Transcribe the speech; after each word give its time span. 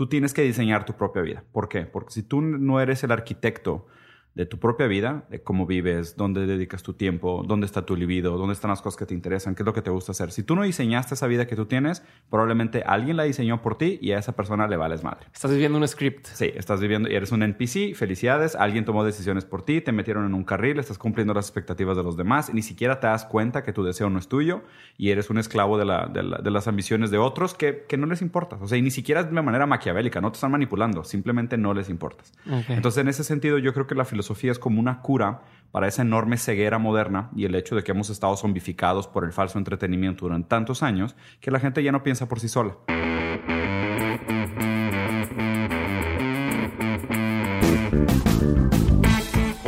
tú 0.00 0.06
tienes 0.06 0.32
que 0.32 0.40
diseñar 0.40 0.86
tu 0.86 0.94
propia 0.94 1.20
vida. 1.20 1.44
¿Por 1.52 1.68
qué? 1.68 1.82
Porque 1.82 2.12
si 2.12 2.22
tú 2.22 2.40
no 2.40 2.80
eres 2.80 3.04
el 3.04 3.12
arquitecto 3.12 3.86
de 4.34 4.46
tu 4.46 4.58
propia 4.58 4.86
vida, 4.86 5.24
de 5.28 5.42
cómo 5.42 5.66
vives, 5.66 6.16
dónde 6.16 6.46
dedicas 6.46 6.82
tu 6.82 6.94
tiempo, 6.94 7.44
dónde 7.46 7.66
está 7.66 7.84
tu 7.84 7.96
libido, 7.96 8.36
dónde 8.38 8.52
están 8.52 8.70
las 8.70 8.80
cosas 8.80 8.96
que 8.96 9.06
te 9.06 9.14
interesan, 9.14 9.54
qué 9.54 9.62
es 9.62 9.66
lo 9.66 9.72
que 9.72 9.82
te 9.82 9.90
gusta 9.90 10.12
hacer. 10.12 10.30
Si 10.30 10.42
tú 10.42 10.54
no 10.54 10.62
diseñaste 10.62 11.14
esa 11.14 11.26
vida 11.26 11.46
que 11.46 11.56
tú 11.56 11.66
tienes, 11.66 12.02
probablemente 12.30 12.82
alguien 12.86 13.16
la 13.16 13.24
diseñó 13.24 13.60
por 13.60 13.76
ti 13.76 13.98
y 14.00 14.12
a 14.12 14.18
esa 14.18 14.32
persona 14.36 14.68
le 14.68 14.76
vales 14.76 15.02
madre. 15.02 15.26
Estás 15.32 15.50
viviendo 15.50 15.78
un 15.78 15.86
script. 15.86 16.26
Sí, 16.26 16.50
estás 16.54 16.80
viviendo 16.80 17.10
y 17.10 17.14
eres 17.14 17.32
un 17.32 17.42
NPC, 17.42 17.94
felicidades, 17.94 18.54
alguien 18.54 18.84
tomó 18.84 19.04
decisiones 19.04 19.44
por 19.44 19.62
ti, 19.62 19.80
te 19.80 19.90
metieron 19.92 20.24
en 20.24 20.34
un 20.34 20.44
carril, 20.44 20.78
estás 20.78 20.98
cumpliendo 20.98 21.34
las 21.34 21.46
expectativas 21.46 21.96
de 21.96 22.04
los 22.04 22.16
demás, 22.16 22.54
ni 22.54 22.62
siquiera 22.62 23.00
te 23.00 23.08
das 23.08 23.24
cuenta 23.24 23.64
que 23.64 23.72
tu 23.72 23.82
deseo 23.82 24.10
no 24.10 24.18
es 24.18 24.28
tuyo 24.28 24.62
y 24.96 25.10
eres 25.10 25.28
un 25.30 25.38
esclavo 25.38 25.76
de, 25.76 25.84
las 25.84 26.68
ambiciones 26.68 27.10
de 27.10 27.18
otros 27.18 27.54
que, 27.54 27.84
no 27.98 28.06
les 28.06 28.22
importas. 28.22 28.60
O 28.62 28.68
sea, 28.68 28.78
y 28.78 28.82
ni 28.82 28.90
siquiera 28.90 29.24
de 29.24 29.42
manera 29.42 29.66
maquiavélica, 29.66 30.20
no 30.20 30.30
te 30.30 30.36
están 30.36 30.52
manipulando, 30.52 31.04
simplemente 31.04 31.58
no 31.58 31.74
les 31.74 31.90
importas. 31.90 32.32
Entonces, 32.68 33.02
en 33.02 33.08
ese 33.08 33.24
sentido, 33.24 33.58
yo 33.58 33.74
creo 33.74 33.86
que 33.86 33.94
la 33.94 34.04
filosofía 34.04 34.19
es 34.20 34.58
como 34.58 34.80
una 34.80 35.00
cura 35.00 35.42
para 35.70 35.86
esa 35.86 36.02
enorme 36.02 36.36
ceguera 36.36 36.78
moderna 36.78 37.30
y 37.34 37.44
el 37.44 37.54
hecho 37.54 37.76
de 37.76 37.82
que 37.82 37.92
hemos 37.92 38.10
estado 38.10 38.36
zombificados 38.36 39.06
por 39.06 39.24
el 39.24 39.32
falso 39.32 39.58
entretenimiento 39.58 40.24
durante 40.24 40.48
tantos 40.48 40.82
años 40.82 41.16
que 41.40 41.50
la 41.50 41.60
gente 41.60 41.82
ya 41.82 41.92
no 41.92 42.02
piensa 42.02 42.28
por 42.28 42.40
sí 42.40 42.48
sola. 42.48 42.76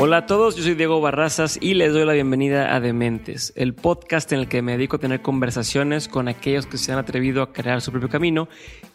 Hola 0.04 0.16
a 0.16 0.26
todos, 0.26 0.56
yo 0.56 0.64
soy 0.64 0.74
Diego 0.74 1.00
Barrazas 1.00 1.56
y 1.60 1.74
les 1.74 1.92
doy 1.92 2.04
la 2.04 2.12
bienvenida 2.12 2.74
a 2.74 2.80
Dementes, 2.80 3.52
el 3.54 3.72
podcast 3.72 4.32
en 4.32 4.40
el 4.40 4.48
que 4.48 4.60
me 4.60 4.72
dedico 4.72 4.96
a 4.96 4.98
tener 4.98 5.22
conversaciones 5.22 6.08
con 6.08 6.26
aquellos 6.26 6.66
que 6.66 6.76
se 6.76 6.90
han 6.90 6.98
atrevido 6.98 7.40
a 7.40 7.52
crear 7.52 7.80
su 7.80 7.92
propio 7.92 8.08
camino 8.08 8.48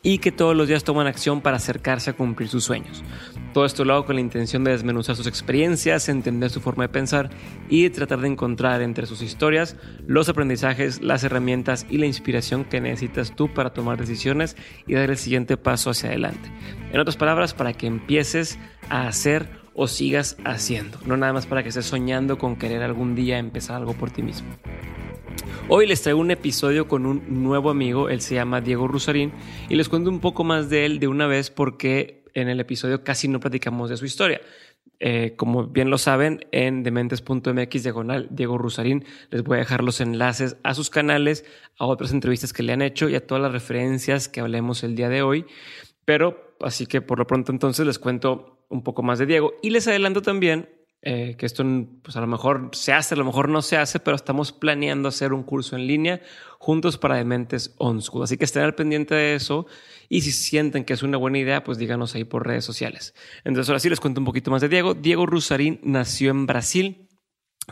y 0.03 0.17
que 0.17 0.33
todos 0.33 0.53
los 0.53 0.67
días 0.67 0.83
toman 0.83 1.07
acción 1.07 1.39
para 1.39 1.55
acercarse 1.55 2.09
a 2.09 2.13
cumplir 2.13 2.49
sus 2.49 2.66
sueños. 2.66 3.05
Todo 3.53 3.63
esto 3.63 3.85
lo 3.85 3.93
hago 3.93 4.05
con 4.05 4.16
la 4.16 4.21
intención 4.21 4.66
de 4.66 4.71
desmenuzar 4.71 5.16
sus 5.16 5.28
experiencias, 5.28 6.09
entender 6.09 6.50
su 6.50 6.59
forma 6.59 6.83
de 6.83 6.89
pensar 6.89 7.30
y 7.69 7.89
tratar 7.89 8.19
de 8.19 8.28
encontrar 8.28 8.81
entre 8.81 9.05
sus 9.05 9.22
historias 9.22 9.78
los 10.05 10.28
aprendizajes, 10.28 11.02
las 11.02 11.23
herramientas 11.23 11.85
y 11.89 12.00
la 12.00 12.05
inspiración 12.05 12.66
que 12.66 12.81
necesitas 12.81 13.33
tú 13.33 13.53
para 13.53 13.72
tomar 13.72 13.97
decisiones 13.97 14.58
y 14.85 14.95
dar 14.95 15.09
el 15.09 15.17
siguiente 15.17 15.55
paso 15.55 15.89
hacia 15.89 16.09
adelante. 16.09 16.52
En 16.91 17.00
otras 17.00 17.16
palabras, 17.16 17.53
para 17.53 17.72
que 17.72 17.88
empieces 17.88 18.59
a 18.89 19.08
hacer 19.08 19.66
o 19.78 19.88
sigas 19.88 20.36
haciendo. 20.44 20.97
No 21.06 21.16
nada 21.16 21.31
más 21.31 21.45
para 21.45 21.64
que 21.64 21.70
estés 21.70 21.86
soñando 21.86 22.38
con 22.38 22.58
querer 22.58 22.81
algún 22.81 23.16
día 23.16 23.38
empezar 23.38 23.78
algo 23.78 23.94
por 23.94 24.11
ti 24.11 24.23
mismo. 24.23 24.50
Hoy 25.69 25.86
les 25.86 26.02
traigo 26.02 26.19
un 26.19 26.31
episodio 26.31 26.88
con 26.88 27.06
un 27.06 27.44
nuevo 27.44 27.69
amigo, 27.69 28.09
él 28.09 28.22
se 28.22 28.36
llama 28.36 28.59
Diego 28.59 28.88
Rusarín, 28.88 29.31
y 29.69 29.75
les 29.75 29.88
cuento 29.88 30.09
un 30.09 30.19
poco 30.19 30.44
más 30.44 30.69
de 30.69 30.86
él 30.86 31.00
de 31.00 31.08
una 31.08 31.28
vez 31.28 31.52
porque 31.52 32.23
en 32.34 32.50
el 32.50 32.59
episodio 32.59 33.03
casi 33.03 33.28
no 33.28 33.39
platicamos 33.39 33.89
de 33.89 33.97
su 33.97 34.06
historia. 34.06 34.42
Eh, 35.00 35.36
como 35.36 35.67
bien 35.67 35.91
lo 35.91 36.00
saben, 36.00 36.39
en 36.52 36.81
dementes.mx 36.81 37.84
diagonal 37.84 38.30
Diego 38.31 38.58
Rusarín 38.58 39.06
les 39.30 39.44
voy 39.44 39.58
a 39.58 39.59
dejar 39.59 39.84
los 39.84 40.02
enlaces 40.02 40.58
a 40.64 40.73
sus 40.73 40.89
canales, 40.89 41.45
a 41.78 41.86
otras 41.86 42.12
entrevistas 42.14 42.52
que 42.52 42.64
le 42.64 42.73
han 42.73 42.81
hecho 42.81 43.09
y 43.09 43.16
a 43.16 43.25
todas 43.25 43.44
las 43.44 43.52
referencias 43.52 44.28
que 44.28 44.39
hablemos 44.39 44.84
el 44.84 44.95
día 44.95 45.09
de 45.09 45.22
hoy. 45.22 45.45
Pero 46.03 46.56
así 46.62 46.88
que 46.88 47.02
por 47.02 47.19
lo 47.19 47.28
pronto 47.28 47.52
entonces 47.52 47.86
les 47.86 48.00
cuento 48.00 48.56
un 48.69 48.83
poco 48.83 49.03
más 49.03 49.19
de 49.19 49.25
Diego. 49.25 49.53
Y 49.61 49.69
les 49.69 49.87
adelanto 49.87 50.21
también 50.21 50.69
eh, 51.03 51.35
que 51.37 51.45
esto 51.45 51.63
pues 52.01 52.17
a 52.17 52.21
lo 52.21 52.27
mejor 52.27 52.71
se 52.73 52.91
hace, 52.91 53.13
a 53.13 53.17
lo 53.17 53.23
mejor 53.23 53.49
no 53.49 53.61
se 53.61 53.77
hace, 53.77 53.99
pero 53.99 54.15
estamos 54.15 54.51
planeando 54.51 55.07
hacer 55.07 55.31
un 55.31 55.43
curso 55.43 55.75
en 55.75 55.85
línea 55.85 56.21
juntos 56.57 56.97
para 56.97 57.15
dementes 57.15 57.75
on 57.77 58.01
school. 58.01 58.23
Así 58.23 58.38
que 58.38 58.45
estén 58.45 58.63
al 58.63 58.75
pendiente 58.75 59.13
de 59.13 59.35
eso 59.35 59.67
y 60.09 60.21
si 60.21 60.31
sienten 60.31 60.85
que 60.85 60.93
es 60.93 61.03
una 61.03 61.17
buena 61.17 61.38
idea, 61.38 61.63
pues 61.63 61.77
díganos 61.77 62.15
ahí 62.15 62.23
por 62.23 62.47
redes 62.47 62.65
sociales. 62.65 63.13
Entonces 63.43 63.69
ahora 63.69 63.79
sí 63.79 63.89
les 63.89 63.99
cuento 63.99 64.19
un 64.19 64.25
poquito 64.25 64.49
más 64.49 64.61
de 64.61 64.69
Diego. 64.69 64.95
Diego 64.95 65.25
Rusarín 65.25 65.79
nació 65.83 66.31
en 66.31 66.45
Brasil 66.47 67.06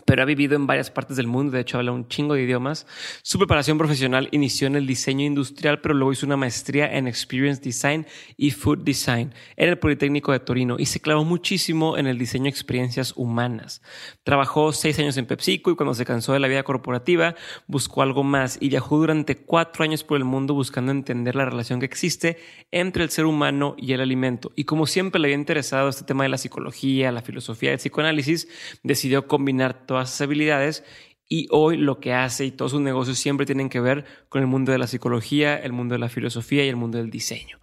pero 0.03 0.21
ha 0.21 0.25
vivido 0.25 0.55
en 0.55 0.67
varias 0.67 0.91
partes 0.91 1.15
del 1.15 1.27
mundo, 1.27 1.53
de 1.53 1.61
hecho 1.61 1.77
habla 1.77 1.93
un 1.93 2.07
chingo 2.09 2.33
de 2.33 2.43
idiomas. 2.43 2.85
Su 3.21 3.37
preparación 3.37 3.77
profesional 3.77 4.27
inició 4.31 4.67
en 4.67 4.75
el 4.75 4.85
diseño 4.85 5.25
industrial, 5.25 5.79
pero 5.79 5.93
luego 5.93 6.11
hizo 6.11 6.25
una 6.25 6.35
maestría 6.35 6.93
en 6.97 7.07
Experience 7.07 7.61
Design 7.61 8.05
y 8.35 8.51
Food 8.51 8.79
Design 8.79 9.33
en 9.55 9.69
el 9.69 9.79
Politécnico 9.79 10.33
de 10.33 10.39
Torino 10.39 10.75
y 10.77 10.87
se 10.87 10.99
clavó 10.99 11.23
muchísimo 11.23 11.97
en 11.97 12.07
el 12.07 12.17
diseño 12.17 12.43
de 12.43 12.49
experiencias 12.49 13.13
humanas. 13.15 13.81
Trabajó 14.23 14.73
seis 14.73 14.99
años 14.99 15.15
en 15.17 15.27
PepsiCo 15.27 15.71
y 15.71 15.75
cuando 15.75 15.93
se 15.93 16.05
cansó 16.05 16.33
de 16.33 16.39
la 16.39 16.47
vida 16.47 16.63
corporativa 16.63 17.35
buscó 17.67 18.01
algo 18.01 18.23
más 18.23 18.57
y 18.59 18.69
viajó 18.69 18.97
durante 18.97 19.37
cuatro 19.37 19.83
años 19.83 20.03
por 20.03 20.17
el 20.17 20.25
mundo 20.25 20.53
buscando 20.53 20.91
entender 20.91 21.35
la 21.35 21.45
relación 21.45 21.79
que 21.79 21.85
existe 21.85 22.37
entre 22.71 23.03
el 23.03 23.09
ser 23.09 23.25
humano 23.25 23.75
y 23.77 23.93
el 23.93 24.01
alimento. 24.01 24.51
Y 24.55 24.65
como 24.65 24.87
siempre 24.87 25.21
le 25.21 25.27
había 25.27 25.37
interesado 25.37 25.87
este 25.87 26.03
tema 26.03 26.23
de 26.23 26.29
la 26.29 26.37
psicología, 26.37 27.11
la 27.11 27.21
filosofía, 27.21 27.71
el 27.71 27.77
psicoanálisis, 27.77 28.47
decidió 28.83 29.27
combinar 29.27 29.84
todas 29.85 30.09
esas 30.09 30.21
habilidades 30.21 30.83
y 31.27 31.47
hoy 31.51 31.77
lo 31.77 31.99
que 31.99 32.13
hace 32.13 32.45
y 32.45 32.51
todos 32.51 32.71
sus 32.71 32.81
negocios 32.81 33.17
siempre 33.17 33.45
tienen 33.45 33.69
que 33.69 33.79
ver 33.79 34.05
con 34.29 34.41
el 34.41 34.47
mundo 34.47 34.71
de 34.71 34.77
la 34.77 34.87
psicología, 34.87 35.57
el 35.57 35.73
mundo 35.73 35.93
de 35.93 35.99
la 35.99 36.09
filosofía 36.09 36.65
y 36.65 36.69
el 36.69 36.75
mundo 36.75 36.97
del 36.97 37.09
diseño. 37.09 37.59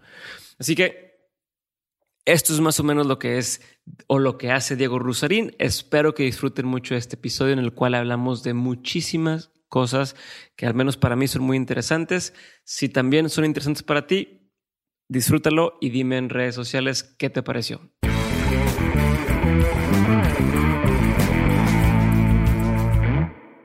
Así 0.58 0.74
que 0.74 1.12
esto 2.24 2.52
es 2.52 2.60
más 2.60 2.78
o 2.78 2.84
menos 2.84 3.06
lo 3.06 3.18
que 3.18 3.38
es 3.38 3.60
o 4.06 4.18
lo 4.18 4.38
que 4.38 4.50
hace 4.50 4.76
Diego 4.76 4.98
Rusarín. 4.98 5.54
Espero 5.58 6.14
que 6.14 6.22
disfruten 6.22 6.66
mucho 6.66 6.94
este 6.94 7.16
episodio 7.16 7.52
en 7.52 7.58
el 7.58 7.72
cual 7.72 7.94
hablamos 7.94 8.42
de 8.42 8.54
muchísimas 8.54 9.50
cosas 9.68 10.16
que 10.54 10.66
al 10.66 10.74
menos 10.74 10.96
para 10.96 11.16
mí 11.16 11.26
son 11.26 11.42
muy 11.42 11.56
interesantes. 11.56 12.34
Si 12.64 12.88
también 12.88 13.28
son 13.28 13.44
interesantes 13.44 13.82
para 13.82 14.06
ti, 14.06 14.50
disfrútalo 15.08 15.78
y 15.80 15.90
dime 15.90 16.16
en 16.18 16.28
redes 16.28 16.54
sociales 16.54 17.02
qué 17.18 17.30
te 17.30 17.42
pareció. 17.42 17.80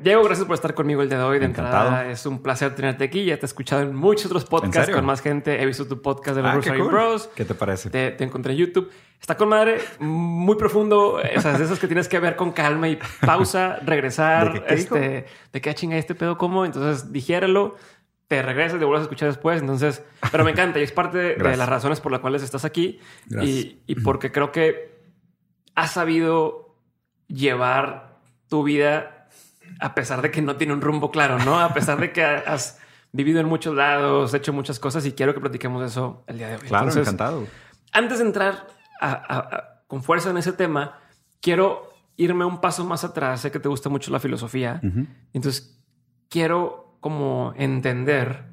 Diego, 0.07 0.23
gracias 0.23 0.47
por 0.47 0.53
estar 0.53 0.73
conmigo 0.73 1.01
el 1.01 1.09
día 1.09 1.18
de 1.18 1.25
hoy. 1.25 1.38
De 1.38 1.44
entrada, 1.44 2.09
es 2.09 2.25
un 2.25 2.41
placer 2.41 2.73
tenerte 2.73 3.03
aquí. 3.03 3.25
Ya 3.25 3.35
te 3.35 3.41
he 3.41 3.45
escuchado 3.45 3.81
en 3.81 3.94
muchos 3.94 4.28
otros 4.28 4.45
podcasts 4.45 4.90
con 4.90 5.06
más 5.06 5.19
gente. 5.19 5.62
He 5.62 5.66
visto 5.66 5.85
tu 5.85 6.01
podcast 6.01 6.38
de 6.38 6.44
los 6.44 6.66
ah, 6.66 6.73
Bros. 6.75 7.29
¿Qué 7.35 7.44
te 7.44 7.53
parece? 7.53 7.90
Te, 7.90 8.23
encontré 8.23 8.53
en 8.53 8.59
YouTube. 8.59 8.90
Está 9.19 9.35
con 9.35 9.50
madre, 9.50 9.81
muy 10.00 10.56
profundo. 10.56 11.16
O 11.35 11.41
sea, 11.41 11.57
de 11.57 11.66
esas 11.66 11.78
que 11.78 11.88
tienes 11.88 12.07
que 12.07 12.22
ver 12.22 12.38
con 12.38 12.53
calma 12.53 12.88
y 12.88 12.97
pausa, 13.19 13.79
regresar. 13.85 14.53
¿De 14.53 14.63
qué, 14.63 14.73
este, 14.75 15.25
de 15.51 15.62
qué 15.62 15.75
chinga 15.75 15.97
este 15.97 16.16
pedo 16.16 16.38
cómo. 16.38 16.63
Entonces, 16.63 17.12
dijéralo 17.12 17.75
te 18.29 18.41
regresas, 18.41 18.79
te 18.79 18.85
vuelves 18.85 19.01
a 19.01 19.03
escuchar 19.03 19.28
después. 19.28 19.59
Entonces, 19.59 20.03
pero 20.31 20.45
me 20.45 20.51
encanta 20.51 20.79
y 20.79 20.84
es 20.84 20.94
parte 20.94 21.18
de, 21.18 21.57
las 21.57 21.68
razones 21.68 22.00
por 22.00 22.13
las 22.13 22.22
cuales 22.22 22.44
estás 22.44 22.63
aquí 22.63 23.01
y, 23.29 23.79
y, 23.88 23.95
porque 23.95 24.31
creo 24.31 24.53
que 24.53 25.01
has 25.75 25.91
sabido 25.91 26.78
llevar 27.28 28.19
tu 28.47 28.63
vida 28.63 29.16
a 29.79 29.95
pesar 29.95 30.22
de 30.22 30.31
que 30.31 30.41
no 30.41 30.55
tiene 30.55 30.73
un 30.73 30.81
rumbo 30.81 31.11
claro, 31.11 31.39
¿no? 31.39 31.59
A 31.59 31.73
pesar 31.73 32.00
de 32.00 32.11
que 32.11 32.23
has 32.23 32.79
vivido 33.11 33.39
en 33.39 33.47
muchos 33.47 33.75
lados, 33.75 34.33
hecho 34.33 34.53
muchas 34.53 34.79
cosas 34.79 35.05
y 35.05 35.13
quiero 35.13 35.33
que 35.33 35.39
platiquemos 35.39 35.83
eso 35.83 36.23
el 36.28 36.38
día 36.38 36.50
de 36.50 36.55
hoy. 36.55 36.67
Claro, 36.67 36.91
encantado. 36.91 37.47
Antes 37.91 38.19
de 38.19 38.25
entrar 38.25 38.67
con 39.88 40.03
fuerza 40.03 40.29
en 40.29 40.38
ese 40.38 40.53
tema, 40.53 41.00
quiero 41.41 41.94
irme 42.16 42.45
un 42.45 42.59
paso 42.59 42.83
más 42.85 43.03
atrás. 43.03 43.41
Sé 43.41 43.51
que 43.51 43.59
te 43.59 43.69
gusta 43.69 43.89
mucho 43.89 44.11
la 44.11 44.19
filosofía. 44.19 44.81
Entonces, 45.33 45.79
quiero 46.29 46.97
como 47.00 47.53
entender 47.56 48.45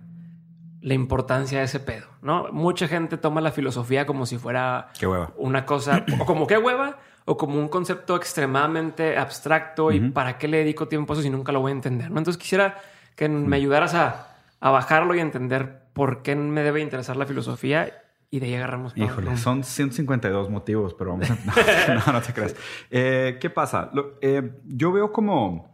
la 0.80 0.92
importancia 0.94 1.60
de 1.60 1.64
ese 1.64 1.80
pedo, 1.80 2.06
¿no? 2.20 2.52
Mucha 2.52 2.86
gente 2.86 3.16
toma 3.16 3.40
la 3.40 3.52
filosofía 3.52 4.04
como 4.04 4.26
si 4.26 4.36
fuera 4.36 4.90
qué 4.98 5.06
hueva. 5.06 5.32
una 5.38 5.64
cosa, 5.64 6.04
o 6.20 6.26
como 6.26 6.46
qué 6.46 6.58
hueva, 6.58 6.98
o 7.26 7.36
como 7.36 7.58
un 7.58 7.68
concepto 7.68 8.16
extremadamente 8.16 9.16
abstracto 9.16 9.90
y 9.92 10.10
para 10.10 10.36
qué 10.36 10.48
le 10.48 10.58
dedico 10.58 10.88
tiempo 10.88 11.12
a 11.12 11.14
eso 11.14 11.22
si 11.22 11.30
nunca 11.30 11.52
lo 11.52 11.60
voy 11.60 11.70
a 11.70 11.74
entender. 11.74 12.10
¿no? 12.10 12.18
Entonces 12.18 12.40
quisiera 12.40 12.78
que 13.16 13.28
me 13.28 13.56
ayudaras 13.56 13.94
a, 13.94 14.30
bajarlo 14.60 15.14
y 15.14 15.20
entender 15.20 15.82
por 15.92 16.22
qué 16.22 16.34
me 16.36 16.62
debe 16.62 16.80
interesar 16.80 17.16
la 17.16 17.26
filosofía 17.26 17.92
y 18.30 18.40
de 18.40 18.46
ahí 18.46 18.54
agarramos. 18.54 18.96
Híjole, 18.96 19.36
son 19.36 19.62
152 19.62 20.48
motivos, 20.50 20.94
pero 20.94 21.10
vamos 21.10 21.30
a... 21.30 21.34
no, 22.06 22.12
no, 22.12 22.22
te 22.22 22.32
creas. 22.32 22.56
Eh, 22.90 23.38
¿Qué 23.40 23.50
pasa? 23.50 23.90
Eh, 24.22 24.52
yo 24.64 24.90
veo 24.90 25.12
como 25.12 25.73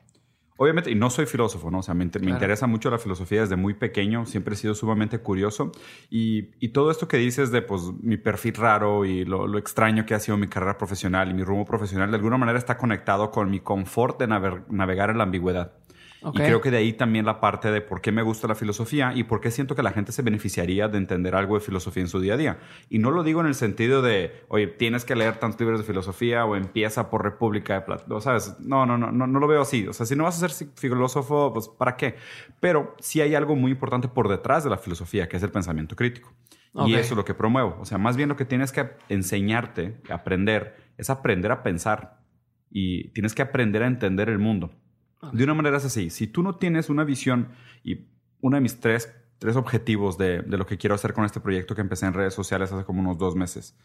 Obviamente, 0.62 0.90
y 0.90 0.94
no 0.94 1.08
soy 1.08 1.24
filósofo, 1.24 1.70
¿no? 1.70 1.78
O 1.78 1.82
sea, 1.82 1.94
me, 1.94 2.04
interesa 2.04 2.66
mucho 2.66 2.90
la 2.90 2.98
filosofía 2.98 3.40
desde 3.40 3.56
muy 3.56 3.72
pequeño, 3.72 4.26
siempre 4.26 4.52
he 4.52 4.56
sido 4.58 4.74
sumamente 4.74 5.18
curioso. 5.20 5.72
Y, 6.10 6.68
todo 6.68 6.90
esto 6.90 7.08
que 7.08 7.16
dices 7.16 7.50
de 7.50 7.62
pues, 7.62 7.80
mi 8.02 8.18
perfil 8.18 8.56
raro 8.56 9.06
y 9.06 9.24
lo, 9.24 9.56
extraño 9.56 10.04
que 10.04 10.12
ha 10.12 10.20
sido 10.20 10.36
mi 10.36 10.48
carrera 10.48 10.76
profesional 10.76 11.30
y 11.30 11.32
mi 11.32 11.44
rumbo 11.44 11.64
profesional, 11.64 12.10
de 12.10 12.16
alguna 12.18 12.36
manera 12.36 12.58
está 12.58 12.76
conectado 12.76 13.30
con 13.30 13.48
mi 13.48 13.60
confort 13.60 14.20
de 14.20 14.26
navegar 14.26 15.08
en 15.08 15.16
la 15.16 15.24
ambigüedad. 15.24 15.79
Y 16.22 16.38
creo 16.38 16.60
que 16.60 16.70
de 16.70 16.76
ahí 16.76 16.92
también 16.92 17.24
la 17.24 17.40
parte 17.40 17.70
de 17.70 17.80
por 17.80 18.00
qué 18.00 18.12
me 18.12 18.22
gusta 18.22 18.46
la 18.46 18.54
filosofía 18.54 19.12
y 19.14 19.24
por 19.24 19.40
qué 19.40 19.50
siento 19.50 19.74
que 19.74 19.82
la 19.82 19.92
gente 19.92 20.12
se 20.12 20.22
beneficiaría 20.22 20.88
de 20.88 20.98
entender 20.98 21.34
algo 21.34 21.54
de 21.54 21.60
filosofía 21.60 22.02
en 22.02 22.08
su 22.08 22.20
día 22.20 22.34
a 22.34 22.36
día. 22.36 22.58
Y 22.88 22.98
no 22.98 23.10
lo 23.10 23.22
digo 23.22 23.40
en 23.40 23.46
el 23.46 23.54
sentido 23.54 24.02
de, 24.02 24.44
oye, 24.48 24.66
tienes 24.66 25.04
que 25.04 25.16
leer 25.16 25.38
tantos 25.38 25.60
libros 25.60 25.80
de 25.80 25.86
filosofía 25.86 26.44
o 26.44 26.56
empieza 26.56 27.08
por 27.10 27.22
República 27.22 27.74
de 27.74 27.80
Platón. 27.82 28.20
¿Sabes? 28.20 28.56
No, 28.60 28.84
no, 28.86 28.98
no, 28.98 29.10
no, 29.10 29.26
no 29.26 29.40
lo 29.40 29.46
veo 29.46 29.62
así. 29.62 29.86
O 29.86 29.92
sea, 29.92 30.04
si 30.04 30.14
no 30.14 30.24
vas 30.24 30.42
a 30.42 30.48
ser 30.48 30.68
filósofo, 30.74 31.52
pues 31.52 31.68
¿para 31.68 31.96
qué? 31.96 32.16
Pero 32.60 32.94
sí 33.00 33.20
hay 33.20 33.34
algo 33.34 33.56
muy 33.56 33.72
importante 33.72 34.08
por 34.08 34.28
detrás 34.28 34.64
de 34.64 34.70
la 34.70 34.78
filosofía, 34.78 35.28
que 35.28 35.36
es 35.38 35.42
el 35.42 35.50
pensamiento 35.50 35.96
crítico. 35.96 36.32
Y 36.86 36.94
eso 36.94 37.14
es 37.14 37.16
lo 37.16 37.24
que 37.24 37.34
promuevo. 37.34 37.76
O 37.80 37.84
sea, 37.84 37.98
más 37.98 38.16
bien 38.16 38.28
lo 38.28 38.36
que 38.36 38.44
tienes 38.44 38.70
que 38.70 38.90
enseñarte, 39.08 40.00
aprender, 40.08 40.76
es 40.98 41.10
aprender 41.10 41.50
a 41.50 41.62
pensar. 41.62 42.20
Y 42.70 43.08
tienes 43.08 43.34
que 43.34 43.42
aprender 43.42 43.82
a 43.82 43.86
entender 43.88 44.28
el 44.28 44.38
mundo. 44.38 44.70
De 45.32 45.44
una 45.44 45.54
manera 45.54 45.76
es 45.76 45.84
así. 45.84 46.10
Si 46.10 46.26
tú 46.26 46.42
no 46.42 46.56
tienes 46.56 46.88
una 46.88 47.04
visión 47.04 47.48
y 47.84 48.06
uno 48.40 48.56
de 48.56 48.60
mis 48.60 48.80
tres, 48.80 49.14
tres 49.38 49.56
objetivos 49.56 50.16
de, 50.16 50.42
de, 50.42 50.56
lo 50.56 50.66
que 50.66 50.78
quiero 50.78 50.94
hacer 50.94 51.12
con 51.12 51.24
este 51.24 51.40
proyecto 51.40 51.74
que 51.74 51.82
empecé 51.82 52.06
en 52.06 52.14
redes 52.14 52.34
sociales 52.34 52.72
hace 52.72 52.84
como 52.84 53.00
unos 53.00 53.18
dos 53.18 53.36
meses, 53.36 53.76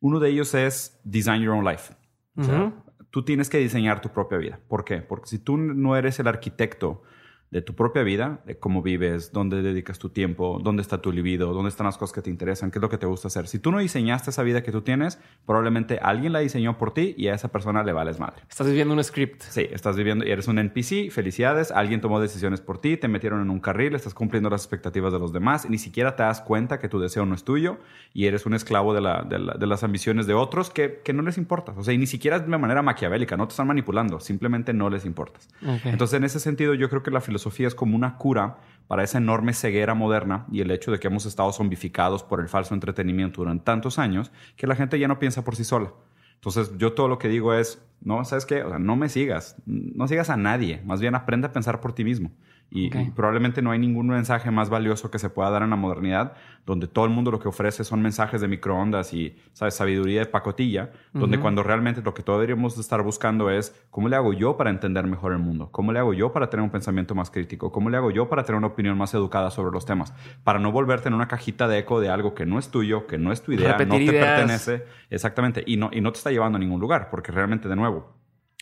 uno 0.00 0.20
de 0.20 0.30
ellos 0.30 0.54
es 0.54 1.00
Design 1.04 1.42
Your 1.42 1.54
Own 1.54 1.64
Life. 1.64 1.94
O 2.36 2.44
sea, 2.44 2.72
tú 3.10 3.24
tienes 3.24 3.50
que 3.50 3.58
diseñar 3.58 4.00
tu 4.00 4.10
propia 4.10 4.38
vida. 4.38 4.60
¿Por 4.68 4.84
qué? 4.84 4.98
Porque 4.98 5.26
si 5.26 5.38
tú 5.40 5.56
no 5.56 5.96
eres 5.96 6.20
el 6.20 6.28
arquitecto 6.28 7.02
de 7.50 7.62
tu 7.62 7.74
propia 7.74 8.02
vida, 8.02 8.40
de 8.44 8.58
cómo 8.58 8.82
vives, 8.82 9.32
dónde 9.32 9.62
dedicas 9.62 9.98
tu 9.98 10.10
tiempo, 10.10 10.60
dónde 10.62 10.82
está 10.82 11.00
tu 11.00 11.12
libido, 11.12 11.54
dónde 11.54 11.70
están 11.70 11.86
las 11.86 11.96
cosas 11.96 12.14
que 12.14 12.20
te 12.20 12.30
interesan, 12.30 12.70
qué 12.70 12.78
es 12.78 12.82
lo 12.82 12.90
que 12.90 12.98
te 12.98 13.06
gusta 13.06 13.28
hacer. 13.28 13.48
Si 13.48 13.58
tú 13.58 13.72
no 13.72 13.78
diseñaste 13.78 14.30
esa 14.30 14.42
vida 14.42 14.62
que 14.62 14.70
tú 14.70 14.82
tienes, 14.82 15.18
probablemente 15.46 15.98
alguien 16.02 16.32
la 16.32 16.40
diseñó 16.40 16.76
por 16.76 16.92
ti 16.92 17.14
y 17.16 17.28
a 17.28 17.34
esa 17.34 17.48
persona 17.48 17.82
le 17.82 17.92
vales 17.92 18.20
madre. 18.20 18.42
Estás 18.50 18.66
viviendo 18.66 18.92
un 18.92 19.02
script. 19.02 19.42
Sí, 19.42 19.66
estás 19.70 19.96
viviendo 19.96 20.26
y 20.26 20.30
eres 20.30 20.46
un 20.46 20.58
NPC, 20.58 21.10
felicidades, 21.10 21.70
alguien 21.70 22.02
tomó 22.02 22.20
decisiones 22.20 22.60
por 22.60 22.78
ti, 22.78 22.98
te 22.98 23.08
metieron 23.08 23.40
en 23.40 23.48
un 23.48 23.60
carril, 23.60 23.94
estás 23.94 24.12
cumpliendo 24.12 24.50
las 24.50 24.62
expectativas 24.62 25.12
de 25.12 25.18
los 25.18 25.32
demás, 25.32 25.64
y 25.64 25.70
ni 25.70 25.78
siquiera 25.78 26.16
te 26.16 26.24
das 26.24 26.42
cuenta 26.42 26.78
que 26.78 26.88
tu 26.88 27.00
deseo 27.00 27.24
no 27.24 27.34
es 27.34 27.44
tuyo 27.44 27.78
y 28.12 28.26
eres 28.26 28.44
un 28.44 28.54
esclavo 28.54 28.92
de, 28.92 29.00
la, 29.00 29.22
de, 29.22 29.38
de 29.58 29.66
las 29.66 29.82
ambiciones 29.84 30.26
de 30.26 30.34
otros 30.34 30.68
que, 30.70 31.00
que, 31.02 31.14
no 31.14 31.22
les 31.22 31.38
importa. 31.38 31.72
O 31.76 31.82
sea, 31.82 31.94
y 31.94 31.98
ni 31.98 32.06
siquiera 32.06 32.38
de 32.38 32.58
manera 32.58 32.82
maquiavélica, 32.82 33.36
no 33.36 33.46
te 33.46 33.52
están 33.52 33.66
manipulando, 33.66 34.20
simplemente 34.20 34.74
no 34.74 34.90
les 34.90 35.06
importas. 35.06 35.48
Okay. 35.62 35.92
Entonces, 35.92 36.16
en 36.18 36.24
ese 36.24 36.40
sentido, 36.40 36.74
yo 36.74 36.90
creo 36.90 37.02
que 37.02 37.10
la 37.10 37.20
filosofía 37.20 37.37
es 37.46 37.74
como 37.74 37.96
una 37.96 38.16
cura 38.16 38.58
para 38.86 39.04
esa 39.04 39.18
enorme 39.18 39.52
ceguera 39.52 39.94
moderna 39.94 40.46
y 40.50 40.60
el 40.60 40.70
hecho 40.70 40.90
de 40.90 40.98
que 40.98 41.08
hemos 41.08 41.26
estado 41.26 41.52
zombificados 41.52 42.22
por 42.22 42.40
el 42.40 42.48
falso 42.48 42.74
entretenimiento 42.74 43.42
durante 43.42 43.64
tantos 43.64 43.98
años 43.98 44.32
que 44.56 44.66
la 44.66 44.74
gente 44.74 44.98
ya 44.98 45.08
no 45.08 45.18
piensa 45.18 45.44
por 45.44 45.56
sí 45.56 45.64
sola. 45.64 45.92
Entonces, 46.34 46.72
yo 46.78 46.92
todo 46.92 47.08
lo 47.08 47.18
que 47.18 47.28
digo 47.28 47.52
es, 47.52 47.82
no, 48.00 48.24
¿sabes 48.24 48.46
qué? 48.46 48.62
O 48.62 48.68
sea, 48.68 48.78
no 48.78 48.96
me 48.96 49.08
sigas, 49.08 49.56
no 49.66 50.06
sigas 50.06 50.30
a 50.30 50.36
nadie, 50.36 50.80
más 50.84 51.00
bien 51.00 51.14
aprende 51.14 51.48
a 51.48 51.52
pensar 51.52 51.80
por 51.80 51.92
ti 51.92 52.04
mismo. 52.04 52.30
Y, 52.70 52.88
okay. 52.88 53.06
y, 53.06 53.10
probablemente 53.10 53.62
no 53.62 53.70
hay 53.70 53.78
ningún 53.78 54.08
mensaje 54.08 54.50
más 54.50 54.68
valioso 54.68 55.10
que 55.10 55.18
se 55.18 55.30
pueda 55.30 55.48
dar 55.48 55.62
en 55.62 55.70
la 55.70 55.76
modernidad, 55.76 56.34
donde 56.66 56.86
todo 56.86 57.06
el 57.06 57.10
mundo 57.10 57.30
lo 57.30 57.40
que 57.40 57.48
ofrece 57.48 57.82
son 57.82 58.02
mensajes 58.02 58.42
de 58.42 58.48
microondas 58.48 59.14
y 59.14 59.36
¿sabes? 59.54 59.74
sabiduría 59.74 60.20
de 60.20 60.26
pacotilla, 60.26 60.90
uh 60.92 61.16
-huh. 61.16 61.20
donde 61.20 61.40
cuando 61.40 61.62
realmente 61.62 62.02
lo 62.02 62.12
que 62.12 62.22
todos 62.22 62.40
deberíamos 62.40 62.76
estar 62.76 63.02
buscando 63.02 63.50
es 63.50 63.74
cómo 63.90 64.08
le 64.08 64.16
hago 64.16 64.34
yo 64.34 64.58
para 64.58 64.68
entender 64.68 65.06
mejor 65.06 65.32
el 65.32 65.38
mundo, 65.38 65.70
cómo 65.72 65.92
le 65.92 65.98
hago 65.98 66.12
yo 66.12 66.30
para 66.32 66.50
tener 66.50 66.62
un 66.62 66.70
pensamiento 66.70 67.14
más 67.14 67.30
crítico, 67.30 67.72
cómo 67.72 67.88
le 67.88 67.96
hago 67.96 68.10
yo 68.10 68.28
para 68.28 68.44
tener 68.44 68.58
una 68.58 68.66
opinión 68.66 68.98
más 68.98 69.14
educada 69.14 69.50
sobre 69.50 69.72
los 69.72 69.86
temas, 69.86 70.12
para 70.44 70.58
no 70.58 70.70
volverte 70.70 71.08
en 71.08 71.14
una 71.14 71.26
cajita 71.26 71.68
de 71.68 71.78
eco 71.78 72.00
de 72.00 72.10
algo 72.10 72.34
que 72.34 72.44
no 72.44 72.58
es 72.58 72.70
tuyo, 72.70 73.06
que 73.06 73.16
no 73.16 73.32
es 73.32 73.42
tu 73.42 73.52
idea, 73.52 73.72
Repetir 73.72 73.88
no 73.88 73.96
te 73.96 74.04
ideas. 74.04 74.26
pertenece, 74.26 74.84
exactamente, 75.08 75.64
y 75.66 75.78
no, 75.78 75.88
y 75.90 76.02
no 76.02 76.12
te 76.12 76.18
está 76.18 76.30
llevando 76.30 76.56
a 76.56 76.60
ningún 76.60 76.80
lugar, 76.80 77.08
porque 77.10 77.32
realmente, 77.32 77.66
de 77.66 77.76
nuevo, 77.76 78.12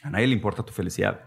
a 0.02 0.10
nadie 0.10 0.28
le 0.28 0.34
importa 0.34 0.62
tu 0.62 0.72
felicidad. 0.72 1.22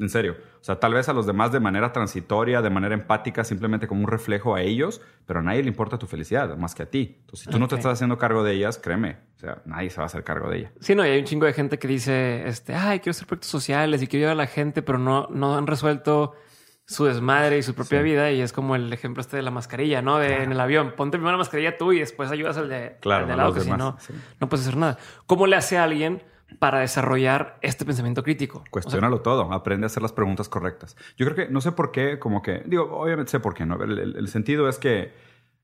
En 0.00 0.08
serio. 0.08 0.36
O 0.60 0.64
sea, 0.64 0.80
tal 0.80 0.94
vez 0.94 1.10
a 1.10 1.12
los 1.12 1.26
demás 1.26 1.52
de 1.52 1.60
manera 1.60 1.92
transitoria, 1.92 2.62
de 2.62 2.70
manera 2.70 2.94
empática, 2.94 3.44
simplemente 3.44 3.86
como 3.86 4.00
un 4.02 4.08
reflejo 4.08 4.54
a 4.54 4.62
ellos, 4.62 5.02
pero 5.26 5.40
a 5.40 5.42
nadie 5.42 5.62
le 5.62 5.68
importa 5.68 5.98
tu 5.98 6.06
felicidad, 6.06 6.56
más 6.56 6.74
que 6.74 6.84
a 6.84 6.86
ti. 6.86 7.18
Entonces, 7.20 7.40
si 7.40 7.44
tú 7.44 7.50
okay. 7.50 7.60
no 7.60 7.68
te 7.68 7.74
estás 7.76 7.92
haciendo 7.92 8.16
cargo 8.16 8.42
de 8.42 8.54
ellas, 8.54 8.78
créeme, 8.78 9.18
o 9.36 9.38
sea, 9.38 9.62
nadie 9.66 9.90
se 9.90 9.98
va 9.98 10.04
a 10.04 10.06
hacer 10.06 10.24
cargo 10.24 10.48
de 10.48 10.58
ella. 10.58 10.72
Sí, 10.80 10.94
no, 10.94 11.04
y 11.04 11.10
hay 11.10 11.18
un 11.18 11.26
chingo 11.26 11.44
de 11.44 11.52
gente 11.52 11.78
que 11.78 11.86
dice, 11.86 12.48
este, 12.48 12.74
ay, 12.74 13.00
quiero 13.00 13.10
hacer 13.10 13.26
proyectos 13.26 13.50
sociales 13.50 14.02
y 14.02 14.06
quiero 14.06 14.22
ayudar 14.22 14.32
a 14.32 14.42
la 14.42 14.46
gente, 14.46 14.80
pero 14.80 14.98
no, 14.98 15.28
no 15.30 15.58
han 15.58 15.66
resuelto 15.66 16.32
su 16.86 17.04
desmadre 17.04 17.58
y 17.58 17.62
su 17.62 17.74
propia 17.74 17.98
sí. 17.98 18.04
vida. 18.04 18.32
Y 18.32 18.40
es 18.40 18.54
como 18.54 18.76
el 18.76 18.90
ejemplo 18.92 19.20
este 19.20 19.36
de 19.36 19.42
la 19.42 19.50
mascarilla, 19.50 20.00
¿no? 20.00 20.18
De 20.18 20.28
claro. 20.28 20.42
en 20.44 20.52
el 20.52 20.60
avión, 20.60 20.94
ponte 20.96 21.18
primero 21.18 21.32
la 21.32 21.38
mascarilla 21.38 21.76
tú 21.76 21.92
y 21.92 22.00
después 22.00 22.30
ayudas 22.30 22.56
al 22.56 22.70
de, 22.70 22.96
claro, 23.00 23.24
al 23.24 23.30
de 23.30 23.36
lado, 23.36 23.52
que 23.52 23.60
si 23.60 23.70
no, 23.70 23.96
sí. 24.00 24.14
no 24.40 24.48
puedes 24.48 24.66
hacer 24.66 24.78
nada. 24.78 24.98
¿Cómo 25.26 25.46
le 25.46 25.56
hace 25.56 25.76
a 25.76 25.84
alguien 25.84 26.22
para 26.58 26.80
desarrollar 26.80 27.58
este 27.62 27.84
pensamiento 27.84 28.22
crítico. 28.22 28.64
Cuestiónalo 28.70 29.16
o 29.16 29.18
sea, 29.18 29.24
todo, 29.24 29.52
aprende 29.52 29.84
a 29.84 29.88
hacer 29.88 30.02
las 30.02 30.12
preguntas 30.12 30.48
correctas. 30.48 30.96
Yo 31.16 31.26
creo 31.26 31.36
que, 31.36 31.52
no 31.52 31.60
sé 31.60 31.72
por 31.72 31.92
qué, 31.92 32.18
como 32.18 32.42
que, 32.42 32.62
digo, 32.66 32.90
obviamente 32.98 33.30
sé 33.30 33.40
por 33.40 33.54
qué, 33.54 33.66
¿no? 33.66 33.82
El, 33.82 33.98
el, 33.98 34.16
el 34.16 34.28
sentido 34.28 34.68
es 34.68 34.78
que 34.78 35.12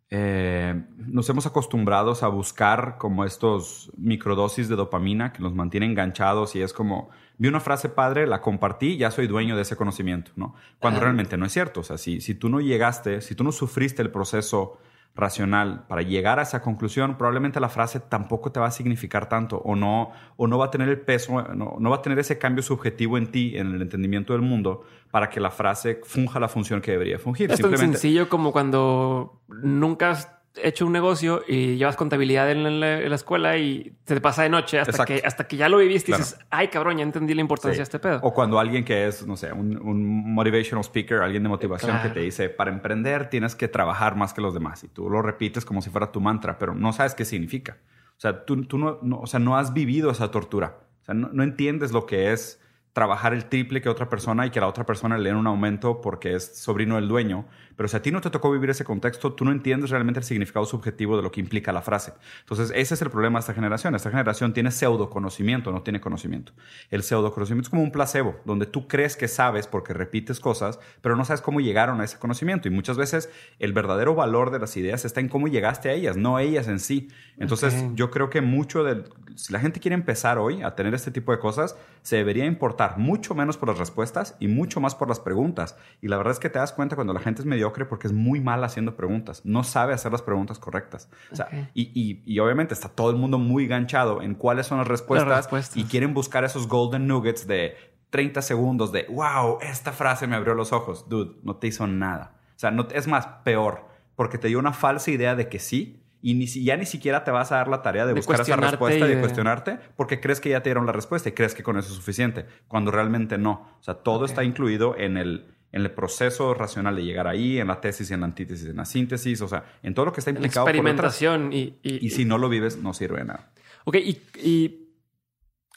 eh, 0.08 0.84
nos 0.98 1.28
hemos 1.28 1.46
acostumbrados 1.46 2.22
a 2.22 2.28
buscar 2.28 2.96
como 2.96 3.24
estos 3.24 3.90
microdosis 3.96 4.68
de 4.68 4.76
dopamina 4.76 5.32
que 5.32 5.42
nos 5.42 5.52
mantienen 5.52 5.90
enganchados 5.90 6.54
y 6.54 6.62
es 6.62 6.72
como, 6.72 7.10
vi 7.38 7.48
una 7.48 7.58
frase 7.58 7.88
padre, 7.88 8.26
la 8.28 8.40
compartí, 8.40 8.96
ya 8.98 9.10
soy 9.10 9.26
dueño 9.26 9.56
de 9.56 9.62
ese 9.62 9.74
conocimiento, 9.74 10.30
¿no? 10.36 10.54
Cuando 10.78 11.00
realmente 11.00 11.36
no 11.36 11.44
es 11.44 11.52
cierto. 11.52 11.80
O 11.80 11.84
sea, 11.84 11.98
si, 11.98 12.20
si 12.20 12.36
tú 12.36 12.48
no 12.48 12.60
llegaste, 12.60 13.20
si 13.20 13.34
tú 13.34 13.42
no 13.42 13.50
sufriste 13.50 14.00
el 14.00 14.10
proceso 14.10 14.78
racional 15.16 15.86
para 15.88 16.02
llegar 16.02 16.38
a 16.38 16.42
esa 16.42 16.60
conclusión, 16.60 17.16
probablemente 17.16 17.58
la 17.58 17.70
frase 17.70 18.00
tampoco 18.00 18.52
te 18.52 18.60
va 18.60 18.66
a 18.66 18.70
significar 18.70 19.28
tanto 19.28 19.56
o 19.56 19.74
no, 19.74 20.12
o 20.36 20.46
no 20.46 20.58
va 20.58 20.66
a 20.66 20.70
tener 20.70 20.88
el 20.90 21.00
peso, 21.00 21.42
no, 21.54 21.76
no 21.78 21.90
va 21.90 21.96
a 21.96 22.02
tener 22.02 22.18
ese 22.18 22.38
cambio 22.38 22.62
subjetivo 22.62 23.16
en 23.16 23.32
ti, 23.32 23.56
en 23.56 23.74
el 23.74 23.82
entendimiento 23.82 24.34
del 24.34 24.42
mundo, 24.42 24.84
para 25.10 25.30
que 25.30 25.40
la 25.40 25.50
frase 25.50 26.00
funja 26.04 26.38
la 26.38 26.48
función 26.48 26.82
que 26.82 26.92
debería 26.92 27.18
fungir. 27.18 27.50
Es 27.50 27.60
tan 27.60 27.76
sencillo 27.78 28.28
como 28.28 28.52
cuando 28.52 29.40
nunca 29.48 30.10
has 30.10 30.35
hecho 30.62 30.86
un 30.86 30.92
negocio 30.92 31.42
y 31.46 31.76
llevas 31.76 31.96
contabilidad 31.96 32.50
en 32.50 32.80
la, 32.80 33.00
en 33.00 33.08
la 33.08 33.14
escuela 33.14 33.56
y 33.56 33.92
te 34.04 34.20
pasa 34.20 34.42
de 34.42 34.48
noche 34.48 34.78
hasta, 34.78 35.04
que, 35.04 35.22
hasta 35.24 35.46
que 35.46 35.56
ya 35.56 35.68
lo 35.68 35.78
viviste 35.78 36.06
claro. 36.06 36.22
y 36.22 36.24
dices, 36.24 36.38
ay 36.50 36.68
cabrón, 36.68 36.98
ya 36.98 37.02
entendí 37.02 37.34
la 37.34 37.40
importancia 37.40 37.74
sí. 37.74 37.78
de 37.78 37.82
este 37.82 37.98
pedo. 37.98 38.20
O 38.22 38.32
cuando 38.32 38.58
alguien 38.58 38.84
que 38.84 39.06
es, 39.06 39.26
no 39.26 39.36
sé, 39.36 39.52
un, 39.52 39.76
un 39.78 40.34
motivational 40.34 40.84
speaker, 40.84 41.22
alguien 41.22 41.42
de 41.42 41.48
motivación 41.48 41.92
claro. 41.92 42.08
que 42.08 42.14
te 42.14 42.20
dice, 42.20 42.48
para 42.48 42.70
emprender 42.70 43.28
tienes 43.28 43.54
que 43.54 43.68
trabajar 43.68 44.16
más 44.16 44.32
que 44.32 44.40
los 44.40 44.54
demás 44.54 44.82
y 44.84 44.88
tú 44.88 45.10
lo 45.10 45.22
repites 45.22 45.64
como 45.64 45.82
si 45.82 45.90
fuera 45.90 46.12
tu 46.12 46.20
mantra, 46.20 46.58
pero 46.58 46.74
no 46.74 46.92
sabes 46.92 47.14
qué 47.14 47.24
significa. 47.24 47.78
O 48.16 48.20
sea, 48.20 48.44
tú, 48.44 48.64
tú 48.64 48.78
no, 48.78 48.98
no, 49.02 49.20
o 49.20 49.26
sea, 49.26 49.40
no 49.40 49.56
has 49.56 49.74
vivido 49.74 50.10
esa 50.10 50.30
tortura. 50.30 50.78
O 51.02 51.04
sea, 51.04 51.14
no, 51.14 51.28
no 51.32 51.42
entiendes 51.42 51.92
lo 51.92 52.06
que 52.06 52.32
es 52.32 52.60
trabajar 52.96 53.34
el 53.34 53.44
triple 53.44 53.82
que 53.82 53.90
otra 53.90 54.08
persona 54.08 54.46
y 54.46 54.50
que 54.50 54.58
la 54.58 54.68
otra 54.68 54.86
persona 54.86 55.18
le 55.18 55.28
den 55.28 55.36
un 55.36 55.46
aumento 55.46 56.00
porque 56.00 56.34
es 56.34 56.56
sobrino 56.58 56.94
del 56.94 57.08
dueño. 57.08 57.44
Pero 57.76 57.88
si 57.88 57.96
a 57.96 58.02
ti 58.02 58.10
no 58.10 58.20
te 58.20 58.30
tocó 58.30 58.50
vivir 58.50 58.70
ese 58.70 58.84
contexto, 58.84 59.34
tú 59.34 59.44
no 59.44 59.52
entiendes 59.52 59.90
realmente 59.90 60.20
el 60.20 60.24
significado 60.24 60.64
subjetivo 60.64 61.16
de 61.16 61.22
lo 61.22 61.30
que 61.30 61.40
implica 61.40 61.72
la 61.72 61.82
frase. 61.82 62.14
Entonces, 62.40 62.72
ese 62.74 62.94
es 62.94 63.02
el 63.02 63.10
problema 63.10 63.38
de 63.38 63.40
esta 63.40 63.54
generación. 63.54 63.94
Esta 63.94 64.10
generación 64.10 64.52
tiene 64.52 64.70
pseudo 64.70 65.10
conocimiento, 65.10 65.72
no 65.72 65.82
tiene 65.82 66.00
conocimiento. 66.00 66.52
El 66.90 67.02
pseudo 67.02 67.32
conocimiento 67.32 67.66
es 67.66 67.70
como 67.70 67.82
un 67.82 67.92
placebo, 67.92 68.40
donde 68.44 68.66
tú 68.66 68.88
crees 68.88 69.16
que 69.16 69.28
sabes 69.28 69.66
porque 69.66 69.92
repites 69.92 70.40
cosas, 70.40 70.78
pero 71.02 71.16
no 71.16 71.24
sabes 71.24 71.42
cómo 71.42 71.60
llegaron 71.60 72.00
a 72.00 72.04
ese 72.04 72.18
conocimiento. 72.18 72.68
Y 72.68 72.70
muchas 72.70 72.96
veces 72.96 73.30
el 73.58 73.72
verdadero 73.72 74.14
valor 74.14 74.50
de 74.50 74.58
las 74.58 74.76
ideas 74.76 75.04
está 75.04 75.20
en 75.20 75.28
cómo 75.28 75.48
llegaste 75.48 75.90
a 75.90 75.92
ellas, 75.92 76.16
no 76.16 76.38
ellas 76.38 76.68
en 76.68 76.80
sí. 76.80 77.08
Entonces, 77.38 77.74
okay. 77.74 77.90
yo 77.94 78.10
creo 78.10 78.30
que 78.30 78.40
mucho 78.40 78.84
de... 78.84 79.04
Si 79.34 79.52
la 79.52 79.60
gente 79.60 79.80
quiere 79.80 79.94
empezar 79.94 80.38
hoy 80.38 80.62
a 80.62 80.74
tener 80.74 80.94
este 80.94 81.10
tipo 81.10 81.30
de 81.30 81.38
cosas, 81.38 81.76
se 82.00 82.16
debería 82.16 82.46
importar 82.46 82.96
mucho 82.96 83.34
menos 83.34 83.58
por 83.58 83.68
las 83.68 83.78
respuestas 83.78 84.34
y 84.40 84.48
mucho 84.48 84.80
más 84.80 84.94
por 84.94 85.08
las 85.08 85.20
preguntas. 85.20 85.76
Y 86.00 86.08
la 86.08 86.16
verdad 86.16 86.32
es 86.32 86.38
que 86.38 86.48
te 86.48 86.58
das 86.58 86.72
cuenta 86.72 86.96
cuando 86.96 87.12
la 87.12 87.20
gente 87.20 87.42
es 87.42 87.46
mediocre 87.66 87.84
porque 87.84 88.06
es 88.06 88.12
muy 88.12 88.40
mal 88.40 88.62
haciendo 88.64 88.96
preguntas. 88.96 89.42
No 89.44 89.64
sabe 89.64 89.94
hacer 89.94 90.12
las 90.12 90.22
preguntas 90.22 90.58
correctas. 90.58 91.08
O 91.32 91.36
sea, 91.36 91.46
okay. 91.46 91.68
y, 91.74 91.82
y, 91.94 92.22
y, 92.24 92.38
obviamente 92.38 92.74
está 92.74 92.88
todo 92.88 93.10
el 93.10 93.16
mundo 93.16 93.38
muy 93.38 93.66
ganchado 93.66 94.22
en 94.22 94.34
cuáles 94.34 94.66
son 94.66 94.78
las 94.78 94.86
respuestas, 94.86 95.28
las 95.28 95.38
respuestas, 95.38 95.76
y 95.76 95.84
quieren 95.84 96.14
buscar 96.14 96.44
esos 96.44 96.68
golden 96.68 97.06
nuggets 97.06 97.46
de 97.46 97.76
30 98.10 98.42
segundos 98.42 98.92
de, 98.92 99.06
wow, 99.08 99.58
esta 99.60 99.92
frase 99.92 100.26
me 100.26 100.36
abrió 100.36 100.54
los 100.54 100.72
ojos. 100.72 101.08
Dude, 101.08 101.36
no 101.42 101.56
te 101.56 101.66
hizo 101.66 101.86
nada. 101.86 102.36
O 102.56 102.58
sea, 102.58 102.70
no, 102.70 102.86
es 102.92 103.06
más, 103.06 103.26
peor, 103.44 103.86
porque 104.14 104.38
te 104.38 104.48
dio 104.48 104.58
una 104.58 104.72
falsa 104.72 105.10
idea 105.10 105.34
de 105.34 105.48
que 105.48 105.58
sí 105.58 106.02
y 106.22 106.34
ni, 106.34 106.46
ya 106.46 106.76
ni 106.76 106.86
siquiera 106.86 107.24
te 107.24 107.30
vas 107.30 107.52
a 107.52 107.56
dar 107.56 107.68
la 107.68 107.82
tarea 107.82 108.06
de, 108.06 108.14
de 108.14 108.20
buscar 108.20 108.40
esa 108.40 108.56
respuesta 108.56 109.04
y 109.04 109.08
de... 109.08 109.14
de 109.16 109.20
cuestionarte 109.20 109.78
porque 109.96 110.20
crees 110.20 110.40
que 110.40 110.48
ya 110.48 110.62
te 110.62 110.70
dieron 110.70 110.86
la 110.86 110.92
respuesta 110.92 111.28
y 111.28 111.32
crees 111.32 111.54
que 111.54 111.62
con 111.62 111.76
eso 111.76 111.88
es 111.90 111.94
suficiente, 111.94 112.46
cuando 112.68 112.90
realmente 112.90 113.38
no. 113.38 113.68
O 113.78 113.82
sea, 113.82 113.94
todo 113.94 114.20
okay. 114.20 114.32
está 114.32 114.44
incluido 114.44 114.96
en 114.96 115.18
el, 115.18 115.55
en 115.76 115.82
el 115.82 115.90
proceso 115.90 116.54
racional 116.54 116.96
de 116.96 117.04
llegar 117.04 117.26
ahí, 117.26 117.58
en 117.58 117.68
la 117.68 117.80
tesis, 117.82 118.10
en 118.10 118.20
la 118.20 118.26
antítesis, 118.26 118.66
en 118.68 118.76
la 118.76 118.86
síntesis, 118.86 119.42
o 119.42 119.48
sea, 119.48 119.62
en 119.82 119.92
todo 119.92 120.06
lo 120.06 120.12
que 120.12 120.20
está 120.20 120.30
implicado. 120.30 120.64
La 120.64 120.70
experimentación 120.70 121.52
y, 121.52 121.78
y, 121.82 122.06
y, 122.06 122.10
si 122.10 122.24
no 122.24 122.38
lo 122.38 122.48
vives, 122.48 122.78
no 122.78 122.94
sirve 122.94 123.18
de 123.18 123.26
nada. 123.26 123.50
Ok, 123.84 123.96
y, 123.96 124.22
y 124.42 124.88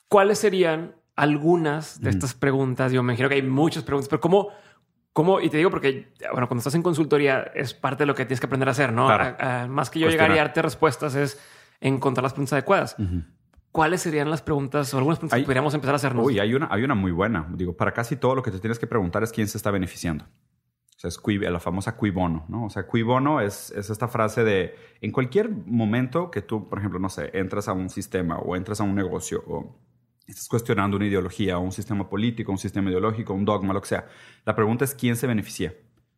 ¿cuáles 0.07 0.39
serían 0.39 0.95
algunas 1.17 1.99
de 1.99 2.09
mm. 2.09 2.13
estas 2.13 2.33
preguntas? 2.33 2.93
Yo 2.93 3.03
me 3.03 3.11
imagino 3.11 3.27
que 3.27 3.35
hay 3.35 3.41
muchas 3.43 3.83
preguntas, 3.83 4.09
pero 4.09 4.21
¿cómo... 4.21 4.49
¿Cómo? 5.11 5.41
Y 5.41 5.49
te 5.49 5.57
digo 5.57 5.69
porque, 5.69 6.13
bueno, 6.31 6.47
cuando 6.47 6.59
estás 6.59 6.75
en 6.75 6.83
consultoría 6.83 7.51
es 7.53 7.73
parte 7.73 8.03
de 8.03 8.07
lo 8.07 8.15
que 8.15 8.25
tienes 8.25 8.39
que 8.39 8.45
aprender 8.45 8.69
a 8.69 8.71
hacer, 8.71 8.93
¿no? 8.93 9.07
Claro. 9.07 9.35
A, 9.37 9.63
a, 9.63 9.67
más 9.67 9.89
que 9.89 9.99
yo 9.99 10.07
llegar 10.07 10.31
y 10.31 10.35
darte 10.35 10.61
respuestas 10.61 11.15
es 11.15 11.41
encontrar 11.81 12.23
las 12.23 12.33
preguntas 12.33 12.53
adecuadas. 12.53 12.95
Uh 12.99 13.03
-huh. 13.03 13.25
¿Cuáles 13.71 14.01
serían 14.01 14.29
las 14.29 14.41
preguntas 14.41 14.93
o 14.93 14.97
algunas 14.97 15.19
preguntas 15.19 15.35
hay, 15.35 15.43
que 15.43 15.45
podríamos 15.45 15.73
empezar 15.73 15.93
a 15.93 15.97
hacernos? 15.97 16.25
Uy, 16.25 16.39
hay 16.39 16.53
una, 16.55 16.67
hay 16.71 16.83
una 16.83 16.95
muy 16.95 17.11
buena. 17.11 17.47
Digo, 17.53 17.77
para 17.77 17.93
casi 17.93 18.15
todo 18.15 18.35
lo 18.35 18.41
que 18.41 18.51
te 18.51 18.59
tienes 18.59 18.79
que 18.79 18.87
preguntar 18.87 19.23
es 19.23 19.31
quién 19.31 19.47
se 19.47 19.57
está 19.57 19.69
beneficiando. 19.69 20.25
O 20.25 21.01
sea, 21.01 21.07
es 21.07 21.17
qui, 21.17 21.37
la 21.37 21.59
famosa 21.59 21.95
qui 21.95 22.09
bono, 22.09 22.45
¿no? 22.49 22.65
O 22.65 22.69
sea, 22.69 22.87
qui 22.87 23.03
bono 23.03 23.39
es, 23.39 23.71
es 23.71 23.89
esta 23.89 24.07
frase 24.07 24.43
de 24.43 24.75
en 25.01 25.11
cualquier 25.11 25.49
momento 25.49 26.29
que 26.29 26.41
tú, 26.41 26.67
por 26.67 26.79
ejemplo, 26.79 26.99
no 26.99 27.09
sé, 27.09 27.29
entras 27.33 27.69
a 27.69 27.73
un 27.73 27.89
sistema 27.89 28.37
o 28.39 28.55
entras 28.55 28.81
a 28.81 28.83
un 28.83 28.95
negocio 28.95 29.43
o 29.47 29.77
estás 30.27 30.49
cuestionando 30.49 30.97
una 30.97 31.05
ideología 31.05 31.57
o 31.57 31.61
un 31.61 31.71
sistema 31.71 32.09
político, 32.09 32.51
un 32.51 32.57
sistema 32.57 32.89
ideológico, 32.89 33.33
un 33.33 33.45
dogma, 33.45 33.73
lo 33.73 33.81
que 33.81 33.87
sea. 33.87 34.07
La 34.45 34.55
pregunta 34.55 34.83
es 34.83 34.93
quién 34.93 35.15
se 35.15 35.25
beneficia. 35.25 35.73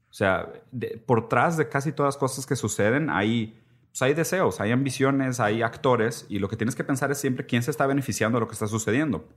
O 0.10 0.14
sea, 0.14 0.52
de, 0.72 1.02
por 1.06 1.30
tras 1.30 1.58
de 1.58 1.70
casi 1.70 1.92
todas 1.92 2.16
las 2.16 2.18
cosas 2.18 2.46
que 2.46 2.56
suceden 2.56 3.10
hay 3.10 3.61
pues, 3.92 4.02
hay 4.02 4.14
deseos, 4.14 4.62
hay 4.62 4.72
ambiciones, 4.72 5.42
hay 5.42 5.62
actores 5.62 6.26
y 6.30 6.40
lo 6.40 6.48
que 6.48 6.56
tienes 6.56 6.76
que 6.76 6.84
pensar 6.84 7.12
es 7.12 7.18
siempre 7.18 7.46
quién 7.46 7.62
se 7.62 7.72
está 7.72 7.86
beneficiando 7.88 8.38
de 8.38 8.42
lo 8.42 8.48
que 8.48 8.54
está 8.54 8.68
sucediendo. 8.68 9.28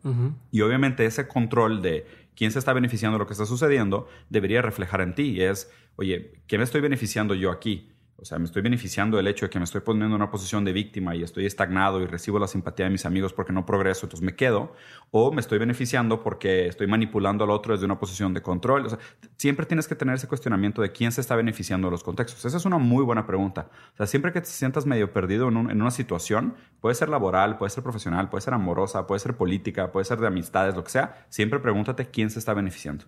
Y 0.52 0.60
obviamente 0.60 1.04
ese 1.04 1.26
control 1.26 1.82
de 1.82 2.06
quién 2.36 2.52
se 2.52 2.60
está 2.60 2.72
beneficiando 2.72 3.16
de 3.16 3.18
lo 3.20 3.26
que 3.26 3.32
está 3.32 3.46
sucediendo 3.46 4.08
debería 4.30 4.62
reflejar 4.62 5.00
en 5.00 5.14
ti. 5.14 5.42
Es, 5.42 5.70
oye, 5.96 6.34
¿qué 6.46 6.56
me 6.56 6.64
estoy 6.64 6.80
beneficiando 6.80 7.34
yo 7.34 7.50
aquí? 7.50 7.90
O 8.16 8.24
sea, 8.24 8.38
me 8.38 8.44
estoy 8.44 8.62
beneficiando 8.62 9.16
del 9.16 9.26
hecho 9.26 9.46
de 9.46 9.50
que 9.50 9.58
me 9.58 9.64
estoy 9.64 9.80
poniendo 9.80 10.14
en 10.14 10.22
una 10.22 10.30
posición 10.30 10.64
de 10.64 10.72
víctima 10.72 11.16
y 11.16 11.22
estoy 11.22 11.46
estagnado 11.46 12.00
y 12.00 12.06
recibo 12.06 12.38
la 12.38 12.46
simpatía 12.46 12.86
de 12.86 12.90
mis 12.90 13.04
amigos 13.06 13.32
porque 13.32 13.52
no 13.52 13.66
progreso, 13.66 14.06
entonces 14.06 14.24
me 14.24 14.36
quedo. 14.36 14.72
O 15.10 15.32
me 15.32 15.40
estoy 15.40 15.58
beneficiando 15.58 16.22
porque 16.22 16.68
estoy 16.68 16.86
manipulando 16.86 17.44
al 17.44 17.50
otro 17.50 17.74
desde 17.74 17.86
una 17.86 17.98
posición 17.98 18.32
de 18.32 18.40
control. 18.40 18.86
O 18.86 18.90
sea, 18.90 18.98
siempre 19.36 19.66
tienes 19.66 19.88
que 19.88 19.94
tener 19.94 20.14
ese 20.14 20.28
cuestionamiento 20.28 20.80
de 20.80 20.92
quién 20.92 21.12
se 21.12 21.20
está 21.20 21.36
beneficiando 21.36 21.88
de 21.88 21.92
los 21.92 22.04
contextos. 22.04 22.44
Esa 22.44 22.56
es 22.56 22.64
una 22.64 22.78
muy 22.78 23.04
buena 23.04 23.26
pregunta. 23.26 23.68
O 23.94 23.96
sea, 23.96 24.06
siempre 24.06 24.32
que 24.32 24.40
te 24.40 24.46
sientas 24.46 24.86
medio 24.86 25.12
perdido 25.12 25.48
en, 25.48 25.70
en 25.70 25.82
una 25.82 25.90
situación, 25.90 26.54
puede 26.80 26.94
ser 26.94 27.08
laboral, 27.08 27.58
puede 27.58 27.70
ser 27.70 27.82
profesional, 27.82 28.30
puede 28.30 28.42
ser 28.42 28.54
amorosa, 28.54 29.06
puede 29.06 29.18
ser 29.18 29.36
política, 29.36 29.90
puede 29.90 30.04
ser 30.04 30.18
de 30.18 30.28
amistades, 30.28 30.76
lo 30.76 30.84
que 30.84 30.90
sea, 30.90 31.26
siempre 31.28 31.58
pregúntate 31.58 32.06
quién 32.06 32.30
se 32.30 32.38
está 32.38 32.54
beneficiando. 32.54 33.06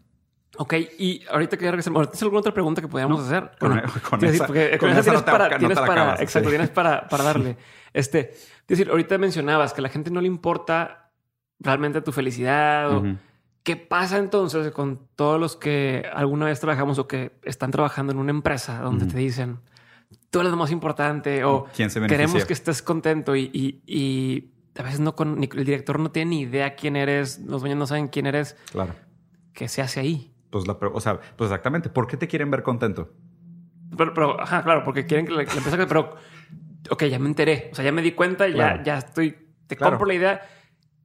Ok, 0.59 0.75
y 0.99 1.23
ahorita 1.31 1.57
que 1.57 1.65
regresemos, 1.67 2.09
¿tienes 2.09 2.23
alguna 2.23 2.41
otra 2.41 2.53
pregunta 2.53 2.81
que 2.81 2.89
podríamos 2.89 3.21
hacer? 3.21 3.51
Con, 3.59 3.81
con, 4.09 4.25
esa, 4.25 4.47
porque, 4.47 4.79
con, 4.79 4.91
esa, 4.91 5.03
tienes 5.03 5.23
para, 5.23 5.59
tienes 5.59 5.79
para 5.79 6.15
exacto, 6.17 6.49
tienes 6.49 6.71
para, 6.71 7.09
para 7.09 7.25
darle. 7.25 7.57
este, 7.93 8.31
es 8.31 8.67
decir, 8.67 8.89
ahorita 8.91 9.19
mencionabas 9.19 9.73
que 9.73 9.81
a 9.81 9.83
la 9.83 9.89
gente 9.89 10.11
no 10.11 10.21
le 10.21 10.27
importa 10.27 11.11
realmente 11.59 12.03
tu 12.03 12.13
felicidad 12.13 12.95
o 12.95 13.05
qué 13.63 13.77
pasa 13.77 14.19
entonces 14.19 14.71
con 14.73 15.09
todos 15.17 15.41
los 15.41 15.57
que 15.57 16.05
alguna 16.13 16.47
vez 16.47 16.61
trabajamos 16.61 16.99
o 16.99 17.09
que 17.09 17.33
están 17.43 17.71
trabajando 17.71 18.13
en 18.13 18.19
una 18.19 18.31
empresa 18.31 18.81
donde 18.81 19.07
te 19.07 19.17
dicen 19.17 19.61
tú 20.31 20.41
eres 20.41 20.51
lo 20.51 20.57
más 20.57 20.71
importante 20.71 21.45
o 21.45 21.67
queremos 22.09 22.45
que 22.45 22.53
estés 22.53 22.83
contento 22.83 23.35
y, 23.37 23.51
y, 23.53 23.83
y 23.87 24.51
a 24.79 24.83
veces 24.83 25.01
no 25.01 25.17
con 25.17 25.43
el 25.43 25.65
director 25.65 25.99
no 25.99 26.11
tiene 26.11 26.31
ni 26.31 26.41
idea 26.43 26.75
quién 26.75 26.97
eres, 26.97 27.39
los 27.41 27.61
dueños 27.63 27.79
no 27.79 27.87
saben 27.87 28.09
quién 28.09 28.27
eres. 28.27 28.57
Claro. 28.71 28.95
¿Qué 29.53 29.69
se 29.69 29.81
hace 29.81 30.01
ahí? 30.01 30.35
Pues, 30.51 30.67
la, 30.67 30.75
o 30.75 31.01
sea, 31.01 31.19
pues 31.37 31.51
exactamente. 31.51 31.89
¿Por 31.89 32.07
qué 32.07 32.17
te 32.17 32.29
quieren 32.29 32.51
ver 32.51 32.63
contento? 32.63 33.13
Pero, 33.97 34.15
pero 34.15 34.41
ajá, 34.41 34.63
claro, 34.63 34.85
porque 34.85 35.07
quieren 35.07 35.27
que 35.27 35.33
la, 35.33 35.43
empresa... 35.43 35.87
Pero, 35.87 36.17
ok, 36.91 37.05
ya 37.05 37.19
me 37.19 37.29
enteré. 37.29 37.71
O 37.73 37.75
sea, 37.75 37.85
ya 37.85 37.93
me 37.93 38.03
di 38.03 38.13
cuenta, 38.13 38.49
ya, 38.49 38.83
ya 38.83 38.99
estoy... 38.99 39.37
Te 39.67 39.77
compro 39.77 40.07
la 40.07 40.15
idea. 40.15 40.43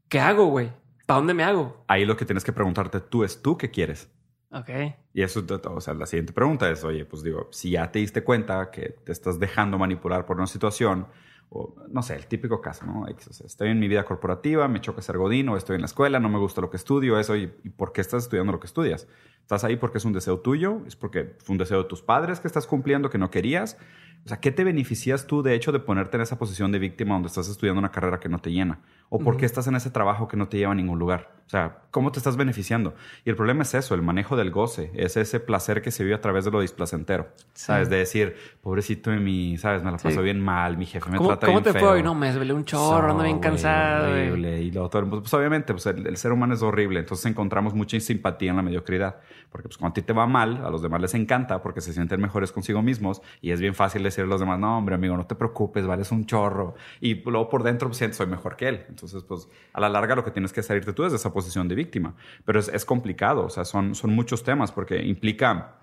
¿Qué 0.07 0.19
hago, 0.19 0.45
güey? 0.47 0.71
¿Para 1.05 1.17
dónde 1.17 1.33
me 1.33 1.43
hago? 1.43 1.83
Ahí 1.87 2.05
lo 2.05 2.15
que 2.15 2.25
tienes 2.25 2.43
que 2.43 2.53
preguntarte 2.53 2.99
tú 2.99 3.23
es 3.23 3.41
tú 3.41 3.57
qué 3.57 3.71
quieres. 3.71 4.09
Ok. 4.51 4.69
Y 5.13 5.21
eso, 5.21 5.43
o 5.65 5.81
sea, 5.81 5.93
la 5.93 6.05
siguiente 6.05 6.33
pregunta 6.33 6.69
es, 6.69 6.83
oye, 6.83 7.05
pues 7.05 7.23
digo, 7.23 7.47
si 7.51 7.71
ya 7.71 7.91
te 7.91 7.99
diste 7.99 8.23
cuenta 8.23 8.69
que 8.71 8.95
te 9.03 9.11
estás 9.11 9.39
dejando 9.39 9.77
manipular 9.77 10.25
por 10.25 10.37
una 10.37 10.47
situación, 10.47 11.07
o 11.53 11.75
no 11.89 12.01
sé, 12.01 12.15
el 12.15 12.27
típico 12.27 12.61
caso, 12.61 12.85
¿no? 12.85 13.05
estoy 13.07 13.69
en 13.69 13.79
mi 13.79 13.89
vida 13.89 14.05
corporativa, 14.05 14.69
me 14.69 14.79
choca 14.79 15.01
ser 15.01 15.17
godín, 15.17 15.49
o 15.49 15.57
estoy 15.57 15.75
en 15.75 15.81
la 15.81 15.87
escuela, 15.87 16.19
no 16.19 16.29
me 16.29 16.39
gusta 16.39 16.61
lo 16.61 16.69
que 16.69 16.77
estudio, 16.77 17.19
eso, 17.19 17.35
¿y, 17.35 17.53
¿y 17.63 17.69
por 17.69 17.91
qué 17.91 17.99
estás 17.99 18.23
estudiando 18.23 18.53
lo 18.53 18.59
que 18.61 18.67
estudias? 18.67 19.07
¿Estás 19.51 19.65
ahí 19.65 19.75
porque 19.75 19.97
es 19.97 20.05
un 20.05 20.13
deseo 20.13 20.39
tuyo? 20.39 20.79
¿Es 20.87 20.95
porque 20.95 21.35
fue 21.43 21.55
un 21.55 21.57
deseo 21.57 21.83
de 21.83 21.89
tus 21.89 22.01
padres 22.01 22.39
que 22.39 22.47
estás 22.47 22.65
cumpliendo 22.65 23.09
que 23.09 23.17
no 23.17 23.29
querías? 23.29 23.77
O 24.23 24.29
sea, 24.29 24.39
¿qué 24.39 24.51
te 24.51 24.63
beneficias 24.63 25.27
tú 25.27 25.43
de 25.43 25.55
hecho 25.55 25.73
de 25.73 25.79
ponerte 25.79 26.15
en 26.15 26.21
esa 26.21 26.39
posición 26.39 26.71
de 26.71 26.79
víctima 26.79 27.15
donde 27.15 27.27
estás 27.27 27.49
estudiando 27.49 27.79
una 27.79 27.91
carrera 27.91 28.17
que 28.17 28.29
no 28.29 28.39
te 28.39 28.51
llena? 28.51 28.79
¿O 29.09 29.19
por 29.19 29.35
qué 29.35 29.45
estás 29.45 29.67
en 29.67 29.75
ese 29.75 29.89
trabajo 29.89 30.29
que 30.29 30.37
no 30.37 30.47
te 30.47 30.57
lleva 30.57 30.71
a 30.71 30.75
ningún 30.75 30.97
lugar? 30.97 31.31
O 31.45 31.49
sea, 31.49 31.79
¿cómo 31.91 32.13
te 32.13 32.19
estás 32.19 32.37
beneficiando? 32.37 32.93
Y 33.25 33.29
el 33.29 33.35
problema 33.35 33.63
es 33.63 33.73
eso, 33.73 33.93
el 33.93 34.01
manejo 34.01 34.37
del 34.37 34.51
goce, 34.51 34.89
es 34.95 35.17
ese 35.17 35.41
placer 35.41 35.81
que 35.81 35.91
se 35.91 36.05
vive 36.05 36.15
a 36.15 36.21
través 36.21 36.45
de 36.45 36.51
lo 36.51 36.61
displacentero. 36.61 37.27
¿Sabes? 37.53 37.89
De 37.89 37.97
decir, 37.97 38.37
pobrecito 38.61 39.11
de 39.11 39.17
mí, 39.17 39.57
¿sabes? 39.57 39.83
Me 39.83 39.91
la 39.91 39.97
pasó 39.97 40.21
bien 40.21 40.39
mal, 40.39 40.77
mi 40.77 40.85
jefe 40.85 41.09
me 41.09 41.17
trata 41.17 41.47
bien 41.47 41.61
feo. 41.61 41.73
¿Cómo 41.73 41.73
te 41.73 41.77
fue? 41.77 42.03
No, 42.03 42.15
me 42.15 42.27
desvelé 42.27 42.53
un 42.53 42.63
chorro, 42.63 43.11
ando 43.11 43.23
bien 43.23 43.39
cansado. 43.39 44.11
Horrible. 44.11 44.61
Y 44.61 44.71
lo, 44.71 44.87
todo, 44.87 45.09
pues 45.09 45.33
obviamente, 45.33 45.73
pues 45.73 45.87
el, 45.87 46.15
ser 46.15 46.31
humano 46.31 46.53
es 46.53 46.61
horrible, 46.61 47.01
entonces 47.01 47.25
encontramos 47.25 47.73
mucha 47.73 47.99
simpatía 47.99 48.51
en 48.51 48.55
la 48.55 48.61
mediocridad. 48.61 49.17
Porque 49.51 49.67
pues 49.67 49.77
cuando 49.77 49.91
a 49.91 49.93
ti 49.95 50.01
te 50.01 50.13
va 50.13 50.25
mal, 50.27 50.65
a 50.65 50.69
los 50.69 50.81
demás 50.81 51.01
les 51.01 51.13
encanta 51.13 51.61
porque 51.61 51.81
se 51.81 51.91
sienten 51.91 52.21
mejores 52.21 52.53
consigo 52.53 52.81
mismos 52.81 53.21
y 53.41 53.51
es 53.51 53.59
bien 53.59 53.75
fácil 53.75 54.01
decirle 54.01 54.29
a 54.29 54.31
los 54.31 54.39
demás, 54.39 54.57
no, 54.57 54.77
hombre, 54.77 54.95
amigo, 54.95 55.17
no 55.17 55.27
te 55.27 55.35
preocupes, 55.35 55.85
vales 55.85 56.09
un 56.11 56.25
chorro. 56.25 56.75
Y 57.01 57.15
luego 57.15 57.49
por 57.49 57.63
dentro 57.63 57.89
pues, 57.89 57.97
sientes, 57.97 58.15
soy 58.15 58.27
mejor 58.27 58.55
que 58.55 58.69
él. 58.69 58.85
Entonces, 58.87 59.23
pues 59.23 59.49
a 59.73 59.81
la 59.81 59.89
larga 59.89 60.15
lo 60.15 60.23
que 60.23 60.31
tienes 60.31 60.53
que 60.53 60.63
salirte 60.63 60.93
tú 60.93 61.03
es 61.03 61.11
de 61.11 61.17
esa 61.17 61.33
posición 61.33 61.67
de 61.67 61.75
víctima. 61.75 62.15
Pero 62.45 62.61
es, 62.61 62.69
es 62.69 62.85
complicado, 62.85 63.43
o 63.43 63.49
sea, 63.49 63.65
son, 63.65 63.93
son 63.93 64.15
muchos 64.15 64.43
temas 64.43 64.71
porque 64.71 65.03
implica... 65.03 65.75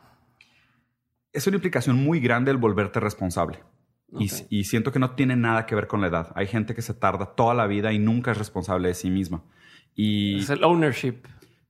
Es 1.30 1.46
una 1.46 1.56
implicación 1.56 2.02
muy 2.02 2.20
grande 2.20 2.50
el 2.50 2.56
volverte 2.56 3.00
responsable. 3.00 3.62
Y, 4.18 4.30
y, 4.48 4.64
siento 4.64 4.90
que 4.90 4.98
no 4.98 5.10
tiene 5.10 5.37
nada 5.37 5.66
que 5.66 5.75
ver 5.75 5.87
con 5.87 6.00
la 6.00 6.06
edad. 6.06 6.32
Hay 6.34 6.46
gente 6.46 6.75
que 6.75 6.80
se 6.80 6.94
tarda 6.94 7.34
toda 7.34 7.52
la 7.52 7.66
vida 7.66 7.92
y 7.92 7.98
nunca 7.98 8.30
es 8.30 8.38
responsable 8.38 8.88
de 8.88 8.94
sí 8.94 9.10
misma. 9.10 9.44
Y 9.94 10.38
es 10.38 10.48
el 10.48 10.64
ownership. 10.64 11.16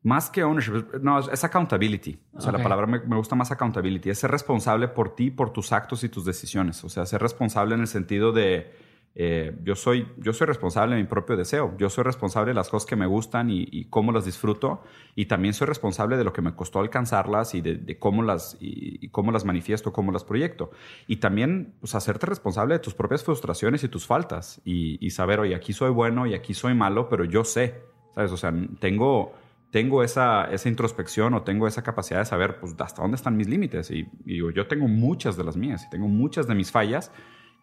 Más 0.02 0.30
que 0.30 0.44
ownership, 0.44 1.00
no, 1.02 1.18
es 1.18 1.44
accountability. 1.44 2.18
O 2.32 2.40
sea, 2.40 2.52
la 2.52 2.62
palabra 2.62 2.86
me, 2.86 3.00
me, 3.00 3.16
gusta 3.16 3.34
más 3.34 3.50
accountability. 3.50 4.10
Es 4.10 4.20
ser 4.20 4.30
responsable 4.30 4.88
por 4.88 5.14
ti, 5.14 5.30
por 5.30 5.52
tus 5.52 5.72
actos 5.72 6.04
y 6.04 6.08
tus 6.08 6.24
decisiones. 6.24 6.84
O 6.84 6.88
sea, 6.88 7.04
ser 7.04 7.20
responsable 7.20 7.74
en 7.74 7.80
el 7.80 7.88
sentido 7.88 8.32
de 8.32 8.72
eh, 9.20 9.52
yo, 9.64 9.74
soy, 9.74 10.06
yo 10.18 10.32
soy 10.32 10.46
responsable 10.46 10.94
de 10.94 11.02
mi 11.02 11.08
propio 11.08 11.36
deseo. 11.36 11.74
Yo 11.76 11.90
soy 11.90 12.04
responsable 12.04 12.50
de 12.50 12.54
las 12.54 12.68
cosas 12.68 12.86
que 12.86 12.94
me 12.94 13.06
gustan 13.06 13.48
y, 13.50 13.86
cómo 13.86 14.12
las 14.12 14.24
disfruto. 14.24 14.82
Y 15.16 15.26
también 15.26 15.54
soy 15.54 15.66
responsable 15.66 16.16
de 16.16 16.22
lo 16.22 16.32
que 16.32 16.40
me 16.40 16.54
costó 16.54 16.78
alcanzarlas 16.78 17.54
y 17.54 17.60
de, 17.60 17.98
cómo, 17.98 18.22
las, 18.22 18.56
y, 18.60 19.08
cómo 19.08 19.32
las 19.32 19.44
manifiesto, 19.44 19.92
cómo 19.92 20.12
las 20.12 20.22
proyecto. 20.22 20.70
Y 21.08 21.16
también 21.16 21.74
pues, 21.80 21.96
hacerte 21.96 22.26
responsable 22.26 22.74
de 22.74 22.78
tus 22.78 22.94
propias 22.94 23.24
frustraciones 23.24 23.82
y 23.82 23.88
tus 23.88 24.06
faltas. 24.06 24.60
Y, 24.64 25.04
y 25.04 25.10
saber, 25.10 25.40
oye, 25.40 25.56
aquí 25.56 25.72
soy 25.72 25.90
bueno 25.90 26.26
y 26.26 26.34
aquí 26.34 26.54
soy 26.54 26.74
malo, 26.74 27.08
pero 27.08 27.24
yo 27.24 27.42
sé. 27.42 27.82
¿Sabes? 28.14 28.30
O 28.30 28.36
sea, 28.36 28.54
tengo 28.78 29.32
tengo 29.70 30.02
esa, 30.02 30.44
esa 30.50 30.68
introspección 30.68 31.34
o 31.34 31.42
tengo 31.42 31.66
esa 31.66 31.82
capacidad 31.82 32.20
de 32.20 32.24
saber 32.24 32.58
pues, 32.58 32.74
hasta 32.78 33.02
dónde 33.02 33.16
están 33.16 33.36
mis 33.36 33.48
límites. 33.48 33.90
Y, 33.90 34.08
digo, 34.24 34.50
yo 34.50 34.66
tengo 34.66 34.88
muchas 34.88 35.36
de 35.36 35.44
las 35.44 35.56
mías 35.56 35.84
y 35.86 35.90
tengo 35.90 36.08
muchas 36.08 36.46
de 36.46 36.54
mis 36.54 36.70
fallas. 36.70 37.12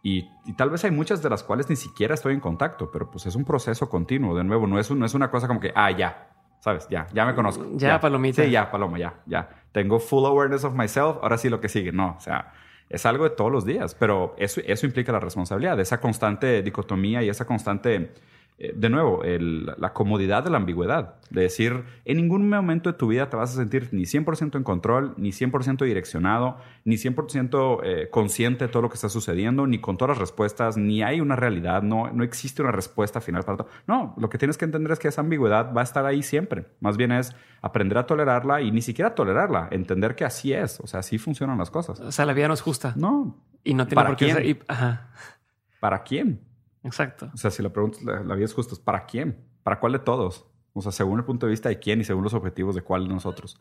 Y, 0.04 0.30
tal 0.56 0.70
vez 0.70 0.84
hay 0.84 0.92
muchas 0.92 1.24
de 1.24 1.30
las 1.30 1.44
cuales 1.44 1.68
ni 1.70 1.76
siquiera 1.76 2.14
estoy 2.14 2.34
en 2.34 2.40
contacto, 2.40 2.92
pero 2.92 3.10
pues 3.10 3.26
es 3.26 3.36
un 3.36 3.44
proceso 3.44 3.90
continuo. 3.90 4.36
De 4.38 4.44
nuevo, 4.44 4.68
no 4.68 4.80
es, 4.80 4.92
no 4.92 5.06
es 5.06 5.16
una 5.16 5.32
cosa 5.32 5.48
como 5.48 5.60
que, 5.60 5.72
ah, 5.74 5.90
ya, 5.90 6.30
¿sabes? 6.60 6.88
Ya, 6.90 7.08
ya 7.12 7.26
me 7.26 7.34
conozco. 7.34 7.66
Ya, 7.74 7.88
ya. 7.88 8.00
palomita. 8.00 8.44
Sí, 8.44 8.52
ya, 8.52 8.70
paloma, 8.70 9.00
ya, 9.00 9.22
ya. 9.26 9.50
Tengo 9.72 10.00
full 10.00 10.26
awareness 10.26 10.64
of 10.64 10.76
myself, 10.76 11.18
ahora 11.24 11.40
sí 11.40 11.50
lo 11.50 11.60
que 11.60 11.70
sigue. 11.70 11.92
No, 11.92 12.16
o 12.18 12.22
sea, 12.22 12.54
es 12.88 13.04
algo 13.08 13.24
de 13.24 13.32
todos 13.32 13.52
los 13.52 13.66
días, 13.66 13.96
pero 13.96 14.36
eso, 14.38 14.62
eso 14.64 14.86
implica 14.86 15.12
la 15.12 15.20
responsabilidad, 15.20 15.80
esa 15.80 16.00
constante 16.00 16.62
dicotomía 16.62 17.24
y 17.24 17.30
esa 17.30 17.46
constante 17.46 18.14
de 18.58 18.90
nuevo, 18.90 19.22
la 19.24 19.92
comodidad 19.92 20.44
de 20.44 20.50
la 20.50 20.58
ambigüedad, 20.58 21.16
de 21.30 21.42
decir, 21.42 21.84
en 22.06 22.18
ningún 22.18 22.48
momento 22.48 22.90
de 22.90 22.98
tu 22.98 23.08
vida 23.08 23.30
te 23.30 23.36
vas 23.36 23.52
a 23.52 23.56
sentir 23.56 23.90
ni 23.92 24.04
100% 24.04 24.56
en 24.56 24.64
control, 24.64 25.14
ni 25.18 25.32
100% 25.32 25.84
direccionado, 25.84 26.58
ni 26.86 26.96
100% 26.96 27.80
eh, 27.84 28.10
consciente 28.10 28.66
de 28.66 28.72
todo 28.72 28.84
lo 28.84 28.90
que 28.90 28.96
está 28.96 29.10
sucediendo, 29.10 29.68
ni 29.68 29.80
con 29.80 29.98
todas 29.98 30.18
las 30.18 30.20
respuestas, 30.20 30.78
ni 30.78 31.04
hay 31.04 31.20
una 31.20 31.36
realidad, 31.36 31.82
no, 31.84 32.10
no 32.12 32.24
existe 32.24 32.62
una 32.62 32.72
respuesta 32.72 33.20
final 33.20 33.44
para 33.44 33.58
todo. 33.58 33.70
No, 33.88 34.16
lo 34.18 34.30
que 34.30 34.38
tienes 34.38 34.58
que 34.58 34.66
entender 34.66 34.94
es 34.94 35.00
que 35.00 35.10
esa 35.10 35.20
ambigüedad 35.22 35.74
va 35.74 35.82
a 35.82 35.84
estar 35.84 36.06
ahí 36.06 36.24
siempre. 36.24 36.66
Más 36.80 36.96
bien 36.96 37.12
es 37.12 37.36
aprender 37.62 37.98
a 37.98 38.06
tolerarla 38.06 38.62
y 38.62 38.72
ni 38.72 38.82
siquiera 38.82 39.16
tolerarla, 39.16 39.68
entender 39.72 40.16
que 40.16 40.24
así 40.24 40.54
es, 40.54 40.80
o 40.80 40.88
sea, 40.88 41.02
así 41.02 41.18
funcionan 41.18 41.58
las 41.58 41.72
cosas. 41.72 42.00
O 42.00 42.12
sea, 42.12 42.26
la 42.26 42.34
vida 42.34 42.48
no 42.48 42.54
es 42.54 42.62
justa. 42.62 42.94
No. 42.96 43.44
Y 43.66 43.74
no 43.74 43.86
tiene 43.88 44.06
por 44.06 44.16
qué 44.16 44.32
ser... 44.32 44.66
¿Para 45.80 46.04
quién? 46.04 46.55
Exacto. 46.86 47.30
O 47.34 47.38
sea, 47.38 47.52
si 47.52 47.64
la 47.64 47.70
pregunta, 47.70 48.00
la, 48.24 48.36
vida 48.36 48.46
es 48.46 48.54
justa, 48.54 48.76
¿para 48.84 49.06
quién? 49.06 49.44
¿Para 49.64 49.80
cuál 49.80 49.94
de 49.94 50.00
todos? 50.00 50.46
O 50.74 50.82
sea, 50.82 50.92
según 50.92 51.20
el 51.20 51.26
punto 51.26 51.48
de 51.48 51.52
vista 51.52 51.70
de 51.70 51.80
quién 51.80 52.00
y 52.00 52.04
según 52.04 52.24
los 52.24 52.34
objetivos 52.34 52.76
de 52.76 52.82
cuál 52.82 53.08
de 53.08 53.14
nosotros. 53.14 53.60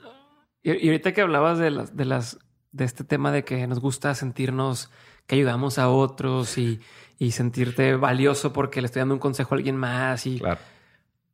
Y, 0.63 0.71
ahorita 0.71 1.13
que 1.13 1.23
hablabas 1.23 1.59
de 1.59 1.71
las, 1.71 1.97
de 1.97 2.05
las, 2.05 2.39
de 2.73 2.85
este 2.85 3.03
tema 3.03 3.33
de 3.33 3.45
que 3.45 3.67
nos 3.67 3.81
gusta 3.81 4.15
sentirnos 4.15 4.91
que 5.27 5.37
ayudamos 5.37 5.79
a 5.79 5.89
otros 5.89 6.59
y, 6.59 6.81
y 7.19 7.31
sentirte 7.31 7.97
valioso 7.97 8.53
porque 8.53 8.83
le 8.83 8.87
estoy 8.87 9.01
dando 9.01 9.15
un 9.15 9.21
consejo 9.21 9.55
a 9.55 9.57
alguien 9.57 9.77
más 9.77 10.27
y 10.27 10.39
claro. 10.39 10.61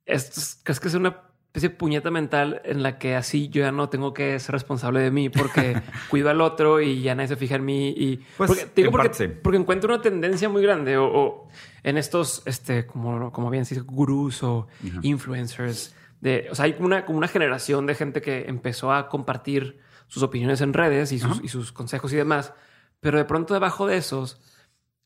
es, 0.06 0.60
¿crees 0.62 0.78
que 0.78 0.88
es 0.88 0.94
una 0.94 1.29
especie 1.50 1.70
de 1.70 1.74
puñeta 1.74 2.12
mental 2.12 2.62
en 2.64 2.84
la 2.84 2.96
que 2.96 3.16
así 3.16 3.48
yo 3.48 3.62
ya 3.62 3.72
no 3.72 3.88
tengo 3.88 4.14
que 4.14 4.38
ser 4.38 4.52
responsable 4.52 5.00
de 5.00 5.10
mí 5.10 5.30
porque 5.30 5.82
cuido 6.08 6.30
al 6.30 6.40
otro 6.40 6.80
y 6.80 7.02
ya 7.02 7.16
nadie 7.16 7.26
se 7.26 7.36
fija 7.36 7.56
en 7.56 7.64
mí. 7.64 7.88
Y 7.88 8.18
pues, 8.36 8.48
porque, 8.48 8.68
digo, 8.76 8.92
porque, 8.92 9.28
porque, 9.28 9.58
encuentro 9.58 9.92
una 9.92 10.00
tendencia 10.00 10.48
muy 10.48 10.62
grande 10.62 10.96
o, 10.96 11.48
en 11.82 11.98
estos, 11.98 12.42
este, 12.46 12.86
como, 12.86 13.32
como 13.32 13.50
bien 13.50 13.64
dice, 13.64 13.80
gurús 13.80 14.44
o 14.44 14.68
influencers. 15.02 15.96
De, 16.20 16.46
o 16.52 16.54
sea, 16.54 16.66
hay 16.66 16.76
una, 16.78 17.04
como 17.04 17.18
una 17.18 17.26
generación 17.26 17.84
de 17.84 17.96
gente 17.96 18.22
que 18.22 18.44
empezó 18.46 18.92
a 18.92 19.08
compartir 19.08 19.80
sus 20.06 20.22
opiniones 20.22 20.60
en 20.60 20.72
redes 20.72 21.10
y 21.10 21.18
sus, 21.18 21.42
y 21.42 21.48
sus 21.48 21.72
consejos 21.72 22.12
y 22.12 22.16
demás. 22.16 22.54
Pero 23.00 23.18
de 23.18 23.24
pronto 23.24 23.54
debajo 23.54 23.88
de 23.88 23.96
esos 23.96 24.40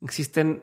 existen 0.02 0.62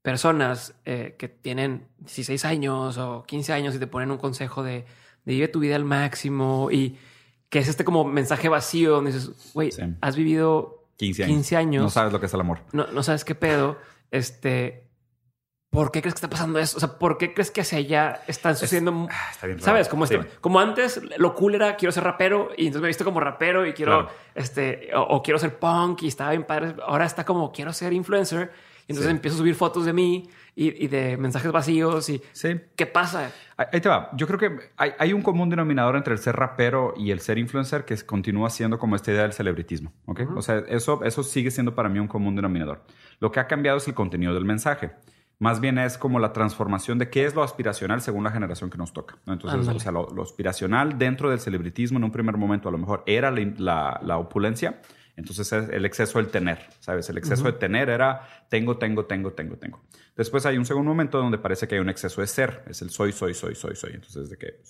personas 0.00 0.74
eh, 0.86 1.16
que 1.18 1.28
tienen 1.28 1.86
16 1.98 2.46
años 2.46 2.96
o 2.96 3.24
15 3.26 3.52
años 3.52 3.74
y 3.74 3.78
te 3.78 3.86
ponen 3.86 4.10
un 4.10 4.16
consejo 4.16 4.62
de 4.62 4.86
vive 5.24 5.48
tu 5.48 5.60
vida 5.60 5.76
al 5.76 5.84
máximo 5.84 6.70
y 6.70 6.96
que 7.48 7.58
es 7.58 7.68
este 7.68 7.84
como 7.84 8.04
mensaje 8.04 8.48
vacío 8.48 8.92
donde 8.92 9.12
dices, 9.12 9.52
güey, 9.54 9.70
has 10.00 10.16
vivido 10.16 10.84
15 10.96 11.56
años. 11.56 11.82
No 11.82 11.90
sabes 11.90 12.12
lo 12.12 12.20
que 12.20 12.26
es 12.26 12.34
el 12.34 12.40
amor. 12.40 12.60
No, 12.72 12.86
no 12.88 13.02
sabes 13.02 13.24
qué 13.24 13.34
pedo. 13.34 13.78
este, 14.10 14.88
¿por 15.70 15.92
qué 15.92 16.00
crees 16.00 16.14
que 16.14 16.18
está 16.18 16.30
pasando 16.30 16.58
eso? 16.58 16.76
O 16.76 16.80
sea, 16.80 16.98
¿por 16.98 17.18
qué 17.18 17.34
crees 17.34 17.50
que 17.50 17.60
hacia 17.60 17.78
allá 17.78 18.22
están 18.26 18.56
sucediendo? 18.56 19.06
Ah, 19.10 19.28
está 19.30 19.46
bien 19.46 19.60
¿Sabes? 19.60 19.88
Como, 19.88 20.04
este, 20.04 20.20
como 20.40 20.60
antes, 20.60 21.00
lo 21.18 21.34
cool 21.34 21.54
era 21.54 21.76
quiero 21.76 21.92
ser 21.92 22.04
rapero 22.04 22.50
y 22.56 22.66
entonces 22.66 22.82
me 22.82 22.88
he 22.88 22.90
visto 22.90 23.04
como 23.04 23.20
rapero 23.20 23.66
y 23.66 23.72
quiero, 23.72 24.08
este, 24.34 24.90
o, 24.94 25.22
quiero 25.22 25.38
ser 25.38 25.58
punk 25.58 26.02
y 26.02 26.08
estaba 26.08 26.30
bien 26.30 26.44
padre. 26.44 26.74
Ahora 26.86 27.04
está 27.04 27.24
como 27.24 27.52
quiero 27.52 27.72
ser 27.72 27.92
influencer. 27.92 28.50
Y 28.86 28.92
entonces 28.92 29.10
empiezo 29.10 29.36
a 29.36 29.38
subir 29.38 29.54
fotos 29.54 29.84
de 29.84 29.92
mí 29.92 30.30
y, 30.58 30.88
de 30.88 31.16
mensajes 31.16 31.52
vacíos 31.52 32.08
y 32.08 32.20
sí. 32.32 32.60
¿qué 32.74 32.86
pasa? 32.86 33.30
Ahí 33.56 33.80
te 33.80 33.88
va. 33.88 34.10
Yo 34.14 34.26
creo 34.26 34.38
que 34.38 34.70
hay, 34.76 35.12
un 35.12 35.22
común 35.22 35.48
denominador 35.48 35.96
entre 35.96 36.12
el 36.12 36.18
ser 36.18 36.34
rapero 36.34 36.94
y 36.96 37.12
el 37.12 37.20
ser 37.20 37.38
influencer 37.38 37.84
que 37.84 37.96
continúa 37.98 38.50
siendo 38.50 38.78
como 38.78 38.96
esta 38.96 39.12
idea 39.12 39.22
del 39.22 39.32
celebritismo. 39.32 39.92
¿ok? 40.06 40.22
O 40.36 40.42
sea, 40.42 40.64
eso, 40.68 41.04
eso 41.04 41.22
sigue 41.22 41.50
siendo 41.50 41.74
para 41.74 41.88
mí 41.88 42.00
un 42.00 42.08
común 42.08 42.34
denominador. 42.34 42.82
Lo 43.20 43.30
que 43.30 43.38
ha 43.38 43.46
cambiado 43.46 43.78
es 43.78 43.86
el 43.86 43.94
contenido 43.94 44.34
del 44.34 44.44
mensaje. 44.44 44.90
Más 45.38 45.60
bien 45.60 45.78
es 45.78 45.96
como 45.96 46.18
la 46.18 46.32
transformación 46.32 46.98
de 46.98 47.08
qué 47.08 47.24
es 47.24 47.36
lo 47.36 47.44
aspiracional 47.44 48.00
según 48.00 48.24
la 48.24 48.32
generación 48.32 48.70
que 48.70 48.78
nos 48.78 48.92
toca. 48.92 49.18
Entonces, 49.26 49.68
o 49.68 49.78
sea, 49.78 49.92
lo, 49.92 50.08
aspiracional 50.20 50.98
dentro 50.98 51.30
del 51.30 51.38
celebritismo 51.38 51.98
en 51.98 52.04
un 52.04 52.10
primer 52.10 52.36
momento 52.36 52.68
a 52.68 52.72
lo 52.72 52.78
mejor 52.78 53.04
era 53.06 53.30
la, 53.30 54.18
opulencia. 54.18 54.80
Entonces, 55.18 55.52
el 55.52 55.84
exceso 55.84 56.18
del 56.18 56.28
tener, 56.28 56.58
¿sabes? 56.78 57.10
El 57.10 57.18
exceso 57.18 57.42
de 57.42 57.52
tener 57.52 57.90
era 57.90 58.22
tengo, 58.48 58.78
tengo, 58.78 59.04
tengo, 59.04 59.32
tengo, 59.32 59.56
tengo. 59.56 59.82
Después 60.16 60.46
hay 60.46 60.56
un 60.56 60.64
segundo 60.64 60.90
momento 60.90 61.18
donde 61.18 61.38
parece 61.38 61.66
que 61.66 61.74
hay 61.74 61.80
un 61.80 61.88
exceso 61.88 62.20
de 62.20 62.28
ser. 62.28 62.62
Es 62.68 62.82
el 62.82 62.90
soy, 62.90 63.10
soy, 63.10 63.34
soy, 63.34 63.56
soy, 63.56 63.74
soy. 63.74 63.94
Entonces, 63.94 64.30
de 64.30 64.38
que 64.38 64.60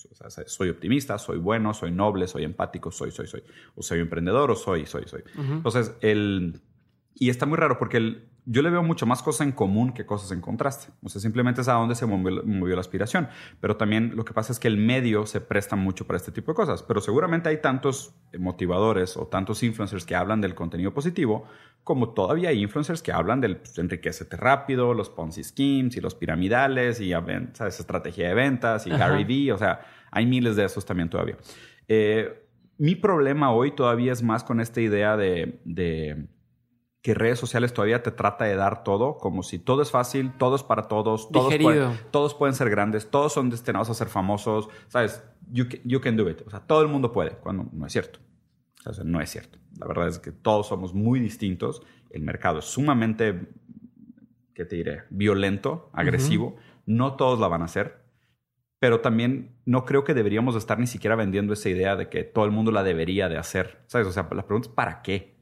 soy 0.47 0.69
optimista, 0.69 1.19
soy 1.19 1.37
bueno, 1.37 1.71
soy 1.75 1.91
noble, 1.91 2.27
soy 2.27 2.45
empático, 2.45 2.91
soy, 2.91 3.11
soy, 3.11 3.27
soy. 3.27 3.43
O 3.75 3.83
soy 3.83 3.99
emprendedor 3.99 4.49
o 4.49 4.55
soy, 4.55 4.87
soy, 4.87 5.03
soy. 5.05 5.23
Entonces, 5.37 5.93
el 6.01 6.59
y 7.15 7.29
está 7.29 7.45
muy 7.45 7.57
raro 7.57 7.77
porque 7.77 8.29
yo 8.51 8.63
le 8.63 8.71
veo 8.71 8.81
mucho 8.81 9.05
más 9.05 9.21
cosas 9.21 9.45
en 9.45 9.51
común 9.51 9.93
que 9.93 10.07
cosas 10.07 10.31
en 10.31 10.41
contraste. 10.41 10.91
O 11.03 11.09
sea, 11.09 11.21
simplemente 11.21 11.61
es 11.61 11.67
a 11.67 11.73
dónde 11.73 11.93
se 11.93 12.07
movió, 12.07 12.75
la 12.75 12.81
aspiración. 12.81 13.27
Pero 13.59 13.77
también 13.77 14.15
lo 14.15 14.25
que 14.25 14.33
pasa 14.33 14.51
es 14.51 14.59
que 14.59 14.67
el 14.67 14.77
medio 14.77 15.27
se 15.27 15.39
presta 15.39 15.75
mucho 15.75 16.07
para 16.07 16.17
este 16.17 16.31
tipo 16.31 16.51
de 16.51 16.55
cosas. 16.55 16.81
Pero 16.81 16.99
seguramente 16.99 17.49
hay 17.49 17.61
tantos 17.61 18.15
motivadores 18.39 19.17
o 19.17 19.27
tantos 19.27 19.61
influencers 19.61 20.03
que 20.03 20.15
hablan 20.15 20.41
del 20.41 20.55
contenido 20.55 20.93
positivo, 20.93 21.45
como 21.83 22.09
todavía 22.13 22.49
hay 22.49 22.61
influencers 22.61 23.03
que 23.03 23.11
hablan 23.11 23.39
del 23.39 23.57
pues, 23.57 23.77
enriquecete 23.77 24.35
rápido, 24.35 24.95
los 24.95 25.11
Ponzi 25.11 25.43
schemes 25.43 25.95
y 25.97 26.01
los 26.01 26.15
piramidales 26.15 27.01
y 27.01 27.11
¿sabes? 27.53 27.79
estrategia 27.79 28.29
de 28.29 28.33
ventas 28.33 28.87
y 28.87 28.89
Gary 28.89 29.25
Vee. 29.25 29.51
O 29.51 29.59
sea, 29.59 29.81
hay 30.09 30.25
miles 30.25 30.55
de 30.55 30.65
esos 30.65 30.85
también 30.85 31.09
todavía. 31.09 31.37
Eh, 31.87 32.47
mi 32.79 32.95
problema 32.95 33.51
hoy 33.51 33.71
todavía 33.71 34.11
es 34.11 34.23
más 34.23 34.43
con 34.43 34.59
esta 34.59 34.81
idea 34.81 35.17
de 35.17 35.59
que 37.01 37.13
redes 37.13 37.39
sociales 37.39 37.73
todavía 37.73 38.03
te 38.03 38.11
trata 38.11 38.45
de 38.45 38.55
dar 38.55 38.83
todo, 38.83 39.17
como 39.17 39.41
si 39.41 39.57
todo 39.57 39.81
es 39.81 39.91
fácil, 39.91 40.33
todo 40.37 40.55
es 40.55 40.63
para 40.63 40.83
todos, 40.83 41.31
todos, 41.31 41.55
pueden, 41.55 41.97
todos 42.11 42.33
pueden 42.33 42.53
ser 42.53 42.69
grandes, 42.69 43.09
todos 43.09 43.31
son 43.31 43.49
destinados 43.49 43.89
a 43.89 43.93
ser 43.93 44.09
famosos, 44.09 44.67
¿sabes? 44.89 45.23
You 45.51 46.01
can, 46.01 46.17
do 46.17 46.29
it. 46.29 46.41
O 46.45 46.49
sea, 46.49 46.59
todo 46.59 46.81
el 46.81 46.89
mundo 46.89 47.11
puede, 47.11 47.31
cuando 47.31 47.67
no 47.71 47.85
es 47.85 47.93
cierto. 47.93 48.19
O 48.85 48.93
sea, 48.93 49.03
no 49.03 49.21
es 49.21 49.29
cierto. 49.29 49.59
La 49.77 49.87
verdad 49.87 50.09
es 50.09 50.19
que 50.19 50.31
todos 50.31 50.67
somos 50.67 50.93
muy 50.93 51.19
distintos. 51.19 51.81
El 52.09 52.23
mercado 52.23 52.59
es 52.59 52.65
sumamente, 52.65 53.47
¿qué 54.53 54.65
te 54.65 54.75
diré? 54.75 55.03
Violento, 55.09 55.89
agresivo. 55.93 56.57
No 56.85 57.15
todos 57.15 57.39
la 57.39 57.47
van 57.47 57.61
a 57.61 57.65
hacer. 57.65 58.03
Pero 58.79 59.01
también 59.01 59.57
no 59.65 59.85
creo 59.85 60.03
que 60.03 60.13
deberíamos 60.13 60.55
estar 60.55 60.79
ni 60.79 60.87
siquiera 60.87 61.15
vendiendo 61.15 61.53
esa 61.53 61.69
idea 61.69 61.95
de 61.95 62.09
que 62.09 62.23
todo 62.23 62.45
el 62.45 62.51
mundo 62.51 62.71
la 62.71 62.83
debería 62.83 63.27
de 63.29 63.37
hacer. 63.37 63.83
¿Sabes? 63.87 64.07
O 64.07 64.11
sea, 64.11 64.23
la 64.31 64.45
pregunta 64.45 64.69
es 64.69 64.75
¿para 64.75 65.01
qué? 65.01 65.38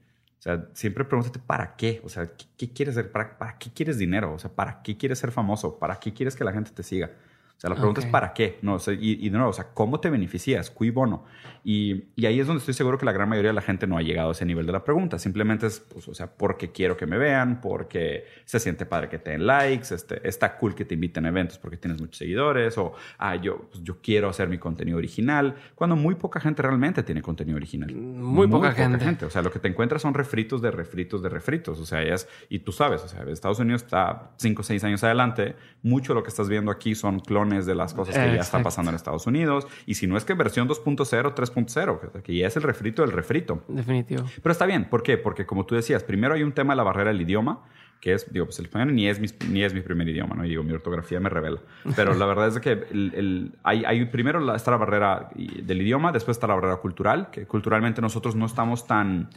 Siempre 0.74 1.06
pregúntate 1.06 1.40
para 1.40 1.76
qué. 1.76 2.02
O 2.04 2.10
sea, 2.10 2.30
¿qué, 2.58 2.72
quieres 2.72 2.98
hacer? 2.98 3.12
¿Para, 3.12 3.38
¿Para 3.38 3.58
qué 3.58 3.72
quieres 3.72 3.98
dinero? 3.98 4.34
O 4.34 4.40
sea, 4.40 4.50
¿para 4.52 4.82
qué 4.82 4.98
quieres 4.98 5.20
ser 5.20 5.32
famoso? 5.32 5.78
¿Para 5.80 6.00
qué 6.00 6.14
quieres 6.14 6.36
que 6.36 6.44
la 6.44 6.54
gente 6.54 6.72
te 6.72 6.84
siga? 6.84 7.12
O 7.58 7.60
sea, 7.60 7.72
la 7.72 7.76
pregunta 7.76 8.02
es 8.02 8.06
¿para 8.06 8.34
qué? 8.34 8.60
No, 8.62 8.78
y, 9.00 9.30
de 9.30 9.36
nuevo, 9.36 9.50
o 9.50 9.54
sea, 9.54 9.70
¿cómo 9.74 10.00
te 10.00 10.12
beneficias? 10.12 10.70
¿Cui 10.70 10.92
bono? 10.92 11.26
Y, 11.64 12.04
y, 12.16 12.28
ahí 12.28 12.40
es 12.40 12.46
donde 12.46 12.60
estoy 12.60 12.76
seguro 12.76 13.00
que 13.00 13.06
la 13.06 13.12
gran 13.12 13.28
mayoría 13.28 13.50
de 13.50 13.56
la 13.56 13.64
gente 13.64 13.88
no 13.88 13.98
ha 13.98 14.04
llegado 14.04 14.30
a 14.30 14.32
ese 14.34 14.46
nivel 14.46 14.68
de 14.68 14.72
la 14.72 14.84
pregunta. 14.84 15.18
Simplemente 15.18 15.66
es, 15.66 15.80
pues, 15.80 16.08
o 16.08 16.14
sea, 16.14 16.28
porque 16.28 16.72
quiero 16.72 16.96
que 16.96 17.08
me 17.08 17.18
vean, 17.18 17.60
porque 17.60 18.26
se 18.46 18.60
siente 18.60 18.86
padre 18.86 19.10
que 19.10 19.18
te 19.18 19.32
den 19.32 19.48
likes, 19.48 19.92
este, 19.92 20.26
está 20.28 20.56
cool 20.60 20.76
que 20.76 20.86
te 20.86 20.94
inviten 20.94 21.26
a 21.26 21.30
eventos 21.30 21.58
porque 21.58 21.78
tienes 21.78 22.00
muchos 22.00 22.18
seguidores, 22.18 22.78
o, 22.78 22.94
ah, 23.18 23.36
yo, 23.36 23.68
pues, 23.72 23.84
yo 23.84 24.02
quiero 24.04 24.30
hacer 24.30 24.50
mi 24.50 24.60
contenido 24.60 25.00
original, 25.00 25.56
cuando 25.74 25.96
muy 25.96 26.14
poca 26.14 26.40
gente 26.40 26.62
realmente 26.62 27.02
tiene 27.02 27.24
contenido 27.24 27.58
original. 27.58 27.92
Muy, 27.92 28.48
poca, 28.48 28.72
gente. 28.72 29.26
O 29.26 29.32
sea, 29.32 29.42
lo 29.42 29.50
que 29.50 29.58
te 29.58 29.68
encuentras 29.68 30.04
son 30.04 30.14
refritos 30.14 30.62
de 30.62 30.70
refritos 30.70 31.24
de 31.24 31.30
refritos. 31.30 31.80
O 31.80 31.88
sea, 31.88 32.04
es, 32.04 32.30
y 32.50 32.60
tú 32.60 32.72
sabes, 32.72 33.04
o 33.04 33.08
sea, 33.08 33.24
Estados 33.24 33.58
Unidos 33.58 33.82
está 33.82 34.30
5 34.38 34.62
o 34.62 34.64
6 34.64 34.84
años 34.84 35.04
adelante, 35.04 35.56
mucho 35.82 36.14
de 36.14 36.20
lo 36.20 36.24
que 36.24 36.30
estás 36.30 36.48
viendo 36.48 36.70
aquí 36.70 36.94
son 36.94 37.20
clones 37.20 37.47
de 37.48 37.76
las 37.76 37.94
cosas 37.94 38.16
que 38.16 38.36
ya 38.36 38.42
está 38.42 38.62
pasando 38.62 38.90
en 38.90 38.96
Estados 38.96 39.28
Unidos. 39.28 39.68
Y 39.86 39.96
si 39.96 40.08
no 40.08 40.18
es 40.18 40.26
que 40.26 40.34
versión 40.34 40.68
2.0, 40.68 41.34
3.0, 41.34 42.22
que 42.22 42.36
ya 42.36 42.48
es 42.48 42.56
el 42.58 42.64
refrito 42.64 43.02
del 43.02 43.12
refrito. 43.12 43.64
Definitivo. 43.68 44.24
Pero 44.42 44.52
está 44.52 44.66
bien. 44.66 44.86
¿Por 44.86 45.04
qué? 45.04 45.18
Porque 45.18 45.46
como 45.46 45.66
tú 45.66 45.76
decías, 45.76 46.04
primero 46.04 46.34
hay 46.34 46.44
un 46.44 46.52
tema 46.52 46.74
de 46.74 46.78
la 46.78 46.84
barrera 46.84 47.12
del 47.12 47.22
idioma 47.22 47.64
que 48.00 48.14
es, 48.14 48.32
digo, 48.32 48.46
pues 48.46 48.60
el 48.60 48.66
español 48.66 48.94
ni 48.94 49.08
es 49.08 49.20
mi, 49.20 49.28
ni 49.50 49.64
es 49.64 49.74
mi 49.74 49.82
primer 49.82 50.08
idioma, 50.08 50.36
¿no? 50.36 50.46
Y 50.46 50.50
digo, 50.50 50.64
mi 50.64 50.72
ortografía 50.72 51.20
me 51.20 51.30
revela. 51.30 51.60
Pero 51.96 52.14
la 52.14 52.26
verdad 52.26 52.50
es 52.50 52.60
que 52.60 52.72
el, 52.72 53.56
hay, 53.64 53.86
hay, 53.86 54.06
primero 54.06 54.56
está 54.56 54.72
la 54.72 54.78
barrera 54.78 55.30
del 55.36 55.82
idioma, 55.82 56.12
después 56.12 56.38
está 56.38 56.48
la 56.48 56.56
barrera 56.56 56.76
cultural, 56.78 57.30
que 57.32 57.48
culturalmente 57.48 58.02
nosotros 58.02 58.36
no 58.36 58.46
estamos 58.46 58.86
tan 58.86 59.30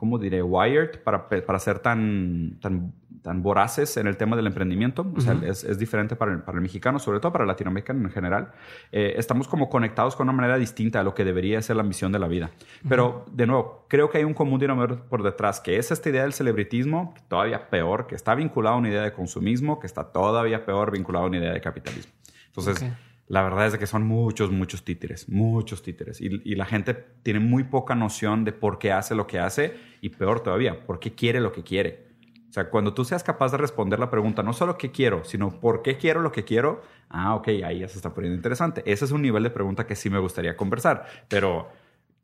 ¿cómo 0.00 0.18
diré? 0.18 0.42
Wired 0.42 1.00
para, 1.04 1.28
para 1.28 1.58
ser 1.58 1.80
tan, 1.80 2.56
tan, 2.62 2.94
tan 3.20 3.42
voraces 3.42 3.98
en 3.98 4.06
el 4.06 4.16
tema 4.16 4.34
del 4.34 4.46
emprendimiento. 4.46 5.06
O 5.14 5.20
sea, 5.20 5.38
es, 5.44 5.62
es, 5.62 5.78
diferente 5.78 6.16
para 6.16 6.32
el, 6.32 6.38
para 6.38 6.56
el, 6.56 6.62
mexicano, 6.62 6.98
sobre 6.98 7.20
todo 7.20 7.32
para 7.32 7.44
el 7.44 7.48
latinoamericano 7.48 8.08
en 8.08 8.10
general. 8.10 8.50
Eh, 8.92 9.12
estamos 9.18 9.46
como 9.46 9.68
conectados 9.68 10.16
con 10.16 10.26
una 10.26 10.34
manera 10.34 10.56
distinta 10.56 11.00
a 11.00 11.02
lo 11.02 11.12
que 11.12 11.22
debería 11.22 11.60
ser 11.60 11.76
la 11.76 11.82
misión 11.82 12.12
de 12.12 12.18
la 12.18 12.28
vida. 12.28 12.50
Pero, 12.88 13.26
de 13.30 13.46
nuevo, 13.46 13.84
creo 13.88 14.08
que 14.08 14.16
hay 14.16 14.24
un 14.24 14.32
común 14.32 14.58
denominador 14.58 15.02
por 15.02 15.22
detrás, 15.22 15.60
que 15.60 15.76
es 15.76 15.90
esta 15.90 16.08
idea 16.08 16.22
del 16.22 16.32
celebritismo, 16.32 17.12
todavía 17.28 17.68
peor, 17.68 18.06
que 18.06 18.14
está 18.14 18.34
vinculado 18.34 18.76
a 18.76 18.78
una 18.78 18.88
idea 18.88 19.02
de 19.02 19.12
consumismo, 19.12 19.80
que 19.80 19.86
está 19.86 20.04
todavía 20.04 20.64
peor 20.64 20.92
vinculado 20.92 21.26
a 21.26 21.28
una 21.28 21.36
idea 21.36 21.52
de 21.52 21.60
capitalismo. 21.60 22.12
Entonces, 22.46 22.90
la 23.30 23.44
verdad 23.44 23.68
es 23.68 23.78
que 23.78 23.86
son 23.86 24.02
muchos, 24.08 24.50
muchos 24.50 24.84
títeres, 24.84 25.28
muchos 25.28 25.84
títeres. 25.84 26.20
Y, 26.20 26.56
la 26.56 26.66
gente 26.66 26.94
tiene 27.22 27.38
muy 27.38 27.62
poca 27.62 27.94
noción 27.94 28.44
de 28.44 28.50
por 28.50 28.80
qué 28.80 28.90
hace 28.90 29.14
lo 29.14 29.28
que 29.28 29.38
hace 29.38 29.76
y 30.00 30.08
peor 30.08 30.40
todavía, 30.40 30.84
por 30.84 30.98
qué 30.98 31.14
quiere 31.14 31.40
lo 31.40 31.52
que 31.52 31.62
quiere. 31.62 32.08
O 32.48 32.52
sea, 32.52 32.70
cuando 32.70 32.92
tú 32.92 33.04
seas 33.04 33.22
capaz 33.22 33.52
de 33.52 33.58
responder 33.58 34.00
la 34.00 34.10
pregunta, 34.10 34.42
no 34.42 34.52
solo 34.52 34.76
qué 34.76 34.90
quiero, 34.90 35.22
sino 35.22 35.60
por 35.60 35.82
qué 35.82 35.96
quiero 35.96 36.22
lo 36.22 36.32
que 36.32 36.42
quiero, 36.42 36.82
ah, 37.08 37.36
ok, 37.36 37.46
ahí 37.64 37.78
ya 37.78 37.88
se 37.88 37.98
está 37.98 38.12
poniendo 38.12 38.34
interesante. 38.34 38.82
Ese 38.84 39.04
es 39.04 39.12
un 39.12 39.22
nivel 39.22 39.44
de 39.44 39.50
pregunta 39.50 39.86
que 39.86 39.94
sí 39.94 40.10
me 40.10 40.18
gustaría 40.18 40.56
conversar, 40.56 41.06
pero 41.28 41.68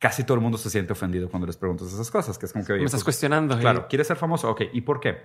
casi 0.00 0.24
todo 0.24 0.34
el 0.34 0.40
mundo 0.40 0.58
se 0.58 0.70
siente 0.70 0.92
ofendido 0.92 1.30
cuando 1.30 1.46
les 1.46 1.56
preguntas 1.56 1.86
esas 1.86 2.10
cosas, 2.10 2.36
que 2.36 2.46
es 2.46 2.52
como 2.52 2.64
que... 2.64 2.72
Me 2.72 2.78
estás 2.78 2.94
pues, 2.94 3.04
cuestionando. 3.04 3.56
Claro, 3.60 3.86
¿quieres 3.88 4.08
ser 4.08 4.16
famoso? 4.16 4.50
Ok, 4.50 4.62
¿y 4.72 4.80
por 4.80 4.98
qué? 4.98 5.18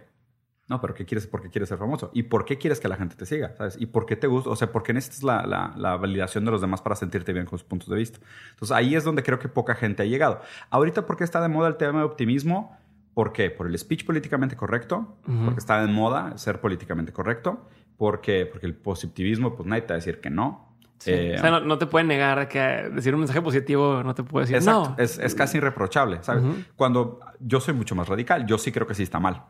No, 0.67 0.79
pero 0.79 0.93
¿qué 0.93 1.05
quieres? 1.05 1.27
¿Por 1.27 1.41
qué 1.41 1.49
quieres 1.49 1.67
ser 1.67 1.77
famoso? 1.77 2.11
¿Y 2.13 2.23
por 2.23 2.45
qué 2.45 2.57
quieres 2.57 2.79
que 2.79 2.87
la 2.87 2.95
gente 2.95 3.15
te 3.15 3.25
siga? 3.25 3.53
¿Sabes? 3.57 3.75
¿Y 3.79 3.87
por 3.87 4.05
qué 4.05 4.15
te 4.15 4.27
gusta? 4.27 4.49
O 4.49 4.55
sea, 4.55 4.71
¿por 4.71 4.83
qué 4.83 4.93
necesitas 4.93 5.23
la, 5.23 5.73
la, 5.75 5.97
validación 5.97 6.45
de 6.45 6.51
los 6.51 6.61
demás 6.61 6.81
para 6.81 6.95
sentirte 6.95 7.33
bien 7.33 7.45
con 7.45 7.59
sus 7.59 7.67
puntos 7.67 7.89
de 7.89 7.97
vista? 7.97 8.19
Entonces 8.51 8.75
ahí 8.75 8.95
es 8.95 9.03
donde 9.03 9.21
creo 9.21 9.37
que 9.37 9.49
poca 9.49 9.75
gente 9.75 10.03
ha 10.03 10.05
llegado. 10.05 10.39
Ahorita, 10.69 11.05
¿por 11.05 11.17
qué 11.17 11.25
está 11.25 11.41
de 11.41 11.49
moda 11.49 11.67
el 11.67 11.75
tema 11.75 11.99
de 11.99 12.05
optimismo? 12.05 12.77
¿Por 13.13 13.33
qué? 13.33 13.49
Por 13.49 13.67
el 13.67 13.77
speech 13.77 14.05
políticamente 14.05 14.55
correcto, 14.55 15.17
porque 15.43 15.59
está 15.59 15.81
de 15.81 15.91
moda 15.91 16.37
ser 16.37 16.61
políticamente 16.61 17.11
correcto, 17.11 17.67
porque, 17.97 18.45
porque 18.45 18.65
el 18.65 18.73
positivismo, 18.73 19.55
pues 19.55 19.67
nadie 19.67 19.81
te 19.81 19.89
va 19.89 19.95
a 19.95 19.97
decir 19.97 20.21
que 20.21 20.29
no. 20.29 20.77
Eh, 21.05 21.35
o 21.37 21.41
sea, 21.41 21.59
no, 21.59 21.77
te 21.77 21.87
pueden 21.87 22.07
negar 22.07 22.47
que 22.47 22.59
decir 22.93 23.13
un 23.13 23.21
mensaje 23.21 23.41
positivo 23.41 24.03
no 24.03 24.13
te 24.13 24.23
puede 24.23 24.45
decir 24.45 24.57
exacto, 24.57 24.91
no. 24.91 25.03
Es, 25.03 25.17
es 25.17 25.35
casi 25.35 25.57
irreprochable, 25.57 26.19
¿sabes? 26.21 26.43
Cuando 26.77 27.19
yo 27.39 27.59
soy 27.59 27.73
mucho 27.73 27.95
más 27.95 28.07
radical, 28.07 28.45
yo 28.45 28.57
sí 28.57 28.71
creo 28.71 28.87
que 28.87 28.93
sí 28.93 29.03
está 29.03 29.19
mal. 29.19 29.43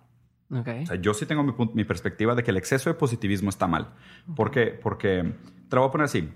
O 0.51 0.85
sea, 0.85 0.95
yo 0.97 1.13
sí 1.13 1.25
tengo 1.25 1.43
mi, 1.73 1.83
perspectiva 1.85 2.35
de 2.35 2.43
que 2.43 2.51
el 2.51 2.57
exceso 2.57 2.89
de 2.89 2.95
positivismo 2.95 3.49
está 3.49 3.67
mal. 3.67 3.93
¿Por 4.35 4.51
qué? 4.51 4.67
Porque, 4.67 5.33
te 5.69 5.75
lo 5.75 5.81
voy 5.81 5.89
a 5.89 5.91
poner 5.91 6.05
así. 6.05 6.29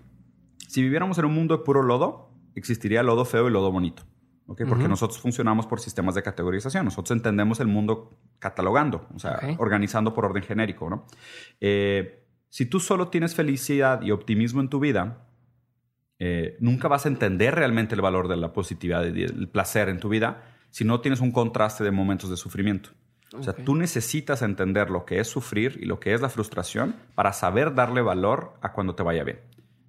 Si 0.67 0.81
viviéramos 0.81 1.17
en 1.17 1.25
un 1.25 1.35
mundo 1.35 1.57
de 1.57 1.63
puro 1.63 1.83
lodo, 1.83 2.31
existiría 2.55 3.03
lodo 3.03 3.25
feo 3.25 3.47
y 3.47 3.51
lodo 3.51 3.71
bonito. 3.71 4.03
¿okay? 4.47 4.65
Porque 4.65 4.87
nosotros 4.87 5.19
funcionamos 5.19 5.67
por 5.67 5.81
sistemas 5.81 6.15
de 6.15 6.23
categorización. 6.23 6.85
Nosotros 6.85 7.15
entendemos 7.15 7.59
el 7.59 7.67
mundo 7.67 8.17
catalogando, 8.39 9.07
o 9.13 9.19
sea, 9.19 9.39
organizando 9.57 10.13
por 10.13 10.25
orden 10.25 10.43
genérico. 10.43 10.89
¿no? 10.89 11.05
Eh, 11.59 12.25
si 12.49 12.65
tú 12.65 12.79
solo 12.79 13.09
tienes 13.09 13.35
felicidad 13.35 14.01
y 14.01 14.11
optimismo 14.11 14.61
en 14.61 14.69
tu 14.69 14.79
vida, 14.79 15.27
eh, 16.19 16.55
nunca 16.61 16.87
vas 16.87 17.05
a 17.05 17.09
entender 17.09 17.53
realmente 17.53 17.95
el 17.95 18.01
valor 18.01 18.29
de 18.29 18.37
la 18.37 18.53
positividad 18.53 19.03
y 19.13 19.23
el 19.23 19.49
placer 19.49 19.89
en 19.89 19.99
tu 19.99 20.07
vida 20.07 20.43
si 20.69 20.85
no 20.85 21.01
tienes 21.01 21.19
un 21.19 21.31
contraste 21.31 21.83
de 21.83 21.91
momentos 21.91 22.29
de 22.29 22.37
sufrimiento. 22.37 22.91
O 23.39 23.43
sea, 23.43 23.53
tú 23.53 23.75
necesitas 23.75 24.41
entender 24.41 24.89
lo 24.89 25.05
que 25.05 25.19
es 25.19 25.27
sufrir 25.27 25.77
y 25.81 25.85
lo 25.85 25.99
que 25.99 26.13
es 26.13 26.21
la 26.21 26.29
frustración 26.29 26.95
para 27.15 27.33
saber 27.33 27.75
darle 27.75 28.01
valor 28.01 28.53
a 28.61 28.71
cuando 28.71 28.95
te 28.95 29.03
vaya 29.03 29.23
bien. 29.23 29.39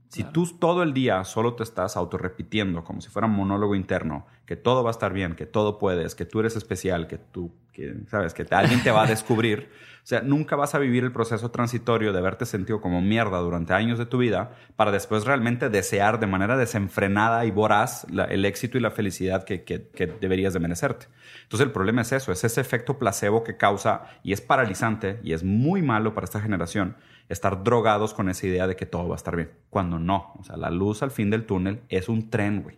Si 0.08 0.24
tú 0.24 0.46
todo 0.58 0.82
el 0.82 0.94
día 0.94 1.24
solo 1.24 1.54
te 1.54 1.62
estás 1.62 1.96
autorrepitiendo 1.96 2.84
como 2.84 3.00
si 3.00 3.08
fuera 3.08 3.26
un 3.26 3.34
monólogo 3.34 3.74
interno, 3.74 4.26
que 4.46 4.56
todo 4.56 4.84
va 4.84 4.90
a 4.90 4.92
estar 4.92 5.12
bien, 5.12 5.34
que 5.34 5.46
todo 5.46 5.78
puedes, 5.78 6.14
que 6.14 6.24
tú 6.24 6.40
eres 6.40 6.56
especial, 6.56 7.06
que 7.06 7.18
tú, 7.18 7.52
que, 7.72 7.96
sabes, 8.08 8.32
que 8.32 8.46
alguien 8.50 8.82
te 8.82 8.90
va 8.90 9.02
a 9.02 9.06
descubrir. 9.06 9.70
O 10.06 10.08
sea, 10.08 10.20
nunca 10.20 10.54
vas 10.54 10.72
a 10.76 10.78
vivir 10.78 11.02
el 11.02 11.10
proceso 11.10 11.50
transitorio 11.50 12.12
de 12.12 12.20
haberte 12.20 12.46
sentido 12.46 12.80
como 12.80 13.02
mierda 13.02 13.38
durante 13.38 13.74
años 13.74 13.98
de 13.98 14.06
tu 14.06 14.18
vida 14.18 14.52
para 14.76 14.92
después 14.92 15.24
realmente 15.24 15.68
desear 15.68 16.20
de 16.20 16.28
manera 16.28 16.56
desenfrenada 16.56 17.44
y 17.44 17.50
voraz 17.50 18.06
el 18.28 18.44
éxito 18.44 18.78
y 18.78 18.82
la 18.82 18.92
felicidad 18.92 19.42
que, 19.42 19.64
que, 19.64 20.06
deberías 20.20 20.52
de 20.52 20.60
merecerte. 20.60 21.06
Entonces 21.42 21.66
el 21.66 21.72
problema 21.72 22.02
es 22.02 22.12
eso, 22.12 22.30
es 22.30 22.44
ese 22.44 22.60
efecto 22.60 23.00
placebo 23.00 23.42
que 23.42 23.56
causa 23.56 24.04
y 24.22 24.32
es 24.32 24.40
paralizante 24.40 25.18
y 25.24 25.32
es 25.32 25.42
muy 25.42 25.82
malo 25.82 26.14
para 26.14 26.26
esta 26.26 26.40
generación 26.40 26.94
estar 27.28 27.62
drogados 27.64 28.14
con 28.14 28.28
esa 28.28 28.46
idea 28.46 28.66
de 28.66 28.76
que 28.76 28.86
todo 28.86 29.08
va 29.08 29.14
a 29.14 29.16
estar 29.16 29.36
bien, 29.36 29.50
cuando 29.70 29.98
no. 29.98 30.32
O 30.38 30.44
sea, 30.44 30.56
la 30.56 30.70
luz 30.70 31.02
al 31.02 31.10
fin 31.10 31.30
del 31.30 31.44
túnel 31.44 31.80
es 31.88 32.08
un 32.08 32.30
tren, 32.30 32.62
güey. 32.62 32.76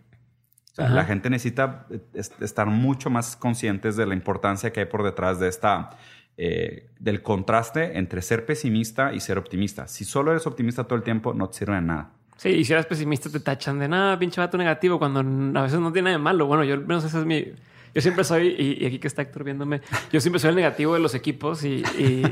O 0.71 0.75
sea, 0.75 0.89
la 0.89 1.03
gente 1.03 1.29
necesita 1.29 1.87
eh, 1.89 1.99
estar 2.39 2.67
mucho 2.67 3.09
más 3.09 3.35
conscientes 3.35 3.97
de 3.97 4.05
la 4.05 4.13
importancia 4.13 4.71
que 4.71 4.81
hay 4.81 4.85
por 4.85 5.03
detrás 5.03 5.39
de 5.39 5.49
esta 5.49 5.89
eh, 6.37 6.87
del 6.99 7.21
contraste 7.21 7.97
entre 7.97 8.21
ser 8.21 8.45
pesimista 8.45 9.13
y 9.13 9.19
ser 9.19 9.37
optimista. 9.37 9.87
Si 9.87 10.05
solo 10.05 10.31
eres 10.31 10.47
optimista 10.47 10.85
todo 10.85 10.95
el 10.95 11.03
tiempo, 11.03 11.33
no 11.33 11.49
te 11.49 11.57
sirve 11.57 11.75
de 11.75 11.81
nada. 11.81 12.11
Sí, 12.37 12.49
y 12.49 12.63
si 12.63 12.71
eres 12.71 12.85
pesimista 12.85 13.29
te 13.29 13.41
tachan 13.41 13.77
de 13.79 13.89
nada, 13.89 14.17
pinche 14.17 14.39
vato 14.39 14.57
negativo, 14.57 14.97
cuando 14.97 15.19
a 15.59 15.63
veces 15.63 15.81
no 15.81 15.91
tiene 15.91 16.11
nada 16.11 16.17
de 16.17 16.23
malo. 16.23 16.45
Bueno, 16.45 16.63
yo 16.63 16.75
al 16.75 16.85
menos 16.85 17.03
ese 17.03 17.19
es 17.19 17.25
mi... 17.25 17.45
Yo 17.93 18.01
siempre 18.01 18.23
soy, 18.23 18.55
y, 18.57 18.85
aquí 18.85 18.99
que 18.99 19.07
está 19.07 19.21
Héctor 19.21 19.43
viéndome, 19.43 19.81
yo 20.11 20.19
siempre 20.21 20.39
soy 20.39 20.49
el 20.49 20.55
negativo 20.55 20.93
de 20.93 20.99
los 20.99 21.15
equipos 21.15 21.63
y, 21.63 21.83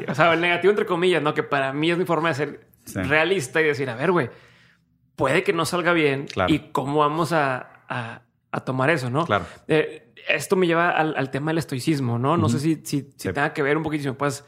o 0.07 0.15
sea, 0.15 0.33
el 0.33 0.41
negativo 0.41 0.71
entre 0.71 0.85
comillas, 0.85 1.21
¿no? 1.21 1.33
Que 1.33 1.43
para 1.43 1.73
mí 1.73 1.91
es 1.91 1.97
mi 1.97 2.05
forma 2.05 2.29
de 2.29 2.35
ser 2.35 2.67
realista 2.93 3.61
y 3.61 3.65
decir, 3.65 3.89
a 3.89 3.95
ver, 3.95 4.11
güey, 4.11 4.29
puede 5.15 5.43
que 5.43 5.53
no 5.53 5.65
salga 5.65 5.93
bien 5.93 6.27
y 6.47 6.59
cómo 6.71 6.99
vamos 6.99 7.33
a, 7.33 7.83
a, 7.89 8.21
tomar 8.65 8.89
eso, 8.89 9.09
¿no? 9.09 9.25
Claro. 9.25 9.45
Eh, 9.67 10.11
esto 10.29 10.55
me 10.55 10.67
lleva 10.67 10.89
al, 10.89 11.29
tema 11.31 11.51
del 11.51 11.59
estoicismo, 11.59 12.17
¿no? 12.19 12.37
No 12.37 12.49
sé 12.49 12.59
si, 12.59 12.81
si, 12.83 13.03
tenga 13.03 13.53
que 13.53 13.61
ver 13.61 13.77
un 13.77 13.83
poquito, 13.83 14.03
si 14.03 14.09
me 14.09 14.15
puedes 14.15 14.43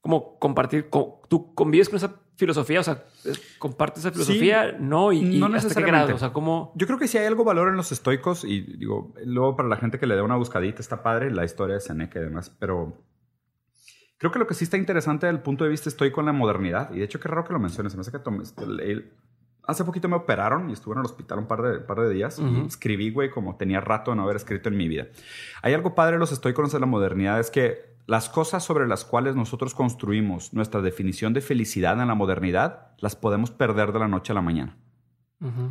como 0.00 0.38
compartir, 0.38 0.88
tú 0.90 1.54
convives 1.54 1.88
con 1.88 1.96
esa 1.96 2.20
filosofía, 2.36 2.80
o 2.80 2.82
sea, 2.82 3.04
compartes 3.58 4.04
esa 4.04 4.12
filosofía, 4.12 4.76
no, 4.78 5.12
y, 5.12 5.38
no 5.38 5.48
necesariamente. 5.48 6.12
o 6.12 6.18
sea, 6.18 6.32
¿cómo? 6.32 6.72
Yo 6.74 6.86
creo 6.86 6.98
que 6.98 7.08
sí 7.08 7.18
hay 7.18 7.26
algo 7.26 7.44
valor 7.44 7.68
en 7.68 7.76
los 7.76 7.92
estoicos 7.92 8.44
y 8.44 8.60
digo, 8.60 9.14
luego 9.24 9.56
para 9.56 9.68
la 9.68 9.76
gente 9.76 9.98
que 9.98 10.06
le 10.06 10.16
da 10.16 10.22
una 10.22 10.36
buscadita 10.36 10.80
está 10.80 11.02
padre 11.02 11.30
la 11.30 11.44
historia 11.44 11.74
de 11.76 11.80
Seneca 11.80 12.18
y 12.18 12.22
demás, 12.22 12.50
pero 12.58 12.98
creo 14.18 14.32
que 14.32 14.38
lo 14.38 14.46
que 14.46 14.54
sí 14.54 14.64
está 14.64 14.76
interesante 14.76 15.26
desde 15.26 15.38
el 15.38 15.42
punto 15.42 15.64
de 15.64 15.70
vista 15.70 15.88
estoico 15.88 16.20
en 16.20 16.26
la 16.26 16.32
modernidad, 16.32 16.92
y 16.92 16.98
de 16.98 17.04
hecho 17.04 17.20
qué 17.20 17.28
raro 17.28 17.44
que 17.44 17.52
lo 17.52 17.60
menciones, 17.60 17.92
se 17.92 17.98
me 17.98 18.02
hace 18.02 18.10
que 18.10 19.14
Hace 19.66 19.82
poquito 19.84 20.10
me 20.10 20.16
operaron 20.16 20.68
y 20.68 20.74
estuve 20.74 20.92
en 20.92 20.98
el 20.98 21.06
hospital 21.06 21.38
un 21.38 21.46
par 21.46 21.62
de, 21.62 21.78
par 21.78 21.98
de 21.98 22.10
días. 22.10 22.38
escribí, 22.66 23.10
güey, 23.10 23.30
como 23.30 23.56
tenía 23.56 23.80
rato 23.80 24.10
de 24.10 24.18
no 24.18 24.24
haber 24.24 24.36
escrito 24.36 24.68
en 24.68 24.76
mi 24.76 24.88
vida. 24.88 25.06
Hay 25.62 25.72
algo 25.72 25.94
padre 25.94 26.18
los 26.18 26.32
estoicos 26.32 26.70
de 26.70 26.80
la 26.80 26.84
modernidad, 26.84 27.40
es 27.40 27.50
que 27.50 27.93
las 28.06 28.28
cosas 28.28 28.62
sobre 28.62 28.86
las 28.86 29.04
cuales 29.04 29.34
nosotros 29.34 29.74
construimos 29.74 30.52
nuestra 30.52 30.82
definición 30.82 31.32
de 31.32 31.40
felicidad 31.40 32.00
en 32.00 32.08
la 32.08 32.14
modernidad, 32.14 32.92
las 32.98 33.16
podemos 33.16 33.50
perder 33.50 33.92
de 33.92 33.98
la 33.98 34.08
noche 34.08 34.32
a 34.32 34.34
la 34.34 34.42
mañana. 34.42 34.76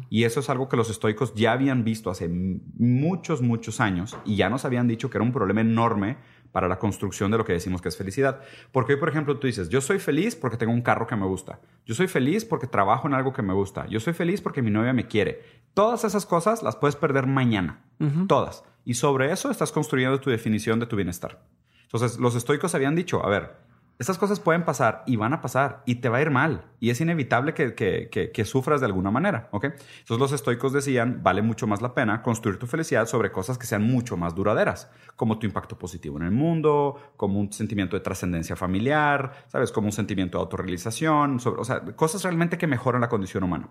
Y 0.10 0.26
eso 0.26 0.39
es 0.39 0.52
algo 0.52 0.69
que 0.69 0.78
los 0.78 0.91
estoicos 0.91 1.34
ya 1.34 1.52
habían 1.52 1.84
visto 1.84 2.12
hace 2.12 2.30
muchos, 2.30 3.41
muchos 3.41 3.80
años 3.80 4.15
y 4.24 4.36
ya 4.36 4.48
nos 4.48 4.65
habían 4.65 4.88
dicho 4.88 5.10
que 5.10 5.17
era 5.17 5.26
un 5.26 5.32
problema 5.32 5.62
enorme 5.62 6.17
para 6.52 6.67
la 6.67 6.78
construcción 6.78 7.32
de 7.32 7.39
lo 7.39 7.46
que 7.46 7.54
decimos 7.54 7.82
que 7.82 7.89
es 7.89 7.98
felicidad. 7.98 8.41
Porque 8.72 8.93
hoy, 8.93 9.00
por 9.00 9.10
ejemplo, 9.10 9.39
tú 9.39 9.48
dices, 9.48 9.69
yo 9.69 9.82
soy 9.82 9.98
feliz 9.98 10.36
porque 10.36 10.58
tengo 10.58 10.72
un 10.72 10.84
carro 10.84 11.08
que 11.08 11.15
me 11.15 11.26
gusta. 11.26 11.60
Yo 11.88 11.96
soy 11.96 12.08
feliz 12.08 12.46
porque 12.46 12.67
trabajo 12.67 13.08
en 13.08 13.15
algo 13.15 13.34
que 13.34 13.41
me 13.41 13.54
gusta. 13.54 13.88
Yo 13.88 14.00
soy 14.00 14.13
feliz 14.13 14.41
porque 14.41 14.62
mi 14.62 14.69
novia 14.69 14.93
me 14.93 15.08
quiere. 15.08 15.41
Todas 15.74 16.04
esas 16.04 16.28
cosas 16.28 16.62
las 16.62 16.76
puedes 16.76 16.96
perder 16.96 17.26
mañana. 17.26 17.84
Todas. 18.28 18.63
Y 18.86 18.93
sobre 18.93 19.32
eso 19.32 19.50
estás 19.50 19.72
construyendo 19.72 20.19
tu 20.19 20.30
definición 20.30 20.80
de 20.80 20.86
tu 20.86 20.96
bienestar. 20.96 21.41
Entonces, 21.93 22.19
los 22.19 22.36
estoicos 22.36 22.73
habían 22.73 22.95
dicho, 22.95 23.23
a 23.23 23.29
ver, 23.29 23.56
esas 23.99 24.17
cosas 24.17 24.39
pueden 24.39 24.65
pasar 24.65 25.03
y 25.06 25.15
van 25.15 25.34
a 25.34 25.41
pasar 25.41 25.84
y 25.86 25.95
te 25.95 26.10
va 26.10 26.17
a 26.17 26.21
ir 26.21 26.32
mal 26.32 26.65
y 26.79 26.89
es 26.89 26.99
inevitable 26.99 27.53
que, 27.53 27.75
que, 27.75 28.45
sufras 28.45 28.82
de 28.82 28.88
alguna 28.88 29.12
manera, 29.12 29.49
¿ok? 29.51 29.65
Entonces 29.65 30.17
los 30.17 30.32
estoicos 30.32 30.73
decían, 30.73 31.21
vale 31.21 31.43
mucho 31.43 31.67
más 31.67 31.84
la 31.84 31.93
pena 31.93 32.23
construir 32.23 32.58
tu 32.58 32.65
felicidad 32.65 33.06
sobre 33.06 33.32
cosas 33.32 33.60
que 33.60 33.67
sean 33.67 33.84
mucho 33.84 34.17
más 34.17 34.34
duraderas, 34.34 34.89
como 35.15 35.38
tu 35.38 35.45
impacto 35.45 35.77
positivo 35.77 36.17
en 36.17 36.23
el 36.23 36.32
mundo, 36.32 37.13
como 37.15 37.39
un 37.39 37.53
sentimiento 37.53 37.95
de 37.95 38.01
trascendencia 38.01 38.56
familiar, 38.56 39.45
¿sabes? 39.47 39.71
Como 39.71 39.88
un 39.88 39.93
sentimiento 39.93 40.39
de 40.39 40.41
autorrealización, 40.41 41.39
sobre, 41.39 41.62
o 41.62 41.63
sea, 41.63 41.82
cosas 41.95 42.23
realmente 42.23 42.58
que 42.58 42.65
mejoran 42.65 43.01
la 43.01 43.10
condición 43.10 43.43
humana. 43.43 43.69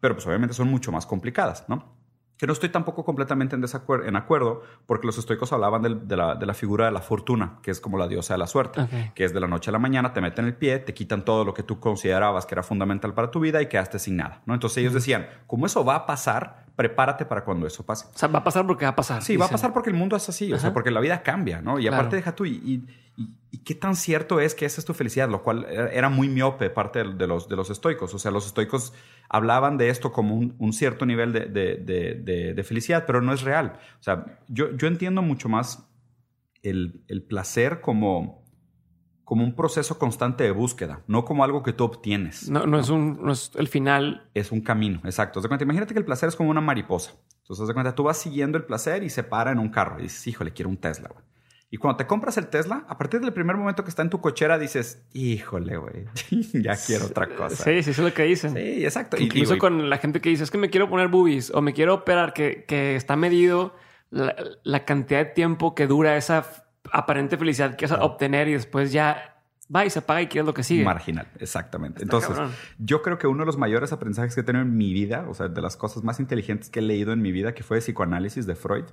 Pero 0.00 0.14
pues 0.14 0.26
obviamente 0.28 0.54
son 0.54 0.68
mucho 0.68 0.92
más 0.92 1.06
complicadas, 1.06 1.68
¿no? 1.68 2.03
Que 2.36 2.46
no 2.46 2.52
estoy 2.52 2.68
tampoco 2.68 3.04
completamente 3.04 3.54
en, 3.54 3.60
desacuerdo, 3.60 4.06
en 4.06 4.16
acuerdo, 4.16 4.62
porque 4.86 5.06
los 5.06 5.18
estoicos 5.18 5.52
hablaban 5.52 5.82
de, 5.82 6.16
la, 6.16 6.54
figura 6.54 6.86
de 6.86 6.92
la 6.92 7.00
fortuna, 7.00 7.58
que 7.62 7.70
es 7.70 7.80
como 7.80 7.96
la 7.96 8.08
diosa 8.08 8.34
de 8.34 8.38
la 8.38 8.46
suerte, 8.46 8.86
que 9.14 9.24
es 9.24 9.32
de 9.32 9.40
la 9.40 9.46
noche 9.46 9.70
a 9.70 9.72
la 9.72 9.78
mañana, 9.78 10.12
te 10.12 10.20
meten 10.20 10.44
el 10.46 10.54
pie, 10.54 10.78
te 10.78 10.94
quitan 10.94 11.24
todo 11.24 11.44
lo 11.44 11.54
que 11.54 11.62
tú 11.62 11.78
considerabas 11.80 12.46
que 12.46 12.54
era 12.54 12.62
fundamental 12.62 13.14
para 13.14 13.30
tu 13.30 13.40
vida 13.40 13.62
y 13.62 13.66
quedaste 13.66 13.98
sin 13.98 14.16
nada. 14.16 14.42
¿no? 14.46 14.54
Entonces 14.54 14.78
ellos 14.78 14.94
decían, 14.94 15.28
como 15.46 15.66
eso 15.66 15.84
va 15.84 15.94
a 15.94 16.06
pasar, 16.06 16.63
prepárate 16.76 17.24
para 17.24 17.44
cuando 17.44 17.66
eso 17.66 17.84
pase. 17.84 18.06
O 18.12 18.18
sea, 18.18 18.28
va 18.28 18.40
a 18.40 18.44
pasar 18.44 18.66
porque 18.66 18.84
va 18.84 18.90
a 18.90 18.96
pasar. 18.96 19.22
Sí, 19.22 19.36
va 19.36 19.46
a 19.46 19.50
pasar 19.50 19.72
porque 19.72 19.90
el 19.90 19.96
mundo 19.96 20.16
es 20.16 20.28
así, 20.28 20.52
o 20.52 20.58
sea, 20.58 20.72
porque 20.72 20.90
la 20.90 21.00
vida 21.00 21.22
cambia, 21.22 21.60
¿no? 21.60 21.78
Y 21.78 21.86
aparte 21.86 22.16
deja 22.16 22.34
tú, 22.34 22.44
y, 22.46 22.84
y, 23.16 23.58
qué 23.64 23.74
tan 23.74 23.96
cierto 23.96 24.40
es 24.40 24.54
que 24.54 24.66
esa 24.66 24.80
es 24.80 24.84
tu 24.84 24.92
felicidad, 24.92 25.28
lo 25.30 25.42
cual 25.42 25.64
era 25.64 26.10
muy 26.10 26.28
miope 26.28 26.68
parte 26.68 27.02
de 27.02 27.26
los, 27.26 27.48
de 27.48 27.56
los 27.56 27.70
estoicos. 27.70 28.12
O 28.12 28.18
sea, 28.18 28.30
los 28.30 28.46
estoicos 28.46 28.92
hablaban 29.28 29.78
de 29.78 29.88
esto 29.88 30.12
como 30.12 30.36
un, 30.36 30.72
cierto 30.72 31.06
nivel 31.06 31.32
de, 31.32 31.46
de, 31.46 32.52
de, 32.54 32.64
felicidad, 32.64 33.04
pero 33.06 33.22
no 33.22 33.32
es 33.32 33.42
real. 33.42 33.78
O 34.00 34.02
sea, 34.02 34.38
yo, 34.48 34.76
yo 34.76 34.86
entiendo 34.86 35.22
mucho 35.22 35.48
más 35.48 35.88
el, 36.62 37.04
el 37.08 37.22
placer 37.22 37.80
como 37.80 38.43
como 39.24 39.42
un 39.42 39.54
proceso 39.54 39.98
constante 39.98 40.44
de 40.44 40.50
búsqueda, 40.50 41.00
no 41.06 41.24
como 41.24 41.44
algo 41.44 41.62
que 41.62 41.72
tú 41.72 41.84
obtienes. 41.84 42.50
No, 42.50 42.66
no, 42.66 42.78
Es, 42.78 42.90
un, 42.90 43.18
no 43.22 43.32
es 43.32 43.50
el 43.54 43.68
final. 43.68 44.28
Es 44.34 44.52
un 44.52 44.60
camino, 44.60 45.00
exacto. 45.04 45.40
De 45.40 45.48
cuenta, 45.48 45.64
imagínate 45.64 45.94
que 45.94 45.98
el 45.98 46.04
placer 46.04 46.28
es 46.28 46.36
como 46.36 46.50
una 46.50 46.60
mariposa. 46.60 47.14
Entonces, 47.40 47.66
de 47.66 47.74
cuenta, 47.74 47.94
tú 47.94 48.04
vas 48.04 48.18
siguiendo 48.18 48.58
el 48.58 48.64
placer 48.64 49.02
y 49.02 49.10
se 49.10 49.22
para 49.22 49.52
en 49.52 49.58
un 49.58 49.70
carro 49.70 49.98
y 49.98 50.04
dices, 50.04 50.26
híjole, 50.26 50.52
quiero 50.52 50.68
un 50.68 50.76
Tesla. 50.76 51.08
Güey. 51.12 51.24
Y 51.70 51.76
cuando 51.76 51.96
te 51.96 52.06
compras 52.06 52.36
el 52.38 52.46
Tesla, 52.46 52.84
a 52.88 52.96
partir 52.96 53.20
del 53.20 53.32
primer 53.32 53.56
momento 53.56 53.82
que 53.82 53.90
está 53.90 54.02
en 54.02 54.10
tu 54.10 54.20
cochera, 54.20 54.58
dices, 54.58 55.02
híjole, 55.12 55.76
güey, 55.76 56.04
ya 56.52 56.76
quiero 56.76 57.06
otra 57.06 57.26
cosa. 57.34 57.64
Sí, 57.64 57.82
sí, 57.82 57.90
eso 57.90 58.02
es 58.02 58.08
lo 58.10 58.14
que 58.14 58.22
dicen. 58.22 58.54
Sí, 58.54 58.84
exacto. 58.84 59.16
Incluso 59.18 59.58
con 59.58 59.90
la 59.90 59.98
gente 59.98 60.20
que 60.20 60.28
dice, 60.28 60.44
es 60.44 60.50
que 60.50 60.58
me 60.58 60.70
quiero 60.70 60.88
poner 60.88 61.08
boobies 61.08 61.50
o 61.50 61.62
me 61.62 61.72
quiero 61.72 61.94
operar, 61.94 62.32
que, 62.32 62.64
que 62.68 62.94
está 62.94 63.16
medido 63.16 63.74
la, 64.10 64.84
cantidad 64.84 65.18
de 65.20 65.32
tiempo 65.32 65.74
que 65.74 65.86
dura 65.86 66.16
esa 66.16 66.63
aparente 66.92 67.36
felicidad 67.36 67.76
que 67.76 67.86
vas 67.86 67.98
a 67.98 68.04
obtener 68.04 68.48
y 68.48 68.52
después 68.52 68.92
ya 68.92 69.34
va 69.74 69.84
y 69.84 69.90
se 69.90 70.00
apaga 70.00 70.22
y 70.22 70.26
quieres 70.26 70.46
lo 70.46 70.54
que 70.54 70.62
sigue. 70.62 70.84
Marginal, 70.84 71.26
exactamente. 71.38 72.02
Entonces, 72.02 72.36
yo 72.78 73.02
creo 73.02 73.18
que 73.18 73.26
uno 73.26 73.40
de 73.40 73.46
los 73.46 73.58
mayores 73.58 73.92
aprendizajes 73.92 74.34
que 74.34 74.42
he 74.42 74.44
tenido 74.44 74.62
en 74.62 74.76
mi 74.76 74.92
vida, 74.92 75.26
o 75.28 75.34
sea, 75.34 75.48
de 75.48 75.60
las 75.60 75.76
cosas 75.76 76.04
más 76.04 76.20
inteligentes 76.20 76.70
que 76.70 76.80
he 76.80 76.82
leído 76.82 77.12
en 77.12 77.22
mi 77.22 77.32
vida, 77.32 77.54
que 77.54 77.62
fue 77.62 77.78
de 77.78 77.80
psicoanálisis 77.80 78.46
de 78.46 78.54
Freud, 78.54 78.84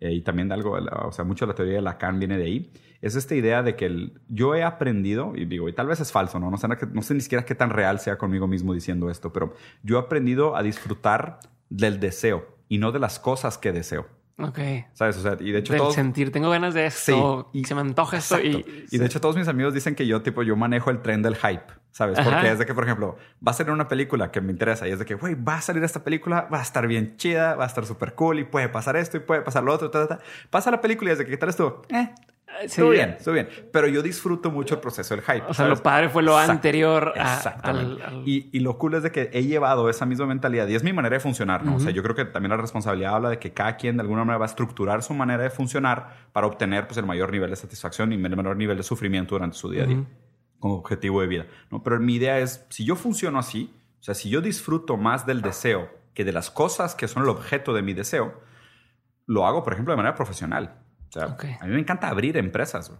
eh, 0.00 0.12
y 0.12 0.22
también 0.22 0.48
de 0.48 0.54
algo, 0.54 0.72
o 0.72 1.12
sea, 1.12 1.24
mucho 1.24 1.46
de 1.46 1.52
la 1.52 1.54
teoría 1.54 1.74
de 1.74 1.82
Lacan 1.82 2.18
viene 2.18 2.38
de 2.38 2.44
ahí, 2.44 2.72
es 3.02 3.16
esta 3.16 3.34
idea 3.34 3.62
de 3.62 3.76
que 3.76 3.86
el, 3.86 4.20
yo 4.28 4.54
he 4.54 4.62
aprendido, 4.62 5.32
y 5.34 5.44
digo, 5.44 5.68
y 5.68 5.72
tal 5.74 5.86
vez 5.86 6.00
es 6.00 6.10
falso, 6.12 6.38
¿no? 6.38 6.50
No 6.50 6.56
sé, 6.56 6.68
no 6.68 7.02
sé 7.02 7.14
ni 7.14 7.20
siquiera 7.20 7.44
qué 7.44 7.54
tan 7.54 7.70
real 7.70 7.98
sea 8.00 8.16
conmigo 8.16 8.46
mismo 8.46 8.72
diciendo 8.72 9.10
esto, 9.10 9.32
pero 9.32 9.54
yo 9.82 9.96
he 9.96 10.00
aprendido 10.00 10.56
a 10.56 10.62
disfrutar 10.62 11.40
del 11.68 12.00
deseo 12.00 12.56
y 12.68 12.78
no 12.78 12.92
de 12.92 12.98
las 12.98 13.18
cosas 13.18 13.58
que 13.58 13.72
deseo. 13.72 14.06
Ok. 14.42 14.58
¿Sabes? 14.92 15.16
O 15.16 15.22
sea, 15.22 15.36
y 15.38 15.52
de 15.52 15.58
hecho 15.58 15.72
Del 15.72 15.92
sentir, 15.92 16.32
tengo 16.32 16.50
ganas 16.50 16.74
de 16.74 16.86
esto, 16.86 17.50
y 17.52 17.64
se 17.64 17.74
me 17.74 17.80
antoja 17.80 18.18
esto. 18.18 18.40
Y, 18.40 18.86
y 18.90 18.98
de 18.98 19.06
hecho 19.06 19.20
todos 19.20 19.36
mis 19.36 19.48
amigos 19.48 19.74
dicen 19.74 19.94
que 19.94 20.06
yo, 20.06 20.22
tipo, 20.22 20.42
yo 20.42 20.56
manejo 20.56 20.90
el 20.90 21.02
tren 21.02 21.22
del 21.22 21.36
hype, 21.36 21.64
¿sabes? 21.90 22.18
Porque 22.20 22.50
es 22.50 22.58
de 22.58 22.66
que, 22.66 22.74
por 22.74 22.84
ejemplo, 22.84 23.16
va 23.46 23.52
a 23.52 23.54
salir 23.54 23.72
una 23.72 23.88
película 23.88 24.30
que 24.30 24.40
me 24.40 24.52
interesa 24.52 24.88
y 24.88 24.92
es 24.92 24.98
de 24.98 25.04
que, 25.04 25.14
güey, 25.14 25.34
va 25.34 25.56
a 25.56 25.60
salir 25.60 25.82
esta 25.84 26.02
película, 26.04 26.48
va 26.52 26.58
a 26.58 26.62
estar 26.62 26.86
bien 26.86 27.16
chida, 27.16 27.54
va 27.56 27.64
a 27.64 27.66
estar 27.66 27.84
súper 27.86 28.14
cool 28.14 28.38
y 28.38 28.44
puede 28.44 28.68
pasar 28.68 28.96
esto 28.96 29.16
y 29.16 29.20
puede 29.20 29.42
pasar 29.42 29.62
lo 29.62 29.72
otro, 29.72 29.90
Pasa 30.50 30.70
la 30.70 30.80
película 30.80 31.10
y 31.10 31.12
es 31.12 31.18
de 31.18 31.24
que, 31.24 31.32
¿qué 31.32 31.36
tal 31.36 31.48
esto? 31.48 31.82
Eh, 31.88 32.10
Sí. 32.66 32.82
bien, 32.82 33.10
estuvo 33.18 33.34
bien. 33.34 33.48
Pero 33.72 33.86
yo 33.88 34.02
disfruto 34.02 34.50
mucho 34.50 34.74
el 34.74 34.80
proceso 34.80 35.14
del 35.14 35.24
hype. 35.24 35.44
O 35.48 35.54
sea, 35.54 35.66
lo 35.66 35.76
padre 35.82 36.08
fue 36.08 36.22
lo 36.22 36.36
anterior 36.36 37.12
Exactamente. 37.16 38.02
Y, 38.26 38.50
y, 38.52 38.60
lo 38.60 38.76
cool 38.78 38.94
es 38.94 39.02
de 39.02 39.12
que 39.12 39.30
he 39.32 39.44
llevado 39.44 39.88
esa 39.88 40.04
misma 40.06 40.26
mentalidad 40.26 40.68
y 40.68 40.74
es 40.74 40.82
mi 40.82 40.92
manera 40.92 41.14
de 41.16 41.20
funcionar, 41.20 41.64
¿no? 41.64 41.76
O 41.76 41.80
sea, 41.80 41.90
yo 41.90 42.02
creo 42.02 42.14
que 42.14 42.24
también 42.26 42.50
la 42.50 42.56
responsabilidad 42.56 43.14
habla 43.14 43.30
de 43.30 43.38
que 43.38 43.52
cada 43.52 43.76
quien 43.76 43.96
de 43.96 44.02
alguna 44.02 44.24
manera 44.24 44.38
va 44.38 44.44
a 44.44 44.48
estructurar 44.48 45.02
su 45.02 45.14
manera 45.14 45.42
de 45.42 45.50
funcionar 45.50 46.28
para 46.32 46.46
obtener 46.46 46.86
pues, 46.86 46.98
el 46.98 47.06
mayor 47.06 47.32
nivel 47.32 47.50
de 47.50 47.56
satisfacción 47.56 48.12
y 48.12 48.16
el 48.16 48.20
menor 48.20 48.56
nivel 48.56 48.76
de 48.76 48.82
sufrimiento 48.82 49.34
durante 49.34 49.56
su 49.56 49.70
día 49.70 49.84
a 49.84 49.86
día 49.86 50.04
como 50.60 50.74
objetivo 50.74 51.22
de 51.22 51.26
vida, 51.26 51.46
¿no? 51.70 51.82
Pero 51.82 51.98
mi 51.98 52.14
idea 52.14 52.38
es, 52.38 52.66
si 52.68 52.84
yo 52.84 52.94
funciono 52.94 53.38
así, 53.38 53.74
o 53.98 54.02
sea, 54.02 54.14
si 54.14 54.28
yo 54.28 54.40
disfruto 54.40 54.96
más 54.96 55.26
del 55.26 55.42
deseo 55.42 55.90
que 56.14 56.24
de 56.24 56.32
las 56.32 56.50
cosas 56.50 56.94
que 56.94 57.08
son 57.08 57.24
el 57.24 57.30
objeto 57.30 57.72
de 57.72 57.82
mi 57.82 57.94
deseo, 57.94 58.40
lo 59.26 59.46
hago, 59.46 59.64
por 59.64 59.72
ejemplo, 59.72 59.92
de 59.92 59.96
manera 59.96 60.14
profesional. 60.14 60.76
O 61.10 61.12
sea, 61.12 61.36
a 61.60 61.66
mí 61.66 61.72
me 61.72 61.80
encanta 61.80 62.08
abrir 62.08 62.36
empresas, 62.36 62.92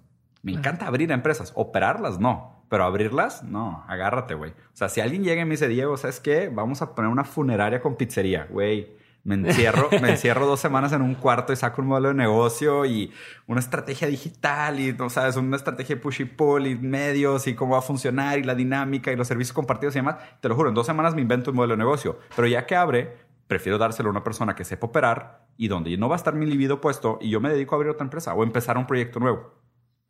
Me 0.43 0.53
encanta 0.53 0.87
abrir 0.87 1.13
empresas. 1.13 1.53
Operarlas, 1.55 2.19
no. 2.19 2.65
Pero 2.69 2.85
abrirlas, 2.85 3.43
no. 3.43 3.85
Agárrate, 3.89 4.35
güey. 4.35 4.51
O 4.51 4.75
sea, 4.77 4.89
si 4.89 5.01
alguien 5.01 5.23
llega 5.23 5.43
y 5.43 5.45
me 5.45 5.53
dice, 5.53 5.69
Diego, 5.69 5.97
¿sabes 5.97 6.21
qué? 6.21 6.49
Vamos 6.49 6.83
a 6.83 6.95
poner 6.95 7.11
una 7.11 7.25
funeraria 7.25 7.81
con 7.81 7.97
pizzería, 7.97 8.47
güey. 8.51 8.97
Me 9.23 9.35
encierro, 9.35 9.91
me 10.01 10.11
encierro 10.13 10.47
dos 10.47 10.61
semanas 10.61 10.93
en 10.93 11.03
un 11.03 11.15
cuarto 11.15 11.53
y 11.53 11.57
saco 11.57 11.83
un 11.83 11.89
modelo 11.89 12.09
de 12.09 12.15
negocio 12.15 12.87
y 12.87 13.13
una 13.47 13.61
estrategia 13.61 14.09
digital 14.09 14.81
y, 14.81 14.93
no 14.95 15.11
sabes, 15.11 15.37
una 15.37 15.57
estrategia 15.57 15.97
de 15.97 16.01
push 16.01 16.23
y 16.23 16.25
pull 16.25 16.67
y 16.67 16.75
medios 16.75 17.47
y 17.47 17.55
cómo 17.55 17.73
va 17.73 17.81
a 17.81 17.83
funcionar 17.83 18.39
y 18.39 18.45
la 18.45 18.55
dinámica 18.55 19.13
y 19.13 19.17
los 19.17 19.29
servicios 19.29 19.53
compartidos 19.53 19.95
y 19.95 19.99
demás. 19.99 20.17
Te 20.41 20.49
lo 20.49 20.55
juro, 20.55 20.71
en 20.71 20.75
dos 20.75 20.87
semanas 20.87 21.15
me 21.15 21.21
invento 21.21 21.51
un 21.51 21.57
modelo 21.59 21.75
de 21.75 21.79
negocio. 21.79 22.19
Pero 22.35 22.49
ya 22.49 22.65
que 22.67 22.77
abre, 22.77 23.15
prefiero 23.51 23.79
dárselo 23.79 24.09
a 24.09 24.13
una 24.13 24.23
persona 24.23 24.55
que 24.55 24.65
sepa 24.65 24.87
operar 24.87 25.49
y 25.57 25.67
donde 25.67 25.95
no 25.97 26.09
va 26.09 26.15
a 26.15 26.17
estar 26.17 26.35
mi 26.35 26.47
libido 26.47 26.81
puesto 26.81 27.19
y 27.21 27.31
yo 27.31 27.41
me 27.41 27.51
dedico 27.51 27.75
a 27.75 27.77
abrir 27.77 27.91
otra 27.91 28.05
empresa 28.05 28.33
o 28.33 28.45
empezar 28.45 28.79
un 28.79 28.87
proyecto 28.87 29.19
nuevo. 29.19 29.53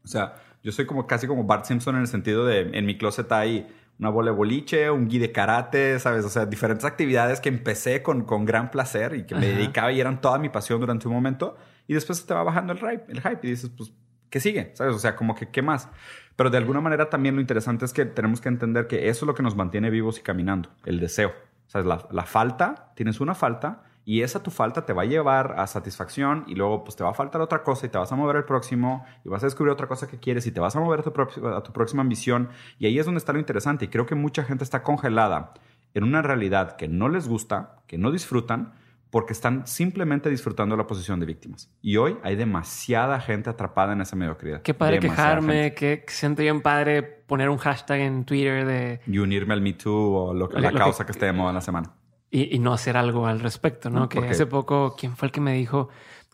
O 0.05 0.07
sea, 0.07 0.37
yo 0.62 0.70
soy 0.72 0.85
como 0.85 1.07
casi 1.07 1.26
como 1.26 1.44
Bart 1.44 1.64
Simpson 1.64 1.94
en 1.94 2.03
el 2.03 2.07
sentido 2.07 2.44
de 2.44 2.70
en 2.74 2.85
mi 2.85 2.98
closet 2.98 3.33
hay 3.33 3.66
una 3.98 4.11
bola 4.11 4.31
de 4.31 4.37
boliche, 4.37 4.90
un 4.90 5.09
gui 5.09 5.18
de 5.18 5.33
karate, 5.33 5.98
¿sabes? 5.98 6.26
O 6.26 6.29
sea, 6.29 6.44
diferentes 6.44 6.85
actividades 6.85 7.40
que 7.40 7.48
empecé 7.48 8.03
con, 8.03 8.24
con 8.24 8.44
gran 8.44 8.70
placer 8.70 9.14
y 9.14 9.24
que 9.24 9.35
me 9.35 9.46
dedicaba 9.46 9.90
y 9.90 10.00
eran 10.00 10.20
toda 10.20 10.38
mi 10.38 10.50
pasión 10.50 10.79
durante 10.79 11.09
un 11.09 11.14
momento. 11.14 11.57
Y 11.87 11.94
después 11.94 12.24
te 12.24 12.35
va 12.35 12.42
bajando 12.42 12.74
el 12.74 12.79
hype, 12.79 13.05
el 13.09 13.22
hype 13.22 13.40
y 13.42 13.50
dices, 13.50 13.70
pues, 13.74 13.92
¿qué 14.29 14.38
sigue? 14.38 14.72
¿Sabes? 14.74 14.94
O 14.94 14.98
sea, 14.98 15.16
como 15.16 15.35
que, 15.35 15.48
¿qué 15.48 15.62
más? 15.62 15.88
Pero 16.37 16.50
de 16.50 16.59
alguna 16.59 16.81
manera 16.81 17.09
también 17.09 17.35
lo 17.35 17.40
interesante 17.40 17.87
es 17.87 17.92
que 17.92 18.05
tenemos 18.05 18.40
que 18.40 18.50
entender 18.50 18.87
que 18.87 19.09
eso 19.09 19.24
es 19.24 19.26
lo 19.26 19.35
que 19.35 19.42
nos 19.42 19.57
mantiene 19.57 19.90
vivos 19.90 20.18
y 20.18 20.22
caminando, 20.22 20.70
el 20.85 21.00
deseo. 21.00 21.33
O 21.70 21.72
sea, 21.72 21.83
la, 21.83 22.24
falta, 22.24 22.90
tienes 22.96 23.20
una 23.20 23.37
falta 23.37 23.85
y 24.04 24.22
esa 24.22 24.42
tu 24.42 24.50
falta 24.50 24.85
te 24.85 24.92
va 24.92 25.02
a 25.02 25.04
llevar 25.04 25.54
a 25.56 25.68
satisfacción 25.68 26.42
y 26.48 26.56
luego 26.56 26.83
pues 26.83 26.96
te 26.96 27.04
va 27.04 27.11
a 27.11 27.14
faltar 27.14 27.40
otra 27.40 27.62
cosa 27.62 27.87
y 27.87 27.90
te 27.90 27.96
vas 27.96 28.11
a 28.11 28.16
mover 28.16 28.35
al 28.35 28.44
próximo 28.44 29.06
y 29.24 29.28
vas 29.28 29.44
a 29.44 29.46
descubrir 29.46 29.70
otra 29.70 29.87
cosa 29.87 30.09
que 30.09 30.18
quieres 30.18 30.48
y 30.48 30.50
te 30.50 30.59
vas 30.59 30.74
a 30.74 30.80
mover 30.80 30.98
a 30.98 31.02
tu, 31.04 31.46
a 31.46 31.62
tu 31.62 31.72
próxima 31.72 32.02
ambición. 32.02 32.48
Y 32.80 32.87
ahí 32.87 32.98
es 32.98 33.06
donde 33.06 33.18
está 33.18 33.33
lo 33.33 33.38
interesante 33.38 33.85
y 33.85 33.88
creo 33.88 34.04
que 34.04 34.16
mucha 34.16 34.42
gente 34.42 34.64
está 34.64 34.83
congelada 34.83 35.54
en 35.94 36.02
una 36.02 36.22
realidad 36.22 36.74
que 36.74 36.88
no 36.88 37.09
les 37.09 37.28
gusta, 37.28 37.76
que 37.87 37.98
no 37.98 38.11
disfrutan 38.11 38.72
porque 39.11 39.33
están 39.33 39.66
simplemente 39.66 40.31
disfrutando 40.31 40.77
la 40.77 40.87
posición 40.87 41.20
de 41.20 41.27
víctimas. 41.27 41.68
Y 41.83 41.96
hoy 41.96 42.16
hay 42.23 42.37
demasiada 42.37 43.20
gente 43.20 43.51
atrapada 43.51 43.92
en 43.92 44.01
esa 44.01 44.16
mediocridad. 44.16 44.62
Qué 44.62 44.75
padre 44.75 45.01
quejarme, 45.01 45.75
que 45.75 46.05
siento 46.09 46.42
bien 46.42 46.62
padre 46.62 47.03
poner 47.03 47.49
un 47.49 47.59
hashtag 47.59 48.01
en 48.01 48.25
Twitter 48.25 48.64
de... 48.64 49.01
Y 49.07 49.18
unirme 49.18 49.55
al 49.55 49.62
Me 49.62 49.73
Too 49.73 49.92
o 49.92 50.35
la 50.35 50.73
causa 50.73 51.05
que, 51.05 51.12
esté 51.12 51.27
de 51.27 51.33
moda 51.33 51.51
en 51.51 51.55
la 51.57 51.61
semana 51.61 51.92
y, 52.31 52.59
no 52.59 52.73
hacer 52.73 52.96
algo 52.96 53.27
al 53.27 53.40
respecto, 53.40 53.90
¿no? 53.90 54.09
que 54.09 54.20
hace 54.20 54.46
poco, 54.46 54.94
¿quién 54.96 55.16
fue 55.16 55.27
el 55.27 55.33
que 55.33 55.40
me 55.40 55.53
dijo? 55.53 55.88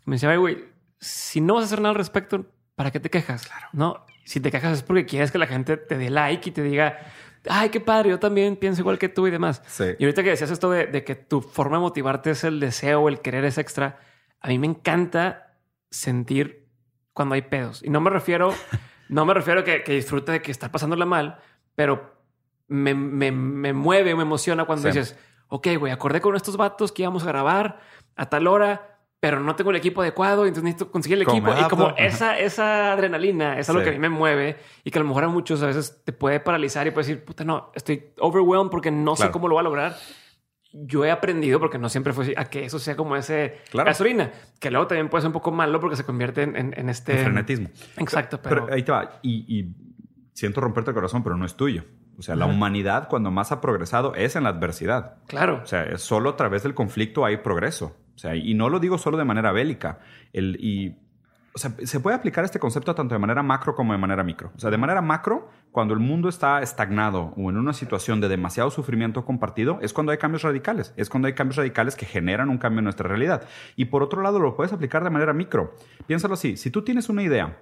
Me 0.04 0.16
decía, 0.16 0.36
güey, 0.36 0.64
si 1.00 1.40
no 1.40 1.54
vas 1.54 1.64
a 1.64 1.66
hacer 1.66 1.80
nada 1.80 1.90
al 1.90 1.96
respecto, 1.96 2.46
¿para 2.74 2.90
qué 2.90 3.00
te 3.00 3.08
quejas? 3.08 3.46
Claro. 3.46 3.66
No, 3.72 4.04
si 4.24 4.40
te 4.40 4.50
quejas 4.50 4.78
es 4.78 4.82
porque 4.82 5.06
quieres 5.06 5.32
que 5.32 5.38
la 5.38 5.46
gente 5.46 5.76
te 5.76 5.96
dé 5.96 6.10
like 6.10 6.50
y 6.50 6.52
te 6.52 6.62
diga, 6.62 6.98
ay, 7.48 7.70
qué 7.70 7.80
padre, 7.80 8.10
yo 8.10 8.18
también 8.18 8.56
pienso 8.56 8.80
igual 8.80 8.98
que 8.98 9.08
tú 9.08 9.26
y 9.26 9.30
demás. 9.30 9.62
Sí. 9.66 9.84
Y 9.98 10.04
ahorita 10.04 10.22
que 10.22 10.30
decías 10.30 10.50
esto 10.50 10.70
de, 10.70 11.04
que 11.04 11.14
tu 11.14 11.40
forma 11.40 11.76
de 11.76 11.82
motivarte 11.82 12.30
es 12.30 12.44
el 12.44 12.60
deseo, 12.60 13.08
el 13.08 13.20
querer 13.20 13.44
es 13.44 13.58
extra, 13.58 13.98
a 14.40 14.48
mí 14.48 14.58
me 14.58 14.66
encanta 14.66 15.58
sentir 15.90 16.68
cuando 17.12 17.34
hay 17.34 17.42
pedos. 17.42 17.82
Y 17.82 17.90
no 17.90 18.00
me 18.00 18.10
refiero, 18.10 18.54
no 19.08 19.24
me 19.24 19.34
refiero 19.34 19.60
a 19.60 19.64
que, 19.64 19.82
que 19.82 19.92
disfrute 19.92 20.32
de 20.32 20.42
que 20.42 20.50
está 20.50 20.70
pasándola 20.70 21.06
mal, 21.06 21.38
pero 21.74 22.16
me, 22.68 22.94
me, 22.94 23.30
me 23.30 23.72
mueve, 23.72 24.14
me 24.14 24.22
emociona 24.22 24.64
cuando 24.64 24.88
dices, 24.88 25.16
ok, 25.48 25.68
güey, 25.78 25.92
acordé 25.92 26.20
con 26.20 26.36
estos 26.36 26.56
vatos 26.56 26.92
que 26.92 27.02
íbamos 27.02 27.24
a 27.24 27.28
grabar 27.28 27.80
a 28.16 28.28
tal 28.28 28.46
hora, 28.46 28.95
pero 29.28 29.40
no 29.40 29.56
tengo 29.56 29.70
el 29.70 29.76
equipo 29.76 30.02
adecuado, 30.02 30.46
entonces 30.46 30.62
necesito 30.62 30.88
conseguir 30.92 31.16
el 31.16 31.22
equipo. 31.22 31.52
Y 31.58 31.64
como 31.64 31.88
esa, 31.96 32.38
esa 32.38 32.92
adrenalina 32.92 33.58
es 33.58 33.68
algo 33.68 33.82
que 33.82 33.88
a 33.88 33.92
mí 33.92 33.98
me 33.98 34.08
mueve 34.08 34.56
y 34.84 34.92
que 34.92 35.00
a 35.00 35.02
lo 35.02 35.08
mejor 35.08 35.24
a 35.24 35.28
muchos 35.28 35.60
a 35.64 35.66
veces 35.66 36.00
te 36.04 36.12
puede 36.12 36.38
paralizar 36.38 36.86
y 36.86 36.92
puedes 36.92 37.08
decir, 37.08 37.24
puta, 37.24 37.42
no, 37.42 37.72
estoy 37.74 38.12
overwhelmed 38.20 38.70
porque 38.70 38.92
no 38.92 39.16
sé 39.16 39.32
cómo 39.32 39.48
lo 39.48 39.56
va 39.56 39.62
a 39.62 39.64
lograr. 39.64 39.96
Yo 40.72 41.04
he 41.04 41.10
aprendido, 41.10 41.58
porque 41.58 41.76
no 41.76 41.88
siempre 41.88 42.12
fue 42.12 42.22
así, 42.22 42.34
a 42.36 42.44
que 42.44 42.66
eso 42.66 42.78
sea 42.78 42.94
como 42.94 43.16
ese 43.16 43.62
gasolina, 43.72 44.30
que 44.60 44.70
luego 44.70 44.86
también 44.86 45.08
puede 45.08 45.22
ser 45.22 45.30
un 45.30 45.32
poco 45.32 45.50
malo 45.50 45.80
porque 45.80 45.96
se 45.96 46.04
convierte 46.04 46.42
en, 46.44 46.54
en, 46.56 46.88
este... 46.88 47.18
frenetismo. 47.18 47.70
Exacto. 47.96 48.38
Pero... 48.40 48.68
ahí 48.70 48.84
te 48.84 48.92
va. 48.92 49.18
Y, 49.22 49.58
y 49.58 49.74
siento 50.34 50.60
romperte 50.60 50.90
el 50.90 50.94
corazón, 50.94 51.24
pero 51.24 51.36
no 51.36 51.46
es 51.46 51.56
tuyo. 51.56 51.82
O 52.16 52.22
sea, 52.22 52.36
la 52.36 52.46
humanidad 52.46 53.08
cuando 53.08 53.32
más 53.32 53.50
ha 53.50 53.60
progresado 53.60 54.14
es 54.14 54.36
en 54.36 54.44
la 54.44 54.50
adversidad. 54.50 55.16
Claro. 55.26 55.62
O 55.64 55.66
sea, 55.66 55.98
solo 55.98 56.30
a 56.30 56.36
través 56.36 56.62
del 56.62 56.74
conflicto 56.74 57.24
hay 57.24 57.38
progreso. 57.38 57.96
O 58.16 58.18
sea, 58.18 58.34
y 58.34 58.54
no 58.54 58.68
lo 58.68 58.80
digo 58.80 58.98
solo 58.98 59.16
de 59.16 59.24
manera 59.24 59.52
bélica. 59.52 60.00
El, 60.32 60.56
y, 60.58 60.96
o 61.54 61.58
sea, 61.58 61.74
se 61.84 62.00
puede 62.00 62.16
aplicar 62.16 62.44
este 62.44 62.58
concepto 62.58 62.94
tanto 62.94 63.14
de 63.14 63.18
manera 63.18 63.42
macro 63.42 63.74
como 63.74 63.92
de 63.92 63.98
manera 63.98 64.24
micro. 64.24 64.50
O 64.56 64.58
sea, 64.58 64.70
de 64.70 64.78
manera 64.78 65.02
macro, 65.02 65.50
cuando 65.70 65.94
el 65.94 66.00
mundo 66.00 66.28
está 66.28 66.62
estagnado 66.62 67.34
o 67.36 67.50
en 67.50 67.58
una 67.58 67.74
situación 67.74 68.20
de 68.20 68.28
demasiado 68.28 68.70
sufrimiento 68.70 69.24
compartido, 69.24 69.78
es 69.82 69.92
cuando 69.92 70.12
hay 70.12 70.18
cambios 70.18 70.42
radicales. 70.42 70.94
Es 70.96 71.08
cuando 71.08 71.28
hay 71.28 71.34
cambios 71.34 71.56
radicales 71.56 71.94
que 71.94 72.06
generan 72.06 72.48
un 72.48 72.58
cambio 72.58 72.78
en 72.78 72.84
nuestra 72.84 73.06
realidad. 73.06 73.42
Y 73.76 73.86
por 73.86 74.02
otro 74.02 74.22
lado, 74.22 74.38
lo 74.38 74.56
puedes 74.56 74.72
aplicar 74.72 75.04
de 75.04 75.10
manera 75.10 75.32
micro. 75.34 75.74
Piénsalo 76.06 76.34
así. 76.34 76.56
Si 76.56 76.70
tú 76.70 76.82
tienes 76.82 77.08
una 77.08 77.22
idea 77.22 77.58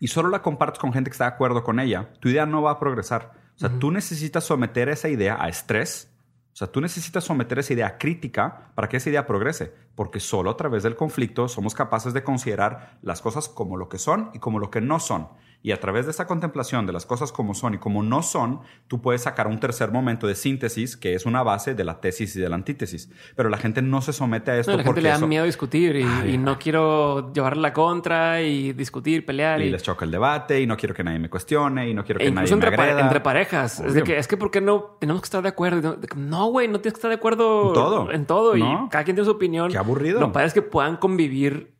y 0.00 0.08
solo 0.08 0.30
la 0.30 0.42
compartes 0.42 0.80
con 0.80 0.92
gente 0.92 1.10
que 1.10 1.14
está 1.14 1.24
de 1.24 1.34
acuerdo 1.34 1.62
con 1.62 1.78
ella, 1.78 2.10
tu 2.20 2.28
idea 2.28 2.46
no 2.46 2.62
va 2.62 2.72
a 2.72 2.80
progresar 2.80 3.44
o 3.56 3.58
sea, 3.58 3.70
tú 3.78 3.90
necesitas 3.90 4.44
someter 4.44 4.88
esa 4.88 5.08
idea 5.08 5.36
a 5.40 5.48
estrés. 5.48 6.10
O 6.54 6.56
sea, 6.56 6.68
tú 6.68 6.80
necesitas 6.80 7.24
someter 7.24 7.58
esa 7.58 7.72
idea 7.72 7.98
crítica 7.98 8.70
para 8.76 8.88
que 8.88 8.98
esa 8.98 9.10
idea 9.10 9.26
progrese, 9.26 9.74
porque 9.96 10.20
solo 10.20 10.50
a 10.50 10.56
través 10.56 10.84
del 10.84 10.94
conflicto 10.94 11.48
somos 11.48 11.74
capaces 11.74 12.14
de 12.14 12.22
considerar 12.22 12.96
las 13.02 13.20
cosas 13.20 13.48
como 13.48 13.76
lo 13.76 13.88
que 13.88 13.98
son 13.98 14.30
y 14.34 14.38
como 14.38 14.60
lo 14.60 14.70
que 14.70 14.80
no 14.80 15.00
son. 15.00 15.26
Y 15.64 15.72
a 15.72 15.80
través 15.80 16.04
de 16.04 16.10
esa 16.10 16.26
contemplación 16.26 16.84
de 16.84 16.92
las 16.92 17.06
cosas 17.06 17.32
como 17.32 17.54
son 17.54 17.72
y 17.72 17.78
como 17.78 18.02
no 18.02 18.22
son, 18.22 18.60
tú 18.86 19.00
puedes 19.00 19.22
sacar 19.22 19.46
un 19.46 19.60
tercer 19.60 19.90
momento 19.90 20.26
de 20.26 20.34
síntesis 20.34 20.94
que 20.94 21.14
es 21.14 21.24
una 21.24 21.42
base 21.42 21.74
de 21.74 21.84
la 21.84 22.02
tesis 22.02 22.36
y 22.36 22.40
de 22.40 22.50
la 22.50 22.56
antítesis. 22.56 23.10
Pero 23.34 23.48
la 23.48 23.56
gente 23.56 23.80
no 23.80 24.02
se 24.02 24.12
somete 24.12 24.50
a 24.50 24.58
esto 24.58 24.72
no, 24.72 24.76
la 24.76 24.84
gente 24.84 25.00
le 25.00 25.08
da 25.08 25.18
miedo 25.20 25.46
discutir 25.46 25.96
y, 25.96 26.36
no 26.36 26.58
quiero 26.58 27.32
llevar 27.32 27.56
la 27.56 27.72
contra 27.72 28.42
y 28.42 28.74
discutir, 28.74 29.24
pelear. 29.24 29.62
Y, 29.62 29.70
les 29.70 29.82
choca 29.82 30.04
el 30.04 30.10
debate 30.10 30.60
y 30.60 30.66
no 30.66 30.76
quiero 30.76 30.94
que 30.94 31.02
nadie 31.02 31.18
me 31.18 31.30
cuestione 31.30 31.88
y 31.88 31.94
no 31.94 32.04
quiero 32.04 32.18
que 32.18 32.26
e 32.26 32.30
nadie 32.30 32.54
me 32.54 32.66
agreda. 32.66 33.00
entre 33.00 33.20
parejas. 33.20 33.80
Es, 33.80 33.94
de 33.94 34.02
que, 34.02 34.18
es 34.18 34.28
que 34.28 34.36
¿por 34.36 34.50
qué 34.50 34.60
no 34.60 34.98
tenemos 35.00 35.22
que 35.22 35.26
estar 35.28 35.42
de 35.42 35.48
acuerdo? 35.48 35.96
No, 36.14 36.48
güey, 36.48 36.68
no 36.68 36.80
tienes 36.80 36.92
que 36.92 36.98
estar 36.98 37.08
de 37.08 37.16
acuerdo 37.16 37.68
en 37.68 37.72
todo. 37.72 38.12
En 38.12 38.26
todo 38.26 38.54
y 38.54 38.60
cada 38.90 39.02
quien 39.04 39.16
tiene 39.16 39.24
su 39.24 39.30
opinión. 39.30 39.70
Qué 39.70 39.78
aburrido. 39.78 40.20
Lo 40.20 40.30
que 40.30 40.44
es 40.44 40.52
que 40.52 40.60
puedan 40.60 40.98
convivir 40.98 41.73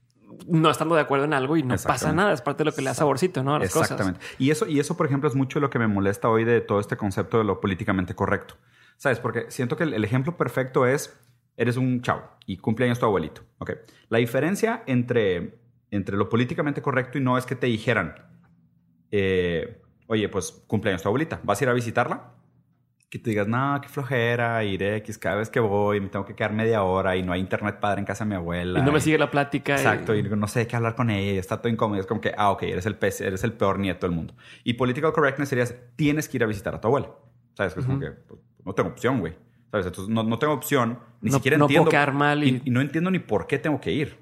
no 0.46 0.70
estando 0.70 0.94
de 0.94 1.00
acuerdo 1.00 1.24
en 1.24 1.32
algo 1.32 1.56
y 1.56 1.62
no 1.62 1.76
pasa 1.76 2.12
nada. 2.12 2.32
Es 2.32 2.42
parte 2.42 2.58
de 2.58 2.66
lo 2.66 2.72
que 2.72 2.82
le 2.82 2.88
da 2.88 2.94
saborcito, 2.94 3.42
¿no? 3.42 3.54
A 3.54 3.58
las 3.58 3.74
Exactamente. 3.74 4.20
Y 4.38 4.50
eso, 4.50 4.66
y 4.66 4.78
eso, 4.78 4.96
por 4.96 5.06
ejemplo, 5.06 5.28
es 5.28 5.34
mucho 5.34 5.60
lo 5.60 5.70
que 5.70 5.78
me 5.78 5.86
molesta 5.86 6.28
hoy 6.28 6.44
de 6.44 6.60
todo 6.60 6.80
este 6.80 6.96
concepto 6.96 7.38
de 7.38 7.44
lo 7.44 7.60
políticamente 7.60 8.14
correcto. 8.14 8.56
¿Sabes? 8.96 9.18
Porque 9.18 9.46
siento 9.50 9.76
que 9.76 9.84
el, 9.84 10.04
ejemplo 10.04 10.36
perfecto 10.36 10.86
es, 10.86 11.18
eres 11.56 11.76
un 11.76 12.00
chavo 12.02 12.22
y 12.46 12.58
cumpleaños 12.58 12.98
tu 12.98 13.06
abuelito. 13.06 13.42
Ok. 13.58 13.72
La 14.08 14.18
diferencia 14.18 14.82
entre, 14.86 15.58
entre 15.90 16.16
lo 16.16 16.28
políticamente 16.28 16.82
correcto 16.82 17.18
y 17.18 17.20
no 17.20 17.36
es 17.36 17.46
que 17.46 17.56
te 17.56 17.66
dijeran, 17.66 18.14
eh, 19.10 19.82
oye, 20.06 20.28
pues 20.28 20.62
cumpleaños 20.66 21.02
tu 21.02 21.08
abuelita, 21.08 21.40
¿vas 21.42 21.60
a 21.60 21.64
ir 21.64 21.70
a 21.70 21.72
visitarla? 21.72 22.34
Que 23.14 23.20
tú 23.20 23.30
digas, 23.30 23.46
no, 23.46 23.78
qué 23.80 23.88
flojera, 23.88 24.64
iré 24.64 24.96
X 24.96 25.18
cada 25.18 25.36
vez 25.36 25.48
que 25.48 25.60
voy, 25.60 26.00
me 26.00 26.08
tengo 26.08 26.24
que 26.24 26.34
quedar 26.34 26.52
media 26.52 26.82
hora 26.82 27.14
y 27.14 27.22
no 27.22 27.32
hay 27.32 27.40
internet 27.40 27.78
padre 27.78 28.00
en 28.00 28.06
casa 28.06 28.24
de 28.24 28.30
mi 28.30 28.34
abuela. 28.34 28.80
Y 28.80 28.82
no 28.82 28.90
me 28.90 29.00
sigue 29.00 29.16
la 29.18 29.30
plática. 29.30 29.76
Exacto, 29.76 30.16
y... 30.16 30.24
no 30.24 30.48
sé 30.48 30.66
qué 30.66 30.74
hablar 30.74 30.96
con 30.96 31.10
ella, 31.10 31.38
está 31.38 31.58
todo 31.58 31.72
incómodo. 31.72 32.00
Es 32.00 32.06
como 32.06 32.20
que, 32.20 32.34
ah, 32.36 32.50
ok, 32.50 32.64
eres 32.64 32.86
el, 32.86 32.98
eres 33.00 33.44
el 33.44 33.52
peor 33.52 33.78
nieto 33.78 34.08
del 34.08 34.16
mundo. 34.16 34.34
Y 34.64 34.72
political 34.72 35.12
correctness 35.12 35.48
sería, 35.48 35.64
tienes 35.94 36.28
que 36.28 36.38
ir 36.38 36.42
a 36.42 36.48
visitar 36.48 36.74
a 36.74 36.80
tu 36.80 36.88
abuela. 36.88 37.10
¿Sabes? 37.52 37.76
Es 37.76 37.86
como 37.86 38.00
que 38.00 38.10
pues, 38.10 38.40
no 38.64 38.72
tengo 38.72 38.88
opción, 38.88 39.20
güey. 39.20 39.34
¿Sabes? 39.70 39.86
Entonces 39.86 40.12
no, 40.12 40.24
no 40.24 40.36
tengo 40.40 40.52
opción, 40.52 40.98
ni 41.20 41.30
siquiera 41.30 41.54
entiendo. 41.54 41.84
No 41.84 41.84
puedo 41.84 41.90
quedar 41.92 42.14
mal 42.14 42.42
y... 42.42 42.62
y... 42.64 42.70
no 42.70 42.80
entiendo 42.80 43.12
ni 43.12 43.20
por 43.20 43.46
qué 43.46 43.60
tengo 43.60 43.80
que 43.80 43.92
ir. 43.92 44.18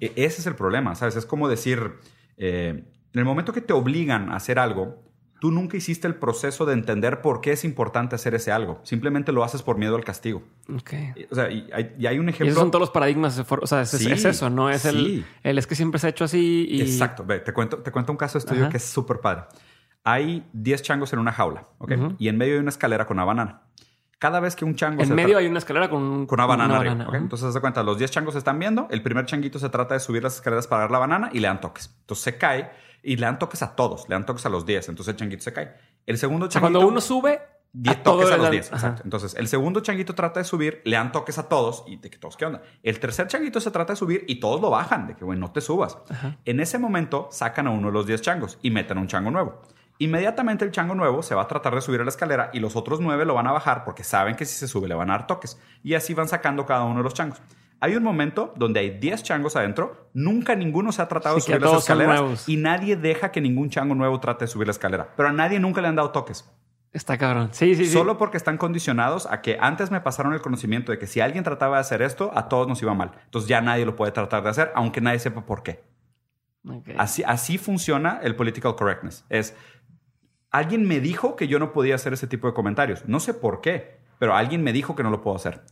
E, 0.00 0.12
ese 0.16 0.40
es 0.40 0.46
el 0.46 0.54
problema, 0.54 0.94
¿sabes? 0.94 1.14
Es 1.16 1.26
como 1.26 1.46
decir, 1.46 1.96
eh, 2.38 2.84
en 3.12 3.18
el 3.18 3.26
momento 3.26 3.52
que 3.52 3.60
te 3.60 3.74
obligan 3.74 4.30
a 4.30 4.36
hacer 4.36 4.58
algo, 4.58 5.07
Tú 5.40 5.52
nunca 5.52 5.76
hiciste 5.76 6.08
el 6.08 6.16
proceso 6.16 6.66
de 6.66 6.72
entender 6.72 7.20
por 7.20 7.40
qué 7.40 7.52
es 7.52 7.64
importante 7.64 8.16
hacer 8.16 8.34
ese 8.34 8.50
algo. 8.50 8.80
Simplemente 8.82 9.30
lo 9.30 9.44
haces 9.44 9.62
por 9.62 9.78
miedo 9.78 9.94
al 9.94 10.04
castigo. 10.04 10.42
Ok. 10.74 10.92
O 11.30 11.34
sea, 11.34 11.50
y 11.50 11.70
hay, 12.06 12.18
un 12.18 12.28
ejemplo. 12.28 12.46
Y 12.46 12.48
esos 12.48 12.60
son 12.60 12.70
todos 12.70 12.80
los 12.80 12.90
paradigmas. 12.90 13.38
O 13.48 13.66
sea, 13.66 13.82
es, 13.82 13.94
eso, 13.94 14.50
no 14.50 14.68
es 14.68 14.84
el, 14.84 15.24
el, 15.44 15.58
es 15.58 15.66
que 15.66 15.76
siempre 15.76 16.00
se 16.00 16.08
ha 16.08 16.10
hecho 16.10 16.24
así. 16.24 16.66
Y... 16.68 16.80
Exacto. 16.80 17.24
Ve, 17.24 17.38
te 17.38 17.52
cuento, 17.52 17.78
te 17.78 17.92
cuento 17.92 18.10
un 18.10 18.18
caso 18.18 18.38
de 18.38 18.44
estudio 18.44 18.68
que 18.68 18.78
es 18.78 18.84
súper 18.84 19.20
padre. 19.20 19.44
Hay 20.02 20.44
10 20.52 20.82
changos 20.82 21.12
en 21.12 21.18
una 21.18 21.32
jaula, 21.32 21.68
¿ok? 21.78 21.92
Y 22.18 22.28
en 22.28 22.36
medio 22.36 22.54
hay 22.54 22.60
una 22.60 22.70
escalera 22.70 23.06
con 23.06 23.16
una 23.16 23.24
banana. 23.24 23.62
Cada 24.18 24.40
vez 24.40 24.56
que 24.56 24.64
un 24.64 24.74
chango... 24.74 25.02
En 25.02 25.14
medio 25.14 25.38
hay 25.38 25.46
una 25.46 25.58
escalera 25.58 25.88
con, 25.88 26.26
con 26.26 26.40
una 26.40 26.46
banana, 26.46 26.78
arriba. 26.78 27.06
Entonces, 27.14 27.48
haz 27.48 27.54
de 27.54 27.60
cuenta, 27.60 27.82
los 27.84 27.98
10 27.98 28.10
changos 28.10 28.34
se 28.34 28.38
están 28.38 28.58
viendo. 28.58 28.88
El 28.90 29.02
primer 29.02 29.26
changuito 29.26 29.58
se 29.60 29.68
trata 29.68 29.94
de 29.94 30.00
subir 30.00 30.22
las 30.22 30.34
escaleras 30.34 30.66
para 30.66 30.82
dar 30.82 30.90
la 30.90 30.98
banana 30.98 31.30
y 31.32 31.38
le 31.38 31.46
dan 31.46 31.60
toques. 31.60 31.94
Entonces 32.00 32.24
se 32.24 32.36
cae 32.36 32.70
y 33.02 33.16
le 33.16 33.26
dan 33.26 33.38
toques 33.38 33.62
a 33.62 33.76
todos. 33.76 34.08
Le 34.08 34.16
dan 34.16 34.26
toques 34.26 34.44
a 34.44 34.48
los 34.48 34.66
10. 34.66 34.88
Entonces 34.88 35.12
el 35.12 35.18
changuito 35.18 35.42
se 35.44 35.52
cae. 35.52 35.74
El 36.04 36.18
segundo 36.18 36.48
changuito. 36.48 36.78
cuando 36.78 36.88
uno 36.88 37.00
sube. 37.00 37.40
10 37.72 38.02
toques 38.02 38.30
a 38.30 38.38
los 38.38 38.50
10. 38.50 38.72
Exacto. 38.72 39.02
Entonces, 39.04 39.34
el 39.34 39.46
segundo 39.46 39.80
changuito 39.80 40.14
trata 40.14 40.40
de 40.40 40.44
subir, 40.44 40.80
le 40.84 40.96
dan 40.96 41.12
toques 41.12 41.36
a 41.38 41.48
todos 41.48 41.84
y 41.86 41.96
de 41.96 42.08
que 42.08 42.16
todos, 42.16 42.36
¿qué 42.36 42.46
onda? 42.46 42.62
El 42.82 42.98
tercer 42.98 43.26
changuito 43.26 43.60
se 43.60 43.70
trata 43.70 43.92
de 43.92 43.96
subir 43.98 44.24
y 44.26 44.40
todos 44.40 44.60
lo 44.60 44.70
bajan, 44.70 45.06
de 45.06 45.14
que, 45.14 45.24
bueno, 45.24 45.42
no 45.42 45.52
te 45.52 45.60
subas. 45.60 45.98
En 46.46 46.60
ese 46.60 46.78
momento, 46.78 47.28
sacan 47.30 47.66
a 47.66 47.70
uno 47.70 47.88
de 47.88 47.92
los 47.92 48.06
10 48.06 48.22
changos 48.22 48.58
y 48.62 48.70
meten 48.70 48.96
a 48.96 49.00
un 49.02 49.06
chango 49.06 49.30
nuevo. 49.30 49.60
Inmediatamente 49.98 50.64
el 50.64 50.70
chango 50.70 50.94
nuevo 50.94 51.22
se 51.22 51.34
va 51.34 51.42
a 51.42 51.48
tratar 51.48 51.74
de 51.74 51.80
subir 51.80 52.00
a 52.00 52.04
la 52.04 52.10
escalera 52.10 52.50
y 52.52 52.60
los 52.60 52.76
otros 52.76 53.00
nueve 53.00 53.24
lo 53.24 53.34
van 53.34 53.48
a 53.48 53.52
bajar 53.52 53.84
porque 53.84 54.04
saben 54.04 54.36
que 54.36 54.44
si 54.44 54.56
se 54.56 54.68
sube 54.68 54.86
le 54.86 54.94
van 54.94 55.10
a 55.10 55.14
dar 55.14 55.26
toques. 55.26 55.60
Y 55.82 55.94
así 55.94 56.14
van 56.14 56.28
sacando 56.28 56.66
cada 56.66 56.84
uno 56.84 56.98
de 56.98 57.02
los 57.02 57.14
changos. 57.14 57.40
Hay 57.80 57.94
un 57.94 58.02
momento 58.02 58.52
donde 58.56 58.80
hay 58.80 58.90
10 58.98 59.22
changos 59.22 59.54
adentro, 59.54 60.10
nunca 60.12 60.56
ninguno 60.56 60.90
se 60.90 61.00
ha 61.00 61.06
tratado 61.06 61.36
de 61.36 61.40
subir 61.40 61.60
las 61.60 61.78
escaleras 61.78 62.48
y 62.48 62.56
nadie 62.56 62.96
deja 62.96 63.30
que 63.30 63.40
ningún 63.40 63.70
chango 63.70 63.94
nuevo 63.94 64.18
trate 64.18 64.46
de 64.46 64.48
subir 64.48 64.66
la 64.66 64.72
escalera. 64.72 65.12
Pero 65.16 65.28
a 65.28 65.32
nadie 65.32 65.60
nunca 65.60 65.80
le 65.80 65.88
han 65.88 65.94
dado 65.94 66.10
toques. 66.10 66.50
Está 66.92 67.18
cabrón. 67.18 67.50
Sí, 67.52 67.74
sí, 67.76 67.84
sí. 67.84 67.92
Solo 67.92 68.18
porque 68.18 68.36
están 68.36 68.56
condicionados 68.56 69.26
a 69.30 69.42
que 69.42 69.58
antes 69.60 69.90
me 69.90 70.00
pasaron 70.00 70.32
el 70.32 70.40
conocimiento 70.40 70.90
de 70.90 70.98
que 70.98 71.06
si 71.06 71.20
alguien 71.20 71.44
trataba 71.44 71.76
de 71.76 71.82
hacer 71.82 72.02
esto, 72.02 72.32
a 72.34 72.48
todos 72.48 72.66
nos 72.66 72.82
iba 72.82 72.94
mal. 72.94 73.12
Entonces 73.26 73.48
ya 73.48 73.60
nadie 73.60 73.84
lo 73.84 73.94
puede 73.94 74.10
tratar 74.10 74.42
de 74.42 74.48
hacer, 74.48 74.72
aunque 74.74 75.00
nadie 75.00 75.18
sepa 75.20 75.44
por 75.44 75.62
qué. 75.62 75.84
Así, 76.96 77.22
así 77.24 77.58
funciona 77.58 78.18
el 78.22 78.36
political 78.36 78.74
correctness. 78.74 79.24
Es, 79.28 79.54
alguien 80.50 80.86
me 80.86 81.00
dijo 81.00 81.36
que 81.36 81.48
yo 81.48 81.58
no 81.58 81.72
podía 81.72 81.94
hacer 81.94 82.12
ese 82.12 82.26
tipo 82.26 82.46
de 82.46 82.54
comentarios. 82.54 83.06
No 83.06 83.20
sé 83.20 83.34
por 83.34 83.60
qué, 83.60 83.98
pero 84.18 84.34
alguien 84.34 84.62
me 84.62 84.72
dijo 84.72 84.96
que 84.96 85.02
no 85.02 85.10
lo 85.10 85.22
puedo 85.22 85.36
hacer. 85.36 85.62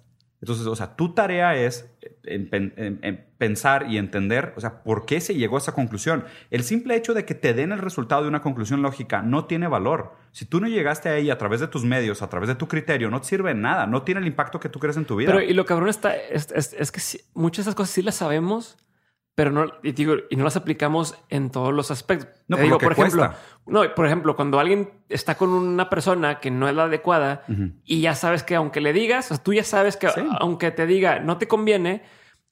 Entonces, 0.40 0.66
o 0.66 0.76
sea, 0.76 0.96
tu 0.96 1.14
tarea 1.14 1.56
es 1.56 1.90
en, 2.24 3.26
pensar 3.38 3.86
y 3.88 3.96
entender, 3.96 4.52
o 4.56 4.60
sea, 4.60 4.82
por 4.82 5.06
qué 5.06 5.20
se 5.20 5.34
llegó 5.34 5.56
a 5.56 5.58
esa 5.58 5.72
conclusión. 5.72 6.24
El 6.50 6.62
simple 6.62 6.94
hecho 6.94 7.14
de 7.14 7.24
que 7.24 7.34
te 7.34 7.54
den 7.54 7.72
el 7.72 7.78
resultado 7.78 8.22
de 8.22 8.28
una 8.28 8.42
conclusión 8.42 8.82
lógica 8.82 9.22
no 9.22 9.46
tiene 9.46 9.66
valor. 9.66 10.12
Si 10.32 10.44
tú 10.44 10.60
no 10.60 10.68
llegaste 10.68 11.08
a 11.08 11.16
ella 11.16 11.32
a 11.32 11.38
través 11.38 11.60
de 11.60 11.68
tus 11.68 11.84
medios, 11.84 12.20
a 12.20 12.28
través 12.28 12.48
de 12.48 12.54
tu 12.54 12.68
criterio, 12.68 13.10
no 13.10 13.20
te 13.22 13.28
sirve 13.28 13.54
nada, 13.54 13.86
no 13.86 14.02
tiene 14.02 14.20
el 14.20 14.26
impacto 14.26 14.60
que 14.60 14.68
tú 14.68 14.78
crees 14.78 14.98
en 14.98 15.06
tu 15.06 15.16
vida. 15.16 15.32
Pero, 15.32 15.42
y 15.42 15.54
lo 15.54 15.64
cabrón 15.64 15.88
está, 15.88 16.14
es, 16.14 16.52
es, 16.52 16.92
que 16.92 17.00
muchas 17.32 17.64
de 17.64 17.70
esas 17.70 17.74
cosas 17.74 17.90
sí 17.90 18.02
las 18.02 18.16
sabemos, 18.16 18.76
pero 19.36 19.50
no, 19.50 19.66
y, 19.82 19.92
digo, 19.92 20.14
y 20.30 20.36
no 20.36 20.44
las 20.44 20.56
aplicamos 20.56 21.14
en 21.28 21.50
todos 21.50 21.72
los 21.72 21.90
aspectos. 21.90 22.30
No, 22.48 22.56
por, 22.56 22.78
por 22.78 22.92
ejemplo, 22.92 23.34
no, 23.66 23.94
por 23.94 24.06
ejemplo, 24.06 24.34
cuando 24.34 24.58
alguien 24.58 24.90
está 25.10 25.36
con 25.36 25.50
una 25.50 25.90
persona 25.90 26.40
que 26.40 26.50
no 26.50 26.66
es 26.70 26.74
la 26.74 26.84
adecuada 26.84 27.44
y 27.84 28.00
ya 28.00 28.14
sabes 28.14 28.42
que 28.42 28.54
aunque 28.54 28.80
le 28.80 28.94
digas, 28.94 29.42
tú 29.42 29.52
ya 29.52 29.62
sabes 29.62 29.98
que 29.98 30.08
aunque 30.40 30.70
te 30.70 30.86
diga 30.86 31.18
no 31.18 31.36
te 31.36 31.46
conviene, 31.46 32.02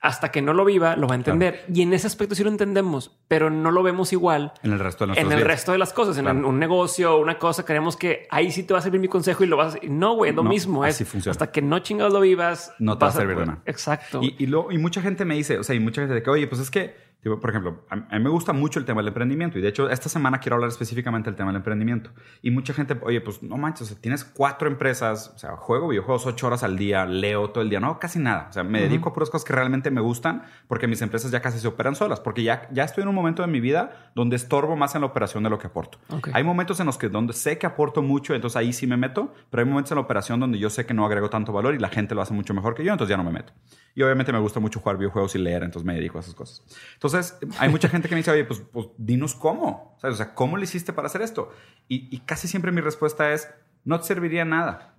hasta 0.04 0.30
que 0.30 0.42
no 0.42 0.52
lo 0.52 0.66
viva, 0.66 0.96
lo 0.96 1.08
va 1.08 1.14
a 1.14 1.16
entender. 1.16 1.64
Y 1.72 1.80
en 1.80 1.94
ese 1.94 2.06
aspecto 2.06 2.34
sí 2.34 2.44
lo 2.44 2.50
entendemos, 2.50 3.16
pero 3.26 3.48
no 3.48 3.70
lo 3.70 3.82
vemos 3.82 4.12
igual 4.12 4.52
en 4.62 4.72
el 4.72 4.78
resto 4.78 5.06
de, 5.06 5.18
en 5.18 5.32
el 5.32 5.40
resto 5.40 5.72
de 5.72 5.78
las 5.78 5.94
cosas. 5.94 6.18
En 6.18 6.44
un 6.44 6.58
negocio, 6.58 7.18
una 7.18 7.38
cosa, 7.38 7.64
creemos 7.64 7.96
que 7.96 8.26
ahí 8.30 8.52
sí 8.52 8.64
te 8.64 8.74
va 8.74 8.80
a 8.80 8.82
servir 8.82 9.00
mi 9.00 9.08
consejo 9.08 9.44
y 9.44 9.46
lo 9.46 9.56
vas 9.56 9.76
a... 9.76 9.78
No, 9.88 10.14
güey, 10.14 10.28
es 10.28 10.36
lo 10.36 10.44
mismo. 10.44 10.84
Es, 10.84 10.98
funciona. 11.08 11.32
Hasta 11.32 11.50
que 11.50 11.62
no 11.62 11.78
chingados 11.78 12.12
lo 12.12 12.20
vivas. 12.20 12.74
No 12.78 12.98
te 12.98 13.06
va 13.06 13.10
a 13.12 13.14
servir 13.14 13.38
de 13.38 13.46
nada. 13.46 13.62
Exacto. 13.64 14.20
Y, 14.22 14.36
y, 14.38 14.44
y 14.44 14.78
mucha 14.78 15.00
gente 15.00 15.24
me 15.24 15.36
dice, 15.36 15.58
o 15.58 15.64
sea, 15.64 15.74
y 15.74 15.80
mucha 15.80 16.02
gente 16.02 16.12
de 16.14 16.22
que, 16.22 16.28
oye, 16.28 16.46
pues 16.48 16.60
es 16.60 16.70
que 16.70 16.94
por 17.24 17.50
ejemplo, 17.50 17.84
a 17.88 17.96
mí 17.96 18.22
me 18.24 18.28
gusta 18.28 18.52
mucho 18.52 18.78
el 18.78 18.84
tema 18.84 19.00
del 19.00 19.08
emprendimiento 19.08 19.58
y 19.58 19.62
de 19.62 19.68
hecho 19.68 19.88
esta 19.88 20.08
semana 20.08 20.40
quiero 20.40 20.56
hablar 20.56 20.68
específicamente 20.68 21.30
del 21.30 21.36
tema 21.36 21.50
del 21.50 21.56
emprendimiento. 21.56 22.10
Y 22.42 22.50
mucha 22.50 22.74
gente, 22.74 22.98
oye, 23.02 23.20
pues 23.20 23.42
no 23.42 23.56
manches, 23.56 23.82
o 23.82 23.84
sea, 23.86 24.00
tienes 24.00 24.24
cuatro 24.24 24.68
empresas, 24.68 25.32
o 25.34 25.38
sea, 25.38 25.56
juego 25.56 25.88
videojuegos 25.88 26.26
ocho 26.26 26.46
horas 26.46 26.62
al 26.62 26.76
día, 26.76 27.06
leo 27.06 27.50
todo 27.50 27.62
el 27.62 27.70
día, 27.70 27.80
no, 27.80 27.98
casi 27.98 28.18
nada. 28.18 28.48
O 28.50 28.52
sea, 28.52 28.62
me 28.62 28.82
dedico 28.82 29.08
a 29.08 29.12
puras 29.14 29.30
cosas 29.30 29.44
que 29.44 29.54
realmente 29.54 29.90
me 29.90 30.00
gustan 30.00 30.42
porque 30.68 30.86
mis 30.86 31.00
empresas 31.02 31.30
ya 31.30 31.40
casi 31.40 31.58
se 31.58 31.68
operan 31.68 31.94
solas, 31.94 32.20
porque 32.20 32.42
ya, 32.42 32.68
ya 32.72 32.84
estoy 32.84 33.02
en 33.02 33.08
un 33.08 33.14
momento 33.14 33.42
de 33.42 33.48
mi 33.48 33.60
vida 33.60 34.10
donde 34.14 34.36
estorbo 34.36 34.76
más 34.76 34.94
en 34.94 35.00
la 35.00 35.06
operación 35.06 35.42
de 35.44 35.50
lo 35.50 35.58
que 35.58 35.66
aporto. 35.66 35.98
Hay 36.32 36.44
momentos 36.44 36.78
en 36.80 36.86
los 36.86 36.98
que 36.98 37.08
donde 37.08 37.32
sé 37.32 37.58
que 37.58 37.66
aporto 37.66 38.02
mucho, 38.02 38.34
entonces 38.34 38.56
ahí 38.56 38.72
sí 38.72 38.86
me 38.86 38.96
meto, 38.96 39.32
pero 39.50 39.62
hay 39.62 39.68
momentos 39.68 39.92
en 39.92 39.96
la 39.96 40.02
operación 40.02 40.40
donde 40.40 40.58
yo 40.58 40.68
sé 40.70 40.84
que 40.84 40.94
no 40.94 41.06
agrego 41.06 41.30
tanto 41.30 41.52
valor 41.52 41.74
y 41.74 41.78
la 41.78 41.88
gente 41.88 42.14
lo 42.14 42.22
hace 42.22 42.34
mucho 42.34 42.54
mejor 42.54 42.74
que 42.74 42.84
yo, 42.84 42.92
entonces 42.92 43.10
ya 43.10 43.16
no 43.16 43.24
me 43.24 43.32
meto. 43.32 43.52
Y 43.96 44.02
obviamente 44.02 44.32
me 44.32 44.40
gusta 44.40 44.58
mucho 44.58 44.80
jugar 44.80 44.96
videojuegos 44.96 45.34
y 45.36 45.38
leer, 45.38 45.62
entonces 45.62 45.86
me 45.86 45.94
dedico 45.94 46.18
a 46.18 46.20
esas 46.20 46.34
cosas. 46.34 46.64
Entonces, 46.94 47.13
hay 47.58 47.68
mucha 47.68 47.88
gente 47.88 48.08
que 48.08 48.14
me 48.14 48.20
dice, 48.20 48.30
oye, 48.30 48.44
pues, 48.44 48.60
pues 48.60 48.88
dinos 48.98 49.34
cómo. 49.34 49.96
O 50.02 50.12
sea, 50.12 50.34
¿cómo 50.34 50.56
le 50.56 50.64
hiciste 50.64 50.92
para 50.92 51.06
hacer 51.06 51.22
esto? 51.22 51.50
Y, 51.88 52.18
casi 52.20 52.48
siempre 52.48 52.72
mi 52.72 52.80
respuesta 52.80 53.32
es, 53.32 53.52
no 53.84 54.00
te 54.00 54.06
serviría 54.06 54.44
nada. 54.44 54.96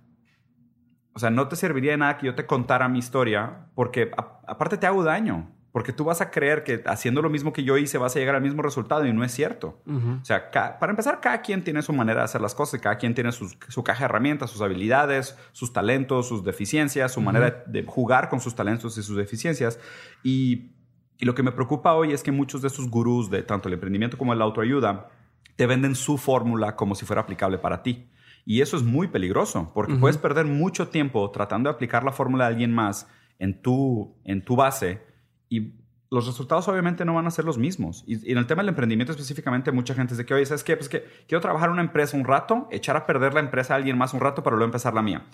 O 1.12 1.18
sea, 1.18 1.30
no 1.30 1.48
te 1.48 1.56
serviría 1.56 1.92
de 1.92 1.98
nada 1.98 2.18
que 2.18 2.26
yo 2.26 2.34
te 2.34 2.46
contara 2.46 2.88
mi 2.88 2.98
historia, 2.98 3.68
porque 3.74 4.10
aparte 4.16 4.76
te 4.76 4.86
hago 4.86 5.02
daño. 5.02 5.52
Porque 5.72 5.92
tú 5.92 6.04
vas 6.04 6.22
a 6.22 6.30
creer 6.30 6.64
que 6.64 6.82
haciendo 6.86 7.20
lo 7.20 7.28
mismo 7.28 7.52
que 7.52 7.62
yo 7.62 7.76
hice 7.76 7.98
vas 7.98 8.16
a 8.16 8.18
llegar 8.18 8.34
al 8.34 8.40
mismo 8.40 8.62
resultado 8.62 9.04
y 9.04 9.12
no 9.12 9.22
es 9.24 9.32
cierto. 9.32 9.82
O 9.86 10.24
sea, 10.24 10.50
para 10.50 10.88
empezar, 10.88 11.20
cada 11.20 11.42
quien 11.42 11.64
tiene 11.64 11.82
su 11.82 11.92
manera 11.92 12.20
de 12.20 12.24
hacer 12.24 12.40
las 12.40 12.54
cosas, 12.54 12.80
cada 12.80 12.96
quien 12.96 13.14
tiene 13.14 13.30
su 13.30 13.84
caja 13.84 13.98
de 13.98 14.04
herramientas, 14.06 14.48
sus 14.50 14.62
habilidades, 14.62 15.36
sus 15.52 15.74
talentos, 15.74 16.28
sus 16.28 16.44
deficiencias, 16.44 17.12
su 17.12 17.20
manera 17.20 17.62
de 17.66 17.84
jugar 17.84 18.30
con 18.30 18.40
sus 18.40 18.54
talentos 18.54 18.96
y 18.96 19.02
sus 19.02 19.18
deficiencias. 19.18 19.78
Y, 20.22 20.75
y, 21.18 21.24
lo 21.24 21.34
que 21.34 21.42
me 21.42 21.52
preocupa 21.52 21.94
hoy 21.94 22.12
es 22.12 22.22
que 22.22 22.32
muchos 22.32 22.62
de 22.62 22.68
esos 22.68 22.88
gurús 22.90 23.30
de 23.30 23.42
tanto 23.42 23.68
el 23.68 23.74
emprendimiento 23.74 24.18
como 24.18 24.34
la 24.34 24.44
autoayuda 24.44 25.10
te 25.56 25.66
venden 25.66 25.94
su 25.94 26.18
fórmula 26.18 26.76
como 26.76 26.94
si 26.94 27.06
fuera 27.06 27.22
aplicable 27.22 27.58
para 27.58 27.82
ti. 27.82 28.08
Y 28.44 28.60
eso 28.60 28.76
es 28.76 28.84
muy 28.84 29.08
peligroso 29.08 29.72
porque 29.74 29.94
puedes 29.94 30.18
perder 30.18 30.46
mucho 30.46 30.88
tiempo 30.88 31.30
tratando 31.30 31.68
de 31.68 31.74
aplicar 31.74 32.04
la 32.04 32.12
fórmula 32.12 32.44
de 32.44 32.52
alguien 32.52 32.72
más 32.72 33.08
en 33.38 33.60
tu, 33.60 34.14
en 34.24 34.44
tu 34.44 34.54
base 34.54 35.02
y 35.48 35.72
los 36.10 36.26
resultados 36.26 36.68
obviamente 36.68 37.04
no 37.04 37.14
van 37.14 37.26
a 37.26 37.30
ser 37.30 37.44
los 37.44 37.58
mismos. 37.58 38.04
Y, 38.06 38.30
en 38.30 38.38
el 38.38 38.46
tema 38.46 38.62
del 38.62 38.68
emprendimiento 38.70 39.12
específicamente, 39.12 39.72
mucha 39.72 39.94
gente 39.94 40.14
dice 40.14 40.24
que, 40.24 40.34
oye, 40.34 40.46
¿sabes 40.46 40.64
qué? 40.64 40.76
Pues 40.76 40.88
que 40.88 41.04
quiero 41.26 41.40
trabajar 41.40 41.68
en 41.68 41.74
una 41.74 41.82
empresa 41.82 42.16
un 42.16 42.24
rato, 42.24 42.68
echar 42.70 42.96
a 42.96 43.06
perder 43.06 43.34
la 43.34 43.40
empresa 43.40 43.74
a 43.74 43.76
alguien 43.76 43.98
más 43.98 44.14
un 44.14 44.20
rato 44.20 44.42
para 44.42 44.56
luego 44.56 44.66
empezar 44.66 44.94
la 44.94 45.02
mía. 45.02 45.24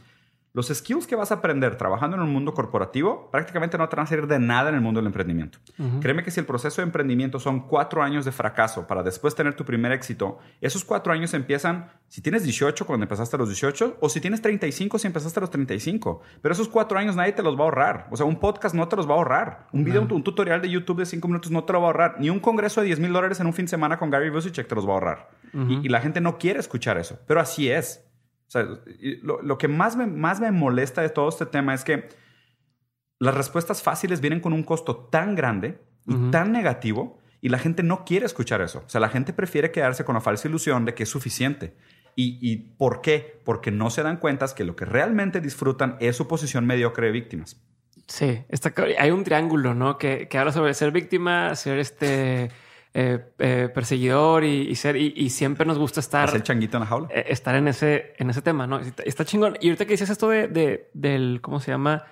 Los 0.55 0.69
skills 0.69 1.07
que 1.07 1.17
vas 1.17 1.31
a 1.31 1.37
aprender 1.37 1.77
trabajando 1.77 2.17
en 2.17 2.23
un 2.23 2.31
mundo 2.31 2.53
corporativo 2.53 3.31
prácticamente 3.31 3.79
no 3.79 3.89
te 3.89 3.97
van 3.97 4.05
a 4.05 4.07
servir 4.07 4.27
de 4.29 4.39
nada 4.39 4.69
en 4.69 4.75
el 4.75 4.83
mundo 4.83 5.01
del 5.01 5.07
emprendimiento. 5.07 5.59
Créeme 6.01 6.23
que 6.23 6.31
si 6.31 6.41
el 6.41 6.47
proceso 6.47 6.83
de 6.83 6.87
emprendimiento 6.87 7.41
son 7.41 7.67
cuatro 7.67 8.03
años 8.03 8.27
de 8.27 8.33
fracaso 8.33 8.87
para 8.87 9.03
después 9.03 9.35
tener 9.35 9.55
tu 9.55 9.65
primer 9.65 9.93
éxito, 9.93 10.39
esos 10.61 10.85
cuatro 10.85 11.11
años 11.13 11.33
empiezan 11.33 11.91
si 12.09 12.21
tienes 12.21 12.43
18 12.45 12.85
cuando 12.85 13.05
empezaste 13.05 13.35
a 13.37 13.39
los 13.39 13.49
18 13.49 13.97
o 14.01 14.09
si 14.11 14.21
tienes 14.21 14.43
35 14.43 14.99
si 14.99 15.07
empezaste 15.07 15.41
a 15.41 15.43
los 15.43 15.51
35. 15.51 16.21
Pero 16.43 16.53
esos 16.53 16.69
cuatro 16.69 16.99
años 16.99 17.17
nadie 17.17 17.33
te 17.33 17.43
los 17.43 17.57
va 17.57 17.61
a 17.61 17.65
ahorrar. 17.65 18.09
O 18.11 18.17
sea, 18.19 18.27
un 18.27 18.39
podcast 18.39 18.75
no 18.75 18.87
te 18.89 18.97
los 18.97 19.09
va 19.09 19.13
a 19.15 19.17
ahorrar. 19.17 19.67
Un 19.73 19.85
video, 19.85 20.03
un 20.03 20.23
tutorial 20.23 20.61
de 20.61 20.69
YouTube 20.69 20.99
de 20.99 21.07
cinco 21.07 21.29
minutos 21.29 21.51
no 21.51 21.65
te 21.65 21.73
lo 21.73 21.81
va 21.81 21.87
a 21.87 21.89
ahorrar. 21.89 22.17
Ni 22.21 22.29
un 22.29 22.41
congreso 22.41 22.83
de 22.83 22.89
10 22.89 23.01
mil 23.01 23.13
dólares 23.15 23.41
en 23.41 23.47
un 23.47 23.55
fin 23.55 23.65
de 23.65 23.71
semana 23.71 23.99
con 23.99 24.11
Gary 24.11 24.29
Vaynerchuk 24.29 24.67
te 24.67 24.75
los 24.75 24.85
va 24.87 24.91
a 24.91 24.95
ahorrar. 24.95 25.31
y 25.55 25.89
la 25.89 26.01
gente 26.03 26.21
no 26.21 26.37
quiere 26.37 26.61
escuchar 26.61 26.99
eso. 26.99 27.19
Pero 27.27 27.41
así 27.41 27.71
es. 27.71 28.05
O 28.53 28.59
sea, 28.61 28.69
lo, 29.23 29.57
que 29.57 29.67
más 29.67 29.97
me, 29.97 30.07
más 30.07 30.39
me 30.39 30.53
molesta 30.53 31.01
de 31.01 31.09
todo 31.09 31.31
este 31.31 31.47
tema 31.47 31.73
es 31.73 31.85
que 31.85 32.11
las 33.19 33.35
respuestas 33.35 33.83
fáciles 33.83 34.21
vienen 34.21 34.41
con 34.41 34.53
un 34.53 34.63
costo 34.63 35.09
tan 35.11 35.35
grande 35.35 35.81
y 36.07 36.31
tan 36.31 36.53
negativo 36.53 37.19
y 37.41 37.49
la 37.49 37.59
gente 37.59 37.83
no 37.83 38.05
quiere 38.05 38.27
escuchar 38.27 38.61
eso. 38.61 38.83
O 38.85 38.89
sea, 38.91 39.01
la 39.01 39.09
gente 39.09 39.33
prefiere 39.33 39.71
quedarse 39.71 40.05
con 40.05 40.17
la 40.17 40.21
falsa 40.21 40.49
ilusión 40.49 40.85
de 40.85 40.95
que 40.95 41.05
es 41.05 41.09
suficiente. 41.09 41.75
¿Y, 42.15 42.57
por 42.77 43.01
qué? 43.01 43.41
Porque 43.43 43.71
no 43.71 43.89
se 43.89 44.03
dan 44.03 44.19
cuenta 44.19 44.45
que 44.55 44.65
lo 44.65 44.77
que 44.77 44.85
realmente 44.85 45.41
disfrutan 45.41 45.97
es 45.99 46.15
su 46.17 46.29
posición 46.29 46.67
mediocre 46.67 47.07
de 47.07 47.13
víctimas. 47.13 47.59
Sí, 48.07 48.45
está, 48.51 48.75
hay 48.99 49.11
un 49.13 49.25
triángulo, 49.25 49.73
¿no? 49.73 49.97
Que, 49.97 50.29
que 50.29 50.37
habla 50.37 50.53
sobre 50.53 50.75
ser 50.75 50.91
víctima, 50.91 51.57
ser 51.57 51.79
este 51.79 52.51
eh, 52.95 53.33
eh, 53.39 53.71
perseguidor 53.75 54.45
y, 54.45 54.75
ser 54.77 54.97
y, 54.97 55.31
siempre 55.31 55.65
nos 55.65 55.79
gusta 55.79 56.01
estar 56.01 56.43
changuito 56.43 56.77
en 56.77 56.83
la 56.83 56.87
jaula. 56.87 57.09
eh, 57.11 57.25
estar 57.29 57.55
en 57.55 57.67
ese 57.69 58.13
en 58.19 58.29
ese 58.29 58.43
tema 58.43 58.67
no 58.67 58.81
está, 58.81 59.25
chingón. 59.25 59.57
Y 59.63 59.69
ahorita 59.69 59.87
que 59.87 59.93
dices 59.93 60.11
esto 60.11 60.29
de, 60.29 60.91
del 60.93 61.41
cómo 61.41 61.59
se 61.59 61.71
llama 61.71 62.05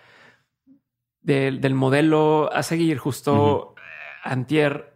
del, 1.20 1.74
modelo 1.74 2.50
a 2.50 2.62
seguir 2.62 2.96
justo 2.96 3.74
antier 4.24 4.94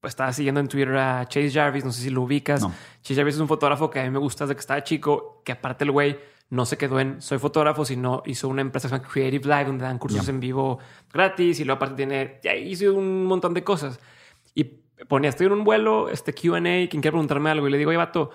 pues 0.00 0.12
estaba 0.12 0.32
siguiendo 0.32 0.60
en 0.60 0.66
Twitter 0.66 0.96
a 0.96 1.26
Chase 1.28 1.52
Jarvis 1.52 1.84
no 1.84 1.92
sé 1.92 2.02
si 2.02 2.10
lo 2.10 2.22
ubicas. 2.22 2.66
Chase 3.02 3.14
Jarvis 3.14 3.36
es 3.36 3.40
un 3.40 3.48
fotógrafo 3.48 3.88
que 3.88 4.00
a 4.00 4.02
mí 4.02 4.10
me 4.10 4.18
gusta 4.18 4.44
desde 4.44 4.56
que 4.56 4.60
estaba 4.60 4.82
chico 4.82 5.42
que 5.44 5.52
aparte 5.52 5.84
el 5.84 5.92
güey 5.92 6.18
no 6.48 6.66
se 6.66 6.76
quedó 6.76 6.98
en 6.98 7.22
soy 7.22 7.38
fotógrafo, 7.38 7.84
sino 7.84 8.24
hizo 8.26 8.48
una 8.48 8.62
empresa 8.62 8.88
que 8.88 8.96
se 8.96 8.98
llama 8.98 9.08
Creative 9.12 9.44
Live, 9.44 9.64
donde 9.66 9.84
dan 9.84 9.98
cursos 9.98 10.28
en 10.28 10.40
vivo 10.40 10.80
gratis 11.12 11.60
y 11.60 11.64
luego 11.64 11.76
aparte 11.76 11.94
tiene, 11.94 12.40
ya 12.42 12.52
hizo 12.56 12.92
un 12.92 13.26
montón 13.26 13.54
de 13.54 13.62
cosas. 13.62 14.00
Y 14.54 14.79
ponía, 15.08 15.30
estoy 15.30 15.46
en 15.46 15.52
un 15.52 15.64
vuelo, 15.64 16.08
este 16.08 16.32
QA, 16.32 16.60
quien 16.60 16.88
quiere 16.88 17.12
preguntarme 17.12 17.50
algo, 17.50 17.68
y 17.68 17.70
le 17.70 17.78
digo, 17.78 17.90
oye, 17.90 17.96
vato, 17.96 18.30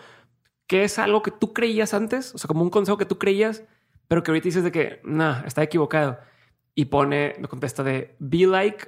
¿qué 0.67 0.83
es 0.83 0.99
algo 0.99 1.21
que 1.21 1.31
tú 1.31 1.53
creías 1.53 1.93
antes? 1.93 2.33
O 2.35 2.37
sea, 2.37 2.47
como 2.47 2.63
un 2.63 2.69
consejo 2.69 2.97
que 2.97 3.05
tú 3.05 3.17
creías, 3.17 3.63
pero 4.07 4.23
que 4.23 4.31
ahorita 4.31 4.45
dices 4.45 4.63
de 4.63 4.71
que, 4.71 5.01
no, 5.03 5.45
está 5.45 5.63
equivocado. 5.63 6.19
Y 6.73 6.85
pone, 6.85 7.35
me 7.39 7.47
contesta 7.47 7.83
de, 7.83 8.15
be 8.19 8.45
like, 8.45 8.87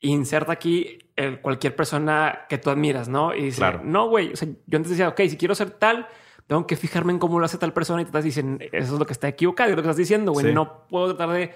inserta 0.00 0.52
aquí 0.52 0.98
el, 1.16 1.40
cualquier 1.40 1.74
persona 1.74 2.46
que 2.48 2.58
tú 2.58 2.70
admiras, 2.70 3.08
¿no? 3.08 3.34
Y 3.34 3.44
dice, 3.44 3.64
no, 3.84 4.08
güey, 4.08 4.32
o 4.32 4.36
sea, 4.36 4.48
yo 4.66 4.76
antes 4.76 4.90
decía, 4.90 5.08
ok, 5.08 5.20
si 5.28 5.36
quiero 5.36 5.54
ser 5.54 5.70
tal, 5.70 6.08
tengo 6.46 6.66
que 6.66 6.76
fijarme 6.76 7.12
en 7.12 7.18
cómo 7.18 7.38
lo 7.38 7.44
hace 7.44 7.58
tal 7.58 7.72
persona 7.72 8.00
y 8.00 8.04
te 8.04 8.08
estás 8.08 8.24
diciendo, 8.24 8.64
eso 8.72 8.94
es 8.94 8.98
lo 8.98 9.06
que 9.06 9.12
está 9.12 9.28
equivocado, 9.28 9.70
es 9.70 9.76
lo 9.76 9.82
que 9.82 9.88
estás 9.88 9.96
diciendo, 9.96 10.32
güey, 10.32 10.52
no 10.52 10.86
puedo 10.86 11.14
tratar 11.14 11.34
de 11.34 11.52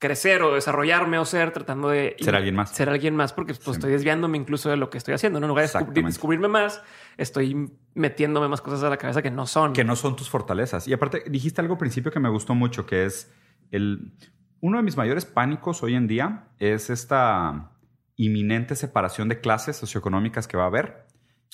crecer 0.00 0.42
o 0.42 0.54
desarrollarme 0.54 1.18
o 1.18 1.26
ser 1.26 1.52
tratando 1.52 1.90
de 1.90 2.16
ser 2.18 2.34
alguien 2.34 2.56
más. 2.56 2.70
Ser 2.70 2.88
alguien 2.88 3.14
más 3.14 3.34
porque 3.34 3.52
pues, 3.54 3.76
estoy 3.76 3.92
desviándome 3.92 4.38
incluso 4.38 4.70
de 4.70 4.78
lo 4.78 4.88
que 4.88 4.96
estoy 4.96 5.12
haciendo. 5.12 5.38
¿no? 5.38 5.44
En 5.44 5.48
lugar 5.48 5.68
de 5.68 6.02
descubrirme 6.02 6.48
más, 6.48 6.82
estoy 7.18 7.70
metiéndome 7.94 8.48
más 8.48 8.62
cosas 8.62 8.82
a 8.82 8.88
la 8.88 8.96
cabeza 8.96 9.20
que 9.20 9.30
no 9.30 9.46
son. 9.46 9.74
Que 9.74 9.84
no 9.84 9.94
son 9.96 10.16
tus 10.16 10.30
fortalezas. 10.30 10.88
Y 10.88 10.94
aparte, 10.94 11.24
dijiste 11.28 11.60
algo 11.60 11.74
al 11.74 11.78
principio 11.78 12.10
que 12.10 12.18
me 12.18 12.30
gustó 12.30 12.54
mucho, 12.54 12.86
que 12.86 13.04
es 13.04 13.30
el... 13.70 14.12
Uno 14.62 14.78
de 14.78 14.82
mis 14.82 14.96
mayores 14.96 15.26
pánicos 15.26 15.82
hoy 15.82 15.94
en 15.94 16.06
día 16.08 16.48
es 16.58 16.88
esta 16.88 17.72
inminente 18.16 18.76
separación 18.76 19.28
de 19.28 19.40
clases 19.40 19.76
socioeconómicas 19.76 20.48
que 20.48 20.56
va 20.56 20.64
a 20.64 20.66
haber 20.66 21.06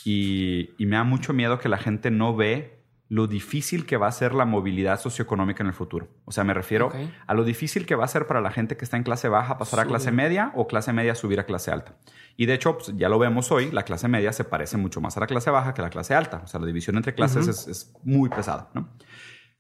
y, 0.05 0.71
y 0.79 0.87
me 0.87 0.97
da 0.97 1.05
mucho 1.05 1.33
miedo 1.33 1.59
que 1.59 1.69
la 1.69 1.79
gente 1.79 2.11
no 2.11 2.35
ve 2.35 2.76
lo 3.09 3.27
difícil 3.29 3.87
que 3.87 3.97
va 3.97 4.09
a 4.09 4.13
ser 4.13 4.35
la 4.35 4.45
movilidad 4.45 5.01
socioeconómica 5.01 5.63
en 5.63 5.69
el 5.69 5.75
futuro. 5.75 6.09
O 6.25 6.33
sea, 6.33 6.43
me 6.43 6.55
refiero 6.55 6.91
a 7.27 7.35
lo 7.35 7.45
difícil 7.45 7.87
que 7.87 7.95
va 7.95 8.05
a 8.05 8.09
ser 8.09 8.27
para 8.27 8.41
la 8.41 8.51
gente 8.51 8.77
que 8.77 8.85
está 8.85 8.97
en 8.97 9.05
clase 9.05 9.29
baja 9.29 9.59
pasar 9.59 9.81
a 9.81 9.85
clase 9.85 10.11
media 10.11 10.53
o 10.55 10.67
clase 10.67 10.93
media 10.93 11.15
subir 11.15 11.39
a 11.39 11.45
clase 11.45 11.71
alta. 11.71 11.95
Y 12.37 12.47
de 12.47 12.55
hecho, 12.55 12.77
pues, 12.77 12.93
ya 12.97 13.09
lo 13.09 13.19
vemos 13.19 13.53
hoy, 13.53 13.71
la 13.71 13.85
clase 13.85 14.09
media 14.09 14.33
se 14.33 14.45
parece 14.45 14.77
mucho 14.77 15.01
más 15.01 15.17
a 15.17 15.21
la 15.21 15.27
clase 15.27 15.51
baja 15.51 15.73
que 15.73 15.83
a 15.83 15.85
la 15.85 15.91
clase 15.91 16.15
alta. 16.15 16.43
O 16.45 16.47
sea, 16.49 16.61
la 16.61 16.67
división 16.67 16.97
entre 16.97 17.15
clases 17.15 17.47
es, 17.47 17.69
es 17.69 17.95
muy 18.03 18.29
pesada, 18.29 18.71
¿no? 18.75 18.89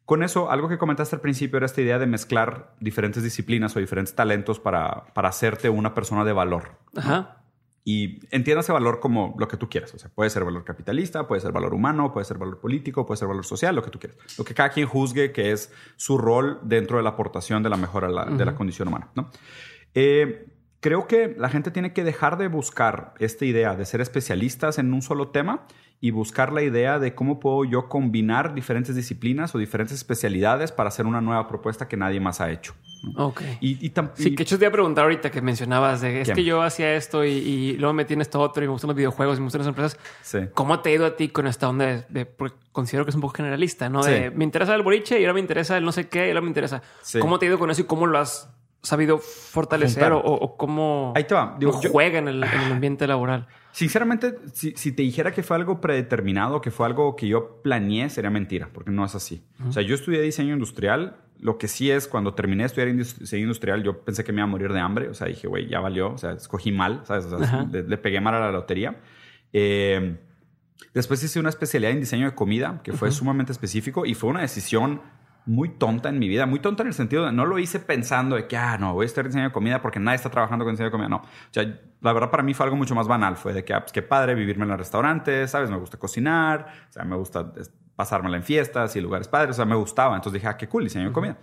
Con 0.04 0.22
eso, 0.22 0.50
algo 0.52 0.68
que 0.68 0.78
comentaste 0.78 1.16
al 1.16 1.20
principio 1.20 1.56
era 1.56 1.66
esta 1.66 1.80
idea 1.80 1.98
de 1.98 2.06
mezclar 2.06 2.74
diferentes 2.78 3.24
disciplinas 3.24 3.74
o 3.74 3.80
diferentes 3.80 4.14
talentos 4.14 4.60
para, 4.60 5.06
para 5.14 5.28
hacerte 5.28 5.68
una 5.68 5.94
persona 5.94 6.24
de 6.24 6.32
valor. 6.32 6.78
Ajá. 6.96 7.42
Y 7.88 8.18
entienda 8.32 8.62
ese 8.62 8.72
valor 8.72 8.98
como 8.98 9.36
lo 9.38 9.46
que 9.46 9.56
tú 9.56 9.68
quieras. 9.68 9.94
O 9.94 9.98
sea, 10.00 10.10
puede 10.12 10.28
ser 10.28 10.42
valor 10.42 10.64
capitalista, 10.64 11.28
puede 11.28 11.40
ser 11.40 11.52
valor 11.52 11.72
humano, 11.72 12.12
puede 12.12 12.24
ser 12.24 12.36
valor 12.36 12.58
político, 12.58 13.06
puede 13.06 13.16
ser 13.16 13.28
valor 13.28 13.44
social, 13.44 13.76
lo 13.76 13.82
que 13.84 13.90
tú 13.90 14.00
quieras. 14.00 14.18
Lo 14.36 14.44
que 14.44 14.54
cada 14.54 14.70
quien 14.70 14.88
juzgue 14.88 15.30
que 15.30 15.52
es 15.52 15.72
su 15.94 16.18
rol 16.18 16.58
dentro 16.64 16.96
de 16.96 17.04
la 17.04 17.10
aportación 17.10 17.62
de 17.62 17.68
la 17.70 17.76
mejora 17.76 18.08
de 18.08 18.14
la, 18.14 18.24
de 18.24 18.44
la 18.44 18.50
Ujú. 18.50 18.58
condición 18.58 18.88
humana. 18.88 19.10
¿no? 19.14 19.30
Eh, 19.94 20.48
creo 20.80 21.06
que 21.06 21.36
la 21.38 21.48
gente 21.48 21.70
tiene 21.70 21.92
que 21.92 22.02
dejar 22.02 22.38
de 22.38 22.48
buscar 22.48 23.14
esta 23.20 23.44
idea 23.44 23.76
de 23.76 23.84
ser 23.86 24.00
especialistas 24.00 24.78
en 24.80 24.92
un 24.92 25.00
solo 25.00 25.28
tema 25.28 25.68
y 26.00 26.10
buscar 26.10 26.52
la 26.52 26.62
idea 26.62 26.98
de 26.98 27.14
cómo 27.14 27.40
puedo 27.40 27.64
yo 27.64 27.88
combinar 27.88 28.52
diferentes 28.54 28.94
disciplinas 28.94 29.54
o 29.54 29.58
diferentes 29.58 29.96
especialidades 29.96 30.70
para 30.70 30.88
hacer 30.88 31.06
una 31.06 31.20
nueva 31.22 31.48
propuesta 31.48 31.88
que 31.88 31.96
nadie 31.96 32.20
más 32.20 32.40
ha 32.40 32.50
hecho. 32.50 32.74
¿no? 33.14 33.28
Ok. 33.28 33.40
Y, 33.60 33.84
y 33.86 33.92
Sí, 34.14 34.34
que 34.34 34.42
hecho 34.42 34.58
te 34.58 34.64
iba 34.64 34.68
a 34.68 34.72
preguntar 34.72 35.04
ahorita 35.04 35.30
que 35.30 35.40
mencionabas 35.40 36.00
de 36.02 36.20
es 36.20 36.30
que 36.32 36.44
yo 36.44 36.62
hacía 36.62 36.94
esto 36.96 37.24
y, 37.24 37.30
y 37.30 37.72
luego 37.78 37.92
me 37.94 38.02
metí 38.02 38.14
en 38.14 38.20
esto 38.20 38.40
otro 38.40 38.62
y 38.62 38.66
me 38.66 38.72
gustan 38.72 38.88
los 38.88 38.96
videojuegos 38.96 39.38
y 39.38 39.40
me 39.40 39.44
gustan 39.46 39.60
las 39.60 39.68
empresas. 39.68 39.98
sí. 40.22 40.38
¿Cómo 40.54 40.80
te 40.80 40.90
ha 40.90 40.92
ido 40.92 41.06
a 41.06 41.16
ti 41.16 41.28
con 41.28 41.46
esta 41.46 41.68
onda 41.68 41.86
de, 41.86 42.04
de- 42.08 42.26
porque 42.26 42.56
considero 42.72 43.04
que 43.04 43.10
es 43.10 43.14
un 43.14 43.22
poco 43.22 43.34
generalista, 43.34 43.88
¿no? 43.88 44.02
De 44.02 44.28
Sí. 44.30 44.34
me 44.36 44.44
interesa 44.44 44.74
el 44.74 44.82
boliche 44.82 45.18
y 45.18 45.24
ahora 45.24 45.34
me 45.34 45.40
interesa 45.40 45.76
el 45.78 45.84
no 45.84 45.92
sé 45.92 46.08
qué 46.08 46.26
y 46.26 46.28
ahora 46.28 46.42
me 46.42 46.48
interesa. 46.48 46.82
Sí. 47.02 47.18
¿Cómo 47.20 47.38
te 47.38 47.46
ha 47.46 47.48
ido 47.48 47.58
con 47.58 47.70
eso 47.70 47.80
y 47.80 47.84
cómo 47.84 48.06
lo 48.06 48.18
has 48.18 48.50
sabido 48.82 49.18
fortalecer 49.18 50.12
o, 50.12 50.18
o 50.20 50.56
cómo 50.56 51.12
Ahí 51.16 51.24
te 51.24 51.34
va. 51.34 51.56
Digo, 51.58 51.72
o 51.76 51.80
yo- 51.80 51.90
juega 51.90 52.18
en 52.18 52.28
el, 52.28 52.42
en 52.44 52.60
el 52.60 52.72
ambiente 52.72 53.06
laboral? 53.06 53.46
Sinceramente, 53.76 54.38
si, 54.54 54.72
si 54.74 54.90
te 54.90 55.02
dijera 55.02 55.32
que 55.32 55.42
fue 55.42 55.54
algo 55.54 55.82
predeterminado, 55.82 56.62
que 56.62 56.70
fue 56.70 56.86
algo 56.86 57.14
que 57.14 57.28
yo 57.28 57.60
planeé, 57.60 58.08
sería 58.08 58.30
mentira, 58.30 58.70
porque 58.72 58.90
no 58.90 59.04
es 59.04 59.14
así. 59.14 59.44
O 59.68 59.70
sea, 59.70 59.82
yo 59.82 59.94
estudié 59.94 60.22
diseño 60.22 60.54
industrial. 60.54 61.18
Lo 61.40 61.58
que 61.58 61.68
sí 61.68 61.90
es, 61.90 62.08
cuando 62.08 62.32
terminé 62.32 62.62
de 62.62 62.68
estudiar 62.68 62.90
diseño 62.96 63.42
industrial, 63.42 63.82
yo 63.82 64.02
pensé 64.02 64.24
que 64.24 64.32
me 64.32 64.38
iba 64.38 64.44
a 64.44 64.46
morir 64.46 64.72
de 64.72 64.80
hambre. 64.80 65.10
O 65.10 65.14
sea, 65.14 65.26
dije, 65.26 65.46
güey, 65.46 65.68
ya 65.68 65.80
valió. 65.80 66.10
O 66.10 66.16
sea, 66.16 66.32
escogí 66.32 66.72
mal, 66.72 67.02
¿sabes? 67.04 67.26
O 67.26 67.38
sea, 67.38 67.68
le 67.70 67.98
pegué 67.98 68.18
mal 68.18 68.34
a 68.36 68.40
la 68.40 68.50
lotería. 68.50 68.98
Eh, 69.52 70.20
después 70.94 71.22
hice 71.22 71.38
una 71.38 71.50
especialidad 71.50 71.92
en 71.92 72.00
diseño 72.00 72.24
de 72.30 72.34
comida, 72.34 72.80
que 72.82 72.94
fue 72.94 73.12
sumamente 73.12 73.52
específico 73.52 74.06
y 74.06 74.14
fue 74.14 74.30
una 74.30 74.40
decisión 74.40 75.02
muy 75.46 75.70
tonta 75.70 76.08
en 76.08 76.18
mi 76.18 76.28
vida. 76.28 76.44
Muy 76.46 76.58
tonta 76.60 76.82
en 76.82 76.88
el 76.88 76.94
sentido 76.94 77.24
de 77.24 77.32
no 77.32 77.46
lo 77.46 77.58
hice 77.58 77.78
pensando 77.80 78.36
de 78.36 78.46
que, 78.46 78.56
ah, 78.56 78.76
no, 78.78 78.92
voy 78.94 79.04
a 79.04 79.06
estudiar 79.06 79.26
diseño 79.26 79.44
de 79.44 79.52
comida 79.52 79.80
porque 79.80 79.98
nadie 80.00 80.16
está 80.16 80.28
trabajando 80.30 80.64
con 80.64 80.74
diseño 80.74 80.88
de 80.88 80.90
comida. 80.92 81.08
No. 81.08 81.16
O 81.18 81.22
sea, 81.50 81.62
la 82.00 82.12
verdad 82.12 82.30
para 82.30 82.42
mí 82.42 82.52
fue 82.54 82.64
algo 82.64 82.76
mucho 82.76 82.94
más 82.94 83.08
banal. 83.08 83.36
Fue 83.36 83.52
de 83.52 83.64
que, 83.64 83.72
ah, 83.74 83.80
pues 83.80 83.92
qué 83.92 84.02
padre 84.02 84.34
vivirme 84.34 84.64
en 84.64 84.72
el 84.72 84.78
restaurante, 84.78 85.46
¿sabes? 85.48 85.70
Me 85.70 85.76
gusta 85.78 85.98
cocinar, 85.98 86.66
o 86.90 86.92
sea, 86.92 87.04
me 87.04 87.16
gusta 87.16 87.52
pasármela 87.94 88.36
en 88.36 88.42
fiestas 88.42 88.94
y 88.96 89.00
lugares 89.00 89.28
padres. 89.28 89.50
O 89.52 89.54
sea, 89.54 89.64
me 89.64 89.76
gustaba. 89.76 90.14
Entonces 90.16 90.34
dije, 90.34 90.48
ah, 90.48 90.56
qué 90.56 90.68
cool, 90.68 90.84
diseño 90.84 91.06
de 91.06 91.12
comida. 91.12 91.38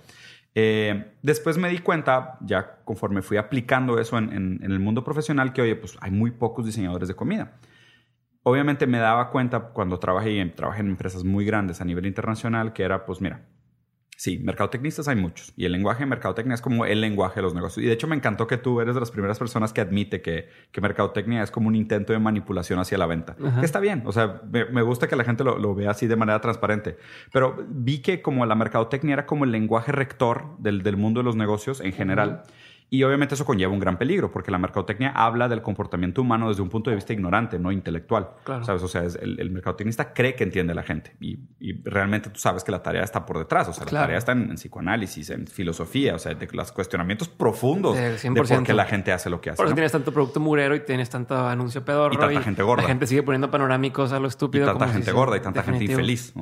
Eh, 0.56 1.14
después 1.24 1.58
me 1.58 1.68
di 1.70 1.80
cuenta, 1.80 2.38
ya 2.41 2.78
conforme 2.86 3.22
fui 3.24 3.38
aplicando 3.38 3.97
eso 3.99 4.18
en, 4.20 4.32
en- 4.32 4.60
en 4.64 4.72
el 4.72 4.80
mundo 4.80 5.04
profesional, 5.04 5.51
que 5.54 5.62
oye, 5.64 5.76
pues 5.76 5.97
hay 6.01 6.12
muy 6.12 6.30
pocos 6.32 6.66
diseñadores 6.66 7.08
de 7.08 7.16
comida. 7.16 7.54
Obviamente 8.43 8.86
me 8.88 8.97
daba 8.97 9.30
cuenta 9.30 9.60
cuando 9.70 9.97
trabajé, 9.99 10.45
trabajé 10.56 10.82
en 10.82 10.89
empresas 10.89 11.24
muy 11.24 11.45
grandes 11.45 11.80
a 11.82 11.86
nivel 11.86 12.06
internacional 12.06 12.74
que 12.74 12.84
era, 12.84 13.06
pues 13.06 13.22
mira, 13.22 13.45
sí, 14.24 14.39
mercadotecnistas 14.39 15.09
hay 15.09 15.17
muchos 15.17 15.51
y 15.57 15.65
el 15.65 15.74
lenguaje 15.74 16.03
de 16.03 16.05
mercadotecnia 16.05 16.55
es 16.55 16.61
como 16.61 16.86
el 16.86 17.01
lenguaje 17.01 17.36
de 17.36 17.41
los 17.41 17.53
negocios. 17.53 17.84
Y 17.84 17.88
de 17.88 17.93
hecho 17.93 18.07
me 18.07 18.15
encantó 18.15 18.47
que 18.47 18.55
tú 18.55 18.80
eres 18.80 18.93
de 18.95 19.01
las 19.01 19.11
primeras 19.11 19.38
personas 19.38 19.74
que 19.74 19.82
admite 19.82 20.21
que, 20.21 20.47
que 20.71 20.80
mercadotecnia 20.80 21.43
es 21.43 21.51
como 21.51 21.67
un 21.67 21.76
intento 21.76 22.13
de 22.13 22.19
manipulación 22.19 22.80
hacia 22.80 22.97
la 22.97 23.05
venta. 23.05 23.36
Ajá. 23.45 23.59
Que 23.59 23.65
está 23.65 23.82
bien, 23.82 24.01
o 24.05 24.13
sea, 24.13 24.41
me, 24.49 24.63
me 24.63 24.82
gusta 24.82 25.09
que 25.09 25.17
la 25.17 25.26
gente 25.26 25.43
lo, 25.43 25.57
lo 25.57 25.76
vea 25.76 25.91
así 25.91 26.07
de 26.07 26.15
manera 26.15 26.39
transparente. 26.39 26.95
Pero 27.34 27.65
vi 27.67 27.99
que 27.99 28.21
como 28.21 28.45
la 28.45 28.55
mercadotecnia 28.55 29.11
era 29.11 29.26
como 29.26 29.43
el 29.43 29.51
lenguaje 29.51 29.91
rector 29.91 30.57
del, 30.57 30.84
del 30.84 30.95
mundo 30.95 31.19
de 31.19 31.26
los 31.26 31.36
negocios 31.36 31.82
en 31.82 31.91
general. 31.91 32.43
Y 32.89 33.03
obviamente 33.03 33.34
eso 33.36 33.43
conlleva 33.45 33.71
un 33.73 33.79
gran 33.79 33.97
peligro, 33.97 34.31
porque 34.31 34.51
la 34.51 34.59
mercadotecnia 34.59 35.09
habla 35.15 35.47
del 35.49 35.61
comportamiento 35.63 36.21
humano 36.21 36.49
desde 36.49 36.61
un 36.61 36.69
punto 36.69 36.89
de 36.91 36.95
vista 36.95 37.11
ignorante, 37.13 37.57
no 37.57 37.71
intelectual. 37.71 38.29
Claro. 38.43 38.63
¿Sabes? 38.63 38.84
O 38.84 38.88
sea, 38.88 39.03
es- 39.03 39.15
el, 39.15 39.39
el 39.39 39.49
mercadotecnista 39.49 40.13
cree 40.13 40.36
que 40.36 40.43
entiende 40.43 40.73
a 40.73 40.75
la 40.75 40.84
gente 40.84 41.15
y, 41.19 41.39
y 41.59 41.81
realmente 41.84 42.29
tú 42.29 42.39
sabes 42.39 42.63
que 42.63 42.71
la 42.71 42.84
tarea 42.84 43.03
está 43.03 43.25
por 43.25 43.39
detrás. 43.39 43.67
O 43.67 43.73
sea, 43.73 43.86
Claro. 43.86 44.01
la 44.03 44.07
tarea 44.07 44.17
está 44.19 44.31
en, 44.34 44.49
en 44.51 44.55
psicoanálisis, 44.57 45.29
en 45.31 45.47
filosofía, 45.47 46.13
o 46.15 46.19
sea, 46.19 46.34
de 46.36 46.47
los 46.51 46.71
cuestionamientos 46.71 47.29
profundos 47.29 47.95
De 47.95 48.11
de, 48.11 48.17
100%. 48.17 48.36
por 48.57 48.63
qué 48.63 48.73
la 48.73 48.86
gente 48.86 49.11
hace 49.11 49.29
lo 49.29 49.41
que 49.41 49.49
hace. 49.49 49.57
Por 49.57 49.65
eso 49.65 49.71
¿no? 49.71 49.75
tienes 49.75 49.91
tanto 49.91 50.11
producto 50.13 50.39
murero 50.39 50.75
y 50.75 50.81
tienes 50.81 51.09
tanto 51.09 51.36
anuncio 51.47 51.84
pedorro. 51.84 52.13
Y 52.13 52.17
tanta 52.17 52.41
gente 52.41 52.61
gorda. 52.61 52.84
La 52.84 52.89
gente 52.89 53.07
sigue 53.07 53.23
poniendo 53.23 53.49
panorámicos 53.49 54.11
a 54.13 54.19
lo 54.19 54.25
Y 54.25 54.29
estúpido. 54.29 54.65
tanta 54.65 54.79
como 54.86 54.91
si 54.91 54.97
gente 54.97 55.11
gorda 55.11 55.38
y 55.38 55.39
tanta 55.39 55.61
definitivo. 55.61 55.97
gente 55.97 56.11
infeliz. 56.11 56.34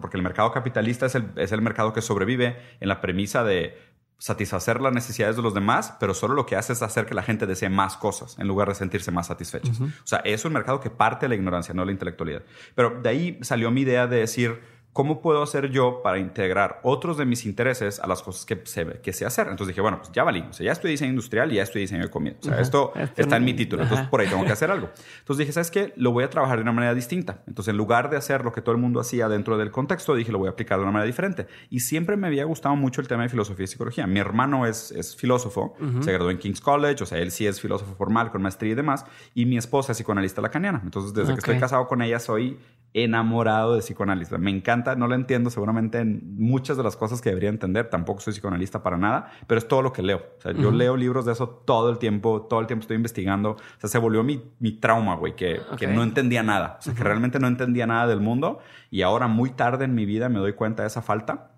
Porque 0.00 0.16
el 0.16 0.22
mercado 0.22 0.52
capitalista 0.52 1.06
es 1.06 1.14
el, 1.16 1.30
es 1.36 1.50
el 1.52 1.62
mercado 1.62 1.92
que 1.92 2.00
sobrevive 2.02 2.56
en 2.80 2.88
la 2.88 3.00
premisa 3.00 3.42
de 3.42 3.76
satisfacer 4.18 4.80
las 4.80 4.92
necesidades 4.92 5.36
de 5.36 5.42
los 5.42 5.52
demás, 5.52 5.94
pero 6.00 6.14
solo 6.14 6.34
lo 6.34 6.46
que 6.46 6.56
hace 6.56 6.72
es 6.72 6.82
hacer 6.82 7.06
que 7.06 7.14
la 7.14 7.22
gente 7.22 7.46
desee 7.46 7.68
más 7.68 7.96
cosas 7.96 8.38
en 8.38 8.48
lugar 8.48 8.68
de 8.68 8.74
sentirse 8.74 9.10
más 9.10 9.26
satisfechos. 9.26 9.80
O 9.80 9.90
sea, 10.04 10.20
es 10.20 10.44
un 10.44 10.52
mercado 10.52 10.80
que 10.80 10.90
parte 10.90 11.26
de 11.26 11.30
la 11.30 11.34
ignorancia, 11.34 11.74
no 11.74 11.82
de 11.82 11.86
la 11.86 11.92
intelectualidad. 11.92 12.42
Pero 12.74 13.00
de 13.02 13.08
ahí 13.08 13.38
salió 13.42 13.70
mi 13.70 13.82
idea 13.82 14.06
de 14.06 14.18
decir, 14.18 14.60
¿cómo 14.96 15.20
puedo 15.20 15.42
hacer 15.42 15.68
yo 15.70 16.00
para 16.02 16.18
integrar 16.18 16.80
otros 16.82 17.18
de 17.18 17.26
mis 17.26 17.44
intereses 17.44 18.00
a 18.00 18.06
las 18.06 18.22
cosas 18.22 18.46
que 18.46 18.62
sé, 18.64 18.98
que 19.02 19.12
sé 19.12 19.26
hacer? 19.26 19.48
Entonces 19.48 19.68
dije, 19.68 19.82
bueno, 19.82 19.98
pues 19.98 20.10
ya 20.10 20.24
valí. 20.24 20.40
O 20.48 20.54
sea, 20.54 20.64
ya 20.64 20.72
estudié 20.72 20.92
diseño 20.92 21.10
industrial 21.10 21.52
y 21.52 21.56
ya 21.56 21.64
estudié 21.64 21.82
diseño 21.82 22.02
de 22.04 22.08
comida. 22.10 22.36
O 22.40 22.42
sea, 22.42 22.54
Ajá. 22.54 22.62
esto 22.62 22.92
Este 22.96 23.20
está 23.20 23.36
en 23.36 23.44
mi 23.44 23.52
título. 23.52 23.82
Entonces, 23.82 24.04
Ajá. 24.04 24.10
por 24.10 24.22
ahí 24.22 24.26
tengo 24.28 24.42
que 24.46 24.52
hacer 24.52 24.70
algo. 24.70 24.88
Entonces 25.18 25.36
dije, 25.40 25.52
¿sabes 25.52 25.70
qué? 25.70 25.92
Lo 25.96 26.12
voy 26.12 26.24
a 26.24 26.30
trabajar 26.30 26.56
de 26.56 26.62
una 26.62 26.72
manera 26.72 26.94
distinta. 26.94 27.42
Entonces, 27.46 27.72
en 27.72 27.76
lugar 27.76 28.08
de 28.08 28.16
hacer 28.16 28.42
lo 28.42 28.52
que 28.54 28.62
todo 28.62 28.74
el 28.74 28.80
mundo 28.80 28.98
hacía 28.98 29.28
dentro 29.28 29.58
del 29.58 29.70
contexto, 29.70 30.14
dije, 30.14 30.32
lo 30.32 30.38
voy 30.38 30.48
a 30.48 30.52
aplicar 30.52 30.78
de 30.78 30.84
una 30.84 30.92
manera 30.92 31.06
diferente. 31.06 31.46
Y 31.68 31.80
siempre 31.80 32.16
me 32.16 32.28
había 32.28 32.44
gustado 32.46 32.74
mucho 32.74 33.02
el 33.02 33.06
tema 33.08 33.22
de 33.24 33.28
filosofía 33.28 33.64
y 33.64 33.66
psicología. 33.68 34.06
Mi 34.06 34.18
hermano 34.18 34.64
es, 34.64 34.92
es 34.92 35.14
filósofo, 35.14 35.74
se 36.00 36.10
graduó 36.10 36.30
en 36.30 36.38
King's 36.38 36.62
College, 36.62 37.02
o 37.02 37.06
sea, 37.06 37.18
él 37.18 37.32
sí 37.32 37.46
es 37.46 37.60
filósofo 37.60 37.94
formal, 37.96 38.30
con 38.30 38.40
maestría 38.40 38.72
y 38.72 38.74
demás. 38.74 39.04
Y 39.34 39.44
mi 39.44 39.58
esposa 39.58 39.92
es 39.92 39.98
psicoanalista 39.98 40.40
lacaniana. 40.40 40.80
Entonces, 40.82 41.12
desde 41.12 41.32
Ok. 41.32 41.36
que 41.36 41.40
estoy 41.40 41.58
casado 41.60 41.86
con 41.86 42.00
ella, 42.00 42.18
soy 42.18 42.58
enamorado 42.94 43.74
de 43.74 43.80
psicoanálisis. 43.82 44.38
Me 44.38 44.50
encanta, 44.50 44.85
no 44.94 45.08
lo 45.08 45.14
entiendo 45.14 45.50
seguramente 45.50 45.98
en 45.98 46.36
muchas 46.36 46.76
de 46.76 46.82
las 46.82 46.96
cosas 46.96 47.20
que 47.20 47.30
debería 47.30 47.48
entender. 47.48 47.90
Tampoco 47.90 48.20
soy 48.20 48.32
psicoanalista 48.34 48.82
para 48.82 48.96
nada, 48.96 49.32
pero 49.46 49.58
es 49.58 49.66
todo 49.66 49.82
lo 49.82 49.92
que 49.92 50.02
leo. 50.02 50.22
O 50.38 50.40
sea, 50.40 50.52
yo 50.52 50.70
leo 50.70 50.96
libros 50.96 51.24
de 51.24 51.32
eso 51.32 51.48
todo 51.48 51.90
el 51.90 51.98
tiempo, 51.98 52.42
todo 52.42 52.60
el 52.60 52.66
tiempo 52.66 52.82
estoy 52.82 52.96
investigando. 52.96 53.52
O 53.52 53.80
sea, 53.80 53.90
se 53.90 53.98
volvió 53.98 54.22
mi, 54.22 54.42
mi 54.60 54.72
trauma, 54.72 55.16
güey, 55.16 55.34
que, 55.34 55.60
que 55.78 55.86
no 55.86 56.02
entendía 56.02 56.42
nada. 56.42 56.76
O 56.78 56.82
sea, 56.82 56.94
que 56.94 57.02
realmente 57.02 57.40
no 57.40 57.48
entendía 57.48 57.86
nada 57.86 58.06
del 58.06 58.20
mundo. 58.20 58.60
Y 58.90 59.02
ahora, 59.02 59.26
muy 59.26 59.50
tarde 59.50 59.86
en 59.86 59.94
mi 59.94 60.06
vida, 60.06 60.28
me 60.28 60.38
doy 60.38 60.52
cuenta 60.52 60.82
de 60.82 60.88
esa 60.88 61.02
falta. 61.02 61.52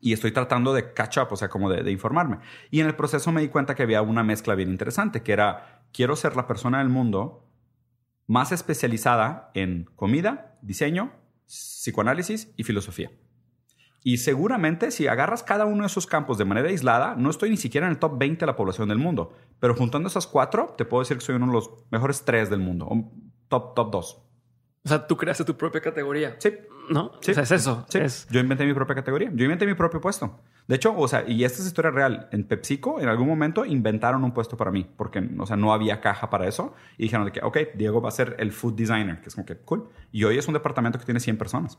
Y 0.00 0.12
estoy 0.12 0.32
tratando 0.32 0.74
de 0.74 0.92
catch 0.92 1.18
up, 1.18 1.28
o 1.30 1.36
sea, 1.36 1.48
como 1.48 1.70
de, 1.70 1.82
de 1.82 1.90
informarme. 1.90 2.38
Y 2.70 2.80
en 2.80 2.86
el 2.86 2.94
proceso 2.94 3.32
me 3.32 3.40
di 3.40 3.48
cuenta 3.48 3.74
que 3.74 3.84
había 3.84 4.02
una 4.02 4.22
mezcla 4.22 4.54
bien 4.54 4.68
interesante, 4.68 5.22
que 5.22 5.32
era, 5.32 5.82
quiero 5.92 6.16
ser 6.16 6.36
la 6.36 6.46
persona 6.46 6.78
del 6.78 6.90
mundo 6.90 7.44
más 8.26 8.52
especializada 8.52 9.50
en 9.54 9.88
comida, 9.96 10.56
diseño, 10.62 11.12
psicoanálisis 11.54 12.52
y 12.56 12.64
filosofía. 12.64 13.10
Y 14.02 14.18
seguramente 14.18 14.90
si 14.90 15.06
agarras 15.06 15.42
cada 15.42 15.64
uno 15.64 15.82
de 15.82 15.86
esos 15.86 16.06
campos 16.06 16.36
de 16.36 16.44
manera 16.44 16.68
aislada, 16.68 17.14
no 17.16 17.30
estoy 17.30 17.48
ni 17.48 17.56
siquiera 17.56 17.86
en 17.86 17.92
el 17.92 17.98
top 17.98 18.18
20 18.18 18.40
de 18.40 18.46
la 18.46 18.56
población 18.56 18.88
del 18.88 18.98
mundo. 18.98 19.32
Pero 19.60 19.74
juntando 19.74 20.08
esas 20.08 20.26
cuatro, 20.26 20.74
te 20.76 20.84
puedo 20.84 21.02
decir 21.02 21.16
que 21.16 21.24
soy 21.24 21.36
uno 21.36 21.46
de 21.46 21.52
los 21.52 21.70
mejores 21.90 22.22
tres 22.24 22.50
del 22.50 22.60
mundo. 22.60 22.86
top, 23.48 23.74
top 23.74 23.90
dos. 23.90 24.22
O 24.84 24.88
sea, 24.88 25.06
tú 25.06 25.16
creaste 25.16 25.44
tu 25.44 25.56
propia 25.56 25.80
categoría. 25.80 26.36
Sí. 26.38 26.52
¿No? 26.90 27.12
Sí. 27.22 27.30
O 27.30 27.34
sea, 27.34 27.44
es 27.44 27.50
eso. 27.50 27.86
Sí, 27.88 27.98
Es, 27.98 28.28
yo 28.30 28.40
inventé 28.40 28.66
mi 28.66 28.74
propia 28.74 28.94
categoría. 28.94 29.30
Yo 29.32 29.44
inventé 29.44 29.66
mi 29.66 29.72
propio 29.72 30.02
puesto. 30.02 30.38
De 30.66 30.76
hecho, 30.76 30.96
o 30.96 31.06
sea, 31.08 31.24
y 31.28 31.44
esta 31.44 31.60
es 31.60 31.66
historia 31.66 31.90
real. 31.90 32.28
En 32.32 32.44
PepsiCo, 32.44 32.98
en 33.00 33.08
algún 33.08 33.28
momento, 33.28 33.64
inventaron 33.66 34.24
un 34.24 34.32
puesto 34.32 34.56
para 34.56 34.70
mí, 34.70 34.86
porque, 34.96 35.22
o 35.38 35.44
sea, 35.46 35.56
no 35.56 35.72
había 35.74 36.00
caja 36.00 36.30
para 36.30 36.48
eso. 36.48 36.72
Y 36.96 37.02
dijeron 37.04 37.26
de 37.26 37.32
que, 37.32 37.40
ok, 37.42 37.58
Diego 37.74 38.00
va 38.00 38.08
a 38.08 38.12
ser 38.12 38.36
el 38.38 38.50
food 38.52 38.72
designer, 38.74 39.20
que 39.20 39.28
es 39.28 39.34
como 39.34 39.44
que, 39.44 39.56
cool. 39.58 39.90
Y 40.10 40.24
hoy 40.24 40.38
es 40.38 40.48
un 40.48 40.54
departamento 40.54 40.98
que 40.98 41.04
tiene 41.04 41.20
100 41.20 41.36
personas. 41.36 41.78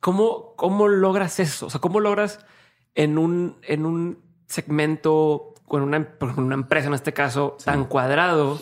¿Cómo, 0.00 0.54
¿Cómo 0.56 0.86
logras 0.88 1.40
eso? 1.40 1.66
O 1.66 1.70
sea, 1.70 1.80
¿cómo 1.80 1.98
logras 2.00 2.44
en 2.94 3.16
un, 3.16 3.56
en 3.62 3.86
un 3.86 4.18
segmento, 4.46 5.54
con 5.66 5.80
una, 5.82 6.06
una 6.36 6.54
empresa 6.54 6.88
en 6.88 6.94
este 6.94 7.14
caso, 7.14 7.56
tan 7.64 7.84
cuadrado, 7.86 8.60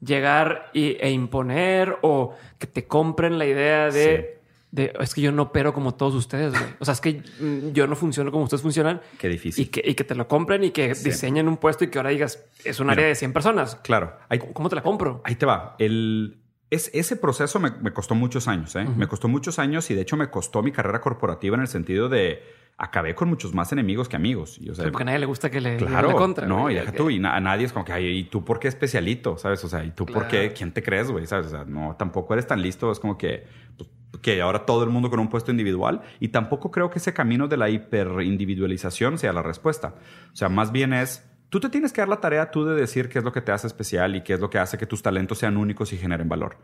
llegar 0.00 0.70
y- 0.72 0.96
e 1.00 1.10
imponer 1.10 1.98
o 2.02 2.34
que 2.58 2.66
te 2.66 2.86
compren 2.86 3.38
la 3.38 3.44
idea 3.44 3.90
de, 3.90 4.39
de, 4.72 4.92
es 5.00 5.14
que 5.14 5.20
yo 5.20 5.32
no 5.32 5.42
opero 5.42 5.72
como 5.74 5.94
todos 5.94 6.14
ustedes, 6.14 6.52
güey. 6.52 6.64
O 6.78 6.84
sea, 6.84 6.92
es 6.94 7.00
que 7.00 7.22
mm, 7.40 7.72
yo 7.72 7.86
no 7.86 7.96
funciono 7.96 8.30
como 8.30 8.44
ustedes 8.44 8.62
funcionan. 8.62 9.00
Qué 9.18 9.28
difícil. 9.28 9.64
Y 9.64 9.68
que, 9.68 9.82
y 9.84 9.94
que 9.94 10.04
te 10.04 10.14
lo 10.14 10.28
compren 10.28 10.62
y 10.64 10.70
que 10.70 10.94
Sí. 10.94 11.04
diseñen 11.10 11.48
un 11.48 11.56
puesto 11.56 11.84
y 11.84 11.88
que 11.88 11.98
ahora 11.98 12.10
digas, 12.10 12.44
es 12.64 12.78
un 12.80 12.88
área 12.90 13.06
de 13.06 13.14
100 13.14 13.32
personas. 13.32 13.76
Claro. 13.76 14.16
¿Cómo 14.52 14.68
te 14.68 14.76
la 14.76 14.82
compro? 14.82 15.20
Ahí 15.24 15.34
te 15.34 15.46
va. 15.46 15.74
El, 15.78 16.36
Es, 16.70 16.88
ese 16.94 17.16
proceso 17.16 17.58
me, 17.58 17.72
me 17.72 17.92
costó 17.92 18.14
muchos 18.14 18.46
años, 18.46 18.76
¿eh? 18.76 18.84
Me 18.96 19.08
costó 19.08 19.26
muchos 19.26 19.58
años 19.58 19.90
y 19.90 19.94
de 19.96 20.02
hecho 20.02 20.16
me 20.16 20.30
costó 20.30 20.62
mi 20.62 20.70
carrera 20.70 21.00
corporativa 21.00 21.56
en 21.56 21.62
el 21.62 21.68
sentido 21.68 22.08
de 22.08 22.40
acabé 22.82 23.14
con 23.14 23.28
muchos 23.28 23.54
más 23.54 23.70
enemigos 23.72 24.08
que 24.08 24.16
amigos. 24.16 24.58
Y, 24.58 24.70
o 24.70 24.74
sea, 24.74 24.86
Sí, 24.86 24.90
porque 24.90 25.02
a 25.02 25.06
nadie 25.06 25.18
le 25.20 25.26
gusta 25.26 25.50
que 25.50 25.60
le 25.60 25.76
Claro, 25.76 26.08
la 26.08 26.14
contra. 26.14 26.46
no, 26.46 26.62
güey. 26.62 26.76
y 26.76 26.78
deja 26.80 26.92
tú, 26.92 27.10
y 27.10 27.18
na- 27.18 27.36
a 27.36 27.40
nadie 27.40 27.66
es 27.66 27.72
como 27.72 27.84
que, 27.84 27.92
ay, 27.92 28.06
¿y 28.18 28.24
tú 28.24 28.44
por 28.44 28.58
qué 28.58 28.68
especialito? 28.68 29.36
¿Sabes? 29.36 29.62
O 29.64 29.68
sea, 29.68 29.84
¿y 29.84 29.90
tú 29.90 30.06
por 30.06 30.26
qué? 30.28 30.52
¿Quién 30.56 30.72
te 30.72 30.82
crees, 30.82 31.10
güey? 31.10 31.26
¿Sabes? 31.26 31.46
O 31.46 31.50
sea, 31.50 31.64
no, 31.64 31.94
tampoco 31.98 32.32
eres 32.32 32.46
tan 32.46 32.62
listo, 32.62 32.90
es 32.90 32.98
como 32.98 33.18
que, 33.18 33.46
pues, 33.76 33.88
que 34.22 34.40
ahora 34.42 34.64
todo 34.66 34.82
el 34.82 34.90
mundo 34.90 35.08
con 35.10 35.20
un 35.20 35.28
puesto 35.28 35.50
individual, 35.50 36.00
y 36.18 36.28
tampoco 36.28 36.70
creo 36.70 36.90
que 36.90 36.98
ese 36.98 37.12
camino 37.12 37.46
de 37.48 37.56
la 37.56 37.68
hiperindividualización 37.68 39.18
sea 39.18 39.32
la 39.32 39.42
respuesta. 39.42 39.94
O 40.32 40.36
sea, 40.36 40.48
más 40.48 40.72
bien 40.72 40.92
es, 40.92 41.28
tú 41.48 41.60
te 41.60 41.68
tienes 41.68 41.92
que 41.92 42.00
dar 42.00 42.08
la 42.08 42.20
tarea 42.20 42.50
tú 42.50 42.64
de 42.64 42.74
decir 42.74 43.08
qué 43.08 43.18
es 43.18 43.24
lo 43.24 43.32
que 43.32 43.40
te 43.40 43.52
hace 43.52 43.66
especial 43.66 44.16
y 44.16 44.22
qué 44.22 44.34
es 44.34 44.40
lo 44.40 44.50
que 44.50 44.58
hace 44.58 44.78
que 44.78 44.86
tus 44.86 45.02
talentos 45.02 45.38
sean 45.38 45.56
únicos 45.56 45.92
y 45.92 45.96
generen 45.98 46.28
valor. 46.28 46.58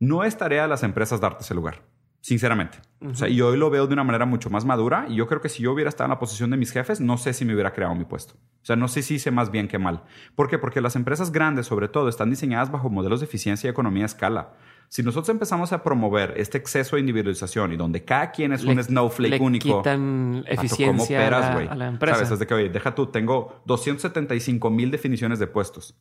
No 0.00 0.24
es 0.24 0.36
tarea 0.36 0.62
de 0.62 0.68
las 0.68 0.82
empresas 0.82 1.20
darte 1.20 1.42
ese 1.42 1.54
lugar. 1.54 1.82
Sinceramente. 2.24 2.78
O 3.04 3.14
sea, 3.14 3.28
y 3.28 3.42
hoy 3.42 3.58
lo 3.58 3.68
veo 3.68 3.86
de 3.86 3.92
una 3.92 4.02
manera 4.02 4.24
mucho 4.24 4.48
más 4.48 4.64
madura 4.64 5.04
y 5.10 5.16
yo 5.16 5.26
creo 5.26 5.42
que 5.42 5.50
si 5.50 5.62
yo 5.62 5.72
hubiera 5.72 5.90
estado 5.90 6.06
en 6.06 6.12
la 6.12 6.18
posición 6.18 6.48
de 6.50 6.56
mis 6.56 6.72
jefes, 6.72 6.98
no 6.98 7.18
sé 7.18 7.34
si 7.34 7.44
me 7.44 7.52
hubiera 7.52 7.74
creado 7.74 7.94
mi 7.94 8.06
puesto. 8.06 8.32
O 8.62 8.64
sea, 8.64 8.76
no 8.76 8.88
sé 8.88 9.02
si 9.02 9.16
hice 9.16 9.30
más 9.30 9.50
bien 9.50 9.68
que 9.68 9.76
mal. 9.78 10.04
¿Por 10.34 10.48
qué? 10.48 10.58
Porque 10.58 10.80
las 10.80 10.96
empresas 10.96 11.32
grandes, 11.32 11.66
sobre 11.66 11.86
todo, 11.86 12.08
están 12.08 12.30
diseñadas 12.30 12.72
bajo 12.72 12.88
modelos 12.88 13.20
de 13.20 13.26
eficiencia 13.26 13.68
y 13.68 13.70
economía 13.70 14.04
a 14.04 14.06
escala. 14.06 14.54
Si 14.88 15.02
nosotros 15.02 15.28
empezamos 15.28 15.74
a 15.74 15.82
promover 15.82 16.32
este 16.38 16.56
exceso 16.56 16.96
de 16.96 17.00
individualización 17.00 17.74
y 17.74 17.76
donde 17.76 18.04
cada 18.04 18.30
quien 18.30 18.54
es 18.54 18.64
un 18.64 18.82
snowflake 18.82 19.32
le 19.32 19.40
único. 19.40 19.82
quitan 19.82 20.44
eficiencia 20.46 20.86
¿cómo 20.86 21.02
operas, 21.04 21.44
a, 21.44 21.62
la, 21.62 21.72
a 21.72 21.74
la 21.74 21.88
empresa. 21.88 22.14
¿Sabes? 22.14 22.30
Es 22.30 22.38
de 22.38 22.46
que, 22.46 22.54
oye, 22.54 22.68
deja 22.70 22.94
tú, 22.94 23.08
tengo 23.08 23.60
275 23.66 24.70
mil 24.70 24.90
definiciones 24.90 25.38
de 25.38 25.46
puestos. 25.46 25.94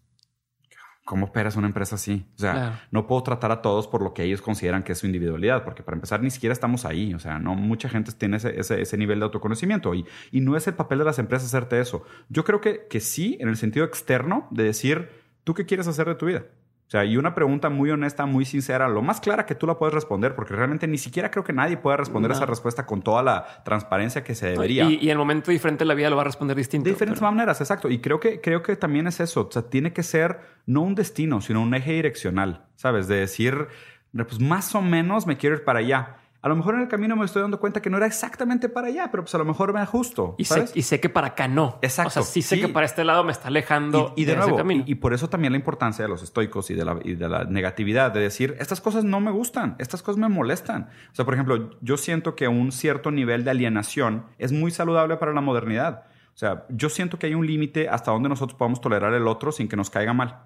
¿Cómo 1.05 1.25
operas 1.25 1.57
una 1.57 1.67
empresa 1.67 1.95
así? 1.95 2.25
O 2.35 2.39
sea, 2.39 2.51
Claro. 2.53 2.75
no 2.91 3.07
puedo 3.07 3.23
tratar 3.23 3.51
a 3.51 3.61
todos 3.61 3.87
por 3.87 4.01
lo 4.01 4.13
que 4.13 4.23
ellos 4.23 4.41
consideran 4.41 4.83
que 4.83 4.93
es 4.93 4.99
su 4.99 5.05
individualidad, 5.05 5.65
porque 5.65 5.83
para 5.83 5.95
empezar 5.95 6.21
ni 6.23 6.29
siquiera 6.31 6.53
estamos 6.53 6.85
ahí. 6.85 7.13
O 7.13 7.19
sea, 7.19 7.39
no 7.39 7.55
mucha 7.55 7.89
gente 7.89 8.11
tiene 8.13 8.37
ese, 8.37 8.57
ese, 8.59 8.81
ese 8.81 8.97
nivel 8.97 9.19
de 9.19 9.25
autoconocimiento 9.25 9.93
y, 9.95 10.05
y 10.31 10.39
no 10.39 10.55
es 10.55 10.65
el 10.67 10.75
papel 10.75 10.99
de 10.99 11.05
las 11.05 11.19
empresas 11.19 11.47
hacerte 11.49 11.79
eso. 11.81 12.03
Yo 12.29 12.45
creo 12.45 12.61
que, 12.61 12.87
que 12.89 13.01
sí, 13.01 13.37
en 13.41 13.49
el 13.49 13.57
sentido 13.57 13.85
externo, 13.85 14.47
de 14.49 14.63
decir, 14.63 15.09
¿tú 15.43 15.53
qué 15.53 15.65
quieres 15.65 15.87
hacer 15.87 16.07
de 16.07 16.15
tu 16.15 16.25
vida? 16.27 16.45
Sea, 16.93 17.05
y 17.05 17.17
una 17.17 17.33
pregunta 17.33 17.71
muy 17.71 17.89
honesta, 17.89 18.27
muy 18.27 18.45
sincera, 18.45 18.87
lo 18.87 19.01
más 19.01 19.19
clara 19.19 19.47
que 19.47 19.55
tú 19.55 19.65
la 19.65 19.79
puedes 19.79 19.95
responder, 19.95 20.35
porque 20.35 20.53
realmente 20.53 20.87
ni 20.87 20.99
siquiera 20.99 21.31
creo 21.31 21.43
que 21.43 21.51
nadie 21.51 21.75
pueda 21.75 21.97
responder 21.97 22.29
No. 22.29 22.35
esa 22.37 22.45
respuesta 22.45 22.85
con 22.85 23.01
toda 23.01 23.23
la 23.23 23.63
transparencia 23.65 24.23
que 24.23 24.35
se 24.35 24.49
debería. 24.51 24.83
Y, 24.87 24.97
y 25.01 25.05
en 25.05 25.13
el 25.13 25.17
momento 25.17 25.49
diferente 25.49 25.85
de 25.85 25.87
la 25.87 25.95
vida 25.95 26.11
lo 26.11 26.17
va 26.17 26.21
a 26.21 26.25
responder 26.25 26.55
distinto. 26.55 26.83
De 26.85 26.91
diferentes 26.91 27.19
pero- 27.19 27.31
maneras, 27.31 27.59
exacto. 27.61 27.89
Y 27.89 27.97
creo 27.99 28.19
que, 28.19 28.41
creo 28.41 28.61
que 28.61 28.75
también 28.75 29.07
es 29.07 29.19
eso. 29.21 29.47
O 29.47 29.51
sea, 29.51 29.63
tiene 29.63 29.91
que 29.91 30.03
ser 30.03 30.41
no 30.67 30.81
un 30.81 30.93
destino, 30.93 31.41
sino 31.41 31.63
un 31.63 31.73
eje 31.73 31.93
direccional, 31.93 32.67
¿sabes? 32.75 33.07
De 33.07 33.15
decir, 33.15 33.69
pues 34.13 34.39
más 34.39 34.75
o 34.75 34.81
menos 34.83 35.25
me 35.25 35.35
quiero 35.35 35.55
ir 35.55 35.63
para 35.63 35.79
allá. 35.79 36.17
A 36.43 36.49
lo 36.49 36.57
mejor 36.57 36.75
en 36.75 36.81
el 36.81 36.89
camino 36.89 37.15
me 37.15 37.23
estoy 37.23 37.41
dando 37.41 37.57
cuenta 37.57 37.81
que 37.81 37.89
no 37.89 37.95
era 37.95 38.05
exactamente 38.05 38.67
para 38.67 38.87
allá, 38.87 39.07
pero 39.09 39.23
pues 39.23 39.33
a 39.33 39.37
lo 39.37 39.45
mejor 39.45 39.73
me 39.73 39.79
ajusto. 39.79 40.35
Y 40.37 40.43
sé, 40.43 40.65
y 40.75 40.81
sé 40.81 40.99
que 40.99 41.07
para 41.07 41.27
acá 41.27 41.47
no. 41.47 41.79
Exacto, 41.81 42.09
O 42.09 42.11
sea, 42.11 42.23
sí 42.23 42.41
sé 42.41 42.55
sí. 42.55 42.61
que 42.61 42.67
para 42.67 42.85
este 42.85 43.05
lado 43.05 43.23
me 43.23 43.31
está 43.31 43.47
alejando 43.47 44.13
Y, 44.17 44.23
y 44.23 44.25
de, 44.25 44.33
ese 44.33 44.41
nuevo, 44.41 44.57
camino. 44.57 44.83
y, 44.85 44.91
y 44.91 44.95
por 44.95 45.13
eso 45.13 45.29
también 45.29 45.53
la 45.53 45.57
importancia 45.57 46.03
de 46.03 46.09
los 46.09 46.21
estoicos 46.21 46.69
y 46.69 46.73
de, 46.73 46.83
la, 46.83 46.99
y 47.01 47.15
de 47.15 47.29
la 47.29 47.45
negatividad, 47.45 48.11
de 48.11 48.19
decir, 48.19 48.57
estas 48.59 48.81
cosas 48.81 49.05
no 49.05 49.21
me 49.21 49.31
gustan, 49.31 49.77
estas 49.79 50.03
cosas 50.03 50.19
me 50.19 50.27
molestan. 50.27 50.89
O 51.13 51.15
sea, 51.15 51.23
por 51.23 51.33
ejemplo, 51.33 51.71
yo 51.79 51.95
siento 51.95 52.35
que 52.35 52.49
un 52.49 52.73
cierto 52.73 53.09
nivel 53.09 53.45
de 53.45 53.51
alienación 53.51 54.25
es 54.37 54.51
muy 54.51 54.69
saludable 54.71 55.15
para 55.15 55.31
la 55.31 55.39
modernidad. 55.39 56.07
O 56.35 56.37
sea, 56.37 56.65
yo 56.67 56.89
siento 56.89 57.17
que 57.19 57.27
hay 57.27 57.35
un 57.35 57.47
límite 57.47 57.87
hasta 57.87 58.11
donde 58.11 58.27
nosotros 58.27 58.57
podamos 58.57 58.81
tolerar 58.81 59.13
el 59.13 59.27
otro 59.29 59.53
sin 59.53 59.69
que 59.69 59.77
nos 59.77 59.89
caiga 59.89 60.11
mal. 60.13 60.41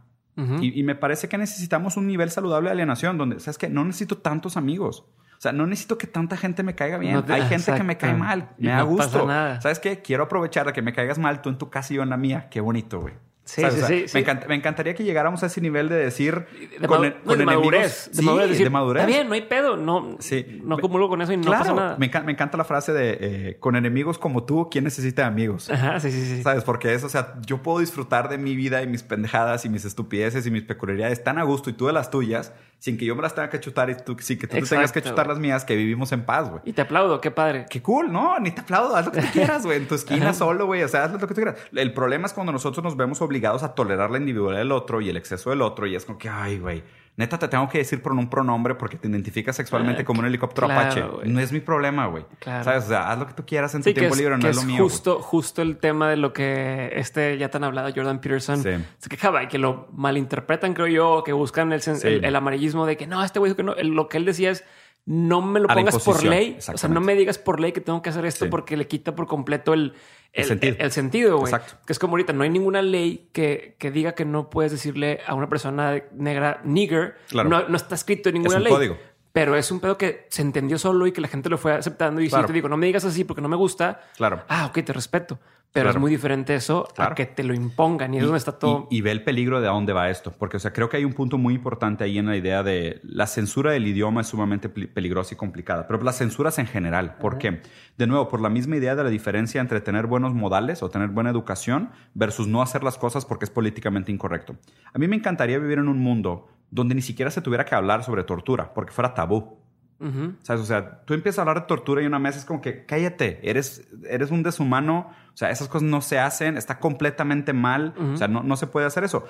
Y, 0.61 0.79
y 0.79 0.83
me 0.83 0.93
parece 0.93 1.27
que 1.27 1.39
necesitamos 1.39 1.97
un 1.97 2.05
nivel 2.05 2.29
saludable 2.29 2.69
de 2.69 2.73
alienación 2.73 3.17
donde, 3.17 3.39
¿sabes 3.39 3.57
qué? 3.57 3.69
No 3.69 3.83
necesito 3.83 4.19
tantos 4.19 4.55
amigos. 4.55 5.03
O 5.38 5.41
sea, 5.41 5.51
no 5.51 5.67
necesito 5.67 5.97
que 5.97 6.07
tanta 6.07 6.35
gente 6.38 6.63
me 6.63 6.73
caiga 6.75 6.97
bien. 6.97 7.13
No 7.13 7.23
te- 7.23 7.33
Hay 7.33 7.43
gente 7.43 7.71
que 7.73 7.83
me 7.83 7.95
cae 7.97 8.13
mal. 8.15 8.49
Y 8.57 8.63
Me 8.65 8.71
da 8.71 8.79
no 8.79 8.95
pasa 8.97 9.09
gusto. 9.11 9.27
nada. 9.27 9.61
¿Sabes 9.61 9.77
qué? 9.79 10.01
Quiero 10.01 10.23
aprovechar 10.23 10.65
de 10.65 10.73
que 10.73 10.81
me 10.81 10.93
caigas 10.93 11.19
mal 11.19 11.41
tú 11.41 11.49
en 11.49 11.57
tu 11.57 11.69
casa 11.69 11.93
y 11.93 11.97
yo 11.97 12.03
en 12.03 12.09
la 12.09 12.17
mía. 12.17 12.47
Qué 12.49 12.59
bonito, 12.61 12.99
güey. 13.01 13.13
Sí, 13.45 13.61
sí, 13.63 13.77
sea, 13.77 13.88
sí, 13.88 14.05
me, 14.13 14.19
encanta- 14.19 14.45
me 14.49 14.55
encantaría 14.55 14.93
que 14.93 15.05
llegáramos 15.05 15.41
a 15.41 15.45
ese 15.45 15.61
nivel 15.61 15.88
de 15.88 15.95
decir 15.95 16.47
de, 16.81 16.85
con, 16.85 16.99
madu- 17.01 17.15
no, 17.19 17.23
con 17.23 17.38
de 17.38 17.43
enemigos- 17.45 17.61
madurez. 17.63 18.09
De 18.13 18.21
madurez. 18.21 18.49
decir, 18.49 18.65
de 18.65 18.69
madurez. 18.69 19.01
Está 19.03 19.15
bien, 19.15 19.27
no 19.29 19.35
hay 19.35 19.41
pedo. 19.43 19.77
No, 19.77 20.17
Sí. 20.19 20.59
no 20.65 20.75
acumulo 20.75 21.07
con 21.07 21.21
eso 21.21 21.31
y 21.31 21.38
no 21.38 21.43
claro, 21.43 21.59
pasa 21.63 21.73
nada. 21.73 21.95
Me, 21.97 22.07
encanta, 22.07 22.25
me 22.25 22.31
encanta 22.33 22.57
la 22.57 22.65
frase 22.65 22.91
de 22.91 23.17
eh, 23.21 23.57
con 23.61 23.77
enemigos 23.77 24.17
como 24.17 24.43
tú, 24.43 24.67
¿quién 24.69 24.83
necesita 24.83 25.25
amigos? 25.27 25.69
Ajá, 25.69 25.97
sí, 26.01 26.11
sí, 26.11 26.25
sí. 26.25 26.43
¿Sabes? 26.43 26.65
Porque 26.65 26.93
eso, 26.93 27.05
o 27.05 27.09
sea, 27.09 27.35
yo 27.45 27.63
puedo 27.63 27.79
disfrutar 27.79 28.27
de 28.27 28.38
mi 28.38 28.53
vida 28.57 28.81
y 28.81 28.88
mis 28.88 29.03
pendejadas 29.03 29.63
y 29.63 29.69
mis 29.69 29.85
estupideces 29.85 30.45
y 30.45 30.51
mis 30.51 30.63
peculiaridades 30.63 31.23
tan 31.23 31.38
a 31.38 31.43
gusto 31.43 31.69
y 31.69 31.73
tú 31.73 31.88
de 31.88 31.93
las 31.93 32.09
tuyas 32.11 32.51
sin 32.80 32.97
que 32.97 33.05
yo 33.05 33.15
me 33.15 33.21
las 33.21 33.34
tenga 33.34 33.49
que 33.49 33.59
chutar 33.59 33.89
y 33.89 33.95
tú, 33.95 34.15
sin 34.19 34.38
que 34.38 34.47
tú 34.47 34.55
te 34.55 34.61
tengas 34.61 34.91
que 34.91 34.99
Exacto, 34.99 35.09
chutar 35.09 35.28
las 35.28 35.39
mías, 35.39 35.65
que 35.65 35.75
vivimos 35.75 36.11
en 36.11 36.25
paz, 36.25 36.49
güey. 36.49 36.61
Y 36.65 36.73
te 36.73 36.82
aplaudo, 36.82 37.19
qué 37.21 37.32
padre. 37.32 37.65
Qué 37.69 37.82
cool, 37.82 38.11
no, 38.11 38.39
ni 38.39 38.51
te 38.51 38.61
aplaudo, 38.61 38.95
haz 38.95 39.07
lo 39.07 39.11
que 39.11 39.21
tú 39.21 39.28
quieras, 39.34 39.65
güey, 39.65 39.78
en 39.78 39.88
tu 39.88 39.95
esquina 39.95 40.34
solo, 40.34 40.65
güey, 40.65 40.84
o 40.84 40.88
sea, 40.88 41.05
haz 41.05 41.11
lo 41.11 41.19
que 41.19 41.28
tú 41.28 41.34
quieras. 41.34 41.55
El 41.73 41.93
problema 41.93 42.28
es 42.28 42.34
cuando 42.34 42.51
nosotros 42.51 42.84
nos 42.84 42.95
vemos 42.95 43.21
obligados 43.21 43.63
a 43.63 43.73
tolerar 43.73 44.11
la 44.11 44.17
individualidad 44.17 44.61
del 44.61 44.71
otro 44.71 45.01
y 45.01 45.09
el 45.09 45.17
exceso 45.17 45.49
del 45.49 45.61
otro 45.61 45.88
y 45.88 45.95
es 45.95 46.05
como 46.05 46.17
que, 46.17 46.30
ay, 46.30 46.59
güey, 46.59 46.84
neta 47.18 47.38
te 47.38 47.47
tengo 47.47 47.68
que 47.68 47.80
decir 47.80 48.01
por 48.01 48.13
un 48.13 48.30
pronombre 48.30 48.76
porque 48.76 48.95
te 48.95 49.07
identificas 49.09 49.55
sexualmente 49.55 50.03
Ah, 50.03 50.05
como 50.05 50.22
un 50.22 50.28
helicóptero 50.28 50.68
claro, 50.68 50.82
apache. 50.82 51.30
No 51.30 51.39
es 51.39 51.51
mi 51.51 51.59
problema, 51.59 52.05
güey. 52.05 52.26
Claro. 52.39 52.63
¿Sabes? 52.63 52.86
O 52.86 52.88
sea, 52.88 53.11
haz 53.11 53.20
lo 53.20 53.28
que 53.28 53.34
tú 53.34 53.45
quieras 53.45 53.74
en 53.76 53.82
tu 53.82 53.89
Sí, 53.89 53.93
que 53.93 54.01
tiempo 54.01 54.15
es, 54.15 54.22
libre, 54.22 54.38
no 54.38 54.47
es 54.47 54.55
lo 54.55 54.61
mío. 54.63 54.84
justo, 54.84 55.20
justo 55.20 55.61
el 55.61 55.78
tema 55.78 56.09
de 56.09 56.15
lo 56.18 56.32
que 56.32 56.91
este 56.93 57.38
ya 57.38 57.49
tan 57.49 57.63
hablado 57.63 57.89
Jordan 57.93 58.22
Peterson 58.22 58.61
Sí. 58.63 58.70
se 58.99 59.09
quejaba 59.09 59.43
y 59.43 59.47
que 59.47 59.57
lo 59.57 59.88
malinterpretan, 59.93 60.74
creo 60.74 60.88
yo, 60.88 61.24
que 61.26 61.34
buscan 61.34 61.74
el, 61.74 61.82
Sí. 61.82 61.91
el, 62.03 62.24
el 62.24 62.36
amarillismo 62.36 62.86
de 62.86 62.95
que 62.97 63.07
no, 63.07 63.24
este 63.24 63.39
güey 63.39 63.53
no. 63.63 63.74
Lo 63.76 64.07
que 64.07 64.18
él 64.18 64.26
decía 64.26 64.51
es 64.51 64.63
no 65.05 65.41
me 65.41 65.61
lo 65.61 65.68
pongas 65.70 66.03
por 66.03 66.24
ley. 66.24 66.57
O 66.74 66.78
sea, 66.78 66.89
no 66.89 66.99
me 67.01 67.15
digas 67.15 67.38
por 67.38 67.59
ley 67.61 67.72
que 67.72 67.80
tengo 67.82 68.01
que 68.01 68.09
hacer 68.09 68.26
esto 68.26 68.45
Sí. 68.45 68.51
porque 68.51 68.76
le 68.78 68.88
quita 68.88 69.15
por 69.15 69.26
completo 69.26 69.74
el, 69.74 69.93
El 70.34 70.43
el, 70.43 70.47
sentido. 70.47 70.75
el 70.80 70.91
sentido, 70.91 71.38
güey. 71.39 71.53
Exacto. 71.53 71.75
Que 71.86 71.93
es 71.93 71.99
como 71.99 72.13
ahorita, 72.13 72.34
no 72.34 72.43
hay 72.43 72.49
ninguna 72.49 72.82
ley 72.82 73.30
que, 73.34 73.75
que 73.80 73.91
diga 73.91 74.13
que 74.13 74.25
no 74.25 74.49
puedes 74.49 74.71
decirle 74.71 75.21
a 75.25 75.34
una 75.34 75.49
persona 75.49 76.03
negra 76.13 76.61
nigger. 76.63 77.15
Claro. 77.30 77.49
No, 77.49 77.67
no 77.67 77.75
está 77.78 77.95
escrito 77.95 78.30
en 78.30 78.36
ninguna 78.36 78.57
un 78.57 78.63
ley. 78.63 78.73
código. 78.73 78.97
Pero 79.39 79.55
es 79.55 79.71
un 79.71 79.79
pedo 79.79 79.97
que 79.97 80.25
se 80.29 80.41
entendió 80.41 80.79
solo 80.79 81.05
y 81.05 81.11
que 81.11 81.21
la 81.21 81.27
gente 81.27 81.47
lo 81.47 81.59
fue 81.59 81.73
aceptando. 81.73 82.21
Y 82.21 82.29
Claro. 82.29 82.43
si 82.43 82.47
te 82.47 82.53
digo, 82.53 82.67
no 82.69 82.77
me 82.77 82.88
digas 82.88 83.05
así 83.05 83.23
porque 83.23 83.41
no 83.41 83.47
me 83.47 83.55
gusta. 83.55 84.01
Claro. 84.17 84.41
Ah, 84.49 84.65
ok, 84.65 84.83
te 84.83 84.93
respeto. 84.93 85.38
Pero 85.73 85.83
Claro. 85.83 85.97
es 85.97 86.01
muy 86.01 86.09
diferente 86.09 86.55
eso 86.55 86.88
Claro. 86.95 87.11
a 87.11 87.15
que 87.15 87.25
te 87.27 87.43
lo 87.43 87.53
impongan 87.53 88.13
y 88.13 88.17
es 88.17 88.23
donde 88.23 88.38
está 88.39 88.53
todo. 88.57 88.88
Y, 88.89 88.97
y 88.97 89.01
ve 89.01 89.11
el 89.11 89.23
peligro 89.23 89.59
de 89.61 89.67
a 89.67 89.71
dónde 89.71 89.93
va 89.93 90.09
esto. 90.09 90.31
Porque, 90.31 90.57
o 90.57 90.59
sea, 90.59 90.71
creo 90.73 90.89
que 90.89 90.97
hay 90.97 91.05
un 91.05 91.13
punto 91.13 91.38
muy 91.38 91.53
importante 91.53 92.03
ahí 92.05 92.17
en 92.17 92.25
la 92.25 92.35
idea 92.38 92.63
de 92.63 92.99
la 93.03 93.27
censura 93.27 93.71
del 93.73 93.85
idioma 93.85 94.21
es 94.21 94.27
sumamente 94.27 94.69
peli- 94.69 94.88
peligrosa 94.88 95.35
y 95.35 95.38
complicada. 95.38 95.85
Pero 95.85 96.01
las 96.01 96.17
censuras 96.17 96.57
en 96.57 96.65
general. 96.65 97.17
¿Por 97.19 97.38
qué? 97.38 97.61
De 97.97 98.07
nuevo, 98.07 98.29
por 98.29 98.41
la 98.41 98.49
misma 98.49 98.77
idea 98.77 98.95
de 98.95 99.03
la 99.03 99.09
diferencia 99.09 99.61
entre 99.61 99.81
tener 99.81 100.07
buenos 100.07 100.33
modales 100.33 100.81
o 100.81 100.89
tener 100.89 101.09
buena 101.09 101.29
educación 101.29 101.91
versus 102.15 102.47
no 102.47 102.61
hacer 102.63 102.83
las 102.83 102.97
cosas 102.97 103.25
porque 103.25 103.45
es 103.45 103.51
políticamente 103.51 104.11
incorrecto. 104.11 104.55
A 104.93 104.97
mí 104.97 105.07
me 105.07 105.17
encantaría 105.17 105.59
vivir 105.59 105.77
en 105.79 105.89
un 105.89 105.99
mundo 105.99 106.47
donde 106.70 106.95
ni 106.95 107.01
siquiera 107.01 107.32
se 107.32 107.41
tuviera 107.41 107.65
que 107.65 107.76
hablar 107.76 108.03
sobre 108.03 108.24
tortura 108.24 108.74
porque 108.74 108.91
fuera 108.91 109.13
tabú. 109.13 109.57
Ujú. 109.99 110.36
¿Sabes? 110.43 110.61
O 110.61 110.65
sea, 110.65 111.01
tú 111.05 111.15
empiezas 111.15 111.39
a 111.39 111.41
hablar 111.41 111.61
de 111.61 111.68
tortura 111.68 112.03
y 112.03 112.05
una 112.05 112.20
mesa 112.20 112.38
es 112.38 112.45
como 112.45 112.61
que 112.61 112.86
cállate, 112.86 113.39
eres, 113.41 113.88
eres 114.07 114.30
un 114.30 114.43
deshumano, 114.43 115.11
o 115.34 115.38
sea, 115.38 115.49
esas 115.49 115.68
cosas 115.68 115.88
no 115.88 116.01
se 116.01 116.20
hacen, 116.20 116.55
está 116.55 116.80
completamente 116.80 117.51
mal, 117.51 117.95
o 118.13 118.15
sea, 118.15 118.28
no, 118.28 118.43
no 118.43 118.57
se 118.57 118.68
puede 118.68 118.86
hacer 118.86 119.03
eso. 119.03 119.26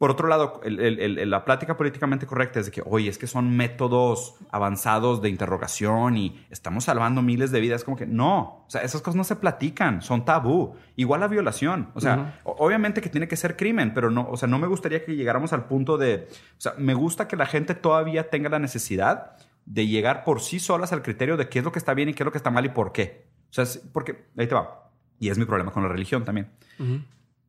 Por 0.00 0.10
otro 0.10 0.28
lado, 0.28 0.62
el- 0.64 0.80
el- 0.80 1.18
el- 1.18 1.28
la 1.28 1.44
plática 1.44 1.76
políticamente 1.76 2.24
correcta 2.24 2.58
es 2.58 2.64
de 2.64 2.72
que, 2.72 2.82
oye, 2.86 3.10
es 3.10 3.18
que 3.18 3.26
son 3.26 3.54
métodos 3.54 4.34
avanzados 4.50 5.20
de 5.20 5.28
interrogación 5.28 6.16
y 6.16 6.46
estamos 6.48 6.84
salvando 6.84 7.20
miles 7.20 7.50
de 7.50 7.60
vidas. 7.60 7.84
Como 7.84 7.98
que 7.98 8.06
no, 8.06 8.64
o 8.66 8.70
sea, 8.70 8.80
esas 8.80 9.02
cosas 9.02 9.16
no 9.16 9.24
se 9.24 9.36
platican, 9.36 10.00
son 10.00 10.24
tabú. 10.24 10.74
Igual 10.96 11.20
la 11.20 11.28
violación. 11.28 11.90
O 11.92 12.00
sea, 12.00 12.40
o- 12.44 12.56
obviamente 12.64 13.02
que 13.02 13.10
tiene 13.10 13.28
que 13.28 13.36
ser 13.36 13.58
crimen, 13.58 13.92
pero 13.92 14.10
no, 14.10 14.26
o 14.26 14.38
sea, 14.38 14.48
no 14.48 14.58
me 14.58 14.66
gustaría 14.68 15.04
que 15.04 15.14
llegáramos 15.16 15.52
al 15.52 15.66
punto 15.66 15.98
de, 15.98 16.28
o 16.32 16.60
sea, 16.60 16.72
me 16.78 16.94
gusta 16.94 17.28
que 17.28 17.36
la 17.36 17.44
gente 17.44 17.74
todavía 17.74 18.30
tenga 18.30 18.48
la 18.48 18.58
necesidad 18.58 19.32
de 19.66 19.86
llegar 19.86 20.24
por 20.24 20.40
sí 20.40 20.60
solas 20.60 20.94
al 20.94 21.02
criterio 21.02 21.36
de 21.36 21.50
qué 21.50 21.58
es 21.58 21.64
lo 21.66 21.72
que 21.72 21.78
está 21.78 21.92
bien 21.92 22.08
y 22.08 22.14
qué 22.14 22.22
es 22.22 22.24
lo 22.24 22.32
que 22.32 22.38
está 22.38 22.50
mal 22.50 22.64
y 22.64 22.70
por 22.70 22.92
qué. 22.92 23.26
O 23.50 23.52
sea, 23.52 23.66
porque 23.92 24.24
ahí 24.38 24.46
te 24.46 24.54
va. 24.54 24.88
Y 25.18 25.28
es 25.28 25.36
mi 25.36 25.44
problema 25.44 25.72
con 25.72 25.82
la 25.82 25.90
religión 25.90 26.24
también. 26.24 26.48
Ujú. 26.78 27.00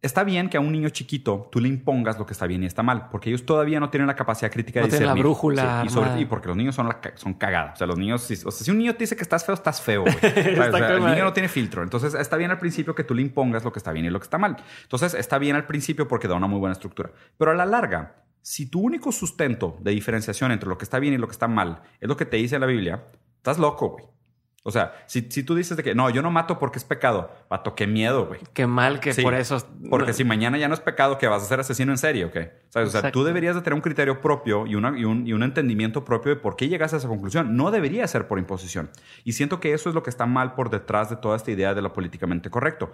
Está 0.03 0.23
bien 0.23 0.49
que 0.49 0.57
a 0.57 0.59
un 0.61 0.71
niño 0.71 0.89
chiquito 0.89 1.47
tú 1.51 1.59
le 1.59 1.67
impongas 1.67 2.17
lo 2.17 2.25
que 2.25 2.33
está 2.33 2.47
bien 2.47 2.63
y 2.63 2.65
está 2.65 2.81
mal, 2.81 3.09
porque 3.09 3.29
ellos 3.29 3.45
todavía 3.45 3.79
no 3.79 3.91
tienen 3.91 4.07
la 4.07 4.15
capacidad 4.15 4.51
crítica 4.51 4.79
de 4.79 4.85
No 4.87 4.89
tienen 4.89 5.05
la 5.05 5.13
discernir. 5.13 5.23
brújula 5.23 5.81
Sí, 5.81 5.87
y, 5.87 5.89
sobre- 5.91 6.19
y 6.21 6.25
porque 6.25 6.47
los 6.47 6.57
niños 6.57 6.73
son, 6.73 6.87
la 6.87 6.99
son 7.13 7.35
cagados. 7.35 7.73
O 7.73 7.75
sea, 7.75 7.85
los 7.85 7.99
niños, 7.99 8.23
si, 8.23 8.33
o 8.33 8.49
sea, 8.49 8.65
si 8.65 8.71
un 8.71 8.79
niño 8.79 8.93
te 8.93 9.03
dice 9.03 9.15
que 9.15 9.21
estás 9.21 9.45
feo, 9.45 9.53
estás 9.53 9.79
feo. 9.79 10.01
güey. 10.01 10.13
¿Sabes? 10.21 10.57
O 10.73 10.77
sea, 10.77 10.87
con 10.87 11.03
el 11.03 11.11
niño 11.11 11.23
no 11.23 11.33
tiene 11.33 11.49
filtro. 11.49 11.83
Entonces, 11.83 12.15
está 12.15 12.35
bien 12.37 12.49
al 12.49 12.57
principio 12.57 12.95
que 12.95 13.03
tú 13.03 13.13
le 13.13 13.21
impongas 13.21 13.63
lo 13.63 13.71
que 13.71 13.77
está 13.77 13.91
bien 13.91 14.05
y 14.05 14.09
lo 14.09 14.19
que 14.19 14.23
está 14.23 14.39
mal. 14.39 14.57
Entonces, 14.81 15.13
está 15.13 15.37
bien 15.37 15.55
al 15.55 15.67
principio 15.67 16.07
porque 16.07 16.27
da 16.27 16.33
una 16.33 16.47
muy 16.47 16.57
buena 16.59 16.73
estructura. 16.73 17.11
Pero 17.37 17.51
a 17.51 17.53
la 17.53 17.67
larga, 17.67 18.15
si 18.41 18.65
tu 18.71 18.79
único 18.81 19.11
sustento 19.11 19.77
de 19.81 19.91
diferenciación 19.91 20.51
entre 20.51 20.67
lo 20.67 20.79
que 20.79 20.83
está 20.85 20.97
bien 20.97 21.13
y 21.13 21.17
lo 21.19 21.27
que 21.27 21.33
está 21.33 21.47
mal 21.47 21.83
es 21.99 22.09
lo 22.09 22.17
que 22.17 22.25
te 22.25 22.37
dice 22.37 22.57
la 22.57 22.65
Biblia, 22.65 23.03
estás 23.37 23.59
loco, 23.59 23.89
güey. 23.89 24.05
O 24.63 24.69
sea, 24.69 24.93
si, 25.07 25.21
si 25.31 25.41
tú 25.41 25.55
dices 25.55 25.75
de 25.75 25.81
que 25.81 25.95
no, 25.95 26.09
yo 26.11 26.21
no 26.21 26.29
mato 26.29 26.59
porque 26.59 26.77
es 26.77 26.83
pecado, 26.85 27.31
pato, 27.47 27.73
qué 27.73 27.87
miedo, 27.87 28.27
güey. 28.27 28.39
Qué 28.53 28.67
mal 28.67 28.99
que 28.99 29.11
Sí, 29.11 29.23
por 29.23 29.33
eso. 29.33 29.57
Porque 29.89 30.13
si 30.13 30.23
mañana 30.23 30.57
ya 30.59 30.67
no 30.67 30.75
es 30.75 30.79
pecado, 30.79 31.17
que 31.17 31.25
vas 31.27 31.41
a 31.41 31.45
ser 31.47 31.59
asesino 31.59 31.91
en 31.91 31.97
serie, 31.97 32.25
¿ok? 32.25 32.33
¿Sabes? 32.69 32.89
O 32.89 32.91
sea, 32.91 32.99
Exacto. 32.99 33.11
tú 33.11 33.23
deberías 33.25 33.55
de 33.55 33.61
tener 33.61 33.73
un 33.73 33.81
criterio 33.81 34.21
propio 34.21 34.67
y, 34.67 34.75
una- 34.75 34.95
y 34.99 35.03
un, 35.03 35.25
y 35.25 35.33
un 35.33 35.41
entendimiento 35.41 36.05
propio 36.05 36.35
de 36.35 36.39
por 36.39 36.55
qué 36.55 36.67
llegas 36.67 36.93
a 36.93 36.97
esa 36.97 37.07
conclusión. 37.07 37.55
No 37.55 37.71
debería 37.71 38.07
ser 38.07 38.27
por 38.27 38.37
imposición. 38.37 38.91
Y 39.23 39.31
siento 39.33 39.59
que 39.59 39.73
eso 39.73 39.89
es 39.89 39.95
lo 39.95 40.03
que 40.03 40.11
está 40.11 40.27
mal 40.27 40.53
por 40.53 40.69
detrás 40.69 41.09
de 41.09 41.15
toda 41.15 41.37
esta 41.37 41.49
idea 41.49 41.73
de 41.73 41.81
lo 41.81 41.91
políticamente 41.93 42.51
correcto. 42.51 42.91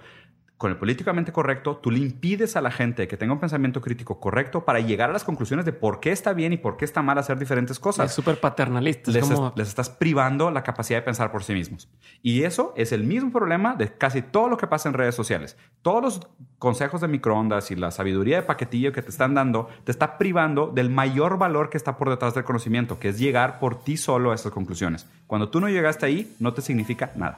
Con 0.58 0.72
el 0.72 0.78
políticamente 0.78 1.32
correcto, 1.32 1.78
tú 1.78 1.92
le 1.92 2.00
impides 2.00 2.56
a 2.56 2.62
la 2.62 2.72
gente 2.72 3.08
que 3.08 3.16
tenga 3.16 3.32
un 3.32 3.40
pensamiento 3.40 3.80
crítico 3.80 4.20
correcto 4.20 4.66
para 4.66 4.80
llegar 4.80 5.12
a 5.12 5.14
las 5.14 5.24
conclusiones 5.24 5.66
de 5.66 5.72
por 5.72 6.00
qué 6.00 6.12
está 6.12 6.34
bien 6.34 6.52
y 6.52 6.58
por 6.58 6.78
qué 6.78 6.86
está 6.86 7.04
mal 7.04 7.20
hacer 7.20 7.38
diferentes 7.38 7.78
Es 7.78 7.80
cosas 7.80 8.12
súper 8.12 8.40
paternalista. 8.40 9.12
Es 9.12 9.16
les, 9.18 9.30
como. 9.30 9.50
es- 9.50 9.54
les 9.56 9.68
estás 9.68 9.90
privando 9.92 10.50
la 10.50 10.64
capacidad 10.64 10.98
de 10.98 11.04
pensar 11.04 11.32
por 11.32 11.44
sí 11.44 11.54
mismos. 11.54 11.88
Y 12.24 12.42
eso 12.42 12.74
es 12.76 12.92
el 12.92 13.04
mismo 13.04 13.32
problema 13.32 13.76
de 13.76 13.94
casi 13.94 14.24
todo 14.24 14.50
lo 14.50 14.58
que 14.58 14.66
pasa 14.66 14.90
en 14.90 14.96
redes 14.96 15.14
sociales. 15.14 15.58
Todos 15.84 16.02
los 16.02 16.28
consejos 16.58 17.02
de 17.02 17.08
microondas 17.08 17.70
y 17.70 17.76
la 17.76 17.92
sabiduría 17.92 18.38
de 18.38 18.42
paquetillo 18.42 18.92
que 18.92 19.04
te 19.04 19.10
están 19.12 19.36
dando 19.36 19.70
te 19.84 19.92
está 19.92 20.18
privando 20.18 20.72
del 20.74 20.90
mayor 20.90 21.38
valor 21.38 21.70
que 21.70 21.78
está 21.78 21.98
por 21.98 22.10
detrás 22.10 22.34
del 22.34 22.46
conocimiento, 22.46 22.98
que 23.00 23.10
es 23.10 23.20
llegar 23.20 23.60
por 23.60 23.80
ti 23.84 23.96
solo 23.96 24.32
a 24.32 24.36
esas 24.36 24.52
conclusiones. 24.52 25.06
Cuando 25.28 25.50
tú 25.50 25.60
no 25.62 25.70
llegaste 25.70 26.08
ahí, 26.08 26.36
no 26.40 26.54
te 26.56 26.64
significa 26.64 27.12
nada. 27.16 27.38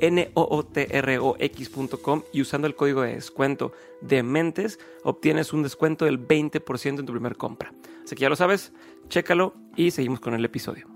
N-O-O-T-R-O-X.com 0.00 2.22
y 2.32 2.40
usando 2.40 2.66
el 2.66 2.74
código 2.74 3.02
de 3.02 3.14
descuento 3.14 3.72
de 4.00 4.22
mentes 4.22 4.78
obtienes 5.04 5.52
un 5.52 5.62
descuento 5.62 6.04
del 6.04 6.26
20% 6.26 7.00
en 7.00 7.06
tu 7.06 7.12
primer 7.12 7.36
compra. 7.36 7.72
Así 8.04 8.14
que 8.14 8.22
ya 8.22 8.28
lo 8.28 8.36
sabes, 8.36 8.72
chécalo 9.08 9.54
y 9.76 9.90
seguimos 9.90 10.20
con 10.20 10.34
el 10.34 10.44
episodio. 10.44 10.86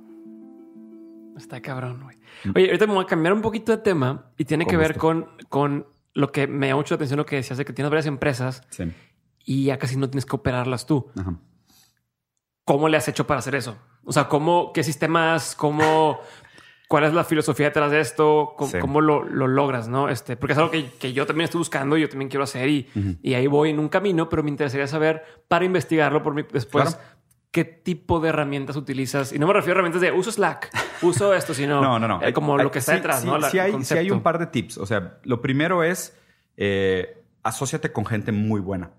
Está 1.36 1.60
cabrón, 1.60 2.02
güey. 2.04 2.18
Oye, 2.54 2.66
ahorita 2.66 2.86
me 2.86 2.94
voy 2.94 3.04
a 3.04 3.06
cambiar 3.06 3.32
un 3.34 3.42
poquito 3.42 3.72
de 3.72 3.78
tema 3.78 4.30
y 4.36 4.44
tiene 4.44 4.66
que 4.66 4.76
ver 4.76 4.96
con, 4.96 5.28
con 5.48 5.86
lo 6.14 6.30
que 6.30 6.46
me 6.46 6.68
llama 6.68 6.78
mucho 6.80 6.94
la 6.94 6.96
atención 6.96 7.18
lo 7.18 7.26
que 7.26 7.36
decías 7.36 7.58
de 7.58 7.64
que 7.64 7.72
tienes 7.72 7.90
varias 7.90 8.06
empresas 8.06 8.62
Sí. 8.70 8.92
y 9.44 9.64
ya 9.64 9.78
casi 9.78 9.96
no 9.96 10.08
tienes 10.10 10.26
que 10.26 10.36
operarlas 10.36 10.86
tú. 10.86 11.10
Ajá. 11.18 11.36
¿Cómo 12.64 12.88
le 12.88 12.96
has 12.96 13.08
hecho 13.08 13.26
para 13.26 13.40
hacer 13.40 13.56
eso? 13.56 13.76
O 14.04 14.12
sea, 14.12 14.28
¿cómo, 14.28 14.72
qué 14.72 14.84
sistemas, 14.84 15.56
cómo, 15.56 16.20
cuál 16.92 17.04
es 17.04 17.14
la 17.14 17.24
filosofía 17.24 17.66
detrás 17.68 17.90
de 17.90 18.00
esto? 18.00 18.52
¿Cómo, 18.58 18.70
Sí. 18.70 18.78
cómo 18.78 19.00
lo, 19.00 19.22
lo 19.24 19.46
logras? 19.48 19.88
No, 19.88 20.10
este, 20.10 20.36
porque 20.36 20.52
es 20.52 20.58
algo 20.58 20.70
que, 20.70 20.90
que 21.00 21.14
yo 21.14 21.24
también 21.24 21.46
estoy 21.46 21.60
buscando 21.60 21.96
y 21.96 22.02
yo 22.02 22.08
también 22.10 22.28
quiero 22.28 22.44
hacer 22.44 22.68
y, 22.68 22.86
y 23.22 23.32
ahí 23.32 23.46
voy 23.46 23.70
en 23.70 23.78
un 23.78 23.88
camino, 23.88 24.28
pero 24.28 24.42
me 24.42 24.50
interesaría 24.50 24.86
saber 24.86 25.22
para 25.48 25.64
investigarlo 25.64 26.22
por 26.22 26.34
mí 26.34 26.42
después. 26.52 26.90
Claro. 26.94 26.98
¿Qué 27.50 27.64
tipo 27.64 28.20
de 28.20 28.28
herramientas 28.28 28.76
utilizas? 28.76 29.32
Y 29.32 29.38
no 29.38 29.46
me 29.46 29.54
refiero 29.54 29.72
a 29.72 29.80
herramientas 29.80 30.02
de 30.02 30.12
uso 30.12 30.30
Slack, 30.30 30.68
uso 31.00 31.32
esto, 31.32 31.54
sino 31.54 31.80
No, 31.82 31.98
no, 31.98 32.06
no. 32.08 32.22
eh, 32.22 32.34
como 32.34 32.56
Hay- 32.58 32.64
lo 32.64 32.70
que 32.70 32.80
está 32.80 32.92
sí, 32.92 32.96
detrás, 32.98 33.22
sí, 33.22 33.26
¿no? 33.26 33.38
La- 33.38 33.48
sí 33.48 33.58
hay, 33.58 33.64
sí 33.64 33.66
hay 33.68 33.72
concepto. 33.72 34.14
un 34.14 34.22
par 34.22 34.38
de 34.38 34.46
tips. 34.48 34.76
O 34.78 34.84
sea, 34.86 35.18
lo 35.24 35.40
primero 35.40 35.82
es 35.82 36.14
eh, 36.58 37.24
asóciate 37.42 37.90
con 37.92 38.04
gente 38.04 38.32
muy 38.32 38.60
buena 38.60 38.90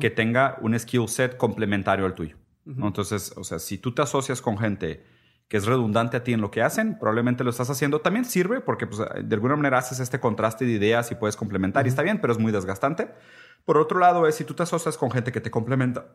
que 0.00 0.10
tenga 0.10 0.58
un 0.60 0.78
skill 0.78 1.08
set 1.08 1.36
complementario 1.38 2.04
al 2.04 2.14
tuyo. 2.14 2.36
¿no? 2.64 2.88
Entonces, 2.88 3.32
o 3.36 3.44
sea, 3.44 3.58
si 3.60 3.78
tú 3.78 3.94
te 3.94 4.02
asocias 4.02 4.42
con 4.42 4.58
gente 4.58 5.04
que 5.48 5.56
es 5.56 5.64
redundante 5.66 6.16
a 6.18 6.22
ti 6.22 6.32
en 6.34 6.40
lo 6.42 6.50
que 6.50 6.62
hacen, 6.62 6.98
probablemente 6.98 7.42
lo 7.42 7.50
estás 7.50 7.70
haciendo. 7.70 8.00
También 8.00 8.24
sirve 8.26 8.60
porque 8.60 8.86
pues, 8.86 9.00
de 9.22 9.34
alguna 9.34 9.56
manera 9.56 9.78
haces 9.78 9.98
este 10.00 10.20
contraste 10.20 10.64
de 10.66 10.72
ideas 10.72 11.10
y 11.10 11.14
puedes 11.14 11.36
complementar 11.36 11.86
y 11.86 11.88
está 11.88 12.02
bien, 12.02 12.20
pero 12.20 12.32
es 12.34 12.38
muy 12.38 12.52
desgastante. 12.52 13.10
Por 13.64 13.78
otro 13.78 13.98
lado, 13.98 14.26
es 14.26 14.34
si 14.34 14.44
tú 14.44 14.54
te 14.54 14.62
asocias 14.62 14.96
con 14.98 15.10
gente 15.10 15.32
que 15.32 15.40
te 15.40 15.50
complementa, 15.50 16.06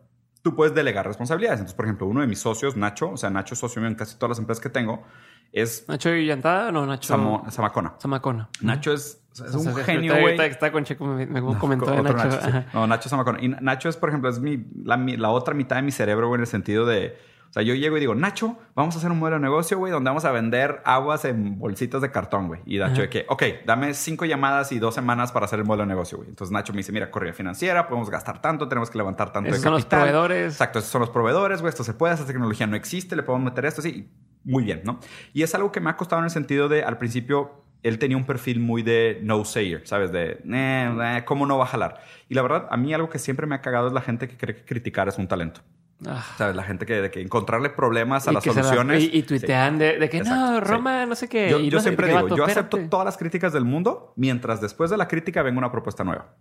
tú 0.44 0.56
puedes 0.56 0.76
delegar 0.76 1.08
responsabilidades. 1.08 1.60
Entonces, 1.62 1.76
por 1.76 1.86
ejemplo, 1.86 2.06
uno 2.08 2.22
de 2.22 2.28
mis 2.28 2.40
socios, 2.40 2.76
Nacho, 2.76 3.12
o 3.12 3.18
sea, 3.18 3.30
Nacho 3.32 3.54
es 3.56 3.60
socio 3.60 3.82
mío 3.82 3.90
en 3.90 3.96
casi 3.96 4.16
todas 4.18 4.30
las 4.32 4.40
empresas 4.40 4.62
que 4.62 4.70
tengo, 4.70 5.04
es 5.52 5.86
Nacho 5.88 6.14
y 6.14 6.26
Llantada, 6.28 6.72
no, 6.72 6.86
Nacho 6.86 7.14
Samo- 7.16 7.50
Zamacona. 7.52 7.94
Zamacona. 8.00 8.50
Nacho 8.62 8.94
es, 8.94 9.20
es 9.34 9.42
O 9.42 9.60
sea, 9.60 9.72
un 9.72 9.78
genio, 9.78 10.20
güey. 10.20 10.40
Está 10.42 10.72
con 10.72 10.84
Checo, 10.84 11.06
me, 11.06 11.26
me 11.26 11.42
comentó 11.58 11.90
de 11.90 12.02
Nacho. 12.04 12.18
Nacho, 12.18 12.40
sí. 12.42 12.52
No, 12.74 12.86
Nacho 12.88 13.10
Zamacona. 13.10 13.40
Y 13.42 13.48
Nacho 13.50 13.90
es, 13.90 13.98
por 13.98 14.10
ejemplo, 14.10 14.30
es 14.30 14.40
mi, 14.40 14.64
la, 14.84 14.96
mi- 14.98 15.18
la 15.18 15.30
otra 15.30 15.54
mitad 15.56 15.76
de 15.78 15.82
mi 15.82 15.92
cerebro, 15.92 16.28
güey, 16.28 16.38
en 16.38 16.42
el 16.42 16.48
sentido 16.48 16.86
de... 16.86 17.18
O 17.54 17.60
sea, 17.62 17.62
yo 17.62 17.76
llego 17.76 17.98
y 17.98 18.00
digo, 18.00 18.16
Nacho, 18.16 18.58
vamos 18.74 18.96
a 18.96 18.98
hacer 18.98 19.12
un 19.12 19.20
modelo 19.20 19.36
de 19.36 19.44
negocio, 19.44 19.78
güey, 19.78 19.92
donde 19.92 20.10
vamos 20.10 20.26
a 20.26 20.32
vender 20.32 20.82
aguas 20.86 21.24
en 21.24 21.60
bolsitas 21.60 22.02
de 22.02 22.10
cartón, 22.10 22.48
güey. 22.48 22.62
Y 22.66 22.80
Nacho 22.80 23.04
de 23.04 23.10
que, 23.10 23.28
ok, 23.30 23.44
dame 23.64 23.94
cinco 23.94 24.26
llamadas 24.26 24.72
y 24.72 24.80
dos 24.80 24.96
semanas 24.96 25.32
para 25.32 25.46
hacer 25.46 25.60
el 25.60 25.66
modelo 25.66 25.84
de 25.84 25.90
negocio, 25.90 26.18
güey. 26.18 26.30
Entonces 26.30 26.52
Nacho 26.52 26.74
me 26.74 26.78
dice, 26.78 26.92
mira, 26.92 27.12
corrida 27.12 27.32
financiera, 27.32 27.88
podemos 27.88 28.10
gastar 28.10 28.42
tanto, 28.42 28.68
tenemos 28.68 28.90
que 28.90 28.98
levantar 28.98 29.32
tanto 29.32 29.52
Esos 29.52 29.62
de 29.62 29.66
son 29.66 29.74
los 29.74 29.86
proveedores. 29.86 30.54
Exacto, 30.54 30.80
esos 30.80 30.90
son 30.90 31.02
los 31.02 31.12
proveedores, 31.12 31.62
güey. 31.62 31.70
Esto 31.70 31.84
se 31.84 31.94
puede, 31.94 32.16
esta 32.16 32.26
tecnología 32.26 32.66
no 32.66 32.76
existe, 32.76 33.16
le 33.16 33.22
podemos 33.22 33.46
meter 33.46 33.66
esto, 33.66 33.84
sí. 33.84 34.10
Muy 34.44 34.64
bien, 34.64 34.82
¿no? 34.84 35.00
Y 35.32 35.44
es 35.44 35.54
algo 35.54 35.72
que 35.72 35.80
me 35.80 35.92
ha 35.92 35.96
costado 35.96 36.22
en 36.22 36.26
el 36.26 36.32
sentido 36.32 36.70
de, 36.70 36.84
al 36.84 36.98
principio, 36.98 37.64
él 37.84 38.00
tenía 38.00 38.18
un 38.18 38.26
perfil 38.26 38.62
muy 38.62 38.82
de 38.82 39.20
no 39.22 39.46
sayer, 39.46 39.86
¿sabes? 39.86 40.12
De, 40.12 40.42
eh, 40.44 40.98
eh, 41.04 41.24
¿cómo 41.24 41.46
no 41.46 41.60
va 41.60 41.66
a 41.66 41.68
jalar? 41.68 42.02
Y 42.30 42.34
la 42.34 42.42
verdad, 42.42 42.68
a 42.72 42.78
mí 42.78 42.92
algo 42.96 43.12
que 43.12 43.20
siempre 43.20 43.46
me 43.46 43.54
ha 43.54 43.62
cagado 43.62 43.86
es 43.86 43.94
la 43.94 44.02
gente 44.02 44.28
que 44.28 44.38
cree 44.38 44.56
que 44.56 44.66
criticar 44.66 45.08
es 45.08 45.20
un 45.20 45.28
talento. 45.28 45.62
Ah. 46.08 46.24
¿Sabes? 46.38 46.56
La 46.56 46.64
gente 46.64 46.86
que, 46.86 47.02
de 47.02 47.12
que 47.12 47.22
encontrarle 47.22 47.70
problemas 47.70 48.28
a 48.28 48.32
Y 48.32 48.34
las 48.36 48.46
la- 48.46 48.54
soluciones. 48.54 49.04
y, 49.04 49.18
y 49.18 49.24
tuitean 49.24 49.78
de, 49.78 49.98
de 50.00 50.10
que 50.10 50.18
Exacto, 50.18 50.52
no, 50.52 50.58
sí. 50.60 50.64
Roma, 50.66 51.06
no 51.06 51.16
sé 51.16 51.30
qué. 51.30 51.50
Yo, 51.50 51.60
yo 51.60 51.78
no 51.78 51.82
siempre 51.82 52.08
digo, 52.08 52.24
vato, 52.24 52.36
yo 52.36 52.44
acepto 52.44 52.78
espérate. 52.78 52.90
todas 52.90 53.06
las 53.06 53.18
críticas 53.18 53.54
del 53.54 53.66
mundo 53.66 54.14
mientras 54.16 54.62
después 54.62 54.90
de 54.90 54.98
la 54.98 55.08
crítica 55.08 55.42
venga 55.44 55.58
una 55.58 55.72
propuesta 55.72 56.04
nueva. 56.04 56.36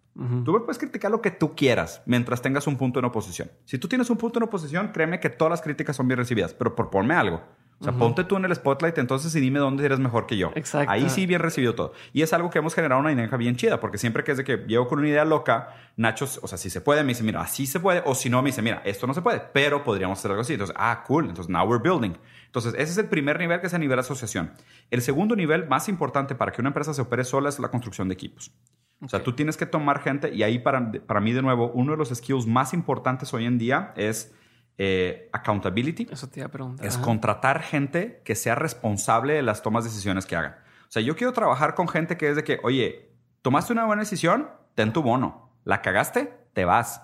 Tú 0.44 0.52
me 0.52 0.60
puedes 0.60 0.78
criticar 0.78 1.10
lo 1.10 1.22
que 1.22 1.30
tú 1.30 1.54
quieras 1.54 2.02
mientras 2.06 2.42
tengas 2.42 2.66
un 2.66 2.76
punto 2.76 2.98
en 2.98 3.06
oposición. 3.06 3.50
Si 3.64 3.78
tú 3.78 3.88
tienes 3.88 4.10
un 4.10 4.16
punto 4.18 4.38
en 4.38 4.42
oposición, 4.44 4.88
créeme 4.92 5.20
que 5.20 5.30
todas 5.30 5.50
las 5.50 5.62
críticas 5.62 5.96
son 5.96 6.06
bien 6.08 6.18
recibidas, 6.18 6.52
pero 6.54 6.74
por 6.74 6.90
ponme 6.90 7.14
algo. 7.14 7.42
O 7.82 7.84
sea, 7.84 7.94
ponte 7.94 8.22
tú 8.22 8.36
en 8.36 8.44
el 8.44 8.54
spotlight 8.54 8.96
entonces 8.98 9.34
y 9.34 9.40
dime 9.40 9.58
dónde 9.58 9.84
eres 9.84 9.98
mejor 9.98 10.26
que 10.26 10.36
yo. 10.36 10.52
Exacto. 10.54 10.88
Ahí 10.88 11.10
sí 11.10 11.26
bien 11.26 11.40
recibido 11.40 11.74
todo. 11.74 11.94
Y 12.12 12.22
es 12.22 12.32
algo 12.32 12.48
que 12.48 12.60
hemos 12.60 12.76
generado 12.76 13.00
una 13.00 13.10
dinámica 13.10 13.36
bien 13.36 13.56
chida, 13.56 13.80
porque 13.80 13.98
siempre 13.98 14.22
que 14.22 14.30
es 14.30 14.38
de 14.38 14.44
que 14.44 14.58
llego 14.68 14.86
con 14.86 15.00
una 15.00 15.08
idea 15.08 15.24
loca, 15.24 15.74
Nacho, 15.96 16.26
o 16.42 16.46
sea, 16.46 16.56
si 16.58 16.70
se 16.70 16.80
puede, 16.80 17.02
me 17.02 17.08
dice, 17.08 17.24
mira, 17.24 17.40
así 17.40 17.66
se 17.66 17.80
puede, 17.80 18.00
o 18.06 18.14
si 18.14 18.30
no, 18.30 18.40
me 18.40 18.50
dice, 18.50 18.62
mira, 18.62 18.82
esto 18.84 19.08
no 19.08 19.14
se 19.14 19.20
puede, 19.20 19.42
pero 19.52 19.82
podríamos 19.82 20.16
hacer 20.16 20.30
algo 20.30 20.42
así. 20.42 20.52
Entonces, 20.52 20.76
ah, 20.78 21.02
cool, 21.08 21.28
entonces 21.28 21.50
now 21.50 21.66
we're 21.66 21.82
building. 21.82 22.16
Entonces, 22.46 22.74
ese 22.74 22.92
es 22.92 22.98
el 22.98 23.06
primer 23.06 23.40
nivel 23.40 23.60
que 23.60 23.66
es 23.66 23.74
a 23.74 23.78
nivel 23.78 23.98
asociación. 23.98 24.52
El 24.92 25.02
segundo 25.02 25.34
nivel 25.34 25.66
más 25.66 25.88
importante 25.88 26.36
para 26.36 26.52
que 26.52 26.60
una 26.60 26.68
empresa 26.68 26.94
se 26.94 27.02
opere 27.02 27.24
sola 27.24 27.48
es 27.48 27.58
la 27.58 27.68
construcción 27.68 28.06
de 28.06 28.14
equipos. 28.14 28.52
O 29.00 29.08
sea, 29.08 29.24
tú 29.24 29.32
tienes 29.32 29.56
que 29.56 29.66
tomar 29.66 30.00
gente 30.00 30.32
y 30.32 30.44
ahí 30.44 30.60
para, 30.60 30.92
para 30.92 31.20
mí 31.20 31.32
de 31.32 31.42
nuevo, 31.42 31.72
uno 31.74 31.92
de 31.92 31.98
los 31.98 32.10
skills 32.10 32.46
más 32.46 32.72
importantes 32.72 33.34
hoy 33.34 33.46
en 33.46 33.58
día 33.58 33.92
es 33.96 34.32
eh, 34.78 35.28
accountability. 35.32 36.08
Eso 36.10 36.28
te 36.28 36.40
iba 36.40 36.46
a 36.46 36.50
preguntar. 36.50 36.86
Es 36.86 36.96
Ajá. 36.96 37.04
contratar 37.04 37.62
gente 37.62 38.20
que 38.24 38.34
sea 38.34 38.54
responsable 38.54 39.34
de 39.34 39.42
las 39.42 39.62
tomas 39.62 39.84
de 39.84 39.90
decisiones 39.90 40.26
que 40.26 40.36
hagan. 40.36 40.56
O 40.88 40.92
sea, 40.92 41.02
yo 41.02 41.16
quiero 41.16 41.32
trabajar 41.32 41.74
con 41.74 41.88
gente 41.88 42.16
que 42.16 42.30
es 42.30 42.36
de 42.36 42.44
que, 42.44 42.60
oye, 42.62 43.10
tomaste 43.42 43.72
una 43.72 43.84
buena 43.86 44.00
decisión, 44.00 44.50
ten 44.74 44.92
tu 44.92 45.02
bono. 45.02 45.50
La 45.64 45.80
cagaste, 45.82 46.32
te 46.52 46.64
vas. 46.64 47.02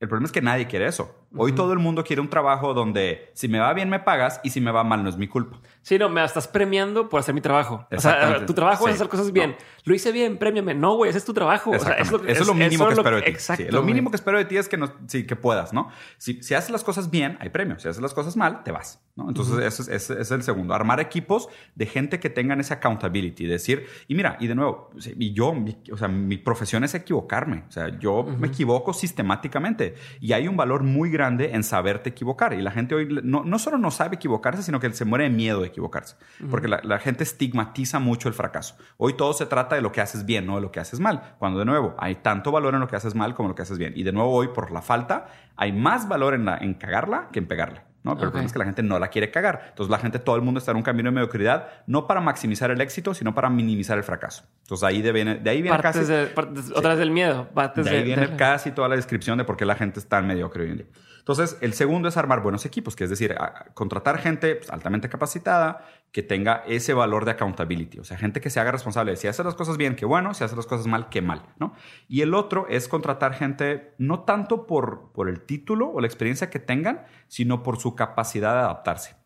El 0.00 0.08
problema 0.08 0.26
es 0.26 0.32
que 0.32 0.42
nadie 0.42 0.66
quiere 0.66 0.86
eso. 0.86 1.14
Hoy 1.36 1.52
todo 1.52 1.74
el 1.74 1.78
mundo 1.78 2.04
quiere 2.04 2.22
un 2.22 2.30
trabajo 2.30 2.72
donde 2.72 3.30
si 3.34 3.48
me 3.48 3.58
va 3.58 3.74
bien 3.74 3.90
me 3.90 4.00
pagas 4.00 4.40
y 4.42 4.50
si 4.50 4.62
me 4.62 4.70
va 4.70 4.82
mal 4.82 5.02
no 5.02 5.10
es 5.10 5.18
mi 5.18 5.28
culpa. 5.28 5.58
Sí, 5.82 5.98
no, 5.98 6.08
me 6.08 6.24
estás 6.24 6.48
premiando 6.48 7.08
por 7.08 7.20
hacer 7.20 7.34
mi 7.34 7.40
trabajo. 7.42 7.86
O 7.90 8.00
sea, 8.00 8.46
tu 8.46 8.54
trabajo 8.54 8.88
es 8.88 8.94
hacer 8.94 9.08
cosas 9.08 9.30
bien. 9.32 9.50
No. 9.50 9.56
Lo 9.84 9.94
hice 9.94 10.10
bien, 10.12 10.38
premiame. 10.38 10.74
No, 10.74 10.96
güey, 10.96 11.10
ese 11.10 11.18
es 11.18 11.24
tu 11.24 11.34
trabajo. 11.34 11.70
O 11.70 11.78
sea, 11.78 11.94
es 11.94 12.10
lo, 12.10 12.18
eso 12.26 12.42
es 12.42 12.46
lo 12.46 12.54
mínimo 12.54 12.86
que 12.86 12.94
espero 12.94 13.16
de 13.16 13.22
ti. 13.22 13.30
Exacto. 13.30 13.64
Sí, 13.64 13.70
lo 13.70 13.82
mínimo 13.82 14.06
güey. 14.06 14.12
que 14.12 14.16
espero 14.16 14.38
de 14.38 14.44
ti 14.46 14.56
es 14.56 14.68
que, 14.68 14.76
no, 14.76 14.92
sí, 15.06 15.26
que 15.26 15.36
puedas, 15.36 15.72
¿no? 15.72 15.90
Si, 16.16 16.42
si 16.42 16.54
haces 16.54 16.70
las 16.70 16.84
cosas 16.84 17.10
bien, 17.10 17.36
hay 17.40 17.50
premio. 17.50 17.78
Si 17.78 17.88
haces 17.88 18.02
las 18.02 18.14
cosas 18.14 18.36
mal, 18.36 18.62
te 18.64 18.72
vas. 18.72 19.02
¿no? 19.16 19.28
Entonces, 19.28 19.58
ese, 19.58 19.82
es, 19.82 20.10
ese, 20.10 20.20
es 20.20 20.30
el 20.30 20.42
segundo. 20.42 20.74
Armar 20.74 21.00
equipos 21.00 21.48
de 21.74 21.86
gente 21.86 22.20
que 22.20 22.30
tengan 22.30 22.60
ese 22.60 22.74
accountability. 22.74 23.46
Decir, 23.46 23.86
y 24.08 24.14
mira, 24.14 24.36
y 24.40 24.46
de 24.46 24.54
nuevo, 24.54 24.90
y 24.96 25.32
yo, 25.32 25.54
o 25.92 25.96
sea, 25.96 26.08
mi 26.08 26.38
profesión 26.38 26.84
es 26.84 26.94
equivocarme. 26.94 27.64
O 27.68 27.72
sea, 27.72 27.98
yo 27.98 28.24
me 28.24 28.48
equivoco 28.48 28.92
sistemáticamente. 28.92 29.94
Y 30.20 30.32
hay 30.32 30.48
un 30.48 30.56
valor 30.56 30.82
muy 30.82 31.10
grande 31.10 31.17
en 31.26 31.64
saberte 31.64 32.10
equivocar. 32.10 32.52
Y 32.54 32.62
la 32.62 32.70
gente 32.70 32.94
hoy 32.94 33.20
no, 33.22 33.44
no 33.44 33.58
solo 33.58 33.78
no 33.78 33.90
sabe 33.90 34.16
equivocarse, 34.16 34.62
sino 34.62 34.80
que 34.80 34.92
se 34.92 35.04
muere 35.04 35.24
de 35.24 35.30
miedo 35.30 35.60
de 35.60 35.68
equivocarse. 35.68 36.16
Porque 36.50 36.68
la, 36.68 36.80
la, 36.82 36.98
gente 36.98 37.24
estigmatiza 37.24 37.98
mucho 37.98 38.28
el 38.28 38.34
fracaso. 38.34 38.76
Hoy 38.96 39.14
todo 39.14 39.32
se 39.32 39.46
trata 39.46 39.74
de 39.74 39.82
lo 39.82 39.92
que 39.92 40.00
haces 40.00 40.24
bien, 40.24 40.46
no 40.46 40.56
de 40.56 40.62
lo 40.62 40.70
que 40.70 40.80
haces 40.80 41.00
mal. 41.00 41.34
Cuando 41.38 41.58
de 41.58 41.64
nuevo 41.64 41.94
hay 41.98 42.16
tanto 42.16 42.52
valor 42.52 42.74
en 42.74 42.80
lo 42.80 42.88
que 42.88 42.96
haces 42.96 43.14
mal 43.14 43.34
como 43.34 43.48
en 43.48 43.50
lo 43.50 43.54
que 43.54 43.62
haces 43.62 43.78
bien. 43.78 43.92
Y 43.96 44.02
de 44.02 44.12
nuevo 44.12 44.30
hoy, 44.30 44.48
por 44.48 44.70
la 44.70 44.82
falta, 44.82 45.28
hay 45.56 45.72
más 45.72 46.08
valor 46.08 46.34
en, 46.34 46.44
la, 46.44 46.58
en 46.58 46.74
cagarla 46.74 47.28
que 47.32 47.38
en 47.38 47.48
pegarla. 47.48 47.84
¿no? 48.02 48.16
Pero 48.16 48.30
okay. 48.30 48.44
es 48.44 48.52
que 48.52 48.58
la 48.58 48.64
gente 48.64 48.82
no 48.82 48.98
la 48.98 49.08
quiere 49.08 49.30
cagar. 49.30 49.66
Entonces 49.70 49.90
la 49.90 49.98
gente, 49.98 50.18
todo 50.18 50.36
el 50.36 50.42
mundo 50.42 50.58
está 50.58 50.70
en 50.70 50.76
un 50.76 50.82
camino 50.82 51.10
de 51.10 51.14
mediocridad, 51.14 51.68
no 51.86 52.06
para 52.06 52.20
maximizar 52.20 52.70
el 52.70 52.80
éxito, 52.80 53.14
sino 53.14 53.34
para 53.34 53.50
minimizar 53.50 53.98
el 53.98 54.04
fracaso. 54.04 54.44
Entonces 54.62 54.84
ahí 54.84 55.02
de, 55.02 55.12
de 55.12 55.50
ahí 55.50 55.62
viene 55.62 55.76
partes 55.76 56.02
casi... 56.02 56.12
De, 56.12 56.26
partes, 56.26 56.70
otra 56.74 56.90
vez 56.90 56.98
del 56.98 57.10
miedo. 57.10 57.48
Partes 57.52 57.84
de 57.84 57.90
ahí 57.90 57.98
de, 57.98 58.04
viene 58.04 58.36
casi 58.36 58.70
toda 58.70 58.88
la 58.88 58.96
descripción 58.96 59.38
de 59.38 59.44
por 59.44 59.56
qué 59.56 59.66
la 59.66 59.74
gente 59.74 59.98
está 59.98 60.18
tan 60.18 60.26
mediocre 60.26 60.64
hoy 60.64 60.70
en 60.70 60.76
día. 60.78 60.86
Entonces, 61.28 61.58
el 61.60 61.74
segundo 61.74 62.08
es 62.08 62.16
armar 62.16 62.42
buenos 62.42 62.64
equipos, 62.64 62.96
que 62.96 63.04
es 63.04 63.10
decir, 63.10 63.36
contratar 63.74 64.16
gente 64.16 64.56
pues, 64.56 64.70
altamente 64.70 65.10
capacitada 65.10 65.86
que 66.10 66.22
tenga 66.22 66.64
ese 66.66 66.94
valor 66.94 67.26
de 67.26 67.32
accountability, 67.32 67.98
o 67.98 68.04
sea, 68.04 68.16
gente 68.16 68.40
que 68.40 68.48
se 68.48 68.60
haga 68.60 68.72
responsable 68.72 69.10
de 69.10 69.18
si 69.18 69.28
hace 69.28 69.44
las 69.44 69.54
cosas 69.54 69.76
bien, 69.76 69.94
qué 69.94 70.06
bueno, 70.06 70.32
si 70.32 70.42
hace 70.42 70.56
las 70.56 70.64
cosas 70.64 70.86
mal, 70.86 71.10
qué 71.10 71.20
mal, 71.20 71.42
¿no? 71.58 71.74
Y 72.08 72.22
el 72.22 72.32
otro 72.32 72.66
es 72.70 72.88
contratar 72.88 73.34
gente 73.34 73.92
no 73.98 74.20
tanto 74.20 74.66
por, 74.66 75.12
por 75.12 75.28
el 75.28 75.42
título 75.42 75.90
o 75.90 76.00
la 76.00 76.06
experiencia 76.06 76.48
que 76.48 76.60
tengan, 76.60 77.04
sino 77.26 77.62
por 77.62 77.78
su 77.78 77.94
capacidad 77.94 78.54
de 78.54 78.60
adaptarse. 78.60 79.16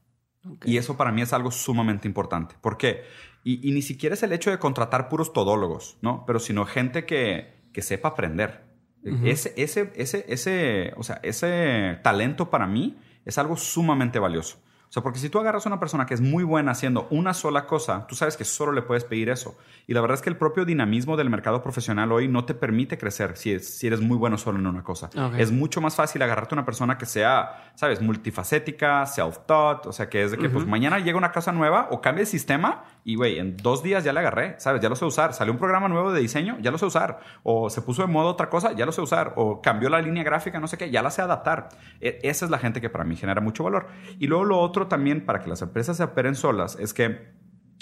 Okay. 0.56 0.72
Y 0.72 0.78
eso 0.78 0.96
para 0.96 1.12
mí 1.12 1.22
es 1.22 1.32
algo 1.32 1.52
sumamente 1.52 2.08
importante. 2.08 2.56
¿Por 2.60 2.78
qué? 2.78 3.04
Y, 3.44 3.68
y, 3.68 3.70
ni 3.70 3.80
siquiera 3.80 4.14
es 4.14 4.24
el 4.24 4.32
hecho 4.32 4.50
de 4.50 4.58
contratar 4.58 5.08
puros 5.08 5.32
todólogos, 5.32 5.98
¿no? 6.02 6.24
Pero 6.26 6.40
sino 6.40 6.66
gente 6.66 7.06
que, 7.06 7.62
que 7.72 7.80
sepa 7.80 8.08
aprender. 8.08 8.71
Ese, 9.04 9.52
ese, 9.56 9.92
ese, 9.96 10.24
ese, 10.28 10.92
o 10.96 11.02
sea, 11.02 11.18
ese 11.22 11.98
talento 12.04 12.50
para 12.50 12.66
mí 12.66 12.98
es 13.24 13.36
algo 13.38 13.56
sumamente 13.56 14.18
valioso. 14.18 14.58
O 14.92 14.94
sea, 14.94 15.02
porque 15.02 15.18
si 15.18 15.30
tú 15.30 15.38
agarras 15.38 15.64
a 15.64 15.70
una 15.70 15.80
persona 15.80 16.04
que 16.04 16.12
es 16.12 16.20
muy 16.20 16.44
buena 16.44 16.72
haciendo 16.72 17.06
una 17.08 17.32
sola 17.32 17.64
cosa, 17.64 18.06
tú 18.06 18.14
sabes 18.14 18.36
que 18.36 18.44
solo 18.44 18.72
le 18.72 18.82
puedes 18.82 19.04
pedir 19.04 19.30
eso. 19.30 19.56
Y 19.86 19.94
la 19.94 20.02
verdad 20.02 20.16
es 20.16 20.20
que 20.20 20.28
el 20.28 20.36
propio 20.36 20.66
dinamismo 20.66 21.16
del 21.16 21.30
mercado 21.30 21.62
profesional 21.62 22.12
hoy 22.12 22.28
no 22.28 22.44
te 22.44 22.52
permite 22.52 22.98
crecer 22.98 23.38
si, 23.38 23.52
es, 23.52 23.78
si 23.78 23.86
eres 23.86 24.02
muy 24.02 24.18
bueno 24.18 24.36
solo 24.36 24.58
en 24.58 24.66
una 24.66 24.82
cosa. 24.82 25.06
Okay. 25.06 25.40
Es 25.40 25.50
mucho 25.50 25.80
más 25.80 25.96
fácil 25.96 26.20
agarrarte 26.20 26.54
a 26.54 26.56
una 26.56 26.66
persona 26.66 26.98
que 26.98 27.06
sea, 27.06 27.72
sabes, 27.74 28.02
multifacética, 28.02 29.06
self-taught, 29.06 29.86
o 29.86 29.92
sea, 29.92 30.10
que 30.10 30.24
es 30.24 30.32
de 30.32 30.36
que 30.36 30.48
uh 30.48 30.50
-huh. 30.50 30.52
pues 30.52 30.66
mañana 30.66 30.98
llega 30.98 31.16
una 31.16 31.32
cosa 31.32 31.52
nueva 31.52 31.88
o 31.90 32.02
cambia 32.02 32.20
el 32.20 32.26
sistema 32.26 32.84
y, 33.02 33.14
güey, 33.14 33.38
en 33.38 33.56
dos 33.56 33.82
días 33.82 34.04
ya 34.04 34.12
le 34.12 34.20
agarré, 34.20 34.60
sabes, 34.60 34.82
ya 34.82 34.90
lo 34.90 34.96
sé 34.96 35.06
usar. 35.06 35.32
Salió 35.32 35.54
un 35.54 35.58
programa 35.58 35.88
nuevo 35.88 36.12
de 36.12 36.20
diseño, 36.20 36.58
ya 36.60 36.70
lo 36.70 36.76
sé 36.76 36.84
usar. 36.84 37.18
O 37.44 37.70
se 37.70 37.80
puso 37.80 38.02
de 38.02 38.08
modo 38.08 38.28
otra 38.28 38.50
cosa, 38.50 38.72
ya 38.72 38.84
lo 38.84 38.92
sé 38.92 39.00
usar. 39.00 39.32
O 39.36 39.62
cambió 39.62 39.88
la 39.88 40.02
línea 40.02 40.22
gráfica, 40.22 40.60
no 40.60 40.68
sé 40.68 40.76
qué, 40.76 40.90
ya 40.90 41.02
la 41.02 41.10
sé 41.10 41.22
adaptar. 41.22 41.70
E 41.98 42.18
esa 42.24 42.44
es 42.44 42.50
la 42.50 42.58
gente 42.58 42.82
que 42.82 42.90
para 42.90 43.04
mí 43.04 43.16
genera 43.16 43.40
mucho 43.40 43.64
valor. 43.64 43.88
Y 44.18 44.26
luego 44.26 44.44
lo 44.44 44.60
otro 44.60 44.81
también 44.88 45.24
para 45.24 45.40
que 45.40 45.48
las 45.48 45.62
empresas 45.62 45.96
se 45.96 46.04
operen 46.04 46.34
solas 46.34 46.76
es 46.78 46.94
que, 46.94 47.32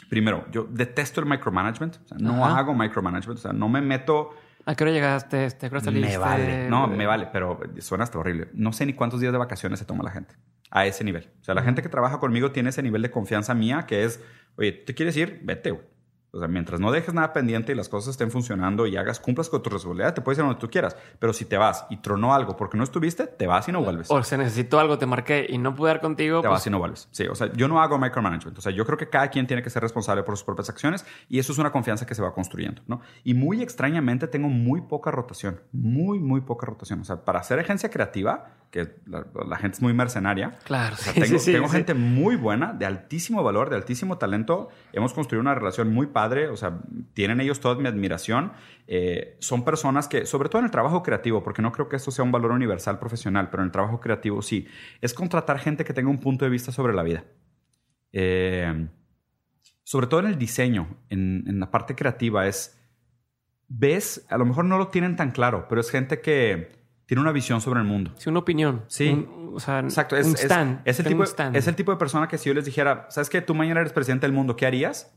primero, 0.08 0.44
yo 0.50 0.64
detesto 0.70 1.20
el 1.20 1.26
micromanagement. 1.26 1.96
O 2.04 2.08
sea, 2.08 2.18
no 2.18 2.44
Ajá. 2.44 2.58
hago 2.58 2.74
micromanagement. 2.74 3.38
O 3.38 3.42
sea, 3.42 3.52
no 3.52 3.68
me 3.68 3.80
meto... 3.80 4.30
¿A 4.66 4.74
qué 4.74 4.84
hora 4.84 4.92
llegaste? 4.92 5.50
¿Te 5.52 5.66
acuerdas 5.66 5.92
Me 5.92 6.18
vale. 6.18 6.68
No, 6.68 6.86
me 6.86 7.06
vale, 7.06 7.28
pero 7.32 7.58
suena 7.78 8.04
hasta 8.04 8.18
horrible. 8.18 8.48
No 8.52 8.72
sé 8.72 8.84
ni 8.86 8.92
cuántos 8.92 9.20
días 9.20 9.32
de 9.32 9.38
vacaciones 9.38 9.78
se 9.78 9.84
toma 9.84 10.04
la 10.04 10.10
gente. 10.10 10.34
A 10.70 10.86
ese 10.86 11.02
nivel. 11.02 11.30
O 11.40 11.44
sea, 11.44 11.54
la 11.54 11.62
gente 11.62 11.82
que 11.82 11.88
trabaja 11.88 12.18
conmigo 12.18 12.52
tiene 12.52 12.68
ese 12.68 12.82
nivel 12.82 13.02
de 13.02 13.10
confianza 13.10 13.54
mía 13.54 13.86
que 13.86 14.04
es, 14.04 14.22
oye, 14.56 14.72
¿te 14.72 14.94
quieres 14.94 15.16
ir? 15.16 15.40
Vete, 15.42 15.70
güey. 15.70 15.84
O 16.32 16.38
sea, 16.38 16.48
mientras 16.48 16.80
no 16.80 16.92
dejes 16.92 17.12
nada 17.12 17.32
pendiente 17.32 17.72
y 17.72 17.74
las 17.74 17.88
cosas 17.88 18.10
estén 18.10 18.30
funcionando 18.30 18.86
y 18.86 18.96
hagas, 18.96 19.18
cumplas 19.18 19.48
con 19.48 19.62
tu 19.62 19.70
responsabilidad, 19.70 20.14
te 20.14 20.20
puedes 20.20 20.38
ir 20.38 20.44
donde 20.44 20.60
tú 20.60 20.70
quieras. 20.70 20.96
Pero 21.18 21.32
si 21.32 21.44
te 21.44 21.56
vas 21.56 21.86
y 21.90 21.96
tronó 21.98 22.34
algo 22.34 22.56
porque 22.56 22.76
no 22.76 22.84
estuviste, 22.84 23.26
te 23.26 23.46
vas 23.46 23.68
y 23.68 23.72
no 23.72 23.82
vuelves. 23.82 24.10
O 24.10 24.22
se 24.22 24.38
necesitó 24.38 24.78
algo, 24.78 24.98
te 24.98 25.06
marqué 25.06 25.46
y 25.48 25.58
no 25.58 25.74
pude 25.74 25.88
dar 25.88 26.00
contigo. 26.00 26.40
Te 26.40 26.48
pues... 26.48 26.58
vas 26.58 26.66
y 26.66 26.70
no 26.70 26.78
vuelves. 26.78 27.08
Sí, 27.10 27.26
o 27.26 27.34
sea, 27.34 27.52
yo 27.52 27.66
no 27.68 27.80
hago 27.80 27.98
micromanagement. 27.98 28.56
O 28.56 28.60
sea, 28.60 28.72
yo 28.72 28.84
creo 28.86 28.96
que 28.96 29.08
cada 29.08 29.28
quien 29.28 29.46
tiene 29.46 29.62
que 29.62 29.70
ser 29.70 29.82
responsable 29.82 30.22
por 30.22 30.36
sus 30.36 30.44
propias 30.44 30.68
acciones 30.68 31.04
y 31.28 31.38
eso 31.38 31.52
es 31.52 31.58
una 31.58 31.72
confianza 31.72 32.06
que 32.06 32.14
se 32.14 32.22
va 32.22 32.32
construyendo, 32.32 32.82
¿no? 32.86 33.00
Y 33.24 33.34
muy 33.34 33.62
extrañamente 33.62 34.28
tengo 34.28 34.48
muy 34.48 34.82
poca 34.82 35.10
rotación. 35.10 35.60
Muy, 35.72 36.20
muy 36.20 36.42
poca 36.42 36.66
rotación. 36.66 37.00
O 37.00 37.04
sea, 37.04 37.24
para 37.24 37.40
hacer 37.40 37.58
agencia 37.58 37.90
creativa, 37.90 38.59
que 38.70 38.88
la, 39.06 39.26
la 39.46 39.56
gente 39.56 39.76
es 39.76 39.82
muy 39.82 39.92
mercenaria. 39.92 40.58
Claro. 40.64 40.94
O 40.94 40.96
sea, 40.96 41.12
tengo, 41.12 41.26
sí, 41.26 41.38
sí, 41.38 41.52
tengo 41.52 41.66
sí. 41.66 41.76
gente 41.76 41.94
muy 41.94 42.36
buena, 42.36 42.72
de 42.72 42.86
altísimo 42.86 43.42
valor, 43.42 43.68
de 43.68 43.76
altísimo 43.76 44.16
talento. 44.16 44.68
Hemos 44.92 45.12
construido 45.12 45.40
una 45.40 45.54
relación 45.54 45.92
muy 45.92 46.06
padre. 46.06 46.48
O 46.48 46.56
sea, 46.56 46.78
tienen 47.12 47.40
ellos 47.40 47.58
toda 47.60 47.74
mi 47.74 47.88
admiración. 47.88 48.52
Eh, 48.86 49.36
son 49.40 49.64
personas 49.64 50.06
que, 50.06 50.24
sobre 50.24 50.48
todo 50.48 50.60
en 50.60 50.66
el 50.66 50.70
trabajo 50.70 51.02
creativo, 51.02 51.42
porque 51.42 51.62
no 51.62 51.72
creo 51.72 51.88
que 51.88 51.96
esto 51.96 52.12
sea 52.12 52.24
un 52.24 52.32
valor 52.32 52.52
universal 52.52 52.98
profesional, 52.98 53.50
pero 53.50 53.62
en 53.62 53.68
el 53.68 53.72
trabajo 53.72 54.00
creativo 54.00 54.40
sí, 54.40 54.68
es 55.00 55.14
contratar 55.14 55.58
gente 55.58 55.84
que 55.84 55.92
tenga 55.92 56.10
un 56.10 56.18
punto 56.18 56.44
de 56.44 56.50
vista 56.50 56.70
sobre 56.70 56.94
la 56.94 57.02
vida. 57.02 57.24
Eh, 58.12 58.88
sobre 59.82 60.06
todo 60.06 60.20
en 60.20 60.26
el 60.26 60.38
diseño, 60.38 60.96
en, 61.08 61.44
en, 61.48 61.58
la 61.58 61.72
parte 61.72 61.96
creativa, 61.96 62.46
es, 62.46 62.80
ves, 63.66 64.24
a 64.28 64.38
lo 64.38 64.44
mejor 64.44 64.64
no 64.64 64.78
lo 64.78 64.88
tienen 64.88 65.16
tan 65.16 65.32
claro, 65.32 65.66
pero 65.68 65.80
es 65.80 65.90
gente 65.90 66.20
que 66.20 66.79
tiene 67.10 67.22
una 67.22 67.32
visión 67.32 67.60
sobre 67.60 67.80
el 67.80 67.86
mundo. 67.86 68.12
Sí, 68.18 68.28
una 68.30 68.38
opinión. 68.38 68.84
Sí. 68.86 69.08
Un, 69.08 69.54
o 69.56 69.58
sea, 69.58 69.80
Exacto. 69.80 70.16
Es, 70.16 70.28
un 70.28 70.36
stand. 70.36 70.82
Es, 70.84 71.00
es, 71.00 71.04
el 71.04 71.12
tipo, 71.12 71.24
stand. 71.24 71.56
es 71.56 71.66
el 71.66 71.74
tipo 71.74 71.90
de 71.90 71.98
persona 71.98 72.28
que 72.28 72.38
si 72.38 72.48
yo 72.48 72.54
les 72.54 72.64
dijera, 72.64 73.08
¿sabes 73.10 73.28
qué? 73.28 73.42
Tú 73.42 73.52
mañana 73.52 73.80
eres 73.80 73.92
presidente 73.92 74.28
del 74.28 74.32
mundo, 74.32 74.54
¿qué 74.54 74.64
harías? 74.64 75.12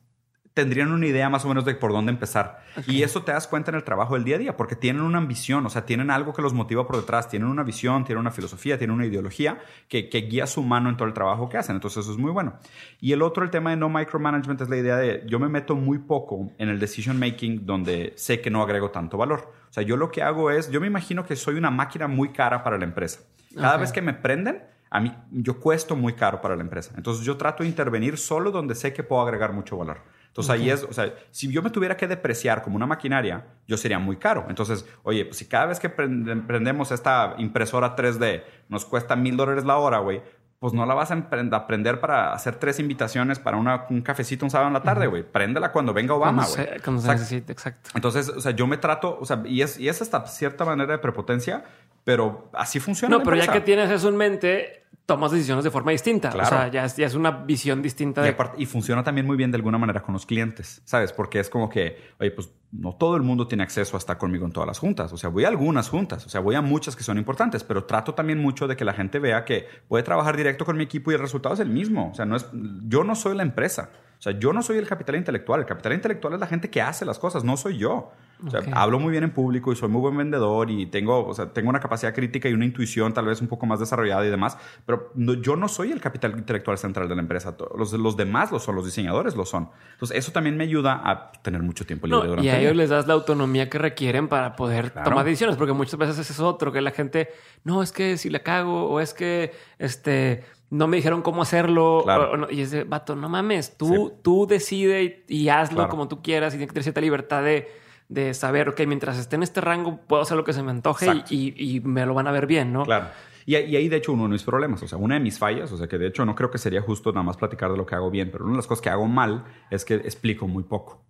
tendrían 0.53 0.91
una 0.91 1.07
idea 1.07 1.29
más 1.29 1.45
o 1.45 1.47
menos 1.47 1.65
de 1.65 1.73
por 1.75 1.91
dónde 1.91 2.11
empezar. 2.11 2.61
Okay. 2.77 2.97
Y 2.97 3.03
eso 3.03 3.23
te 3.23 3.31
das 3.31 3.47
cuenta 3.47 3.71
en 3.71 3.75
el 3.75 3.83
trabajo 3.83 4.13
del 4.13 4.23
día 4.23 4.35
a 4.35 4.39
día, 4.39 4.57
porque 4.57 4.75
tienen 4.75 5.01
una 5.01 5.17
ambición, 5.17 5.65
o 5.65 5.69
sea, 5.69 5.85
tienen 5.85 6.11
algo 6.11 6.31
que 6.33 6.43
los 6.43 6.53
motiva 6.53 6.85
por 6.85 6.97
detrás, 6.97 7.27
tienen 7.27 7.47
una 7.47 7.63
visión, 7.63 8.05
tienen 8.05 8.19
una 8.19 8.29
filosofía, 8.29 8.77
tienen 8.77 8.95
una 8.95 9.07
ideología 9.07 9.59
que, 9.87 10.09
que, 10.09 10.21
guía 10.21 10.45
su 10.45 10.61
mano 10.61 10.89
en 10.89 10.97
todo 10.97 11.07
el 11.07 11.13
trabajo 11.13 11.49
que 11.49 11.57
hacen. 11.57 11.75
Entonces, 11.75 12.03
eso 12.03 12.11
es 12.11 12.19
muy 12.19 12.31
bueno. 12.31 12.59
Y 13.01 13.13
el 13.13 13.23
otro, 13.23 13.43
el 13.43 13.49
tema 13.49 13.71
de 13.71 13.77
no 13.77 13.89
micromanagement, 13.89 14.61
es 14.61 14.69
la 14.69 14.77
idea 14.77 14.97
de 14.97 15.23
yo 15.25 15.39
me 15.39 15.49
meto 15.49 15.75
muy 15.75 15.97
poco 15.97 16.51
en 16.59 16.69
el 16.69 16.79
decision 16.79 17.19
making 17.19 17.65
donde 17.65 18.13
sé 18.15 18.39
que 18.39 18.51
no 18.51 18.61
agrego 18.61 18.91
tanto 18.91 19.17
valor. 19.17 19.62
O 19.74 19.76
sea, 19.76 19.82
yo 19.82 19.97
lo 19.97 20.11
que 20.11 20.21
hago 20.21 20.51
es, 20.51 20.69
yo 20.69 20.80
me 20.80 20.86
imagino 20.86 21.26
que 21.26 21.36
soy 21.36 21.55
una 21.55 21.71
máquina 21.71 22.07
muy 22.07 22.32
cara 22.32 22.63
para 22.63 22.78
la 22.78 22.84
empresa. 22.84 23.21
Cada 23.55 23.69
okay. 23.69 23.82
vez 23.82 23.91
que 23.91 24.03
me 24.03 24.13
prenden, 24.13 24.63
a 24.91 24.99
mí 24.99 25.11
yo 25.32 25.59
cuesto 25.59 25.95
muy 25.95 26.13
caro 26.13 26.41
para 26.41 26.55
la 26.55 26.61
empresa. 26.61 26.93
Entonces, 26.95 27.26
yo 27.26 27.38
trato 27.38 27.63
de 27.63 27.69
intervenir 27.69 28.19
solo 28.19 28.51
donde 28.51 28.76
sé 28.76 28.93
que 28.93 29.01
puedo 29.01 29.24
agregar 29.24 29.51
mucho 29.51 29.76
valor. 29.76 29.97
Entonces 30.28 30.51
okay. 30.51 30.61
ahí 30.61 30.69
es, 30.69 30.84
o 30.84 30.93
sea, 30.93 31.11
si 31.32 31.51
yo 31.51 31.63
me 31.63 31.71
tuviera 31.71 31.97
que 31.97 32.07
depreciar 32.07 32.61
como 32.61 32.76
una 32.76 32.86
maquinaria, 32.86 33.47
yo 33.67 33.76
sería 33.76 33.97
muy 33.97 34.17
caro. 34.17 34.45
Entonces, 34.47 34.86
oye, 35.01 35.26
pues 35.26 35.38
si 35.38 35.45
cada 35.45 35.65
vez 35.65 35.80
que 35.80 35.89
prendemos 35.89 36.91
esta 36.91 37.34
impresora 37.39 37.95
3D 37.95 38.43
nos 38.69 38.86
cuesta 38.86 39.15
mil 39.15 39.36
dólares 39.36 39.65
la 39.65 39.78
hora, 39.78 39.97
güey, 39.97 40.21
pues 40.64 40.72
no 40.72 40.86
la 40.86 40.93
vas 40.93 41.11
a 41.11 41.16
aprender 41.16 41.99
para 41.99 42.32
hacer 42.32 42.55
tres 42.55 42.80
invitaciones 42.80 43.38
para 43.38 43.57
una, 43.57 43.86
un 43.89 44.01
cafecito 44.01 44.45
un 44.45 44.49
sábado 44.49 44.70
en 44.70 44.74
la 44.76 44.82
tarde, 44.82 45.07
güey. 45.07 45.22
Uh 45.22 45.26
-huh. 45.26 45.32
Préndela 45.34 45.74
cuando 45.74 45.93
venga 45.93 46.14
Obama, 46.14 46.45
güey. 46.45 46.55
Cuando, 46.55 46.84
cuando 46.86 47.01
se 47.01 47.07
necesite, 47.09 47.51
exacto. 47.51 47.89
Entonces, 47.95 48.30
o 48.30 48.39
sea, 48.39 48.53
yo 48.53 48.66
me 48.66 48.78
trato, 48.78 49.18
o 49.20 49.26
sea, 49.26 49.43
y 49.43 49.61
es, 49.61 49.78
y 49.78 49.89
es 49.89 50.01
hasta 50.01 50.26
cierta 50.26 50.64
manera 50.64 50.93
de 50.93 50.99
prepotencia, 50.99 51.66
pero 52.03 52.49
así 52.53 52.79
funciona. 52.79 53.17
No, 53.17 53.23
pero 53.23 53.37
ya 53.37 53.51
que 53.51 53.61
tienes 53.61 53.89
eso 53.89 54.09
en 54.09 54.17
mente, 54.17 54.83
tomas 55.05 55.31
decisiones 55.31 55.63
de 55.63 55.71
forma 55.71 55.91
distinta. 55.91 56.29
Claro. 56.29 56.47
O 56.47 56.49
sea, 56.49 56.67
ya 56.69 56.85
es, 56.85 56.95
ya 56.95 57.07
es 57.07 57.15
una 57.15 57.31
visión 57.31 57.81
distinta. 57.81 58.21
De... 58.21 58.29
Y, 58.29 58.31
aparte, 58.31 58.61
y, 58.61 58.65
funciona 58.65 59.03
también 59.03 59.25
muy 59.25 59.35
bien 59.35 59.51
de 59.51 59.57
alguna 59.57 59.77
manera 59.77 60.01
con 60.01 60.13
los 60.13 60.25
clientes, 60.25 60.81
¿sabes? 60.85 61.11
Porque 61.11 61.39
es 61.39 61.49
como 61.49 61.69
que, 61.69 62.13
oye, 62.19 62.31
pues 62.31 62.49
no 62.71 62.95
todo 62.95 63.15
el 63.17 63.21
mundo 63.21 63.47
tiene 63.47 63.63
acceso 63.63 63.97
a 63.97 63.99
estar 63.99 64.17
conmigo 64.17 64.45
en 64.45 64.51
todas 64.51 64.67
las 64.67 64.79
juntas. 64.79 65.11
O 65.11 65.17
sea, 65.17 65.29
voy 65.29 65.45
a 65.45 65.49
algunas 65.49 65.89
juntas, 65.89 66.25
o 66.25 66.29
sea, 66.29 66.39
voy 66.41 66.55
a 66.55 66.61
muchas 66.61 66.95
que 66.95 67.03
son 67.03 67.17
importantes, 67.17 67.63
pero 67.63 67.83
trato 67.83 68.13
también 68.13 68.39
mucho 68.39 68.67
de 68.67 68.75
que 68.75 68.85
la 68.85 68.93
gente 68.93 69.19
vea 69.19 69.45
que 69.45 69.67
puede 69.87 70.03
trabajar 70.03 70.37
directo 70.37 70.65
con 70.65 70.77
mi 70.77 70.83
equipo 70.83 71.11
y 71.11 71.15
el 71.15 71.21
resultado 71.21 71.53
es 71.53 71.59
el 71.59 71.69
mismo. 71.69 72.09
O 72.11 72.15
sea, 72.15 72.25
no 72.25 72.35
es, 72.35 72.47
yo 72.87 73.03
no 73.03 73.15
soy 73.15 73.35
la 73.35 73.43
empresa. 73.43 73.89
O 74.17 74.21
sea, 74.21 74.39
yo 74.39 74.53
no 74.53 74.61
soy 74.61 74.77
el 74.77 74.87
capital 74.87 75.15
intelectual. 75.17 75.59
El 75.59 75.65
capital 75.65 75.93
intelectual 75.93 76.33
es 76.33 76.39
la 76.39 76.47
gente 76.47 76.69
que 76.69 76.81
hace 76.81 77.03
las 77.03 77.19
cosas, 77.19 77.43
no 77.43 77.57
soy 77.57 77.77
yo. 77.77 78.11
O 78.45 78.49
sea, 78.49 78.59
okay. 78.59 78.73
hablo 78.75 78.99
muy 78.99 79.11
bien 79.11 79.23
en 79.23 79.31
público 79.31 79.71
y 79.71 79.75
soy 79.75 79.89
muy 79.89 80.01
buen 80.01 80.17
vendedor 80.17 80.69
y 80.69 80.85
tengo, 80.87 81.25
o 81.25 81.33
sea, 81.33 81.53
tengo 81.53 81.69
una 81.69 81.79
capacidad 81.79 82.13
crítica 82.13 82.49
y 82.49 82.53
una 82.53 82.65
intuición 82.65 83.13
tal 83.13 83.25
vez 83.25 83.41
un 83.41 83.47
poco 83.47 83.65
más 83.65 83.79
desarrollada 83.79 84.25
y 84.25 84.29
demás, 84.29 84.57
pero 84.85 85.11
no, 85.15 85.33
yo 85.33 85.55
no 85.55 85.67
soy 85.67 85.91
el 85.91 86.01
capital 86.01 86.37
intelectual 86.37 86.77
central 86.77 87.07
de 87.07 87.15
la 87.15 87.21
empresa. 87.21 87.55
Los, 87.77 87.93
los 87.93 88.17
demás 88.17 88.51
lo 88.51 88.59
son, 88.59 88.75
los 88.75 88.85
diseñadores 88.85 89.35
lo 89.35 89.45
son. 89.45 89.69
Entonces, 89.93 90.17
eso 90.17 90.31
también 90.31 90.57
me 90.57 90.65
ayuda 90.65 91.01
a 91.03 91.31
tener 91.31 91.61
mucho 91.61 91.85
tiempo 91.85 92.07
libre 92.07 92.23
no, 92.23 92.29
durante 92.29 92.47
Y 92.47 92.49
a 92.49 92.59
ellos 92.59 92.75
les 92.75 92.89
das 92.89 93.07
la 93.07 93.13
autonomía 93.13 93.69
que 93.69 93.77
requieren 93.77 94.27
para 94.27 94.55
poder 94.55 94.91
claro. 94.91 95.09
tomar 95.09 95.25
decisiones, 95.25 95.55
porque 95.55 95.73
muchas 95.73 95.97
veces 95.97 96.19
ese 96.19 96.33
es 96.33 96.39
otro, 96.39 96.71
que 96.71 96.81
la 96.81 96.91
gente, 96.91 97.29
no, 97.63 97.81
es 97.81 97.91
que 97.91 98.17
si 98.17 98.29
la 98.29 98.39
cago 98.39 98.89
o 98.89 98.99
es 98.99 99.13
que, 99.13 99.53
este 99.79 100.43
no 100.69 100.87
me 100.87 100.97
dijeron 100.97 101.21
cómo 101.21 101.43
hacerlo. 101.43 102.01
Claro. 102.03 102.31
O, 102.31 102.37
no, 102.37 102.47
y 102.49 102.61
es 102.61 102.71
de, 102.71 102.83
vato, 102.83 103.15
no 103.15 103.29
mames, 103.29 103.77
tú, 103.77 104.11
sí. 104.11 104.19
tú 104.23 104.47
decide 104.47 105.23
y, 105.27 105.43
y 105.43 105.49
hazlo 105.49 105.77
claro. 105.77 105.89
como 105.89 106.07
tú 106.07 106.23
quieras 106.23 106.53
y 106.53 106.57
tienes 106.57 106.69
que 106.69 106.73
tener 106.73 106.83
cierta 106.83 107.01
libertad 107.01 107.43
de, 107.43 107.82
de 108.14 108.34
saber, 108.34 108.70
ok, 108.70 108.82
mientras 108.88 109.18
esté 109.18 109.36
en 109.36 109.43
este 109.43 109.61
rango 109.61 109.99
puedo 110.07 110.22
hacer 110.22 110.38
lo 110.38 110.43
que 110.43 110.53
se 110.53 110.61
me 110.61 110.72
antoje 110.72 111.07
y, 111.30 111.53
y, 111.57 111.76
y, 111.76 111.80
me 111.82 112.05
lo 112.05 112.14
van 112.14 112.28
a 112.28 112.32
ver 112.32 112.47
bien, 112.47 112.72
¿no? 112.72 112.84
Claro. 112.84 113.07
Y, 113.45 113.55
y, 113.57 113.76
ahí, 113.76 113.89
de 113.89 113.97
hecho, 113.97 114.14
uno 114.14 114.24
de 114.24 114.30
mis 114.30 114.43
problemas, 114.43 114.82
o 114.84 114.88
sea, 114.88 114.97
una 114.97 115.16
de 115.16 115.20
mis 115.20 115.38
fallas, 115.38 115.72
o 115.72 115.78
sea, 115.78 115.88
que 115.88 115.97
de 115.97 116.07
hecho 116.07 116.26
no 116.26 116.36
creo 116.36 116.49
que 116.49 116.57
sería 116.57 116.82
justo 116.82 117.11
nada 117.11 117.24
más 117.24 117.38
platicar 117.38 117.72
de 117.72 117.78
lo 117.78 117.86
que 117.86 117.95
hago 117.95 118.09
bien, 118.09 118.30
pero 118.32 118.45
una 118.45 118.53
de 118.53 118.57
las 118.57 118.68
cosas 118.68 118.82
que 118.82 118.89
hago 118.89 119.07
mal 119.07 119.43
es 119.70 119.84
que 119.84 119.95
explico 119.95 120.47
muy 120.47 120.64
poco. 120.64 121.03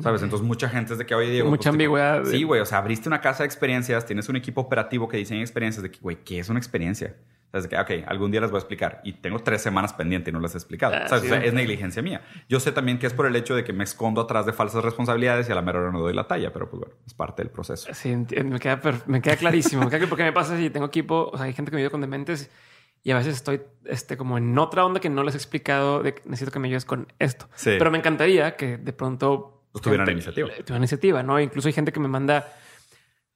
¿Sabes? 0.00 0.22
Entonces, 0.22 0.46
mucha 0.46 0.68
gente 0.68 0.92
es 0.92 0.98
de 0.98 1.04
que, 1.04 1.14
oye, 1.14 1.30
Diego. 1.30 1.50
Mucha 1.50 1.70
pues, 1.70 1.74
ambigüedad. 1.74 2.24
Sí, 2.24 2.44
güey. 2.44 2.60
O 2.60 2.64
sea, 2.64 2.78
abriste 2.78 3.08
una 3.08 3.20
casa 3.20 3.42
de 3.42 3.46
experiencias, 3.46 4.06
tienes 4.06 4.28
un 4.28 4.36
equipo 4.36 4.60
operativo 4.60 5.08
que 5.08 5.16
diseña 5.16 5.40
experiencias 5.40 5.82
de 5.82 5.90
que, 5.90 5.98
güey, 5.98 6.22
¿qué 6.24 6.38
es 6.38 6.48
una 6.48 6.58
experiencia? 6.58 7.16
O 7.52 7.60
sea, 7.60 7.68
que, 7.68 7.76
ok, 8.00 8.04
algún 8.06 8.30
día 8.30 8.40
las 8.40 8.50
voy 8.50 8.58
a 8.58 8.60
explicar. 8.60 9.00
Y 9.02 9.14
tengo 9.14 9.38
tres 9.40 9.60
semanas 9.62 9.92
pendiente 9.92 10.30
y 10.30 10.32
no 10.32 10.38
las 10.40 10.54
he 10.54 10.58
explicado. 10.58 10.94
Ah, 10.94 11.08
¿Sabes? 11.08 11.24
sí. 11.24 11.30
O 11.30 11.34
sea, 11.34 11.44
es 11.44 11.52
negligencia 11.52 12.00
mía. 12.02 12.22
Yo 12.48 12.60
sé 12.60 12.70
también 12.72 12.98
que 12.98 13.06
es 13.08 13.12
por 13.12 13.26
el 13.26 13.34
hecho 13.34 13.54
de 13.56 13.64
que 13.64 13.72
me 13.72 13.82
escondo 13.84 14.20
atrás 14.20 14.46
de 14.46 14.52
falsas 14.52 14.84
responsabilidades 14.84 15.48
y 15.48 15.52
a 15.52 15.54
la 15.56 15.62
mera 15.62 15.80
hora 15.80 15.90
no 15.90 16.00
doy 16.00 16.14
la 16.14 16.28
talla, 16.28 16.52
pero 16.52 16.70
pues 16.70 16.80
bueno, 16.80 16.94
es 17.06 17.14
parte 17.14 17.42
del 17.42 17.50
proceso. 17.50 17.92
Sí, 17.92 18.14
me 18.16 18.58
queda, 18.60 18.80
me 19.06 19.20
queda 19.20 19.36
clarísimo. 19.36 19.82
me 19.82 19.90
queda 19.90 20.00
que 20.00 20.06
porque 20.06 20.22
me 20.22 20.32
pasa 20.32 20.56
si 20.56 20.70
tengo 20.70 20.86
equipo, 20.86 21.30
o 21.32 21.36
sea, 21.36 21.46
hay 21.46 21.52
gente 21.52 21.70
que 21.70 21.76
me 21.76 21.80
ayuda 21.82 21.90
con 21.90 22.00
dementes 22.00 22.50
y 23.02 23.10
a 23.12 23.16
veces 23.16 23.34
estoy 23.36 23.62
este, 23.86 24.16
como 24.16 24.38
en 24.38 24.56
otra 24.58 24.84
onda 24.84 25.00
que 25.00 25.08
no 25.08 25.22
les 25.24 25.34
he 25.34 25.38
explicado 25.38 26.02
de 26.02 26.14
que 26.14 26.22
necesito 26.26 26.52
que 26.52 26.58
me 26.58 26.68
ayudes 26.68 26.84
con 26.84 27.12
esto. 27.18 27.48
Sí. 27.54 27.70
Pero 27.78 27.90
me 27.90 27.98
encantaría 27.98 28.56
que 28.56 28.76
de 28.76 28.92
pronto 28.92 29.64
Pues 29.72 29.82
tuvieran 29.82 30.06
gente- 30.06 30.12
iniciativa. 30.18 30.48
Tuvieran 30.58 30.76
iniciativa, 30.82 31.22
¿no? 31.22 31.40
Incluso 31.40 31.66
hay 31.68 31.72
gente 31.74 31.90
que 31.92 31.98
me 32.00 32.08
manda. 32.08 32.46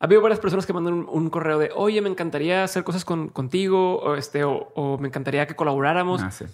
Ha 0.01 0.07
habido 0.07 0.21
varias 0.23 0.41
personas 0.41 0.67
que 0.67 0.73
mandan 0.73 0.95
un, 0.95 1.09
un 1.09 1.31
correo 1.31 1.59
de, 1.59 1.71
oye, 1.75 2.01
me 2.03 2.09
encantaría 2.11 2.65
hacer 2.65 2.85
cosas 2.85 3.05
con, 3.05 3.29
contigo 3.29 3.97
o, 4.01 4.17
este, 4.17 4.45
o, 4.45 4.73
o 4.75 4.99
me 4.99 5.09
encantaría 5.09 5.47
que 5.47 5.55
colaboráramos. 5.57 6.23
Ah, 6.23 6.31
sí. 6.31 6.45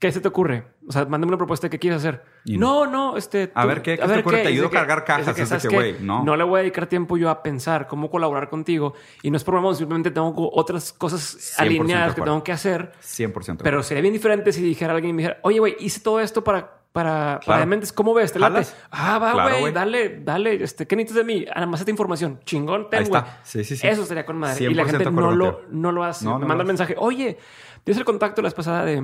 ¿Qué 0.00 0.12
se 0.12 0.20
te 0.20 0.28
ocurre? 0.28 0.64
O 0.88 0.92
sea, 0.92 1.04
mándame 1.06 1.30
una 1.30 1.36
propuesta 1.38 1.66
de 1.66 1.70
qué 1.70 1.78
quieres 1.80 1.98
hacer. 1.98 2.22
Y 2.44 2.56
no, 2.56 2.86
no, 2.86 3.16
este. 3.16 3.50
A 3.54 3.66
ver, 3.66 3.82
¿qué- 3.82 3.98
qué 3.98 4.06
se 4.06 4.14
te 4.14 4.20
ocurre? 4.20 4.36
Te 4.36 4.42
Es 4.42 4.46
de 4.48 4.52
ayudo 4.52 4.66
a 4.68 4.70
cargar 4.70 5.04
cajas. 5.04 5.34
que, 5.34 5.42
Es 5.42 5.48
de 5.50 5.58
¿sabes 5.58 5.62
que, 5.64 5.68
qué? 5.68 5.74
güey, 5.74 5.96
no. 6.00 6.36
le 6.36 6.44
voy 6.44 6.58
a 6.58 6.62
dedicar 6.62 6.86
tiempo 6.86 7.16
yo 7.16 7.28
a 7.30 7.42
pensar 7.42 7.88
cómo 7.88 8.08
colaborar 8.08 8.48
contigo. 8.48 8.94
Y 9.22 9.30
no 9.32 9.36
es 9.36 9.46
mamón, 9.46 9.74
simplemente 9.74 10.12
tengo 10.12 10.32
otras 10.54 10.92
cosas 10.92 11.36
100% 11.58 11.60
alineadas 11.60 12.14
que 12.14 12.22
tengo 12.22 12.44
que 12.44 12.52
hacer. 12.52 12.92
100%. 13.02 13.58
Pero 13.64 13.82
sería 13.82 14.00
bien 14.02 14.14
diferente 14.14 14.52
si 14.52 14.62
dijera 14.62 14.92
alguien 14.94 15.10
y 15.10 15.12
me 15.14 15.22
dijera, 15.22 15.40
oye, 15.42 15.58
güey, 15.58 15.76
hice 15.80 15.98
todo 16.00 16.20
esto 16.20 16.44
para, 16.44 16.77
para, 16.92 17.12
para 17.12 17.38
Claro. 17.40 17.60
dementes. 17.60 17.92
¿Cómo 17.92 18.14
ves? 18.14 18.32
¿Te 18.32 18.38
late? 18.38 18.66
Ah, 18.90 19.18
va, 19.18 19.58
güey, 19.58 19.72
dale, 19.72 20.20
dale. 20.22 20.62
Este, 20.62 20.86
¿Qué 20.86 20.96
necesitas 20.96 21.26
de 21.26 21.32
mí? 21.34 21.44
Ah, 21.50 21.56
Nada 21.56 21.66
más 21.66 21.80
esta 21.80 21.90
información. 21.90 22.40
Chingón, 22.44 22.88
ten, 22.90 23.08
güey. 23.08 23.22
Sí, 23.44 23.64
sí, 23.64 23.76
sí. 23.76 23.86
Eso 23.86 24.04
sería 24.04 24.24
con 24.26 24.38
madre. 24.38 24.64
Y 24.64 24.74
la 24.74 24.84
100% 24.84 24.86
gente 24.90 25.10
no 25.10 25.30
lo, 25.32 25.62
no 25.70 25.92
lo 25.92 26.04
hace. 26.04 26.24
No, 26.24 26.32
no 26.32 26.38
me 26.40 26.46
manda 26.46 26.62
el 26.62 26.68
mensaje, 26.68 26.94
oye, 26.98 27.38
tienes 27.84 27.98
el 27.98 28.04
contacto 28.04 28.42
la 28.42 28.46
vez 28.46 28.54
pasada 28.54 28.84
de 28.84 28.98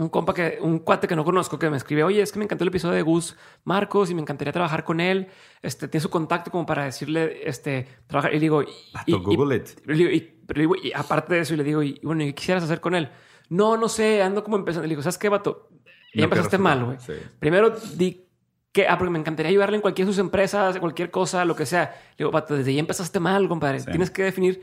un 0.00 0.08
compa 0.10 0.32
que, 0.32 0.58
un 0.60 0.78
cuate 0.78 1.08
que 1.08 1.16
no 1.16 1.24
conozco 1.24 1.58
que 1.58 1.68
me 1.70 1.76
escribe, 1.76 2.04
oye, 2.04 2.22
es 2.22 2.30
que 2.30 2.38
me 2.38 2.44
encantó 2.44 2.62
el 2.62 2.68
episodio 2.68 2.94
de 2.94 3.02
Gus 3.02 3.36
Marcos 3.64 4.10
y 4.10 4.14
me 4.14 4.20
encantaría 4.22 4.52
trabajar 4.52 4.84
con 4.84 5.00
él. 5.00 5.26
Este, 5.60 5.88
tiene 5.88 6.02
su 6.02 6.08
contacto 6.10 6.52
como 6.52 6.64
para 6.66 6.84
decirle, 6.84 7.40
este, 7.48 7.88
trabajar. 8.06 8.30
Y 8.32 8.34
le 8.36 8.40
digo, 8.42 8.62
y, 9.06 9.12
Google 9.12 9.56
it. 9.56 9.70
y- 9.88 10.04
y- 10.16 10.34
pero 10.46 10.58
le 10.58 10.62
digo, 10.62 10.76
y 10.80 10.92
aparte 10.94 11.34
de 11.34 11.40
eso, 11.40 11.54
y 11.54 11.56
le 11.56 11.64
digo, 11.64 11.82
y 11.82 11.98
bueno, 12.04 12.22
¿y 12.22 12.26
qué 12.28 12.34
quisieras 12.36 12.62
hacer 12.62 12.80
con 12.80 12.94
él? 12.94 13.10
No, 13.48 13.76
no 13.76 13.88
sé, 13.88 14.22
ando 14.22 14.44
como 14.44 14.56
empezando. 14.56 14.84
Le 14.86 14.90
digo, 14.90 15.02
¿sabes 15.02 15.18
qué, 15.18 15.28
vato? 15.30 15.68
Ya 16.14 16.20
No 16.20 16.24
empezaste 16.24 16.58
mal, 16.58 16.84
güey. 16.84 16.98
Sí. 17.00 17.12
Primero 17.38 17.70
di 17.96 18.24
que, 18.72 18.86
ah, 18.88 18.96
porque 18.98 19.10
me 19.10 19.18
encantaría 19.18 19.50
ayudarle 19.50 19.76
en 19.76 19.82
cualquiera 19.82 20.06
de 20.06 20.12
sus 20.12 20.20
empresas, 20.20 20.78
cualquier 20.78 21.10
cosa, 21.10 21.44
lo 21.44 21.54
que 21.56 21.66
sea. 21.66 21.94
Le 22.12 22.16
digo, 22.24 22.30
vato, 22.30 22.54
desde 22.56 22.70
ahí 22.70 22.78
empezaste 22.78 23.20
mal, 23.20 23.48
compadre. 23.48 23.80
Sí. 23.80 23.86
Tienes 23.90 24.10
que 24.10 24.22
definir, 24.22 24.62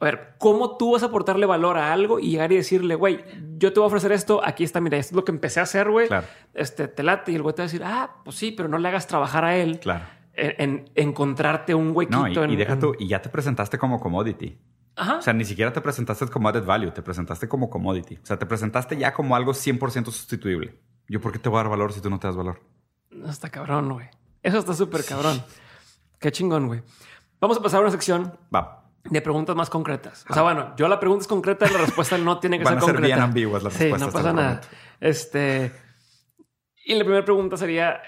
a 0.00 0.04
ver, 0.04 0.34
cómo 0.38 0.76
tú 0.76 0.92
vas 0.92 1.02
a 1.02 1.06
aportarle 1.06 1.46
valor 1.46 1.76
a 1.78 1.92
algo 1.92 2.18
y 2.18 2.30
llegar 2.30 2.52
y 2.52 2.56
decirle, 2.56 2.94
güey, 2.94 3.24
yo 3.58 3.72
te 3.72 3.80
voy 3.80 3.84
a 3.84 3.88
ofrecer 3.88 4.12
esto, 4.12 4.40
aquí 4.44 4.64
está, 4.64 4.80
mira, 4.80 4.96
esto 4.98 5.12
es 5.12 5.16
lo 5.16 5.24
que 5.24 5.32
empecé 5.32 5.60
a 5.60 5.64
hacer, 5.64 5.90
güey. 5.90 6.08
Claro. 6.08 6.26
Este, 6.54 6.88
te 6.88 7.02
late. 7.02 7.32
Y 7.32 7.36
el 7.36 7.42
güey 7.42 7.54
te 7.54 7.62
va 7.62 7.64
a 7.64 7.68
decir, 7.68 7.82
ah, 7.84 8.16
pues 8.24 8.36
sí, 8.36 8.52
pero 8.52 8.68
no 8.68 8.78
le 8.78 8.88
hagas 8.88 9.06
trabajar 9.06 9.44
a 9.44 9.56
él 9.56 9.78
Claro. 9.80 10.04
en, 10.34 10.54
en 10.58 10.90
encontrarte 10.94 11.74
un 11.74 11.92
huequito. 11.94 12.18
No, 12.18 12.28
y, 12.28 12.36
en- 12.36 12.50
y 12.50 12.56
deja 12.56 12.78
tú, 12.78 12.94
y 12.98 13.08
ya 13.08 13.20
te 13.22 13.28
presentaste 13.28 13.78
como 13.78 13.98
commodity. 14.00 14.58
Ajá. 14.96 15.16
O 15.18 15.22
sea, 15.22 15.32
ni 15.32 15.44
siquiera 15.44 15.72
te 15.72 15.80
presentaste 15.80 16.26
como 16.28 16.48
added 16.48 16.64
value, 16.64 16.90
te 16.92 17.02
presentaste 17.02 17.48
como 17.48 17.70
commodity. 17.70 18.16
O 18.22 18.26
sea, 18.26 18.38
te 18.38 18.46
presentaste 18.46 18.96
ya 18.96 19.12
como 19.12 19.34
algo 19.36 19.52
100% 19.52 20.04
sustituible. 20.06 20.78
¿Yo 21.08 21.20
por 21.20 21.32
qué 21.32 21.38
te 21.38 21.48
voy 21.48 21.58
a 21.60 21.62
dar 21.62 21.70
valor 21.70 21.92
si 21.92 22.00
tú 22.00 22.10
no 22.10 22.18
te 22.18 22.26
das 22.26 22.36
valor? 22.36 22.60
No, 23.10 23.30
está 23.30 23.48
cabrón, 23.50 23.90
güey. 23.92 24.08
Eso 24.42 24.58
está 24.58 24.74
súper 24.74 25.04
cabrón. 25.04 25.42
Qué 26.18 26.30
chingón, 26.32 26.66
güey. 26.66 26.82
Vamos 27.40 27.56
a 27.58 27.62
pasar 27.62 27.78
a 27.78 27.82
una 27.82 27.90
sección 27.90 28.38
Va. 28.54 28.84
de 29.04 29.20
preguntas 29.22 29.56
más 29.56 29.68
concretas. 29.70 30.24
O 30.28 30.34
sea, 30.34 30.42
bueno, 30.42 30.74
yo 30.76 30.88
la 30.88 31.00
pregunta 31.00 31.22
es 31.22 31.28
concreta 31.28 31.66
y 31.68 31.72
la 31.72 31.78
respuesta 31.78 32.16
no 32.18 32.38
tiene 32.38 32.58
que 32.58 32.64
Van 32.64 32.74
ser 32.74 32.78
a 32.78 32.80
ser 32.86 32.94
concreta. 32.94 33.14
bien 33.16 33.24
ambiguas 33.24 33.62
las 33.62 33.72
Sí, 33.72 33.80
respuestas, 33.84 34.08
no 34.08 34.12
pasa 34.12 34.32
nada. 34.32 34.60
Este. 35.00 35.72
Y 36.84 36.94
la 36.94 37.04
primera 37.04 37.24
pregunta 37.24 37.56
sería: 37.56 38.00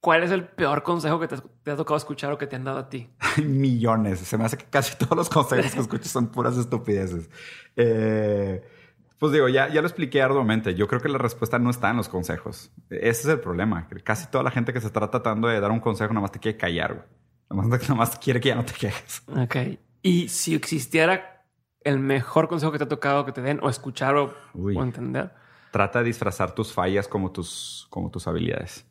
¿Cuál 0.00 0.22
es 0.22 0.30
el 0.30 0.44
peor 0.44 0.82
consejo 0.82 1.20
que 1.20 1.28
te, 1.28 1.36
te 1.62 1.70
ha 1.70 1.76
tocado 1.76 1.98
escuchar 1.98 2.32
o 2.32 2.38
que 2.38 2.46
te 2.46 2.56
han 2.56 2.64
dado 2.64 2.78
a 2.78 2.88
ti? 2.88 3.10
Hay 3.18 3.44
millones. 3.44 4.20
Se 4.20 4.38
me 4.38 4.44
hace 4.44 4.56
que 4.56 4.64
casi 4.64 4.96
todos 4.96 5.16
los 5.16 5.28
consejos 5.28 5.72
que 5.72 5.80
escucho 5.80 6.08
son 6.08 6.28
puras 6.28 6.56
estupideces. 6.56 7.28
Eh, 7.76 8.62
pues 9.18 9.32
digo, 9.32 9.48
ya, 9.48 9.68
ya 9.68 9.82
lo 9.82 9.86
expliqué 9.86 10.22
arduamente. 10.22 10.74
Yo 10.74 10.88
creo 10.88 11.02
que 11.02 11.10
la 11.10 11.18
respuesta 11.18 11.58
no 11.58 11.68
está 11.68 11.90
en 11.90 11.98
los 11.98 12.08
consejos. 12.08 12.72
Ese 12.88 13.08
es 13.08 13.26
el 13.26 13.40
problema. 13.40 13.86
Casi 14.02 14.26
toda 14.28 14.42
la 14.42 14.50
gente 14.50 14.72
que 14.72 14.80
se 14.80 14.86
está 14.86 15.10
tratando 15.10 15.48
de 15.48 15.60
dar 15.60 15.70
un 15.70 15.80
consejo 15.80 16.14
nada 16.14 16.22
más 16.22 16.32
te 16.32 16.38
quiere 16.38 16.56
callar, 16.56 16.94
güey. 16.94 17.06
Nada 17.50 17.68
más, 17.68 17.82
nada 17.82 17.94
más 17.94 18.18
quiere 18.18 18.40
que 18.40 18.48
ya 18.48 18.54
no 18.54 18.64
te 18.64 18.72
quejes. 18.72 19.22
Ok. 19.36 19.56
Y 20.02 20.28
si 20.28 20.54
existiera 20.54 21.44
el 21.82 21.98
mejor 21.98 22.48
consejo 22.48 22.72
que 22.72 22.78
te 22.78 22.84
ha 22.84 22.88
tocado 22.88 23.26
que 23.26 23.32
te 23.32 23.42
den 23.42 23.60
o 23.62 23.68
escuchar 23.68 24.16
o, 24.16 24.34
o 24.54 24.82
entender, 24.82 25.32
Trata 25.70 26.00
de 26.00 26.06
disfrazar 26.06 26.52
tus 26.52 26.72
fallas 26.72 27.06
como 27.06 27.30
tus, 27.30 27.86
como 27.90 28.10
tus 28.10 28.26
habilidades. 28.26 28.84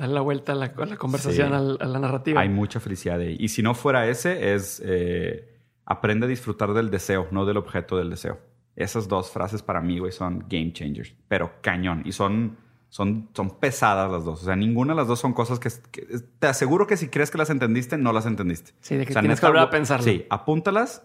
Dale 0.00 0.14
la 0.14 0.20
vuelta 0.20 0.52
a 0.52 0.54
la, 0.56 0.66
a 0.76 0.86
la 0.86 0.96
conversación, 0.96 1.48
Sí. 1.48 1.54
al- 1.54 1.78
a 1.80 1.84
la 1.86 1.98
narrativa. 1.98 2.40
Hay 2.40 2.48
mucha 2.48 2.80
felicidad 2.80 3.20
ahí. 3.20 3.36
Y 3.38 3.48
si 3.48 3.62
no 3.62 3.74
fuera 3.74 4.08
ese, 4.08 4.54
es 4.54 4.82
eh, 4.84 5.48
aprende 5.84 6.26
a 6.26 6.28
disfrutar 6.28 6.72
del 6.72 6.90
deseo, 6.90 7.28
no 7.30 7.44
del 7.46 7.56
objeto 7.58 7.96
del 7.96 8.10
deseo. 8.10 8.38
Esas 8.76 9.08
dos 9.08 9.30
frases 9.30 9.62
para 9.62 9.80
mí, 9.80 9.98
güey, 9.98 10.12
son 10.12 10.46
game 10.48 10.72
changers, 10.72 11.14
pero 11.28 11.52
cañón. 11.60 12.02
Y 12.06 12.12
son, 12.12 12.56
son, 12.88 13.28
son 13.34 13.50
pesadas 13.58 14.10
las 14.10 14.24
dos. 14.24 14.42
O 14.42 14.44
sea, 14.46 14.56
ninguna 14.56 14.94
de 14.94 14.96
las 14.98 15.08
dos 15.08 15.18
son 15.20 15.32
cosas 15.34 15.58
que, 15.58 15.68
que- 15.90 16.06
te 16.38 16.46
aseguro 16.46 16.86
que 16.86 16.96
si 16.96 17.08
crees 17.08 17.30
que 17.30 17.38
las 17.38 17.50
entendiste, 17.50 17.98
no 17.98 18.12
las 18.12 18.26
entendiste. 18.26 18.72
Sí, 18.80 18.96
de 18.96 19.04
que 19.04 19.12
O 19.12 19.14
sea, 19.14 19.22
tienes 19.22 19.38
neta, 19.38 19.46
que 19.48 19.50
volver 19.52 19.68
a 19.68 19.70
pensarlo. 19.70 20.04
Sí, 20.04 20.24
apúntalas, 20.30 21.02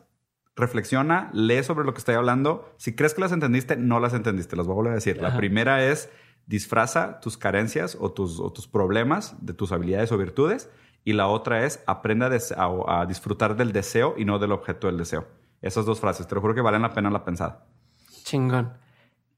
reflexiona, 0.56 1.30
lee 1.34 1.64
sobre 1.64 1.86
lo 1.86 1.94
que 1.94 2.00
estoy 2.00 2.16
hablando. 2.16 2.74
Si 2.78 2.96
crees 2.96 3.14
que 3.14 3.22
las 3.22 3.32
entendiste, 3.32 3.76
no 3.76 4.00
las 4.00 4.14
entendiste. 4.14 4.56
Las 4.56 4.68
voy 4.68 4.74
a 4.74 4.76
volver 4.76 4.92
a 4.94 4.96
decir. 4.96 5.22
La 5.22 5.30
Ajá. 5.30 5.38
primera 5.38 5.84
es 5.84 6.10
disfraza 6.48 7.20
tus 7.20 7.38
carencias 7.38 7.98
o 8.00 8.12
tus, 8.12 8.40
o 8.40 8.52
tus 8.52 8.68
problemas 8.68 9.36
de 9.46 9.54
tus 9.54 9.72
habilidades 9.72 10.12
o 10.12 10.18
virtudes. 10.18 10.70
Y 11.04 11.14
la 11.14 11.28
otra 11.28 11.66
es 11.66 11.84
aprenda 11.86 12.30
a, 12.58 13.06
disfrutar 13.06 13.56
del 13.56 13.72
deseo 13.72 14.16
y 14.18 14.26
no 14.26 14.40
del 14.40 14.52
objeto 14.52 14.88
del 14.88 14.98
deseo. 14.98 15.28
Esas 15.62 15.86
dos 15.86 16.00
frases, 16.00 16.28
te 16.28 16.36
lo 16.36 16.42
juro 16.42 16.56
que 16.56 16.62
valen 16.62 16.82
la 16.82 16.94
pena 16.94 17.10
la 17.12 17.24
pensada. 17.24 17.68
Chingón. 18.24 18.74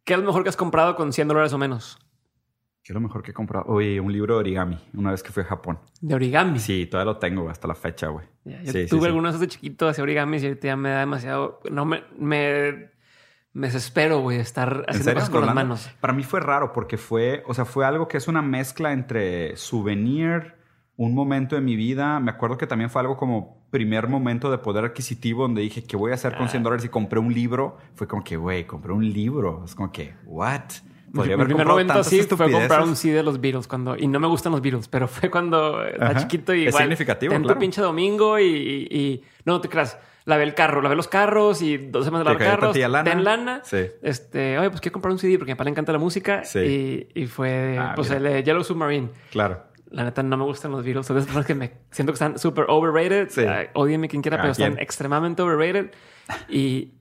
¿Qué 0.05 0.13
es 0.13 0.19
lo 0.19 0.25
mejor 0.25 0.43
que 0.43 0.49
has 0.49 0.55
comprado 0.55 0.95
con 0.95 1.11
100 1.11 1.27
dólares 1.27 1.51
o 1.51 1.57
menos? 1.57 1.99
¿Qué 2.83 2.93
es 2.93 2.95
lo 2.95 3.01
mejor 3.01 3.21
que 3.21 3.31
he 3.31 3.33
comprado? 3.33 3.65
Oye, 3.67 3.99
un 3.99 4.13
libro 4.13 4.35
de 4.35 4.39
origami, 4.39 4.79
una 4.93 5.11
vez 5.11 5.21
que 5.21 5.33
fui 5.33 5.43
a 5.43 5.45
Japón. 5.45 5.77
De 5.99 6.15
origami. 6.15 6.57
Sí, 6.57 6.85
todavía 6.85 7.11
lo 7.11 7.19
tengo 7.19 7.49
hasta 7.49 7.67
la 7.67 7.75
fecha, 7.75 8.07
güey. 8.07 8.25
Yo 8.45 8.71
Sí, 8.71 8.83
sí, 8.83 8.87
tuve 8.87 9.01
sí. 9.01 9.07
algunos 9.07 9.37
de 9.37 9.47
chiquito, 9.49 9.89
hacía 9.89 10.05
origami 10.05 10.37
y 10.37 10.45
ahorita 10.45 10.67
ya 10.67 10.77
me 10.77 10.89
da 10.91 10.99
demasiado. 10.99 11.59
No 11.69 11.83
me, 11.83 12.05
me, 12.17 12.91
me 13.57 13.67
desespero, 13.67 14.19
güey, 14.19 14.39
estar 14.39 14.85
¿En 14.87 14.95
haciendo 14.95 15.13
cosas 15.15 15.29
con 15.29 15.45
las 15.45 15.55
manos. 15.55 15.89
Para 15.99 16.13
mí 16.13 16.23
fue 16.23 16.39
raro 16.39 16.73
porque 16.73 16.97
fue, 16.97 17.43
o 17.47 17.53
sea, 17.53 17.65
fue 17.65 17.85
algo 17.85 18.07
que 18.07 18.17
es 18.17 18.27
una 18.27 18.41
mezcla 18.41 18.91
entre 18.93 19.55
souvenir, 19.57 20.53
un 20.95 21.13
momento 21.13 21.55
de 21.55 21.61
mi 21.61 21.75
vida. 21.75 22.19
Me 22.19 22.31
acuerdo 22.31 22.57
que 22.57 22.67
también 22.67 22.89
fue 22.89 23.01
algo 23.01 23.17
como 23.17 23.57
primer 23.71 24.07
momento 24.07 24.49
de 24.51 24.57
poder 24.59 24.85
adquisitivo 24.85 25.43
donde 25.43 25.61
dije, 25.61 25.83
¿qué 25.83 25.97
voy 25.97 26.11
a 26.11 26.15
hacer 26.15 26.33
Ah. 26.35 26.37
con 26.37 26.49
100 26.49 26.63
dólares? 26.63 26.85
Y 26.85 26.89
compré 26.89 27.19
un 27.19 27.33
libro. 27.33 27.77
Fue 27.95 28.07
como 28.07 28.23
que, 28.23 28.37
güey, 28.37 28.65
compré 28.65 28.93
un 28.93 29.07
libro. 29.11 29.63
Es 29.65 29.75
como 29.75 29.91
que, 29.91 30.13
¿what? 30.25 30.61
Podría 31.13 31.35
mi 31.37 31.41
haber 31.43 31.47
primer 31.47 31.67
momento 31.67 31.93
así 31.93 32.21
fue 32.23 32.51
comprar 32.51 32.83
un 32.83 32.95
CD 32.95 33.15
de 33.15 33.23
los 33.23 33.39
Beatles 33.39 33.65
cuando 33.67 33.95
y 33.97 34.07
no 34.07 34.19
me 34.19 34.27
gustan 34.27 34.51
los 34.51 34.61
Beatles, 34.61 34.87
pero 34.87 35.07
fue 35.07 35.29
cuando 35.31 35.83
era 35.83 36.09
Ajá. 36.09 36.19
chiquito 36.21 36.53
y 36.53 36.63
Es 36.63 36.67
igual. 36.69 36.83
significativo, 36.83 37.33
claro. 37.41 37.59
pinche 37.59 37.81
domingo 37.81 38.37
y, 38.37 38.43
y- 38.45 38.87
y- 38.97 39.23
no 39.45 39.53
no 39.53 39.61
te 39.61 39.69
creas. 39.69 39.97
Lavé 40.27 40.43
el 40.43 40.53
carro, 40.53 40.81
lavé 40.81 40.95
los 40.97 41.07
carros 41.07 41.61
y 41.61 41.77
dos 41.77 42.03
semanas 42.03 42.27
de 42.27 42.33
lavar 42.33 42.59
carros. 42.59 42.77
lana. 42.77 43.03
Ten 43.09 43.23
lana. 43.23 43.61
Sí. 43.63 43.77
Este, 44.01 44.59
oye, 44.59 44.69
pues 44.69 44.81
quiero 44.81 44.91
comprar 44.91 45.13
un 45.13 45.19
CD 45.19 45.37
porque 45.37 45.53
a 45.53 45.55
mi 45.55 45.57
papá 45.57 45.63
le 45.63 45.69
encanta 45.71 45.93
la 45.93 45.99
música. 45.99 46.43
Sí. 46.43 47.07
Y, 47.15 47.21
y 47.23 47.27
fue 47.27 47.77
Ah, 47.79 47.93
pues 47.95 48.09
mira. 48.09 48.17
el 48.17 48.23
de 48.35 48.43
Yellow 48.43 48.63
Submarine. 48.63 49.09
Claro. 49.31 49.63
La 49.89 50.03
neta 50.03 50.21
no 50.23 50.35
me 50.35 50.43
gustan 50.43 50.71
los 50.73 50.83
Beatles. 50.83 51.05
Son 51.05 51.15
de 51.15 51.21
esas 51.21 51.27
personas 51.27 51.47
que 51.47 51.55
me 51.55 51.71
siento 51.91 52.11
que 52.11 52.15
están 52.15 52.37
súper 52.37 52.65
overrated. 52.67 53.29
Sí. 53.29 53.45
Ódienme 53.73 54.09
quien 54.09 54.21
quiera, 54.21 54.35
pero 54.37 54.51
están 54.51 54.77
extremadamente 54.79 55.41
overrated. 55.41 55.91
Y, 56.49 56.91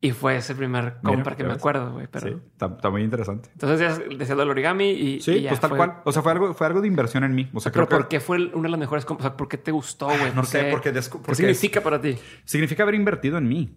y 0.00 0.10
fue 0.12 0.36
ese 0.36 0.54
primer 0.54 0.98
compra 1.02 1.34
que 1.34 1.42
ya 1.42 1.48
me 1.48 1.54
ves. 1.54 1.58
acuerdo, 1.62 1.92
güey. 1.92 2.06
Pero... 2.10 2.28
Sí, 2.28 2.36
está, 2.52 2.66
está 2.66 2.90
muy 2.90 3.02
interesante. 3.02 3.48
Entonces 3.52 3.80
ya 3.80 4.16
decía 4.16 4.34
del 4.36 4.50
origami 4.50 4.90
y, 4.90 5.20
Sí, 5.20 5.32
y 5.32 5.42
ya 5.42 5.50
pues 5.50 5.60
tal 5.60 5.70
fue- 5.70 5.78
cual. 5.78 5.94
O 6.04 6.12
sea, 6.12 6.22
fue 6.22 6.32
algo, 6.32 6.54
fue 6.54 6.66
algo 6.66 6.80
de 6.80 6.88
inversión 6.88 7.24
en 7.24 7.34
mí. 7.34 7.48
O 7.54 7.60
sea, 7.60 7.72
Pero 7.72 7.86
creo 7.86 7.98
¿por 8.00 8.08
que 8.08 8.16
qué 8.16 8.20
fue 8.20 8.36
el- 8.36 8.50
una 8.54 8.64
de 8.64 8.68
las 8.70 8.80
mejores 8.80 9.04
compras? 9.04 9.26
O 9.26 9.30
sea, 9.30 9.36
¿por 9.36 9.48
qué 9.48 9.56
te 9.58 9.72
gustó, 9.72 10.06
güey? 10.06 10.28
no 10.28 10.34
¿Por 10.36 10.46
sé, 10.46 10.64
qué- 10.66 10.70
porque 10.70 10.92
descu- 10.92 11.12
¿Qué 11.12 11.18
porque 11.18 11.30
es- 11.32 11.36
significa 11.58 11.80
para 11.80 12.00
ti? 12.00 12.16
significa 12.44 12.82
haber 12.82 12.94
invertido 12.94 13.38
en 13.38 13.48
mí. 13.48 13.74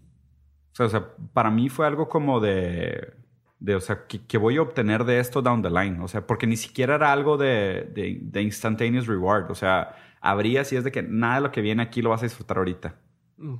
O 0.71 0.75
sea, 0.75 0.85
o 0.85 0.89
sea, 0.89 1.07
para 1.33 1.49
mí 1.49 1.69
fue 1.69 1.87
algo 1.87 2.09
como 2.09 2.39
de, 2.39 3.13
de 3.59 3.75
o 3.75 3.79
sea, 3.81 4.05
que, 4.07 4.25
que 4.25 4.37
voy 4.37 4.57
a 4.57 4.61
obtener 4.61 5.05
de 5.05 5.19
esto 5.19 5.41
down 5.41 5.61
the 5.61 5.69
line. 5.69 5.99
O 6.01 6.07
sea, 6.07 6.27
porque 6.27 6.45
ni 6.47 6.57
siquiera 6.57 6.95
era 6.95 7.11
algo 7.11 7.37
de, 7.37 7.89
de, 7.93 8.19
de 8.21 8.41
instantaneous 8.41 9.07
reward. 9.07 9.49
O 9.51 9.55
sea, 9.55 9.95
abrías 10.21 10.71
y 10.73 10.75
es 10.75 10.83
de 10.83 10.91
que 10.91 11.01
nada 11.01 11.35
de 11.35 11.41
lo 11.41 11.51
que 11.51 11.61
viene 11.61 11.81
aquí 11.81 12.01
lo 12.01 12.09
vas 12.11 12.21
a 12.21 12.25
disfrutar 12.25 12.57
ahorita. 12.57 12.95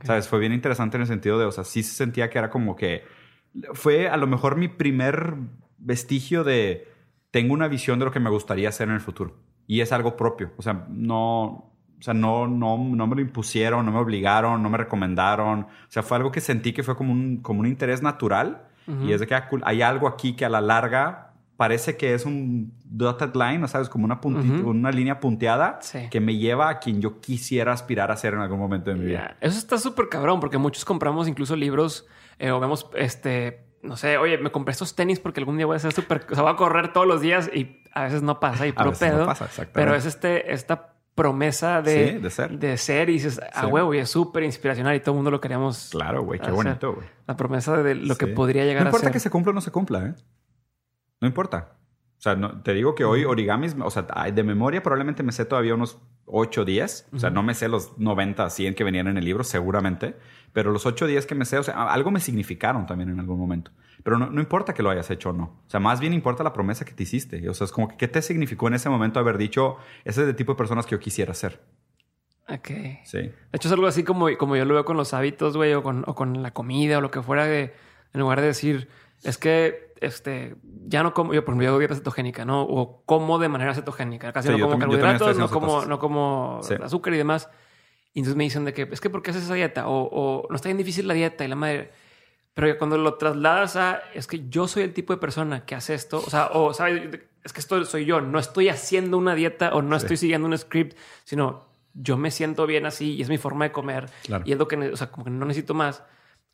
¿Sabes? 0.04 0.28
Fue 0.28 0.40
bien 0.40 0.54
interesante 0.54 0.98
en 0.98 1.02
el 1.02 1.08
sentido 1.08 1.40
de, 1.40 1.46
o 1.46 1.52
sea, 1.52 1.64
sí 1.64 1.84
se 1.84 1.96
sentía 1.96 2.30
que 2.30 2.38
era 2.38 2.50
como 2.50 2.76
que 2.76 3.04
fue 3.74 4.10
a 4.10 4.18
lo 4.18 4.28
mejor 4.28 4.58
mi 4.58 4.68
primer 4.68 5.36
vestigio 5.78 6.44
de 6.44 6.88
tengo 7.32 7.54
una 7.54 7.68
visión 7.68 8.00
de 8.00 8.06
lo 8.06 8.12
que 8.12 8.20
me 8.20 8.30
gustaría 8.30 8.70
hacer 8.70 8.90
en 8.90 8.96
el 8.96 9.02
futuro. 9.02 9.38
Y 9.68 9.82
es 9.82 9.92
algo 9.92 10.18
propio. 10.18 10.52
O 10.58 10.62
sea, 10.62 10.86
no, 10.90 11.44
o 12.00 12.02
sea, 12.02 12.14
no, 12.14 12.48
no, 12.48 12.78
no 12.78 13.08
me 13.08 13.16
lo 13.16 13.22
impusieron, 13.22 13.86
no 13.86 13.92
me 13.92 14.00
obligaron, 14.00 14.64
no 14.64 14.70
me 14.70 14.78
recomendaron. 14.78 15.62
O 15.62 15.90
sea, 15.90 16.02
fue 16.02 16.18
algo 16.18 16.32
que 16.32 16.42
sentí 16.42 16.74
que 16.74 16.82
fue 16.82 16.96
como 16.96 17.12
un, 17.12 17.38
como 17.38 17.60
un 17.60 17.68
interés 17.68 18.02
natural. 18.02 18.66
Y 19.04 19.12
es 19.12 19.20
de 19.20 19.28
que 19.28 19.36
ah, 19.36 19.48
hay 19.66 19.84
algo 19.84 20.08
aquí 20.08 20.34
que 20.36 20.46
a 20.46 20.50
la 20.50 20.62
larga 20.62 21.29
parece 21.60 21.98
que 21.98 22.14
es 22.14 22.26
un 22.26 22.72
dotted 22.86 23.34
line, 23.34 23.58
¿no 23.58 23.68
sabes? 23.68 23.90
Como 23.90 24.06
una, 24.06 24.22
puntita, 24.22 24.66
una 24.66 24.92
línea 24.92 25.20
punteada 25.20 25.82
que 26.10 26.22
me 26.22 26.38
lleva 26.38 26.70
a 26.70 26.80
quien 26.80 27.02
yo 27.02 27.20
quisiera 27.20 27.74
aspirar 27.74 28.12
a 28.12 28.16
ser 28.16 28.34
en 28.34 28.40
algún 28.40 28.60
momento 28.60 28.92
de 28.92 28.96
mi 28.96 29.08
vida. 29.08 29.36
Eso 29.42 29.58
está 29.58 29.78
súper 29.78 30.08
cabrón 30.08 30.40
porque 30.40 30.58
muchos 30.58 30.86
compramos 30.86 31.28
incluso 31.28 31.58
libros 31.58 32.08
eh, 32.40 32.52
o 32.52 32.62
vemos 32.62 32.90
este 32.96 33.66
no 33.82 33.98
sé, 33.98 34.18
oye, 34.18 34.38
me 34.38 34.52
compré 34.52 34.72
estos 34.72 34.96
tenis 34.96 35.20
porque 35.20 35.42
algún 35.42 35.58
día 35.58 35.66
voy 35.66 35.76
a 35.76 35.80
ser 35.80 35.92
súper, 35.92 36.26
o 36.32 36.34
sea, 36.34 36.44
voy 36.44 36.54
a 36.54 36.56
correr 36.56 36.94
todos 36.94 37.06
los 37.06 37.20
días 37.20 37.52
y 37.54 37.84
a 37.92 38.04
veces 38.04 38.22
no 38.22 38.40
pasa 38.40 38.66
y 38.66 38.72
pro 38.72 38.94
pedo. 38.94 39.20
No 39.20 39.26
pasa, 39.26 39.50
pero 39.74 39.96
es 39.96 40.06
este, 40.06 40.54
esta 40.54 40.94
promesa 41.14 41.82
de, 41.82 42.20
de, 42.20 42.30
ser. 42.30 42.58
de 42.58 42.78
ser 42.78 43.10
y 43.10 43.14
dices, 43.14 43.42
a 43.54 43.68
huevo, 43.68 43.94
y 43.94 43.98
es 43.98 44.10
súper 44.10 44.44
inspiracional 44.44 44.96
y 44.96 45.02
todo 45.02 45.12
el 45.12 45.16
mundo 45.18 45.32
lo 45.32 45.42
queríamos. 45.42 45.90
Claro, 45.92 46.24
güey, 46.24 46.40
qué 46.40 46.52
bonito, 46.52 46.94
güey. 46.94 47.08
La 47.28 47.36
promesa 47.36 47.84
de 47.84 47.96
lo 47.96 48.16
que 48.16 48.28
podría 48.28 48.64
llegar 48.64 48.84
a 48.84 48.86
ser. 48.86 48.94
No 48.94 48.98
importa 48.98 49.12
que 49.12 49.20
se 49.20 49.30
cumpla 49.30 49.52
o 49.52 49.54
no 49.54 49.60
se 49.60 49.72
cumpla, 49.72 50.06
¿eh? 50.06 50.14
No 51.22 51.28
importa. 51.28 51.76
O 52.18 52.22
sea, 52.22 52.36
no, 52.36 52.62
te 52.62 52.74
digo 52.74 52.96
que 52.96 53.06
hoy 53.06 53.24
origamis, 53.24 53.76
o 53.82 53.90
sea, 53.90 54.04
de 54.04 54.44
memoria 54.44 54.84
probablemente 54.84 55.24
me 55.24 55.32
sé 55.32 55.46
todavía 55.46 55.74
unos 55.74 56.00
8 56.26 56.66
10. 56.66 57.08
O 57.14 57.20
sea, 57.20 57.30
no 57.30 57.44
me 57.44 57.54
sé 57.54 57.70
los 57.70 57.98
90, 57.98 58.50
100 58.50 58.76
que 58.76 58.84
venían 58.84 59.08
en 59.08 59.18
el 59.18 59.26
libro, 59.26 59.44
seguramente. 59.44 60.16
Pero 60.54 60.72
los 60.72 60.86
8 60.86 61.08
10 61.08 61.26
que 61.26 61.36
me 61.36 61.46
sé, 61.46 61.58
o 61.58 61.64
sea, 61.64 61.92
algo 61.92 62.12
me 62.12 62.20
significaron 62.20 62.86
también 62.86 63.10
en 63.10 63.20
algún 63.20 63.40
momento. 63.40 63.72
Pero 64.04 64.18
no, 64.18 64.30
no, 64.30 64.42
importa 64.42 64.74
que 64.74 64.84
lo 64.84 64.90
hayas 64.90 65.10
hecho 65.12 65.30
o 65.30 65.34
no. 65.34 65.62
O 65.66 65.70
sea, 65.70 65.80
más 65.80 66.00
bien 66.00 66.14
importa 66.14 66.44
la 66.44 66.54
promesa 66.54 66.86
que 66.86 66.94
te 66.94 67.04
hiciste. 67.04 67.48
O 67.50 67.54
sea, 67.54 67.66
es 67.66 67.72
como 67.72 67.88
que 67.88 67.98
qué 67.98 68.08
te 68.08 68.22
significó 68.22 68.68
en 68.68 68.76
ese 68.76 68.90
momento 68.90 69.20
haber 69.20 69.38
dicho, 69.38 69.78
ese 70.06 70.24
es 70.24 70.28
el 70.30 70.36
tipo 70.36 70.54
de 70.54 70.58
personas 70.58 70.86
que 70.86 70.92
yo 70.92 71.00
quisiera 71.00 71.34
ser. 71.34 71.62
Ok. 72.48 72.70
Sí. 73.04 73.18
De 73.20 73.34
hecho, 73.54 73.68
es 73.68 73.72
algo 73.72 73.88
así 73.88 74.04
como, 74.04 74.28
como 74.38 74.56
yo 74.56 74.66
lo 74.66 74.74
veo 74.74 74.86
con 74.86 74.98
los 74.98 75.14
hábitos, 75.14 75.56
güey, 75.56 75.74
o 75.74 75.84
con, 75.84 76.04
o 76.08 76.16
con 76.16 76.42
la 76.42 76.52
comida 76.52 76.98
o 76.98 77.02
lo 77.02 77.12
que 77.12 77.22
fuera, 77.22 77.46
de, 77.46 77.74
en 78.14 78.20
lugar 78.20 78.42
de 78.42 78.48
decir, 78.48 78.90
es 79.24 79.38
que 79.38 79.89
este, 80.02 80.56
ya 80.88 81.04
no 81.04 81.14
como, 81.14 81.34
yo 81.34 81.44
por 81.44 81.54
ejemplo, 81.54 81.74
yo 81.74 81.80
dieta 81.80 81.96
cetogénica, 81.96 82.46
¿no? 82.46 82.64
O 82.64 83.04
como 83.06 83.40
de 83.40 83.50
manera 83.50 83.74
cetogénica. 83.74 84.32
Casi 84.32 84.50
no 84.50 84.60
como 84.60 84.80
carbohidratos, 84.80 85.38
no 85.38 85.50
como, 85.50 85.86
no 85.86 86.00
como 86.00 86.62
azúcar 86.84 87.14
y 87.14 87.18
demás. 87.18 87.50
Y 88.14 88.20
entonces 88.20 88.36
me 88.36 88.44
dicen 88.44 88.66
de 88.66 88.74
que, 88.74 88.88
es 88.92 89.02
que 89.02 89.10
¿por 89.10 89.22
qué 89.22 89.32
haces 89.32 89.44
esa 89.44 89.54
dieta? 89.54 89.84
O, 89.88 90.48
no 90.50 90.56
está 90.56 90.70
bien 90.70 90.78
difícil 90.78 91.08
la 91.08 91.14
dieta 91.14 91.46
y 91.46 91.48
la 91.48 91.56
madre. 91.56 91.92
Pero 92.54 92.78
cuando 92.78 92.98
lo 92.98 93.16
trasladas 93.16 93.76
a, 93.76 94.02
es 94.14 94.28
que 94.28 94.50
yo 94.50 94.68
soy 94.68 94.84
el 94.84 94.94
tipo 94.94 95.14
de 95.14 95.20
persona 95.20 95.66
que 95.66 95.76
hace 95.76 95.94
esto, 95.94 96.18
o 96.18 96.30
sea, 96.30 96.50
o 96.54 96.74
sabes, 96.74 97.22
es 97.44 97.54
que 97.54 97.60
esto 97.60 97.86
soy 97.86 98.06
yo, 98.06 98.20
no 98.20 98.40
estoy 98.40 98.70
haciendo 98.70 99.18
una 99.18 99.36
dieta 99.36 99.74
o 99.74 99.82
no 99.82 99.96
estoy 99.96 100.18
siguiendo 100.18 100.48
un 100.48 100.58
script, 100.58 100.98
sino 101.24 101.70
yo 101.94 102.18
me 102.18 102.32
siento 102.32 102.66
bien 102.66 102.86
así 102.86 103.16
y 103.16 103.22
es 103.22 103.30
mi 103.30 103.38
forma 103.38 103.66
de 103.66 103.72
comer. 103.72 104.10
Y 104.44 104.52
es 104.52 104.58
lo 104.58 104.68
que, 104.68 104.76
o 104.76 104.98
sea, 104.98 105.12
como 105.12 105.26
que 105.26 105.32
no 105.32 105.46
necesito 105.46 105.74
más 105.74 106.04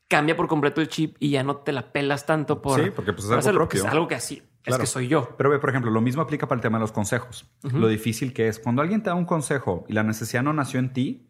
cambia 0.07 0.35
por 0.35 0.47
completo 0.47 0.81
el 0.81 0.87
chip 0.87 1.15
y 1.19 1.31
ya 1.31 1.43
no 1.43 1.57
te 1.57 1.71
la 1.71 1.91
pelas 1.91 2.25
tanto 2.25 2.61
por. 2.61 2.83
Sí, 2.83 2.91
porque 2.91 3.13
pues 3.13 3.25
es 3.25 3.31
algo 3.47 3.59
propio. 3.59 3.85
es 3.85 3.91
algo 3.91 4.07
que 4.07 4.15
así. 4.15 4.43
Es 4.65 4.77
que 4.77 4.87
soy 4.87 5.07
yo. 5.07 5.35
Pero 5.37 5.51
ve, 5.51 5.59
por 5.59 5.69
ejemplo, 5.69 5.91
lo 5.91 6.01
mismo 6.01 6.23
aplica 6.23 6.47
para 6.47 6.57
el 6.57 6.61
tema 6.61 6.77
de 6.79 6.81
los 6.81 6.91
consejos. 6.91 7.45
Lo 7.61 7.87
difícil 7.87 8.33
que 8.33 8.47
es. 8.47 8.59
Cuando 8.59 8.81
alguien 8.81 9.03
te 9.03 9.09
da 9.09 9.15
un 9.15 9.25
consejo 9.25 9.85
y 9.87 9.93
la 9.93 10.03
necesidad 10.03 10.41
no 10.41 10.53
nació 10.53 10.79
en 10.79 10.91
ti, 10.91 11.27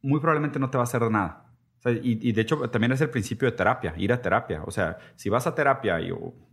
muy 0.00 0.18
probablemente 0.20 0.58
no 0.58 0.70
te 0.70 0.78
va 0.78 0.84
a 0.84 0.84
hacer 0.84 1.02
nada. 1.10 1.52
y, 1.84 2.26
y, 2.26 2.32
de 2.32 2.40
hecho, 2.40 2.70
también 2.70 2.92
es 2.92 3.00
el 3.02 3.10
principio 3.10 3.50
de 3.50 3.56
terapia, 3.56 3.94
ir 3.98 4.12
a 4.12 4.22
terapia. 4.22 4.62
O 4.66 4.70
sea, 4.70 4.96
si 5.16 5.28
vas 5.28 5.46
a 5.46 5.54
terapia 5.54 6.00
y, 6.00 6.10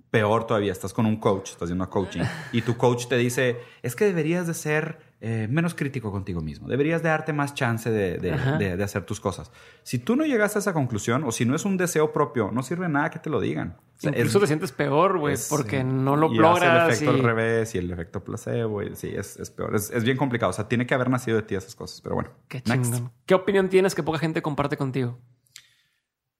peor 0.10 0.46
todavía, 0.48 0.72
estás 0.72 0.94
con 0.94 1.06
un 1.06 1.18
coach, 1.18 1.52
estás 1.52 1.64
haciendo 1.64 1.90
coaching 1.90 2.24
y 2.52 2.62
tu 2.62 2.78
coach 2.78 3.08
te 3.08 3.18
dice, 3.18 3.60
es 3.82 3.96
que 3.96 4.06
deberías 4.06 4.48
de 4.48 4.54
ser 4.54 5.00
eh, 5.20 5.48
menos 5.50 5.74
crítico 5.74 6.12
contigo 6.12 6.42
mismo, 6.42 6.68
deberías 6.68 7.02
de 7.02 7.10
darte 7.10 7.34
más 7.34 7.56
chance 7.56 7.90
de, 7.90 8.20
de, 8.20 8.84
hacer 8.84 9.04
tus 9.04 9.20
cosas. 9.20 9.52
Si 9.84 9.98
tú 10.00 10.16
no 10.16 10.26
llegas 10.26 10.56
a 10.56 10.60
esa 10.60 10.74
conclusión 10.74 11.24
o 11.24 11.32
si 11.32 11.46
no 11.46 11.56
es 11.56 11.66
un 11.66 11.76
deseo 11.76 12.14
propio, 12.14 12.52
no 12.52 12.62
sirve 12.62 12.88
nada 12.88 13.10
que 13.10 13.20
te 13.20 13.30
lo 13.30 13.40
digan. 13.40 13.78
O 14.04 14.10
Incluso 14.10 14.40
te 14.40 14.48
sientes 14.48 14.72
peor, 14.72 15.18
güey, 15.18 15.36
porque 15.50 15.84
no 15.84 16.16
lo 16.16 16.32
y 16.32 16.38
logras. 16.38 16.88
el 16.88 16.92
efecto 16.92 17.10
al 17.10 17.24
revés 17.24 17.74
y 17.74 17.80
el 17.80 17.92
efecto 17.92 18.24
placebo, 18.24 18.82
sí, 18.94 19.12
es, 19.16 19.38
es 19.38 19.50
peor. 19.50 19.76
Es, 19.76 20.04
bien 20.04 20.18
complicado. 20.18 20.52
O 20.52 20.54
sea, 20.54 20.68
tiene 20.68 20.86
que 20.86 20.94
haber 20.94 21.10
nacido 21.10 21.38
de 21.38 21.44
ti 21.44 21.56
esas 21.56 21.74
cosas, 21.74 22.00
pero 22.02 22.16
bueno. 22.16 22.30
Qué 22.48 22.62
chingón. 22.62 23.12
¿Qué 23.26 23.34
opinión 23.34 23.70
tienes 23.70 23.96
que 23.96 24.04
poca 24.04 24.20
gente 24.20 24.44
comparte 24.44 24.78
contigo? 24.78 25.20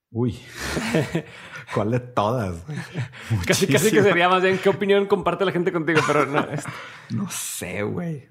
Uy, 0.10 0.40
¿cuál 1.74 1.92
de 1.92 2.00
todas? 2.00 2.64
casi, 3.46 3.68
casi 3.68 3.92
que 3.92 4.02
sería 4.02 4.30
más 4.30 4.42
bien 4.42 4.58
qué 4.58 4.70
opinión 4.70 5.06
comparte 5.06 5.44
la 5.44 5.52
gente 5.52 5.72
contigo, 5.72 6.00
pero 6.08 6.26
no. 6.26 6.46
no 7.10 7.30
sé, 7.30 7.84
güey. 7.84 8.30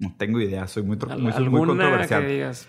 No 0.00 0.14
tengo 0.16 0.40
idea, 0.40 0.68
soy 0.68 0.84
muy, 0.84 0.96
muy, 0.96 1.48
muy 1.48 1.66
controversial. 1.66 2.22
Que 2.22 2.28
digas, 2.28 2.68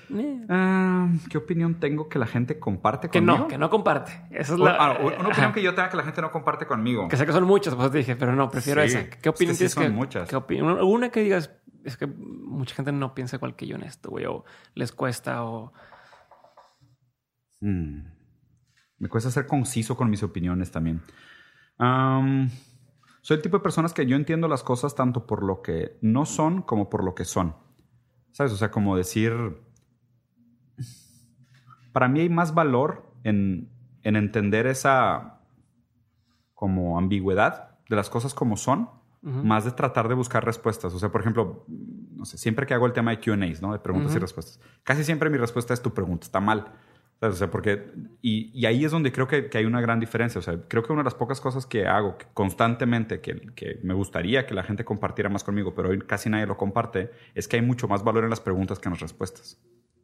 ah, 0.49 1.09
¿Qué 1.29 1.37
opinión 1.37 1.79
tengo 1.79 2.09
que 2.09 2.17
la 2.17 2.25
gente 2.25 2.57
comparte 2.57 3.07
conmigo? 3.09 3.35
Que 3.35 3.41
no, 3.41 3.47
que 3.47 3.57
no 3.59 3.69
comparte. 3.69 4.11
Esa 4.31 4.53
es 4.53 4.59
la... 4.59 4.75
Ah, 4.79 4.97
una 4.99 5.29
opinión 5.29 5.53
que 5.53 5.61
yo 5.61 5.75
tenga 5.75 5.89
que 5.89 5.97
la 5.97 6.03
gente 6.03 6.21
no 6.21 6.31
comparte 6.31 6.65
conmigo. 6.65 7.07
Que 7.07 7.17
sé 7.17 7.27
que 7.27 7.31
son 7.31 7.43
muchas, 7.43 7.75
pues 7.75 7.91
dije, 7.91 8.15
pero 8.15 8.35
no, 8.35 8.49
prefiero 8.49 8.81
esa. 8.81 9.07
¿Qué 9.09 9.29
opinión 9.29 9.55
tienes 9.55 9.73
son 9.73 9.93
muchas. 9.93 10.29
Una 10.81 11.09
que 11.09 11.21
digas, 11.21 11.51
es 11.83 11.97
que 11.97 12.07
mucha 12.07 12.73
gente 12.73 12.91
no 12.91 13.13
piensa 13.13 13.35
igual 13.35 13.55
que 13.55 13.67
yo 13.67 13.75
en 13.75 13.83
esto, 13.83 14.09
güey, 14.09 14.25
o 14.25 14.43
les 14.73 14.91
cuesta, 14.91 15.43
o 15.43 15.71
Mm. 17.61 18.01
Me 18.99 19.09
cuesta 19.09 19.31
ser 19.31 19.47
conciso 19.47 19.95
con 19.95 20.09
mis 20.09 20.23
opiniones 20.23 20.71
también. 20.71 21.01
Soy 23.29 23.37
el 23.37 23.43
tipo 23.43 23.57
de 23.57 23.61
personas 23.61 23.93
que 23.93 24.07
yo 24.07 24.15
entiendo 24.15 24.47
las 24.47 24.63
cosas 24.63 24.95
tanto 24.95 25.27
por 25.27 25.43
lo 25.43 25.61
que 25.61 25.99
no 26.01 26.25
son 26.25 26.63
como 26.63 26.89
por 26.89 27.03
lo 27.03 27.13
que 27.13 27.25
son. 27.25 27.55
¿Sabes? 28.31 28.51
O 28.53 28.57
sea, 28.57 28.71
como 28.71 28.97
decir... 28.97 29.61
Para 31.93 32.07
mí 32.07 32.21
hay 32.21 32.29
más 32.29 32.55
valor 32.55 33.13
en, 33.23 33.69
entender 34.01 34.65
esa 34.65 35.41
como 36.55 36.97
ambigüedad 36.97 37.77
de 37.87 37.95
las 37.95 38.09
cosas 38.09 38.33
como 38.33 38.57
son, 38.57 38.89
más 39.21 39.63
de 39.63 39.73
tratar 39.73 40.07
de 40.07 40.15
buscar 40.15 40.43
respuestas. 40.43 40.91
O 40.95 40.97
sea, 40.97 41.11
por 41.11 41.21
ejemplo, 41.21 41.65
no 41.67 42.25
sé, 42.25 42.39
siempre 42.39 42.65
que 42.65 42.73
hago 42.73 42.87
el 42.87 42.93
tema 42.93 43.11
de 43.11 43.19
QAs, 43.19 43.61
¿no? 43.61 43.73
De 43.73 43.77
preguntas 43.77 44.15
y 44.15 44.17
respuestas, 44.17 44.59
casi 44.83 45.03
siempre 45.03 45.29
mi 45.29 45.37
respuesta 45.37 45.75
es 45.75 45.83
tu 45.83 45.93
pregunta 45.93 46.25
está 46.25 46.39
mal. 46.39 46.73
O 47.21 47.31
sea, 47.33 47.51
porque, 47.51 47.91
y, 48.21 48.65
ahí 48.65 48.85
es 48.85 48.91
donde 48.91 49.11
creo 49.11 49.27
que, 49.27 49.49
hay 49.53 49.65
una 49.65 49.81
gran 49.81 49.99
diferencia. 49.99 50.39
O 50.39 50.41
sea, 50.41 50.57
creo 50.67 50.83
que 50.83 50.93
una 50.93 51.01
de 51.01 51.05
las 51.05 51.15
pocas 51.15 51.41
cosas 51.41 51.65
que 51.65 51.85
hago 51.85 52.17
constantemente, 52.33 53.19
que, 53.19 53.79
me 53.83 53.93
gustaría 53.93 54.45
que 54.45 54.53
la 54.53 54.63
gente 54.63 54.85
compartiera 54.85 55.29
más 55.29 55.43
conmigo, 55.43 55.73
pero 55.75 55.89
hoy 55.89 55.99
casi 55.99 56.29
nadie 56.29 56.45
lo 56.45 56.55
comparte, 56.55 57.11
es 57.35 57.47
que 57.47 57.57
hay 57.57 57.61
mucho 57.61 57.87
más 57.89 58.03
valor 58.03 58.23
en 58.23 58.29
las 58.29 58.39
preguntas 58.39 58.79
que 58.79 58.87
en 58.87 58.93
las 58.93 59.01
respuestas. 59.01 59.59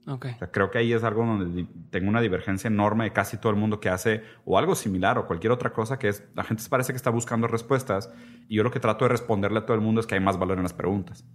Okay. 0.07 0.33
O 0.33 0.37
sea, 0.37 0.51
creo 0.51 0.69
que 0.69 0.77
ahí 0.77 0.93
es 0.93 1.03
algo 1.03 1.25
donde 1.25 1.65
tengo 1.89 2.09
una 2.09 2.21
divergencia 2.21 2.67
enorme 2.67 3.05
de 3.05 3.13
casi 3.13 3.37
todo 3.37 3.51
el 3.51 3.57
mundo 3.57 3.79
que 3.79 3.89
hace 3.89 4.21
o 4.43 4.57
algo 4.57 4.75
similar 4.75 5.17
o 5.17 5.25
cualquier 5.25 5.51
otra 5.51 5.73
cosa 5.73 5.97
que 5.97 6.09
es, 6.09 6.23
la 6.35 6.43
gente 6.43 6.61
parece 6.69 6.93
que 6.93 6.97
está 6.97 7.09
buscando 7.09 7.47
respuestas 7.47 8.11
y 8.47 8.57
yo 8.57 8.63
lo 8.63 8.69
que 8.69 8.79
trato 8.79 9.05
de 9.05 9.09
responderle 9.09 9.59
a 9.59 9.65
todo 9.65 9.73
el 9.73 9.81
mundo 9.81 10.01
es 10.01 10.05
que 10.05 10.13
hay 10.13 10.21
más 10.21 10.37
valor 10.37 10.57
en 10.57 10.63
las 10.63 10.73
preguntas. 10.73 11.25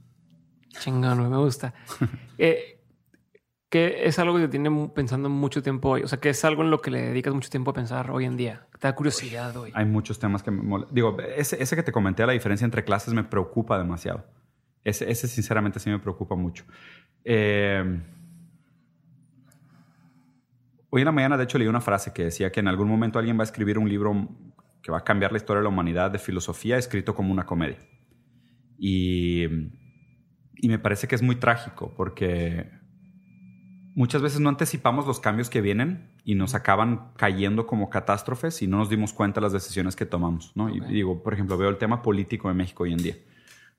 Chingón, 0.68 1.28
me 1.28 1.36
gusta. 1.36 1.74
eh, 2.38 2.79
que 3.70 4.08
es 4.08 4.18
algo 4.18 4.34
que 4.34 4.42
te 4.42 4.48
tiene 4.48 4.90
pensando 4.92 5.28
mucho 5.28 5.62
tiempo 5.62 5.90
hoy. 5.90 6.02
O 6.02 6.08
sea, 6.08 6.18
que 6.18 6.30
es 6.30 6.44
algo 6.44 6.62
en 6.62 6.70
lo 6.70 6.82
que 6.82 6.90
le 6.90 7.02
dedicas 7.02 7.32
mucho 7.32 7.48
tiempo 7.48 7.70
a 7.70 7.74
pensar 7.74 8.10
hoy 8.10 8.24
en 8.24 8.36
día. 8.36 8.66
Te 8.80 8.88
da 8.88 8.94
curiosidad 8.96 9.56
hoy. 9.56 9.70
Hay 9.74 9.84
muchos 9.84 10.18
temas 10.18 10.42
que 10.42 10.50
me 10.50 10.84
Digo, 10.90 11.16
ese, 11.36 11.62
ese, 11.62 11.76
que 11.76 11.84
te 11.84 11.92
comenté, 11.92 12.26
la 12.26 12.32
diferencia 12.32 12.64
entre 12.64 12.82
clases, 12.84 13.14
me 13.14 13.22
preocupa 13.22 13.78
demasiado. 13.78 14.26
Ese, 14.82 15.08
ese 15.08 15.28
sinceramente 15.28 15.78
sí 15.78 15.88
me 15.88 16.00
preocupa 16.00 16.34
mucho. 16.34 16.64
Eh, 17.24 18.02
hoy 20.90 21.00
en 21.00 21.06
la 21.06 21.12
mañana, 21.12 21.36
de 21.36 21.44
hecho, 21.44 21.56
leí 21.56 21.68
una 21.68 21.80
frase 21.80 22.12
que 22.12 22.24
decía 22.24 22.50
que 22.50 22.58
en 22.58 22.66
algún 22.66 22.88
momento 22.88 23.20
alguien 23.20 23.38
va 23.38 23.42
a 23.42 23.44
escribir 23.44 23.78
un 23.78 23.88
libro 23.88 24.28
que 24.82 24.90
va 24.90 24.98
a 24.98 25.04
cambiar 25.04 25.30
la 25.30 25.36
historia 25.36 25.60
de 25.60 25.64
la 25.64 25.68
humanidad 25.68 26.10
de 26.10 26.18
filosofía 26.18 26.76
escrito 26.76 27.14
como 27.14 27.30
una 27.30 27.46
comedia. 27.46 27.78
Y, 28.76 29.44
y 30.56 30.68
me 30.68 30.80
parece 30.80 31.06
que 31.06 31.14
es 31.14 31.22
muy 31.22 31.36
trágico 31.36 31.94
porque 31.96 32.79
muchas 33.94 34.22
veces 34.22 34.40
no 34.40 34.48
anticipamos 34.48 35.06
los 35.06 35.20
cambios 35.20 35.50
que 35.50 35.60
vienen 35.60 36.10
y 36.24 36.34
nos 36.34 36.54
acaban 36.54 37.12
cayendo 37.16 37.66
como 37.66 37.90
catástrofes 37.90 38.62
y 38.62 38.66
no 38.66 38.78
nos 38.78 38.90
dimos 38.90 39.12
cuenta 39.12 39.40
de 39.40 39.46
las 39.46 39.52
decisiones 39.52 39.96
que 39.96 40.06
tomamos. 40.06 40.52
¿no? 40.54 40.68
Y 40.68 40.80
digo, 40.80 41.22
por 41.22 41.34
ejemplo, 41.34 41.56
veo 41.56 41.68
el 41.68 41.78
tema 41.78 42.02
político 42.02 42.48
de 42.48 42.54
México 42.54 42.84
hoy 42.84 42.92
en 42.92 42.98
día, 42.98 43.16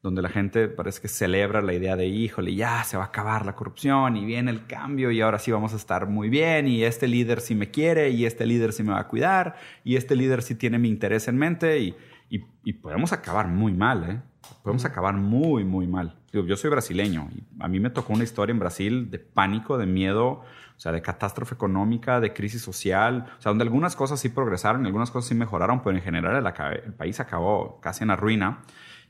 donde 0.01 0.21
la 0.21 0.29
gente 0.29 0.67
parece 0.67 1.01
que 1.01 1.07
celebra 1.07 1.61
la 1.61 1.73
idea 1.73 1.95
de, 1.95 2.07
híjole, 2.07 2.55
ya 2.55 2.83
se 2.83 2.97
va 2.97 3.03
a 3.03 3.07
acabar 3.07 3.45
la 3.45 3.55
corrupción 3.55 4.17
y 4.17 4.25
viene 4.25 4.51
el 4.51 4.65
cambio 4.65 5.11
y 5.11 5.21
ahora 5.21 5.39
sí 5.39 5.51
vamos 5.51 5.73
a 5.73 5.77
estar 5.77 6.07
muy 6.07 6.29
bien 6.29 6.67
y 6.67 6.83
este 6.83 7.07
líder 7.07 7.41
sí 7.41 7.55
me 7.55 7.71
quiere 7.71 8.09
y 8.09 8.25
este 8.25 8.45
líder 8.45 8.73
sí 8.73 8.83
me 8.83 8.91
va 8.91 8.99
a 8.99 9.07
cuidar 9.07 9.55
y 9.83 9.95
este 9.95 10.15
líder 10.15 10.41
sí 10.41 10.55
tiene 10.55 10.79
mi 10.79 10.89
interés 10.89 11.27
en 11.27 11.37
mente 11.37 11.79
y, 11.79 11.95
y, 12.29 12.73
podemos 12.73 13.11
acabar 13.11 13.47
muy 13.47 13.73
mal, 13.73 14.09
¿eh? 14.09 14.21
Podemos 14.63 14.85
acabar 14.85 15.13
muy, 15.15 15.65
muy 15.65 15.85
mal. 15.85 16.20
Yo 16.31 16.55
soy 16.55 16.69
brasileño 16.69 17.29
y 17.35 17.43
a 17.59 17.67
mí 17.67 17.79
me 17.79 17.89
tocó 17.89 18.13
una 18.13 18.23
historia 18.23 18.51
en 18.51 18.59
Brasil 18.59 19.11
de 19.11 19.19
pánico, 19.19 19.77
de 19.77 19.85
miedo, 19.85 20.27
o 20.27 20.79
sea, 20.79 20.91
de 20.91 21.01
catástrofe 21.01 21.55
económica, 21.55 22.19
de 22.19 22.33
crisis 22.33 22.61
social, 22.61 23.25
o 23.37 23.41
sea, 23.41 23.49
donde 23.49 23.63
algunas 23.63 23.95
cosas 23.95 24.19
sí 24.19 24.29
progresaron, 24.29 24.85
algunas 24.85 25.11
cosas 25.11 25.29
sí 25.29 25.35
mejoraron, 25.35 25.83
pero 25.83 25.95
en 25.95 26.01
general 26.01 26.35
el, 26.35 26.83
el 26.85 26.93
país 26.93 27.19
acabó 27.19 27.79
casi 27.81 28.03
en 28.03 28.09
la 28.09 28.15
ruina. 28.15 28.61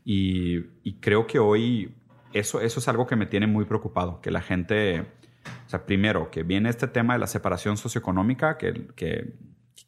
Y, 0.04 0.66
y, 0.84 0.96
creo 1.00 1.28
que 1.28 1.38
hoy 1.38 1.94
eso, 2.34 2.60
eso 2.60 2.80
es 2.80 2.88
algo 2.88 3.06
que 3.06 3.16
me 3.16 3.28
tiene 3.28 3.46
muy 3.46 3.66
preocupado, 3.66 4.20
que 4.20 4.32
la 4.32 4.42
gente, 4.42 5.02
o 5.02 5.70
sea, 5.70 5.86
primero, 5.86 6.32
que 6.32 6.42
viene 6.42 6.70
este 6.70 6.88
tema 6.88 7.14
de 7.14 7.20
la 7.20 7.28
separación 7.28 7.78
socioeconómica, 7.78 8.58
que, 8.58 8.88
que 8.96 9.36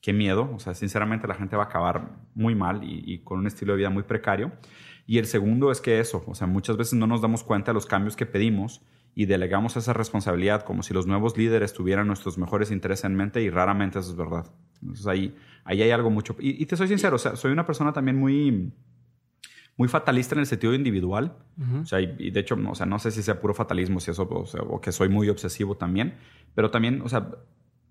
qué 0.04 0.12
miedo, 0.12 0.52
o 0.54 0.60
sea, 0.60 0.76
sinceramente 0.76 1.28
la 1.28 1.36
gente 1.36 1.56
va 1.56 1.64
a 1.64 1.66
acabar 1.68 2.10
muy 2.36 2.56
mal 2.56 2.84
y, 2.84 3.04
y 3.06 3.20
con 3.20 3.40
un 3.40 3.48
estilo 3.48 3.72
de 3.74 3.78
vida 3.78 3.90
muy 3.90 4.04
precario. 4.04 4.52
Y 5.06 5.18
el 5.18 5.26
segundo 5.26 5.72
es 5.72 5.82
que 5.82 6.00
eso, 6.00 6.24
o 6.28 6.36
sea, 6.36 6.48
muchas 6.48 6.78
veces 6.78 6.94
no 6.94 7.08
nos 7.08 7.22
damos 7.22 7.44
cuenta 7.44 7.72
de 7.72 7.74
los 7.74 7.86
cambios 7.86 8.16
que 8.16 8.26
pedimos 8.26 8.82
y 9.16 9.26
delegamos 9.26 9.76
esa 9.78 9.94
responsabilidad 9.94 10.64
como 10.64 10.82
si 10.82 10.94
los 10.94 11.06
nuevos 11.06 11.38
líderes 11.38 11.74
tuvieran 11.74 12.08
nuestros 12.08 12.38
mejores 12.38 12.72
intereses 12.72 13.06
en 13.06 13.16
mente 13.16 13.42
y 13.42 13.50
raramente 13.50 14.00
eso 14.00 14.12
es 14.12 14.16
verdad. 14.16 14.46
Entonces 14.82 15.06
ahí, 15.08 15.36
ahí 15.66 15.82
hay 15.82 15.92
algo 15.92 16.10
mucho. 16.10 16.36
Y, 16.40 16.66
te 16.66 16.76
soy 16.76 16.88
sincero, 16.88 17.18
o 17.18 17.20
sea, 17.20 17.36
soy 17.36 17.52
una 17.52 17.66
persona 17.66 17.94
también 17.94 18.18
muy, 18.18 18.72
muy 19.78 19.88
fatalista 19.88 20.36
en 20.36 20.40
el 20.40 20.46
sentido 20.48 20.74
individual. 20.74 21.36
O 21.82 21.86
sea, 21.86 22.02
y, 22.02 22.32
de 22.32 22.40
hecho, 22.40 22.56
o 22.56 22.76
sea, 22.76 22.86
no 22.86 22.98
sé 22.98 23.12
si 23.12 23.22
sea 23.22 23.40
puro 23.40 23.54
fatalismo, 23.54 24.00
si 24.00 24.12
eso, 24.12 24.28
o, 24.30 24.46
sea, 24.46 24.62
o 24.62 24.82
que 24.82 24.92
soy 24.92 25.10
muy 25.10 25.30
obsesivo 25.30 25.76
también, 25.76 26.16
pero 26.56 26.72
también, 26.72 27.02
o 27.02 27.10
sea, 27.10 27.30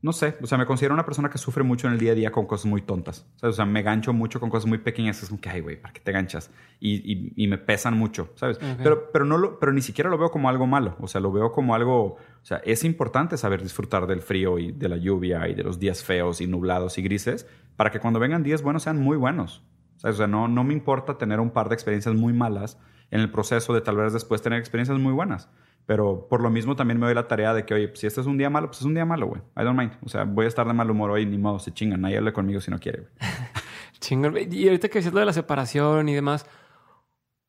no 0.03 0.13
sé, 0.13 0.37
o 0.43 0.47
sea, 0.49 0.59
me 0.59 0.67
considero 0.67 0.95
una 0.95 1.05
persona 1.05 1.31
que 1.31 1.39
sufre 1.39 1.63
mucho 1.63 1.87
en 1.87 1.93
el 1.93 1.99
día 2.01 2.11
a 2.11 2.15
día 2.17 2.33
con 2.33 2.45
cosas 2.47 2.67
muy 2.67 2.83
tontas. 2.83 3.25
O 3.41 3.53
sea, 3.53 3.65
me 3.65 3.83
gancho 3.83 4.13
mucho 4.13 4.41
con 4.41 4.51
cosas 4.51 4.69
muy 4.69 4.79
pequeñas. 4.79 5.23
Es 5.23 5.29
como 5.29 5.41
que, 5.41 5.49
ay, 5.49 5.61
güey, 5.61 5.81
¿para 5.81 5.95
qué 5.95 6.01
te 6.01 6.11
ganchas? 6.11 6.51
Y, 6.81 7.33
y, 7.37 7.47
me 7.47 7.57
pesan 7.57 7.97
mucho, 7.97 8.31
¿sabes? 8.35 8.59
Pero, 8.79 9.13
pero, 9.13 9.25
no 9.25 9.39
lo, 9.39 9.61
pero 9.61 9.73
ni 9.73 9.81
siquiera 9.81 10.11
lo 10.11 10.19
veo 10.19 10.33
como 10.33 10.49
algo 10.49 10.67
malo. 10.67 10.97
O 10.99 11.07
sea, 11.07 11.21
lo 11.21 11.31
veo 11.31 11.53
como 11.53 11.77
algo... 11.77 12.17
O 12.17 12.45
sea, 12.45 12.59
es 12.65 12.83
importante 12.83 13.37
saber 13.37 13.63
disfrutar 13.63 14.09
del 14.09 14.23
frío 14.23 14.59
y 14.59 14.73
de 14.73 14.89
la 14.89 14.97
lluvia 14.97 15.47
y 15.47 15.55
de 15.55 15.63
los 15.63 15.79
días 15.79 16.03
feos 16.03 16.41
y 16.41 16.49
nublados 16.49 16.99
y 16.99 17.03
grises 17.03 17.47
para 17.77 17.93
que 17.93 18.01
cuando 18.01 18.19
vengan 18.19 18.43
días 18.43 18.63
buenos 18.63 18.83
sean 18.83 18.99
muy 18.99 19.17
buenos. 19.17 19.63
O 20.03 20.13
sea, 20.13 20.27
no, 20.27 20.49
no 20.49 20.65
me 20.65 20.75
importa 20.75 21.17
tener 21.17 21.39
un 21.39 21.51
par 21.51 21.69
de 21.69 21.77
experiencias 21.77 22.17
muy 22.17 22.33
malas 22.33 22.77
en 23.13 23.21
el 23.21 23.31
proceso 23.31 23.73
de 23.73 23.83
tal 23.83 23.99
vez 23.99 24.13
después 24.13 24.43
tener 24.43 24.59
experiencias 24.59 24.99
muy 24.99 25.13
buenas. 25.13 25.49
Pero 25.87 26.29
por 26.29 26.41
lo 26.41 26.51
mismo 26.51 26.77
también 26.77 26.99
me 26.99 27.07
doy 27.07 27.15
la 27.15 27.27
tarea 27.27 27.53
de 27.55 27.67
que, 27.67 27.75
oye, 27.75 27.91
si 27.95 28.07
este 28.07 28.21
es 28.21 28.27
un 28.27 28.39
día 28.39 28.51
malo, 28.51 28.69
pues 28.69 28.79
es 28.79 28.85
un 28.85 28.95
día 28.95 29.05
malo, 29.05 29.27
güey. 29.27 29.43
I 29.57 29.65
don't 29.65 29.79
mind. 29.79 29.93
O 30.05 30.09
sea, 30.09 30.25
voy 30.25 30.45
a 30.45 30.49
estar 30.49 30.67
de 30.67 30.73
mal 30.73 30.91
humor 30.91 31.11
hoy, 31.11 31.27
ni 31.27 31.39
modo, 31.39 31.59
se 31.59 31.73
chingan. 31.73 32.01
Nadie 32.01 32.19
hable 32.19 32.33
conmigo 32.33 32.61
si 32.61 32.71
no 32.71 32.79
quiere, 32.79 33.01
güey. 33.01 33.13
Chingón. 34.01 34.37
Y 34.51 34.67
ahorita 34.67 34.89
que 34.89 34.99
decías 34.99 35.15
lo 35.15 35.21
de 35.21 35.27
la 35.27 35.33
separación 35.33 36.09
y 36.09 36.15
demás, 36.15 36.47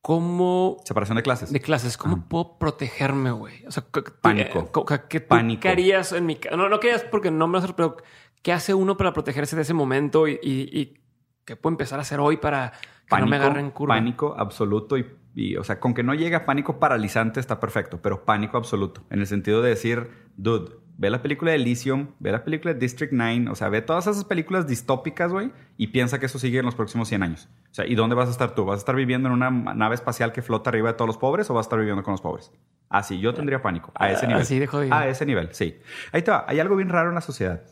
¿cómo... 0.01 0.77
Separación 0.85 1.17
de 1.17 1.23
clases. 1.23 1.51
De 1.51 1.59
clases. 1.59 1.97
¿Cómo 1.97 2.27
puedo 2.27 2.57
protegerme, 2.57 3.31
güey? 3.31 3.65
O 3.65 3.71
sea, 3.71 3.83
pánico. 4.21 4.71
¿qué, 5.09 5.21
Pánico. 5.21 5.61
¿Qué 5.61 5.69
harías 5.69 6.11
en 6.11 6.25
mi 6.25 6.35
casa? 6.35 6.55
No, 6.55 6.69
no 6.69 6.79
querías 6.79 7.03
porque 7.03 7.31
no 7.31 7.47
me 7.47 7.59
lo 7.59 7.75
pero 7.75 7.97
¿qué 8.41 8.51
hace 8.51 8.73
uno 8.73 8.97
para 8.97 9.13
protegerse 9.13 9.55
de 9.55 9.63
ese 9.63 9.73
momento 9.73 10.27
y, 10.27 10.39
y, 10.41 11.01
qué 11.45 11.55
puedo 11.55 11.73
empezar 11.73 11.99
a 11.99 12.03
hacer 12.03 12.19
hoy 12.19 12.37
para 12.37 12.73
que 13.09 13.17
no 13.17 13.25
me 13.25 13.37
agarren 13.37 13.71
curva? 13.71 13.95
Pánico 13.95 14.35
absoluto 14.37 14.97
y 14.97 15.05
y, 15.35 15.55
o 15.57 15.63
sea, 15.63 15.79
con 15.79 15.93
que 15.93 16.03
no 16.03 16.13
llega 16.13 16.45
pánico 16.45 16.79
paralizante 16.79 17.39
está 17.39 17.59
perfecto, 17.59 18.01
pero 18.01 18.25
pánico 18.25 18.57
absoluto. 18.57 19.03
En 19.09 19.19
el 19.19 19.27
sentido 19.27 19.61
de 19.61 19.69
decir, 19.69 20.09
dude, 20.37 20.71
ve 20.97 21.09
la 21.09 21.21
película 21.21 21.51
de 21.51 21.57
Elysium, 21.57 22.09
ve 22.19 22.31
la 22.31 22.43
película 22.43 22.73
de 22.73 22.79
District 22.79 23.13
9, 23.13 23.47
o 23.49 23.55
sea, 23.55 23.69
ve 23.69 23.81
todas 23.81 24.07
esas 24.07 24.25
películas 24.25 24.67
distópicas, 24.67 25.31
güey, 25.31 25.51
y 25.77 25.87
piensa 25.87 26.19
que 26.19 26.27
eso 26.27 26.37
sigue 26.37 26.59
en 26.59 26.65
los 26.65 26.75
próximos 26.75 27.07
100 27.07 27.23
años. 27.23 27.49
O 27.71 27.73
sea, 27.73 27.87
¿y 27.87 27.95
dónde 27.95 28.15
vas 28.15 28.27
a 28.27 28.31
estar 28.31 28.53
tú? 28.53 28.65
¿Vas 28.65 28.75
a 28.75 28.79
estar 28.79 28.95
viviendo 28.95 29.27
en 29.27 29.33
una 29.33 29.49
nave 29.49 29.95
espacial 29.95 30.31
que 30.31 30.41
flota 30.41 30.69
arriba 30.69 30.91
de 30.91 30.97
todos 30.97 31.07
los 31.07 31.17
pobres 31.17 31.49
o 31.49 31.53
vas 31.53 31.65
a 31.65 31.67
estar 31.67 31.79
viviendo 31.79 32.03
con 32.03 32.11
los 32.11 32.21
pobres? 32.21 32.51
Así, 32.89 33.19
yo 33.19 33.33
tendría 33.33 33.61
pánico, 33.61 33.91
a 33.95 34.11
ese 34.11 34.27
nivel. 34.27 34.43
Así 34.43 34.59
de 34.59 34.67
jodido. 34.67 34.93
A 34.93 35.07
ese 35.07 35.25
nivel, 35.25 35.49
sí. 35.51 35.79
Ahí 36.11 36.21
te 36.21 36.29
va, 36.29 36.45
hay 36.47 36.59
algo 36.59 36.75
bien 36.75 36.89
raro 36.89 37.09
en 37.09 37.15
la 37.15 37.21
sociedad 37.21 37.63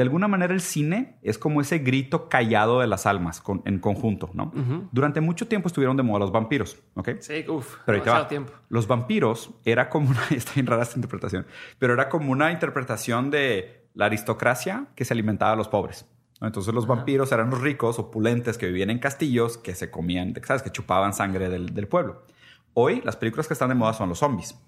de 0.00 0.04
alguna 0.04 0.28
manera 0.28 0.54
el 0.54 0.62
cine 0.62 1.18
es 1.20 1.36
como 1.36 1.60
ese 1.60 1.80
grito 1.80 2.30
callado 2.30 2.80
de 2.80 2.86
las 2.86 3.04
almas 3.04 3.42
en 3.66 3.80
conjunto, 3.80 4.30
¿no? 4.32 4.50
Durante 4.92 5.20
mucho 5.20 5.46
tiempo 5.46 5.68
estuvieron 5.68 5.94
de 5.98 6.02
moda 6.02 6.20
los 6.20 6.32
vampiros, 6.32 6.78
¿ok? 6.94 7.10
Sí, 7.18 7.44
uff, 7.46 7.76
pero 7.84 8.26
tiempo. 8.26 8.50
Los 8.70 8.86
vampiros 8.86 9.50
era 9.62 9.90
como 9.90 10.08
una, 10.08 10.22
está 10.30 10.52
bien 10.54 10.66
rara 10.66 10.84
esta 10.84 10.96
interpretación, 10.96 11.44
pero 11.78 11.92
era 11.92 12.08
como 12.08 12.32
una 12.32 12.50
interpretación 12.50 13.30
de 13.30 13.90
la 13.92 14.06
aristocracia 14.06 14.86
que 14.94 15.04
se 15.04 15.12
alimentaba 15.12 15.52
a 15.52 15.56
los 15.56 15.68
pobres. 15.68 16.06
Entonces 16.40 16.72
los 16.72 16.86
vampiros 16.86 17.30
eran 17.32 17.50
los 17.50 17.60
ricos, 17.60 17.98
opulentes, 17.98 18.56
que 18.56 18.68
vivían 18.68 18.88
en 18.88 19.00
castillos, 19.00 19.58
que 19.58 19.74
se 19.74 19.90
comían, 19.90 20.32
¿sabes? 20.42 20.62
Que 20.62 20.70
chupaban 20.70 21.12
sangre 21.12 21.50
del, 21.50 21.74
del 21.74 21.88
pueblo. 21.88 22.24
Hoy 22.72 23.02
las 23.04 23.16
películas 23.16 23.48
que 23.48 23.52
están 23.52 23.68
de 23.68 23.74
moda 23.74 23.92
son 23.92 24.08
los 24.08 24.20
zombies 24.20 24.58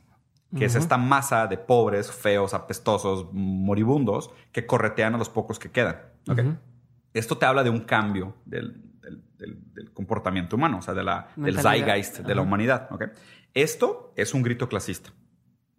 que 0.57 0.67
es 0.67 0.75
esta 0.75 0.99
masa 0.99 1.47
de 1.47 1.57
pobres, 1.57 2.11
feos, 2.13 2.53
apestosos, 2.53 3.29
moribundos 3.33 4.31
que 4.53 4.67
corretean 4.67 5.15
a 5.15 5.19
los 5.19 5.29
pocos 5.29 5.59
que 5.59 5.71
quedan. 5.71 6.01
Esto 7.15 7.39
te 7.39 7.47
habla 7.47 7.65
de 7.65 7.71
un 7.71 7.81
cambio 7.81 8.37
del, 8.45 8.91
comportamiento 9.95 10.57
humano, 10.57 10.79
o 10.79 10.83
sea, 10.83 10.95
de 10.95 11.03
la, 11.03 11.29
del 11.37 11.59
zeitgeist 11.59 12.21
de 12.21 12.35
la 12.35 12.43
humanidad. 12.43 12.89
Esto 13.55 14.13
es 14.17 14.35
un 14.35 14.43
grito 14.43 14.69
clasista. 14.69 15.11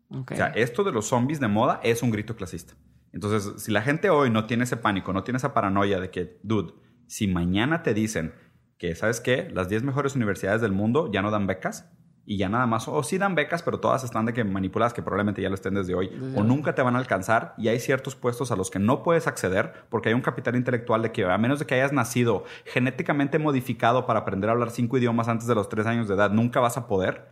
O 0.09 0.35
sea, 0.35 0.47
esto 0.47 0.83
de 0.83 0.91
los 0.91 1.07
zombies 1.07 1.39
de 1.39 1.47
moda 1.47 1.79
es 1.83 2.03
un 2.03 2.11
grito 2.11 2.35
clasista. 2.35 2.73
Entonces, 3.13 3.63
si 3.63 3.71
la 3.71 3.81
gente 3.81 4.09
hoy 4.09 4.29
no 4.29 4.45
tiene 4.45 4.63
ese 4.63 4.77
pánico, 4.77 5.13
no 5.13 5.23
tiene 5.23 5.37
esa 5.37 5.53
paranoia 5.53 5.99
de 5.99 6.09
que, 6.09 6.39
dude, 6.41 6.73
si 7.07 7.27
mañana 7.27 7.83
te 7.83 7.93
dicen 7.93 8.33
que, 8.77 8.95
¿sabes 8.95 9.21
qué? 9.21 9.49
Las 9.51 9.69
10 9.69 9.83
mejores 9.83 10.15
universidades 10.15 10.61
del 10.61 10.71
mundo 10.71 11.11
ya 11.11 11.21
no 11.21 11.29
dan 11.29 11.45
becas, 11.45 11.91
y 12.25 12.37
ya 12.37 12.47
nada 12.47 12.65
más, 12.67 12.87
o 12.87 13.03
sí 13.03 13.17
dan 13.17 13.35
becas, 13.35 13.63
pero 13.63 13.79
todas 13.79 14.03
están 14.03 14.25
de 14.25 14.33
que 14.33 14.43
manipuladas, 14.43 14.93
que 14.93 15.01
probablemente 15.01 15.41
ya 15.41 15.49
lo 15.49 15.55
estén 15.55 15.73
desde 15.73 15.93
hoy, 15.93 16.09
o 16.35 16.43
nunca 16.43 16.73
te 16.73 16.81
van 16.81 16.95
a 16.95 16.99
alcanzar, 16.99 17.53
y 17.57 17.67
hay 17.67 17.79
ciertos 17.79 18.15
puestos 18.15 18.51
a 18.51 18.55
los 18.55 18.71
que 18.71 18.79
no 18.79 19.03
puedes 19.03 19.27
acceder 19.27 19.73
porque 19.89 20.09
hay 20.09 20.15
un 20.15 20.21
capital 20.21 20.55
intelectual 20.55 21.01
de 21.01 21.11
que 21.11 21.25
a 21.25 21.37
menos 21.37 21.59
de 21.59 21.65
que 21.65 21.75
hayas 21.75 21.91
nacido 21.91 22.45
genéticamente 22.65 23.39
modificado 23.39 24.05
para 24.05 24.19
aprender 24.19 24.49
a 24.49 24.53
hablar 24.53 24.71
cinco 24.71 24.97
idiomas 24.97 25.27
antes 25.27 25.47
de 25.47 25.55
los 25.55 25.67
tres 25.67 25.85
años 25.85 26.07
de 26.07 26.15
edad, 26.15 26.31
nunca 26.31 26.59
vas 26.59 26.77
a 26.77 26.87
poder, 26.87 27.27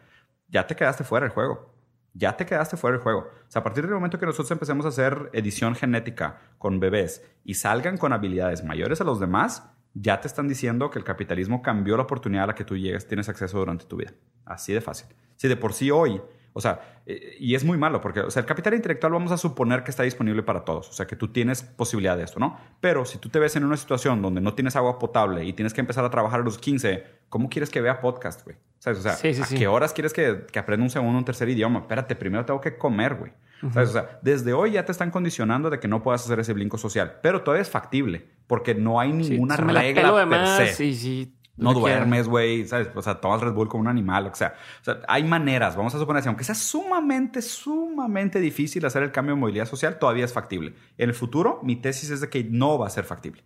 ya 0.49 0.67
te 0.67 0.75
quedaste 0.75 1.03
fuera 1.03 1.25
del 1.25 1.33
juego. 1.33 1.71
Ya 2.13 2.35
te 2.35 2.45
quedaste 2.45 2.75
fuera 2.75 2.97
del 2.97 3.03
juego. 3.03 3.19
O 3.19 3.51
sea, 3.51 3.61
a 3.61 3.63
partir 3.63 3.85
del 3.85 3.93
momento 3.93 4.19
que 4.19 4.25
nosotros 4.25 4.51
empecemos 4.51 4.85
a 4.85 4.89
hacer 4.89 5.29
edición 5.31 5.75
genética 5.75 6.41
con 6.57 6.81
bebés 6.81 7.25
y 7.45 7.53
salgan 7.53 7.97
con 7.97 8.11
habilidades 8.11 8.65
mayores 8.65 8.99
a 8.99 9.05
los 9.05 9.21
demás, 9.21 9.71
ya 9.93 10.21
te 10.21 10.27
están 10.27 10.47
diciendo 10.47 10.89
que 10.89 10.99
el 10.99 11.05
capitalismo 11.05 11.61
cambió 11.61 11.97
la 11.97 12.03
oportunidad 12.03 12.45
a 12.45 12.47
la 12.47 12.55
que 12.55 12.63
tú 12.63 12.77
llegues, 12.77 13.07
tienes 13.07 13.29
acceso 13.29 13.57
durante 13.57 13.85
tu 13.85 13.97
vida. 13.97 14.13
Así 14.45 14.73
de 14.73 14.81
fácil. 14.81 15.07
Si 15.35 15.47
de 15.47 15.57
por 15.57 15.73
sí 15.73 15.91
hoy, 15.91 16.21
o 16.53 16.61
sea, 16.61 17.01
eh, 17.05 17.37
y 17.39 17.55
es 17.55 17.63
muy 17.63 17.77
malo 17.77 18.01
porque, 18.01 18.21
o 18.21 18.29
sea, 18.29 18.41
el 18.41 18.45
capital 18.45 18.73
intelectual 18.73 19.13
vamos 19.13 19.31
a 19.31 19.37
suponer 19.37 19.83
que 19.83 19.91
está 19.91 20.03
disponible 20.03 20.43
para 20.43 20.65
todos, 20.65 20.89
o 20.89 20.93
sea, 20.93 21.07
que 21.07 21.15
tú 21.15 21.29
tienes 21.29 21.63
posibilidad 21.63 22.17
de 22.17 22.23
esto, 22.23 22.39
¿no? 22.39 22.59
Pero 22.79 23.05
si 23.05 23.17
tú 23.17 23.29
te 23.29 23.39
ves 23.39 23.55
en 23.55 23.63
una 23.63 23.77
situación 23.77 24.21
donde 24.21 24.41
no 24.41 24.53
tienes 24.53 24.75
agua 24.75 24.99
potable 24.99 25.45
y 25.45 25.53
tienes 25.53 25.73
que 25.73 25.81
empezar 25.81 26.03
a 26.03 26.09
trabajar 26.09 26.41
a 26.41 26.43
los 26.43 26.57
15, 26.57 27.03
¿cómo 27.29 27.49
quieres 27.49 27.69
que 27.69 27.81
vea 27.81 28.01
podcast, 28.01 28.43
güey? 28.43 28.57
O 28.85 28.93
sea, 28.95 29.13
¿a 29.13 29.47
qué 29.47 29.67
horas 29.67 29.93
quieres 29.93 30.11
que, 30.11 30.45
que 30.51 30.59
aprenda 30.59 30.83
un 30.83 30.89
segundo 30.89 31.17
un 31.17 31.25
tercer 31.25 31.47
idioma? 31.49 31.79
Espérate, 31.79 32.15
primero 32.15 32.45
tengo 32.45 32.59
que 32.59 32.77
comer, 32.77 33.15
güey. 33.15 33.31
O 33.63 33.85
sea, 33.85 34.19
desde 34.21 34.53
hoy 34.53 34.71
ya 34.71 34.85
te 34.85 34.91
están 34.91 35.11
condicionando 35.11 35.69
de 35.69 35.79
que 35.79 35.87
no 35.87 36.01
puedas 36.01 36.25
hacer 36.25 36.39
ese 36.39 36.53
brinco 36.53 36.77
social, 36.77 37.19
pero 37.21 37.43
todavía 37.43 37.61
es 37.61 37.69
factible, 37.69 38.27
porque 38.51 38.75
no 38.75 38.99
hay 38.99 39.13
ninguna 39.13 39.55
regla 39.55 40.27
per 40.29 40.45
se. 40.67 40.73
Sí, 40.73 40.93
sí. 40.93 41.33
No 41.55 41.73
duermes, 41.73 42.27
güey, 42.27 42.67
¿sabes? 42.67 42.89
O 42.93 43.01
sea, 43.01 43.21
tomas 43.21 43.39
Red 43.39 43.53
Bull 43.53 43.69
como 43.69 43.79
un 43.79 43.87
animal, 43.87 44.27
o 44.27 44.35
sea, 44.35 44.55
o 44.81 44.83
sea, 44.83 44.99
hay 45.07 45.23
maneras, 45.23 45.77
vamos 45.77 45.95
a 45.95 45.99
suponer, 45.99 46.27
aunque 46.27 46.43
sea 46.43 46.53
sumamente, 46.53 47.41
sumamente 47.41 48.41
difícil 48.41 48.85
hacer 48.85 49.03
el 49.03 49.13
cambio 49.13 49.35
de 49.35 49.39
movilidad 49.39 49.67
social, 49.67 49.99
todavía 49.99 50.25
es 50.25 50.33
factible. 50.33 50.73
En 50.97 51.07
el 51.07 51.15
futuro, 51.15 51.61
mi 51.63 51.77
tesis 51.77 52.09
es 52.09 52.19
de 52.19 52.29
que 52.29 52.43
no 52.43 52.77
va 52.77 52.87
a 52.87 52.89
ser 52.89 53.05
factible. 53.05 53.45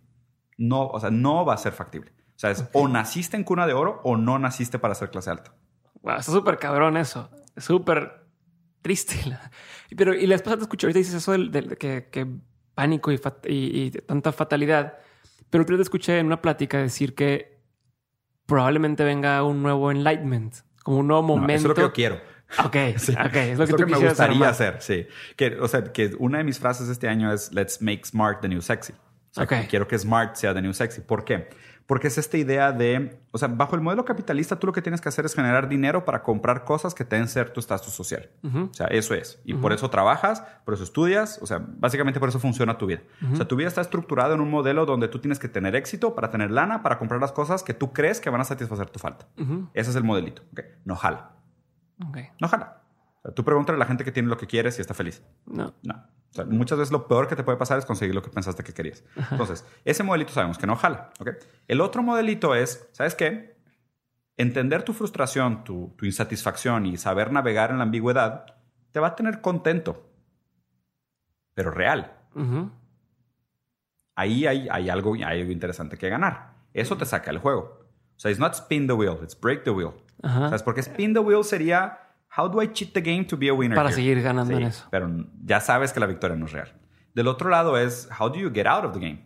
No, 0.58 0.88
o 0.88 0.98
sea, 0.98 1.12
no 1.12 1.44
va 1.44 1.54
a 1.54 1.58
ser 1.58 1.72
factible. 1.72 2.10
O 2.34 2.38
sea, 2.40 2.50
es 2.50 2.68
o 2.72 2.88
naciste 2.88 3.36
en 3.36 3.44
cuna 3.44 3.64
de 3.68 3.74
oro 3.74 4.00
o 4.02 4.16
no 4.16 4.40
naciste 4.40 4.80
para 4.80 4.96
ser 4.96 5.10
clase 5.10 5.30
alta. 5.30 5.54
Wow, 6.02 6.16
está 6.16 6.32
súper 6.32 6.58
cabrón 6.58 6.96
eso. 6.96 7.30
Súper 7.56 8.26
triste. 8.82 9.14
Pero, 9.96 10.14
y 10.14 10.26
la 10.26 10.34
esposa 10.34 10.56
te 10.56 10.62
escuchó, 10.62 10.88
ahorita 10.88 10.98
dices 10.98 11.14
eso 11.14 11.30
del, 11.30 11.78
que, 11.78 12.40
pánico 12.76 13.10
y, 13.10 13.90
tanta 14.06 14.30
fatalidad. 14.32 14.98
Pero 15.50 15.62
otro 15.62 15.76
te 15.76 15.82
escuché 15.82 16.18
en 16.18 16.26
una 16.26 16.42
plática 16.42 16.78
decir 16.78 17.14
que 17.14 17.58
probablemente 18.44 19.02
venga 19.02 19.42
un 19.42 19.62
nuevo 19.62 19.90
enlightenment, 19.90 20.54
como 20.84 20.98
un 20.98 21.08
nuevo 21.08 21.22
momento. 21.22 21.54
eso 21.54 21.62
es 21.62 21.68
lo 21.70 21.74
que 21.74 21.80
yo 21.80 21.92
quiero. 21.92 22.20
Ok, 22.58 22.66
okay. 22.66 23.50
es 23.50 23.58
lo 23.58 23.66
que, 23.66 23.86
me 23.86 23.98
gustaría 23.98 24.48
hacer, 24.48 24.76
sí. 24.80 25.06
Que, 25.36 25.56
o 25.58 25.66
sea, 25.66 25.84
que 25.84 26.14
una 26.18 26.38
de 26.38 26.44
mis 26.44 26.58
frases 26.60 26.88
este 26.88 27.08
año 27.08 27.32
es 27.32 27.52
Let's 27.52 27.80
make 27.80 28.04
smart 28.04 28.40
the 28.42 28.48
new 28.48 28.60
sexy. 28.60 28.92
O 29.36 29.46
quiero 29.68 29.88
que 29.88 29.98
smart 29.98 30.36
sea 30.36 30.54
the 30.54 30.62
new 30.62 30.72
sexy. 30.72 31.00
¿Por 31.00 31.24
qué? 31.24 31.48
Porque 31.86 32.08
es 32.08 32.18
esta 32.18 32.36
idea 32.36 32.72
de, 32.72 33.20
o 33.30 33.38
sea, 33.38 33.46
bajo 33.46 33.76
el 33.76 33.80
modelo 33.80 34.04
capitalista 34.04 34.58
tú 34.58 34.66
lo 34.66 34.72
que 34.72 34.82
tienes 34.82 35.00
que 35.00 35.08
hacer 35.08 35.24
es 35.24 35.34
generar 35.34 35.68
dinero 35.68 36.04
para 36.04 36.22
comprar 36.22 36.64
cosas 36.64 36.94
que 36.94 37.04
te 37.04 37.14
den 37.14 37.28
cierto 37.28 37.60
estatus 37.60 37.92
social. 37.92 38.28
O 38.42 38.74
sea, 38.74 38.88
eso 38.88 39.14
es. 39.14 39.40
Y 39.44 39.54
por 39.54 39.72
eso 39.72 39.88
trabajas, 39.88 40.42
por 40.64 40.74
eso 40.74 40.82
estudias, 40.82 41.38
o 41.40 41.46
sea, 41.46 41.64
básicamente 41.64 42.18
por 42.18 42.28
eso 42.28 42.40
funciona 42.40 42.76
tu 42.76 42.86
vida. 42.86 43.02
O 43.32 43.36
sea, 43.36 43.46
tu 43.46 43.54
vida 43.54 43.68
está 43.68 43.80
estructurada 43.80 44.34
en 44.34 44.40
un 44.40 44.50
modelo 44.50 44.84
donde 44.84 45.06
tú 45.06 45.20
tienes 45.20 45.38
que 45.38 45.48
tener 45.48 45.76
éxito 45.76 46.14
para 46.14 46.30
tener 46.30 46.50
lana, 46.50 46.82
para 46.82 46.98
comprar 46.98 47.20
las 47.20 47.30
cosas 47.32 47.62
que 47.62 47.72
tú 47.72 47.92
crees 47.92 48.20
que 48.20 48.30
van 48.30 48.40
a 48.40 48.44
satisfacer 48.44 48.90
tu 48.90 48.98
falta. 48.98 49.28
Ese 49.72 49.90
es 49.90 49.96
el 49.96 50.02
modelito. 50.02 50.42
No 50.84 50.96
jala. 50.96 51.36
Ok. 52.08 52.18
No 52.40 52.48
jala. 52.48 52.82
O 53.18 53.22
sea, 53.22 53.32
tú 53.32 53.44
pregúntale 53.44 53.76
a 53.76 53.78
la 53.78 53.86
gente 53.86 54.04
que 54.04 54.12
tiene 54.12 54.28
lo 54.28 54.36
que 54.36 54.46
quieres 54.46 54.76
y 54.78 54.80
está 54.80 54.92
feliz. 54.94 55.22
No. 55.46 55.72
No. 55.82 56.04
O 56.36 56.42
sea, 56.42 56.44
muchas 56.44 56.78
veces 56.78 56.92
lo 56.92 57.08
peor 57.08 57.28
que 57.28 57.34
te 57.34 57.42
puede 57.42 57.56
pasar 57.56 57.78
es 57.78 57.86
conseguir 57.86 58.14
lo 58.14 58.20
que 58.20 58.28
pensaste 58.28 58.62
que 58.62 58.74
querías. 58.74 59.02
Entonces, 59.30 59.64
ese 59.86 60.02
modelito 60.02 60.32
sabemos 60.32 60.58
que 60.58 60.66
no 60.66 60.76
jala. 60.76 61.10
¿ok? 61.18 61.30
El 61.66 61.80
otro 61.80 62.02
modelito 62.02 62.54
es, 62.54 62.86
¿sabes 62.92 63.14
qué? 63.14 63.56
Entender 64.36 64.82
tu 64.82 64.92
frustración, 64.92 65.64
tu, 65.64 65.94
tu 65.96 66.04
insatisfacción 66.04 66.84
y 66.84 66.98
saber 66.98 67.32
navegar 67.32 67.70
en 67.70 67.78
la 67.78 67.84
ambigüedad 67.84 68.44
te 68.92 69.00
va 69.00 69.08
a 69.08 69.16
tener 69.16 69.40
contento, 69.40 70.10
pero 71.54 71.70
real. 71.70 72.12
Ahí 74.14 74.46
hay, 74.46 74.68
hay, 74.70 74.90
algo, 74.90 75.14
hay 75.14 75.40
algo 75.40 75.52
interesante 75.52 75.96
que 75.96 76.10
ganar. 76.10 76.54
Eso 76.74 76.98
te 76.98 77.06
saca 77.06 77.30
el 77.30 77.38
juego. 77.38 77.80
O 78.16 78.18
sea, 78.18 78.30
it's 78.30 78.40
not 78.40 78.54
spin 78.54 78.86
the 78.86 78.92
wheel, 78.92 79.18
it's 79.22 79.38
break 79.38 79.64
the 79.64 79.70
wheel. 79.70 79.92
Ajá. 80.22 80.46
¿Sabes? 80.48 80.62
Porque 80.62 80.80
spin 80.80 81.14
the 81.14 81.20
wheel 81.20 81.44
sería, 81.44 81.98
how 82.36 82.48
do 82.48 82.60
I 82.60 82.72
cheat 82.72 82.92
the 82.92 83.00
game 83.00 83.24
to 83.26 83.36
be 83.36 83.48
a 83.48 83.54
winner? 83.54 83.76
Para 83.76 83.88
here? 83.90 83.96
seguir 83.96 84.22
ganando 84.22 84.54
Sí, 84.54 84.62
en 84.62 84.68
eso. 84.68 84.86
Pero 84.90 85.10
ya 85.44 85.60
sabes 85.60 85.92
que 85.92 86.00
la 86.00 86.06
victoria 86.06 86.36
no 86.36 86.46
es 86.46 86.52
real. 86.52 86.72
Del 87.14 87.28
otro 87.28 87.48
lado 87.48 87.78
es, 87.78 88.08
how 88.18 88.28
do 88.28 88.36
you 88.36 88.50
get 88.52 88.66
out 88.66 88.84
of 88.84 88.92
the 88.92 89.00
game? 89.00 89.24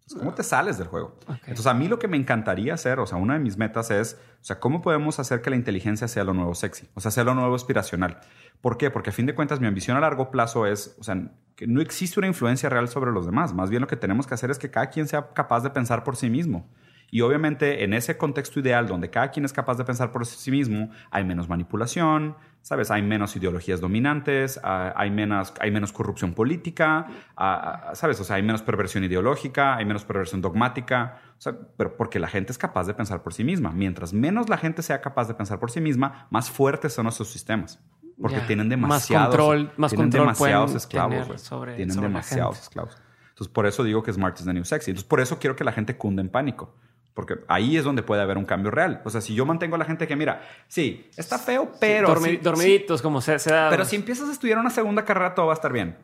Entonces, 0.00 0.18
¿Cómo 0.18 0.34
te 0.34 0.42
sales 0.42 0.76
del 0.76 0.88
juego? 0.88 1.16
Entonces, 1.46 1.66
a 1.66 1.74
mí 1.74 1.86
lo 1.86 1.98
que 1.98 2.08
me 2.08 2.16
encantaría 2.16 2.74
hacer, 2.74 2.98
o 2.98 3.06
sea, 3.06 3.16
una 3.16 3.34
de 3.34 3.40
mis 3.40 3.56
metas 3.56 3.92
es, 3.92 4.20
o 4.40 4.44
sea, 4.44 4.58
¿cómo 4.58 4.82
podemos 4.82 5.20
hacer 5.20 5.40
que 5.40 5.50
la 5.50 5.56
inteligencia 5.56 6.08
sea 6.08 6.24
lo 6.24 6.34
nuevo 6.34 6.54
sexy? 6.54 6.88
O 6.94 7.00
sea, 7.00 7.12
sea 7.12 7.22
lo 7.22 7.34
nuevo 7.34 7.54
aspiracional. 7.54 8.18
¿Por 8.60 8.76
qué? 8.76 8.90
Porque 8.90 9.10
a 9.10 9.12
fin 9.12 9.26
de 9.26 9.34
cuentas 9.34 9.60
mi 9.60 9.68
ambición 9.68 9.96
a 9.96 10.00
largo 10.00 10.30
plazo 10.30 10.66
es, 10.66 10.96
o 10.98 11.04
sea, 11.04 11.30
que 11.54 11.66
no 11.66 11.80
existe 11.80 12.18
una 12.18 12.26
influencia 12.26 12.68
real 12.68 12.88
sobre 12.88 13.12
los 13.12 13.24
demás. 13.24 13.54
Más 13.54 13.70
bien 13.70 13.82
lo 13.82 13.86
que 13.86 13.96
tenemos 13.96 14.26
que 14.26 14.34
hacer 14.34 14.50
es 14.50 14.58
que 14.58 14.70
cada 14.70 14.90
quien 14.90 15.06
sea 15.06 15.32
capaz 15.32 15.62
de 15.62 15.70
pensar 15.70 16.02
por 16.02 16.16
sí 16.16 16.28
mismo. 16.28 16.68
Y 17.10 17.22
obviamente 17.22 17.84
en 17.84 17.92
ese 17.92 18.16
contexto 18.16 18.60
ideal 18.60 18.86
donde 18.86 19.10
cada 19.10 19.30
quien 19.30 19.44
es 19.44 19.52
capaz 19.52 19.76
de 19.76 19.84
pensar 19.84 20.12
por 20.12 20.26
sí 20.26 20.50
mismo, 20.50 20.90
hay 21.10 21.24
menos 21.24 21.48
manipulación, 21.48 22.36
¿sabes? 22.62 22.90
Hay 22.90 23.02
menos 23.02 23.34
ideologías 23.36 23.80
dominantes, 23.80 24.60
ah, 24.62 24.92
hay 24.96 25.10
menos, 25.10 25.52
hay 25.60 25.70
menos 25.70 25.92
corrupción 25.92 26.34
política, 26.34 27.06
ah, 27.36 27.88
ah, 27.90 27.94
¿sabes? 27.94 28.20
O 28.20 28.24
sea, 28.24 28.36
hay 28.36 28.42
menos 28.42 28.62
perversión 28.62 29.02
ideológica, 29.04 29.76
hay 29.76 29.84
menos 29.84 30.04
perversión 30.04 30.40
dogmática, 30.40 31.18
o 31.38 31.40
sea, 31.40 31.54
pero 31.76 31.96
porque 31.96 32.18
la 32.18 32.28
gente 32.28 32.52
es 32.52 32.58
capaz 32.58 32.86
de 32.86 32.94
pensar 32.94 33.22
por 33.22 33.32
sí 33.34 33.44
misma. 33.44 33.70
Mientras 33.72 34.12
menos 34.12 34.48
la 34.48 34.58
gente 34.58 34.82
sea 34.82 35.00
capaz 35.00 35.26
de 35.28 35.34
pensar 35.34 35.58
por 35.58 35.70
sí 35.70 35.80
misma, 35.80 36.26
más 36.30 36.50
fuertes 36.50 36.92
son 36.92 37.04
nuestros 37.04 37.28
sistemas. 37.28 37.80
Porque 38.20 38.40
tienen 38.40 38.66
Más 38.68 38.70
demasiados, 38.78 39.34
control- 39.34 39.72
más 39.78 39.90
tienen 39.90 40.04
control 40.06 40.22
demasiados 40.26 40.74
esclavos. 40.74 41.40
sobre- 41.40 41.76
tienen 41.76 41.94
sobre 41.94 42.08
demasiados 42.08 42.60
esclavos. 42.60 42.98
Entonces, 43.30 43.48
por 43.50 43.64
eso 43.64 43.82
digo 43.82 44.02
que 44.02 44.12
Smart 44.12 44.38
is 44.38 44.44
the 44.44 44.52
new 44.52 44.64
sexy. 44.64 44.90
Entonces, 44.90 45.08
por 45.08 45.20
eso 45.20 45.38
quiero 45.38 45.56
que 45.56 45.64
la 45.64 45.72
gente 45.72 45.96
cunda 45.96 46.20
en 46.20 46.28
pánico. 46.28 46.74
Porque 47.14 47.40
ahí 47.48 47.76
es 47.76 47.84
donde 47.84 48.02
puede 48.02 48.22
haber 48.22 48.38
un 48.38 48.44
cambio 48.44 48.70
real. 48.70 49.02
O 49.04 49.10
sea, 49.10 49.20
si 49.20 49.34
yo 49.34 49.44
mantengo 49.44 49.74
a 49.74 49.78
la 49.78 49.84
gente 49.84 50.06
que, 50.06 50.16
mira, 50.16 50.42
sí, 50.68 51.08
está 51.16 51.38
feo, 51.38 51.72
pero... 51.80 52.08
Dormi- 52.08 52.30
sí- 52.30 52.36
dormiditos, 52.38 53.02
como 53.02 53.20
se, 53.20 53.38
se 53.38 53.50
da. 53.52 53.68
sí, 53.68 53.70
pero 53.74 53.84
si 53.84 53.96
empiezas 53.96 54.28
a 54.28 54.32
estudiar 54.32 54.58
una 54.58 54.70
segunda 54.70 55.04
carrera, 55.04 55.34
todo 55.34 55.46
va 55.46 55.52
a 55.52 55.54
estar 55.54 55.72
bien. 55.72 55.96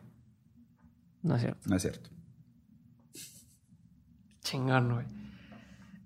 No 1.23 1.35
es 1.35 1.41
cierto. 1.41 1.59
No 1.69 1.75
es 1.75 1.81
cierto. 1.81 2.09
Chingón, 4.41 4.93
güey. 4.93 5.05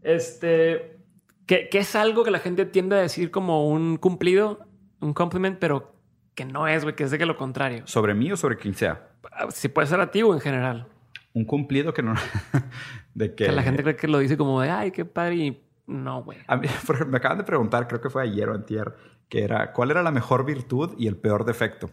Este. 0.02 0.98
Que, 1.46 1.70
que 1.70 1.80
es 1.80 1.96
algo 1.96 2.24
que 2.24 2.32
la 2.32 2.40
gente 2.40 2.66
tiende 2.66 2.96
a 2.96 3.00
decir 3.00 3.30
como 3.32 3.68
un 3.68 3.98
cumplido, 3.98 4.66
un 5.00 5.14
compliment, 5.14 5.60
pero 5.60 5.96
que 6.34 6.46
no 6.46 6.68
es, 6.68 6.84
güey, 6.84 6.96
que 6.96 7.04
es 7.04 7.12
de 7.12 7.18
que 7.18 7.26
lo 7.26 7.36
contrario. 7.38 7.84
¿Sobre 7.86 8.14
mí 8.14 8.32
o 8.32 8.38
sobre 8.38 8.58
quien 8.58 8.74
sea? 8.74 9.10
Si 9.50 9.68
puede 9.68 9.88
ser 9.88 10.00
a 10.00 10.12
ti 10.12 10.22
o 10.24 10.34
en 10.34 10.40
general. 10.40 10.88
Un 11.34 11.46
cumplido 11.46 11.94
que 11.94 12.02
no... 12.04 12.14
de 13.14 13.36
que... 13.36 13.46
Que 13.46 13.52
la 13.52 13.64
gente 13.64 13.84
cree 13.84 13.96
que 13.96 14.08
lo 14.08 14.20
dice 14.20 14.38
como 14.38 14.62
de, 14.62 14.70
ay, 14.70 14.92
qué 14.92 15.06
padre. 15.06 15.36
Y 15.36 15.64
no, 15.88 16.24
güey. 16.24 16.40
A 16.48 16.58
mí, 16.58 16.68
me 17.08 17.18
acaban 17.18 17.38
de 17.38 17.44
preguntar, 17.44 17.88
creo 17.88 18.02
que 18.02 18.10
fue 18.10 18.24
ayer 18.24 18.50
o 18.50 18.56
antier, 18.56 18.96
que 19.30 19.44
era, 19.44 19.74
¿cuál 19.74 19.92
era 19.92 20.04
la 20.04 20.12
mejor 20.12 20.46
virtud 20.46 20.96
y 20.98 21.08
el 21.08 21.18
peor 21.18 21.46
defecto? 21.46 21.90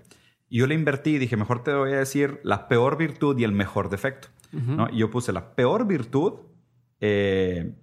Y 0.48 0.58
yo 0.58 0.66
le 0.66 0.74
invertí 0.74 1.16
y 1.16 1.18
dije, 1.18 1.36
mejor 1.36 1.62
te 1.62 1.74
voy 1.74 1.92
a 1.92 1.98
decir 1.98 2.40
la 2.42 2.68
peor 2.68 2.96
virtud 2.96 3.38
y 3.38 3.44
el 3.44 3.52
mejor 3.52 3.90
defecto. 3.90 4.28
¿no? 4.50 4.88
Y 4.90 4.98
yo 4.98 5.10
puse, 5.10 5.32
la 5.32 5.54
peor 5.54 5.86
virtud 5.86 6.40
eh, 7.00 7.74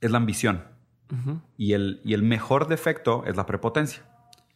es 0.00 0.10
la 0.10 0.18
ambición 0.18 0.62
y 1.56 1.72
el, 1.72 2.00
y 2.04 2.14
el 2.14 2.22
mejor 2.22 2.68
defecto 2.68 3.24
es 3.26 3.36
la 3.36 3.46
prepotencia. 3.46 4.02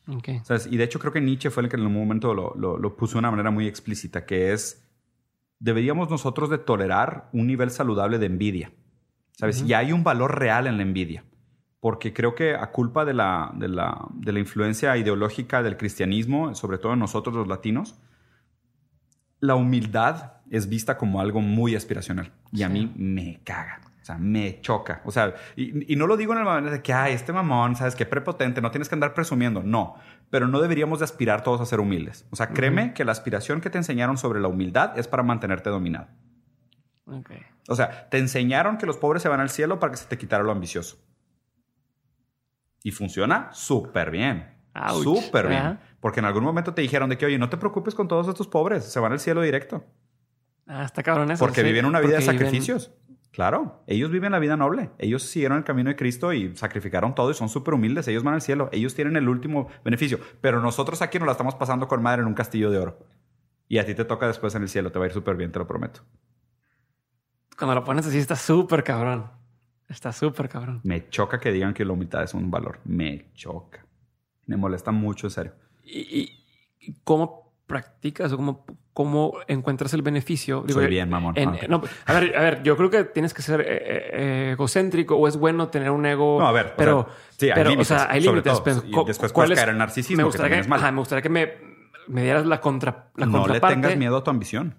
Ok. 0.08 0.28
¿Sabes? 0.42 0.66
Y 0.66 0.76
de 0.76 0.84
hecho 0.84 0.98
creo 0.98 1.12
que 1.12 1.20
Nietzsche 1.20 1.50
fue 1.50 1.62
el 1.62 1.68
que 1.68 1.76
en 1.76 1.82
algún 1.82 1.98
momento 1.98 2.34
lo, 2.34 2.54
lo, 2.56 2.78
lo 2.78 2.96
puso 2.96 3.14
de 3.14 3.18
una 3.20 3.30
manera 3.30 3.50
muy 3.50 3.66
explícita, 3.66 4.24
que 4.24 4.52
es, 4.52 4.87
deberíamos 5.60 6.10
nosotros 6.10 6.50
de 6.50 6.58
tolerar 6.58 7.28
un 7.32 7.46
nivel 7.46 7.70
saludable 7.70 8.18
de 8.18 8.26
envidia. 8.26 8.72
¿Sabes? 9.32 9.62
Y 9.62 9.72
hay 9.72 9.92
un 9.92 10.02
valor 10.02 10.38
real 10.38 10.66
en 10.66 10.78
la 10.78 10.82
envidia. 10.82 11.24
Porque 11.80 12.12
creo 12.12 12.34
que 12.34 12.56
a 12.56 12.72
culpa 12.72 13.04
de 13.04 13.14
la, 13.14 13.52
de, 13.54 13.68
la, 13.68 14.08
de 14.14 14.32
la 14.32 14.40
influencia 14.40 14.96
ideológica 14.96 15.62
del 15.62 15.76
cristianismo, 15.76 16.54
sobre 16.56 16.78
todo 16.78 16.94
en 16.94 16.98
nosotros 16.98 17.36
los 17.36 17.46
latinos, 17.46 17.96
la 19.38 19.54
humildad 19.54 20.32
es 20.50 20.68
vista 20.68 20.98
como 20.98 21.20
algo 21.20 21.40
muy 21.40 21.76
aspiracional. 21.76 22.32
Y 22.50 22.64
a 22.64 22.68
mí 22.68 22.92
me 22.96 23.40
caga. 23.44 23.80
O 24.02 24.04
sea, 24.04 24.18
me 24.18 24.60
choca. 24.60 25.02
O 25.04 25.12
sea, 25.12 25.34
y, 25.54 25.92
y 25.92 25.94
no 25.94 26.08
lo 26.08 26.16
digo 26.16 26.32
en 26.32 26.40
el 26.40 26.44
momento 26.44 26.70
de 26.70 26.82
que, 26.82 26.92
ay, 26.92 27.12
este 27.12 27.32
mamón, 27.32 27.76
¿sabes 27.76 27.94
qué? 27.94 28.06
Prepotente, 28.06 28.60
no 28.60 28.72
tienes 28.72 28.88
que 28.88 28.96
andar 28.96 29.14
presumiendo. 29.14 29.62
No, 29.62 29.96
pero 30.30 30.46
no 30.48 30.60
deberíamos 30.60 30.98
de 31.00 31.04
aspirar 31.04 31.42
todos 31.42 31.60
a 31.60 31.66
ser 31.66 31.80
humildes. 31.80 32.26
O 32.30 32.36
sea, 32.36 32.48
créeme 32.50 32.92
que 32.94 33.04
la 33.04 33.12
aspiración 33.12 33.60
que 33.60 33.70
te 33.70 33.78
enseñaron 33.78 34.18
sobre 34.18 34.40
la 34.40 34.48
humildad 34.48 34.98
es 34.98 35.08
para 35.08 35.22
mantenerte 35.22 35.70
dominado. 35.70 36.08
Ok. 37.06 37.30
O 37.68 37.74
sea, 37.74 38.08
te 38.10 38.18
enseñaron 38.18 38.76
que 38.78 38.86
los 38.86 38.96
pobres 38.96 39.22
se 39.22 39.28
van 39.28 39.40
al 39.40 39.50
cielo 39.50 39.78
para 39.80 39.90
que 39.92 39.96
se 39.98 40.06
te 40.06 40.18
quitara 40.18 40.42
lo 40.44 40.52
ambicioso. 40.52 40.98
Y 42.82 42.90
funciona 42.92 43.48
súper 43.52 44.10
bien. 44.10 44.54
Súper 45.02 45.48
bien. 45.48 45.78
Porque 46.00 46.20
en 46.20 46.26
algún 46.26 46.44
momento 46.44 46.72
te 46.74 46.82
dijeron 46.82 47.10
de 47.10 47.18
que, 47.18 47.26
oye, 47.26 47.38
no 47.38 47.48
te 47.48 47.56
preocupes 47.56 47.94
con 47.94 48.06
todos 48.06 48.28
estos 48.28 48.46
pobres, 48.46 48.84
se 48.84 49.00
van 49.00 49.12
al 49.12 49.18
cielo 49.20 49.42
directo. 49.42 49.84
Ah, 50.66 50.84
está 50.84 51.02
cabrón 51.02 51.30
eso. 51.30 51.44
Porque 51.44 51.62
sí. 51.62 51.66
viven 51.66 51.86
una 51.86 51.98
vida 52.00 52.18
de 52.18 52.22
viven- 52.22 52.26
sacrificios. 52.38 52.92
Claro, 53.38 53.84
ellos 53.86 54.10
viven 54.10 54.32
la 54.32 54.40
vida 54.40 54.56
noble. 54.56 54.90
Ellos 54.98 55.22
siguieron 55.22 55.58
el 55.58 55.62
camino 55.62 55.90
de 55.90 55.94
Cristo 55.94 56.32
y 56.32 56.56
sacrificaron 56.56 57.14
todo 57.14 57.30
y 57.30 57.34
son 57.34 57.48
súper 57.48 57.74
humildes. 57.74 58.08
Ellos 58.08 58.24
van 58.24 58.34
al 58.34 58.40
cielo. 58.42 58.68
Ellos 58.72 58.96
tienen 58.96 59.16
el 59.16 59.28
último 59.28 59.68
beneficio. 59.84 60.18
Pero 60.40 60.60
nosotros 60.60 61.02
aquí 61.02 61.20
nos 61.20 61.26
la 61.26 61.32
estamos 61.32 61.54
pasando 61.54 61.86
con 61.86 62.02
madre 62.02 62.22
en 62.22 62.26
un 62.26 62.34
castillo 62.34 62.68
de 62.72 62.78
oro. 62.80 62.98
Y 63.68 63.78
a 63.78 63.86
ti 63.86 63.94
te 63.94 64.04
toca 64.04 64.26
después 64.26 64.56
en 64.56 64.62
el 64.62 64.68
cielo. 64.68 64.90
Te 64.90 64.98
va 64.98 65.04
a 65.04 65.06
ir 65.06 65.14
súper 65.14 65.36
bien, 65.36 65.52
te 65.52 65.60
lo 65.60 65.68
prometo. 65.68 66.00
Cuando 67.56 67.76
lo 67.76 67.84
pones 67.84 68.04
así 68.08 68.18
está 68.18 68.34
súper 68.34 68.82
cabrón. 68.82 69.30
Está 69.88 70.12
súper 70.12 70.48
cabrón. 70.48 70.80
Me 70.82 71.08
choca 71.08 71.38
que 71.38 71.52
digan 71.52 71.74
que 71.74 71.84
la 71.84 71.92
humildad 71.92 72.24
es 72.24 72.34
un 72.34 72.50
valor. 72.50 72.80
Me 72.86 73.30
choca. 73.34 73.86
Me 74.46 74.56
molesta 74.56 74.90
mucho, 74.90 75.28
en 75.28 75.30
serio. 75.30 75.52
¿Y, 75.84 76.00
y- 76.00 76.44
y 76.80 76.94
cómo 77.04 77.47
practicas 77.68 78.32
o 78.32 78.36
cómo, 78.36 78.64
cómo 78.92 79.34
encuentras 79.46 79.94
el 79.94 80.02
beneficio? 80.02 80.64
Soy 80.68 80.86
eh, 80.86 80.88
bien, 80.88 81.08
mamón. 81.08 81.34
en- 81.36 81.50
ok. 81.50 81.62
no, 81.68 81.82
a, 82.06 82.12
ver, 82.14 82.36
a 82.36 82.40
ver, 82.42 82.62
yo 82.64 82.76
creo 82.76 82.90
que 82.90 83.04
tienes 83.04 83.32
que 83.32 83.42
ser 83.42 83.60
eh, 83.60 83.66
eh, 83.68 84.50
egocéntrico 84.54 85.14
o 85.14 85.28
es 85.28 85.36
bueno 85.36 85.68
tener 85.68 85.92
un 85.92 86.04
ego. 86.04 86.40
No, 86.40 86.48
a 86.48 86.52
ver, 86.52 86.66
o 86.66 86.76
pero, 86.76 87.06
sea, 87.06 87.14
sí, 87.38 87.46
hay 87.46 87.52
pero, 87.54 87.70
límites, 87.70 87.90
o 87.92 87.94
sea, 87.94 88.08
hay 88.10 88.22
sobre 88.22 88.40
límites. 88.40 88.52
todo. 88.54 88.64
pero 88.64 89.02
Y 89.02 89.06
después 89.06 89.32
¿cuál 89.32 89.44
puedes 89.46 89.58
es- 89.58 89.64
caer 89.64 89.68
en 89.74 89.78
narcisismo, 89.78 90.16
Me 90.16 90.24
gustaría 90.24 90.60
que, 90.62 90.68
ajá, 90.74 90.90
me 90.90 90.98
gustaría 90.98 91.22
que 91.22 91.28
me, 91.28 91.52
me 92.08 92.22
dieras 92.24 92.44
la, 92.46 92.60
contra, 92.60 93.10
la 93.14 93.26
no 93.26 93.32
le 93.32 93.38
contraparte. 93.44 93.74
tengas 93.76 93.96
miedo 93.96 94.16
a 94.16 94.24
tu 94.24 94.30
ambición. 94.30 94.74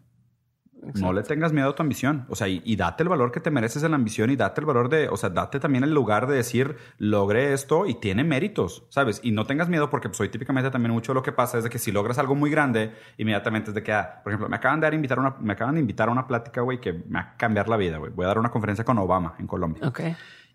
Exacto. 0.82 1.00
No 1.02 1.14
le 1.14 1.24
tengas 1.24 1.54
miedo 1.54 1.70
a 1.70 1.76
tu 1.76 1.84
ambición. 1.84 2.26
O 2.30 2.36
sea, 2.36 2.48
y, 2.48 2.62
y 2.66 2.76
date 2.76 3.04
el 3.04 3.10
valor 3.10 3.32
que 3.32 3.40
te 3.40 3.52
mereces 3.52 3.84
en 3.84 3.92
la 3.92 3.96
ambición 3.96 4.30
y 4.30 4.36
date 4.36 4.62
el 4.62 4.66
valor 4.66 4.90
de, 4.90 5.10
o 5.10 5.18
sea, 5.18 5.30
date 5.30 5.60
también 5.60 5.84
el 5.84 5.94
lugar 5.94 6.28
de 6.28 6.36
decir, 6.36 6.78
logré 6.98 7.54
esto 7.54 7.86
y 7.86 7.96
tiene 7.96 8.24
méritos, 8.24 8.86
¿sabes? 8.90 9.20
Y 9.24 9.32
no 9.32 9.46
tengas 9.46 9.70
miedo 9.70 9.90
porque 9.90 10.10
soy 10.14 10.30
típicamente 10.30 10.72
también 10.72 10.94
mucho 10.94 11.14
lo 11.14 11.24
que 11.24 11.32
pasa 11.32 11.58
es 11.58 11.64
de 11.64 11.70
que 11.70 11.80
si 11.80 11.92
logras 11.92 12.18
algo 12.18 12.36
muy 12.36 12.50
grande, 12.50 12.94
inmediatamente 13.18 13.72
es 13.72 13.76
de 13.76 13.84
que, 13.84 13.92
ah, 13.92 14.22
por 14.24 14.32
ejemplo, 14.32 14.50
me 14.50 14.56
acaban 14.56 14.80
de 14.80 14.86
dar 14.86 14.94
invitar 14.94 15.18
a 15.18 15.22
una, 15.22 15.36
me 15.40 15.54
acaban 15.54 15.76
de 15.76 15.82
invitar 15.82 16.10
a 16.10 16.12
una 16.12 16.28
plática, 16.28 16.62
güey, 16.62 16.80
que 16.80 16.94
me 16.94 17.20
va 17.20 17.20
a 17.22 17.38
cambiar 17.38 17.68
la 17.68 17.78
vida, 17.78 17.98
güey. 17.98 18.12
Voy 18.12 18.26
a 18.26 18.30
dar 18.30 18.40
una 18.40 18.50
conferencia 18.50 18.84
con 18.84 18.98
Obama 18.98 19.36
en 19.40 19.48
Colombia. 19.48 19.88
Ok. 19.88 20.02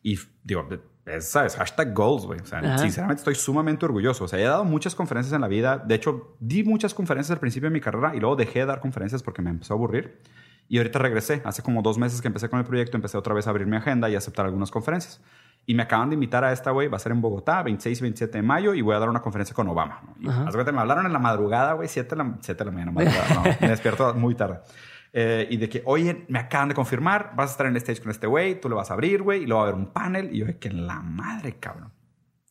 Y 0.04 0.18
digo, 0.44 0.68
es, 1.06 1.30
¿sabes? 1.30 1.56
Hashtag 1.56 1.94
goals, 1.94 2.26
güey. 2.26 2.38
O 2.40 2.44
sea, 2.44 2.58
Ajá. 2.58 2.78
sinceramente 2.78 3.20
estoy 3.20 3.34
sumamente 3.34 3.86
orgulloso. 3.86 4.24
O 4.24 4.28
sea, 4.28 4.38
he 4.38 4.44
dado 4.44 4.64
muchas 4.64 4.94
conferencias 4.94 5.34
en 5.34 5.40
la 5.40 5.48
vida. 5.48 5.78
De 5.78 5.94
hecho, 5.94 6.36
di 6.40 6.62
muchas 6.62 6.92
conferencias 6.92 7.30
al 7.32 7.40
principio 7.40 7.70
de 7.70 7.72
mi 7.72 7.80
carrera 7.80 8.14
y 8.14 8.20
luego 8.20 8.36
dejé 8.36 8.60
de 8.60 8.66
dar 8.66 8.80
conferencias 8.80 9.22
porque 9.22 9.40
me 9.40 9.48
empezó 9.48 9.72
a 9.72 9.76
aburrir. 9.76 10.20
Y 10.68 10.76
ahorita 10.76 10.98
regresé. 10.98 11.40
Hace 11.44 11.62
como 11.62 11.80
dos 11.80 11.96
meses 11.96 12.20
que 12.20 12.28
empecé 12.28 12.50
con 12.50 12.58
el 12.58 12.66
proyecto, 12.66 12.98
empecé 12.98 13.16
otra 13.16 13.32
vez 13.32 13.46
a 13.46 13.50
abrir 13.50 13.66
mi 13.66 13.76
agenda 13.76 14.10
y 14.10 14.14
a 14.14 14.18
aceptar 14.18 14.44
algunas 14.44 14.70
conferencias. 14.70 15.22
Y 15.64 15.74
me 15.74 15.84
acaban 15.84 16.10
de 16.10 16.14
invitar 16.14 16.44
a 16.44 16.52
esta, 16.52 16.70
güey. 16.70 16.88
Va 16.88 16.98
a 16.98 17.00
ser 17.00 17.12
en 17.12 17.22
Bogotá, 17.22 17.62
26 17.62 17.98
y 17.98 18.02
27 18.02 18.38
de 18.38 18.42
mayo, 18.42 18.74
y 18.74 18.82
voy 18.82 18.94
a 18.94 18.98
dar 18.98 19.08
una 19.08 19.22
conferencia 19.22 19.54
con 19.54 19.66
Obama. 19.68 20.02
¿no? 20.06 20.14
Y 20.22 20.72
me 20.72 20.80
hablaron 20.80 21.06
en 21.06 21.12
la 21.14 21.18
madrugada, 21.18 21.72
güey, 21.72 21.88
7 21.88 22.10
de 22.10 22.16
la, 22.16 22.36
7 22.40 22.58
de 22.58 22.64
la 22.66 22.70
mañana. 22.70 22.92
madrugada, 22.92 23.34
no, 23.34 23.42
me 23.60 23.68
despierto 23.68 24.12
muy 24.14 24.34
tarde. 24.34 24.60
Eh, 25.16 25.46
y 25.48 25.58
de 25.58 25.68
que, 25.68 25.80
oye, 25.84 26.26
me 26.26 26.40
acaban 26.40 26.68
de 26.68 26.74
confirmar, 26.74 27.34
vas 27.36 27.50
a 27.50 27.52
estar 27.52 27.66
en 27.66 27.72
el 27.72 27.76
stage 27.76 28.02
con 28.02 28.10
este 28.10 28.26
güey, 28.26 28.60
tú 28.60 28.68
lo 28.68 28.74
vas 28.74 28.90
a 28.90 28.94
abrir, 28.94 29.22
güey, 29.22 29.44
y 29.44 29.46
luego 29.46 29.60
va 29.60 29.68
a 29.68 29.70
haber 29.70 29.80
un 29.80 29.92
panel. 29.92 30.34
Y 30.34 30.38
yo, 30.38 30.46
de 30.46 30.58
que 30.58 30.66
en 30.66 30.88
la 30.88 31.00
madre, 31.00 31.56
cabrón. 31.60 31.92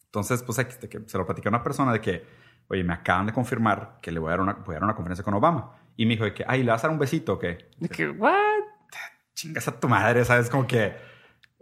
Entonces, 0.05 0.41
pues 0.43 0.57
de 0.57 0.87
que 0.87 1.01
se 1.05 1.17
lo 1.17 1.25
platicé 1.25 1.49
a 1.49 1.51
una 1.51 1.61
persona 1.61 1.91
de 1.91 1.99
que, 1.99 2.23
oye, 2.69 2.85
me 2.85 2.93
acaban 2.93 3.25
de 3.25 3.33
confirmar 3.33 3.99
que 4.01 4.13
le 4.13 4.19
voy 4.19 4.29
a 4.29 4.31
dar 4.31 4.39
una, 4.39 4.53
voy 4.53 4.75
a 4.75 4.75
dar 4.75 4.83
una 4.85 4.95
conferencia 4.95 5.25
con 5.25 5.33
Obama. 5.33 5.75
Y 5.97 6.05
me 6.05 6.13
dijo 6.13 6.23
de 6.23 6.33
que, 6.33 6.45
ay, 6.47 6.63
¿le 6.63 6.71
vas 6.71 6.81
a 6.85 6.87
dar 6.87 6.93
un 6.93 6.99
besito 6.99 7.33
o 7.33 7.39
qué? 7.39 7.69
De 7.79 7.89
que, 7.89 8.09
¿what? 8.09 8.31
Chingas 9.33 9.67
a 9.67 9.77
tu 9.77 9.89
madre, 9.89 10.23
¿sabes? 10.23 10.49
Como 10.49 10.65
que, 10.65 10.93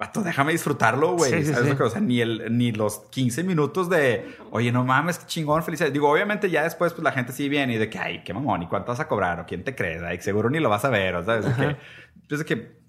Vato, 0.01 0.23
déjame 0.23 0.51
disfrutarlo, 0.51 1.11
güey. 1.15 1.31
Sí, 1.31 1.37
sí, 1.45 1.53
¿Sabes 1.53 1.65
sí. 1.65 1.69
lo 1.69 1.77
que- 1.77 1.83
O 1.83 1.89
sea, 1.91 2.01
ni, 2.01 2.21
el, 2.21 2.57
ni 2.57 2.71
los 2.71 3.01
15 3.11 3.43
minutos 3.43 3.87
de, 3.87 4.35
oye, 4.49 4.71
no 4.71 4.83
mames, 4.83 5.19
qué 5.19 5.27
chingón, 5.27 5.61
felicidades. 5.61 5.93
Digo, 5.93 6.09
obviamente 6.11 6.49
ya 6.49 6.63
después, 6.63 6.91
pues 6.93 7.03
la 7.03 7.11
gente 7.11 7.31
sí 7.33 7.47
viene 7.47 7.75
y 7.75 7.77
de 7.77 7.87
que, 7.87 7.99
ay, 7.99 8.23
qué 8.23 8.33
mamón, 8.33 8.63
¿y 8.63 8.67
cuánto 8.67 8.91
vas 8.91 8.99
a 8.99 9.07
cobrar? 9.07 9.39
¿O 9.41 9.45
quién 9.45 9.63
te 9.63 9.75
crees? 9.75 10.01
Ay, 10.01 10.19
seguro 10.19 10.49
ni 10.49 10.59
lo 10.59 10.69
vas 10.69 10.83
a 10.85 10.89
ver, 10.89 11.13
o 11.17 11.23
sabes, 11.23 11.45
que, 11.55 11.75
pues 12.27 12.43
que, 12.43 12.80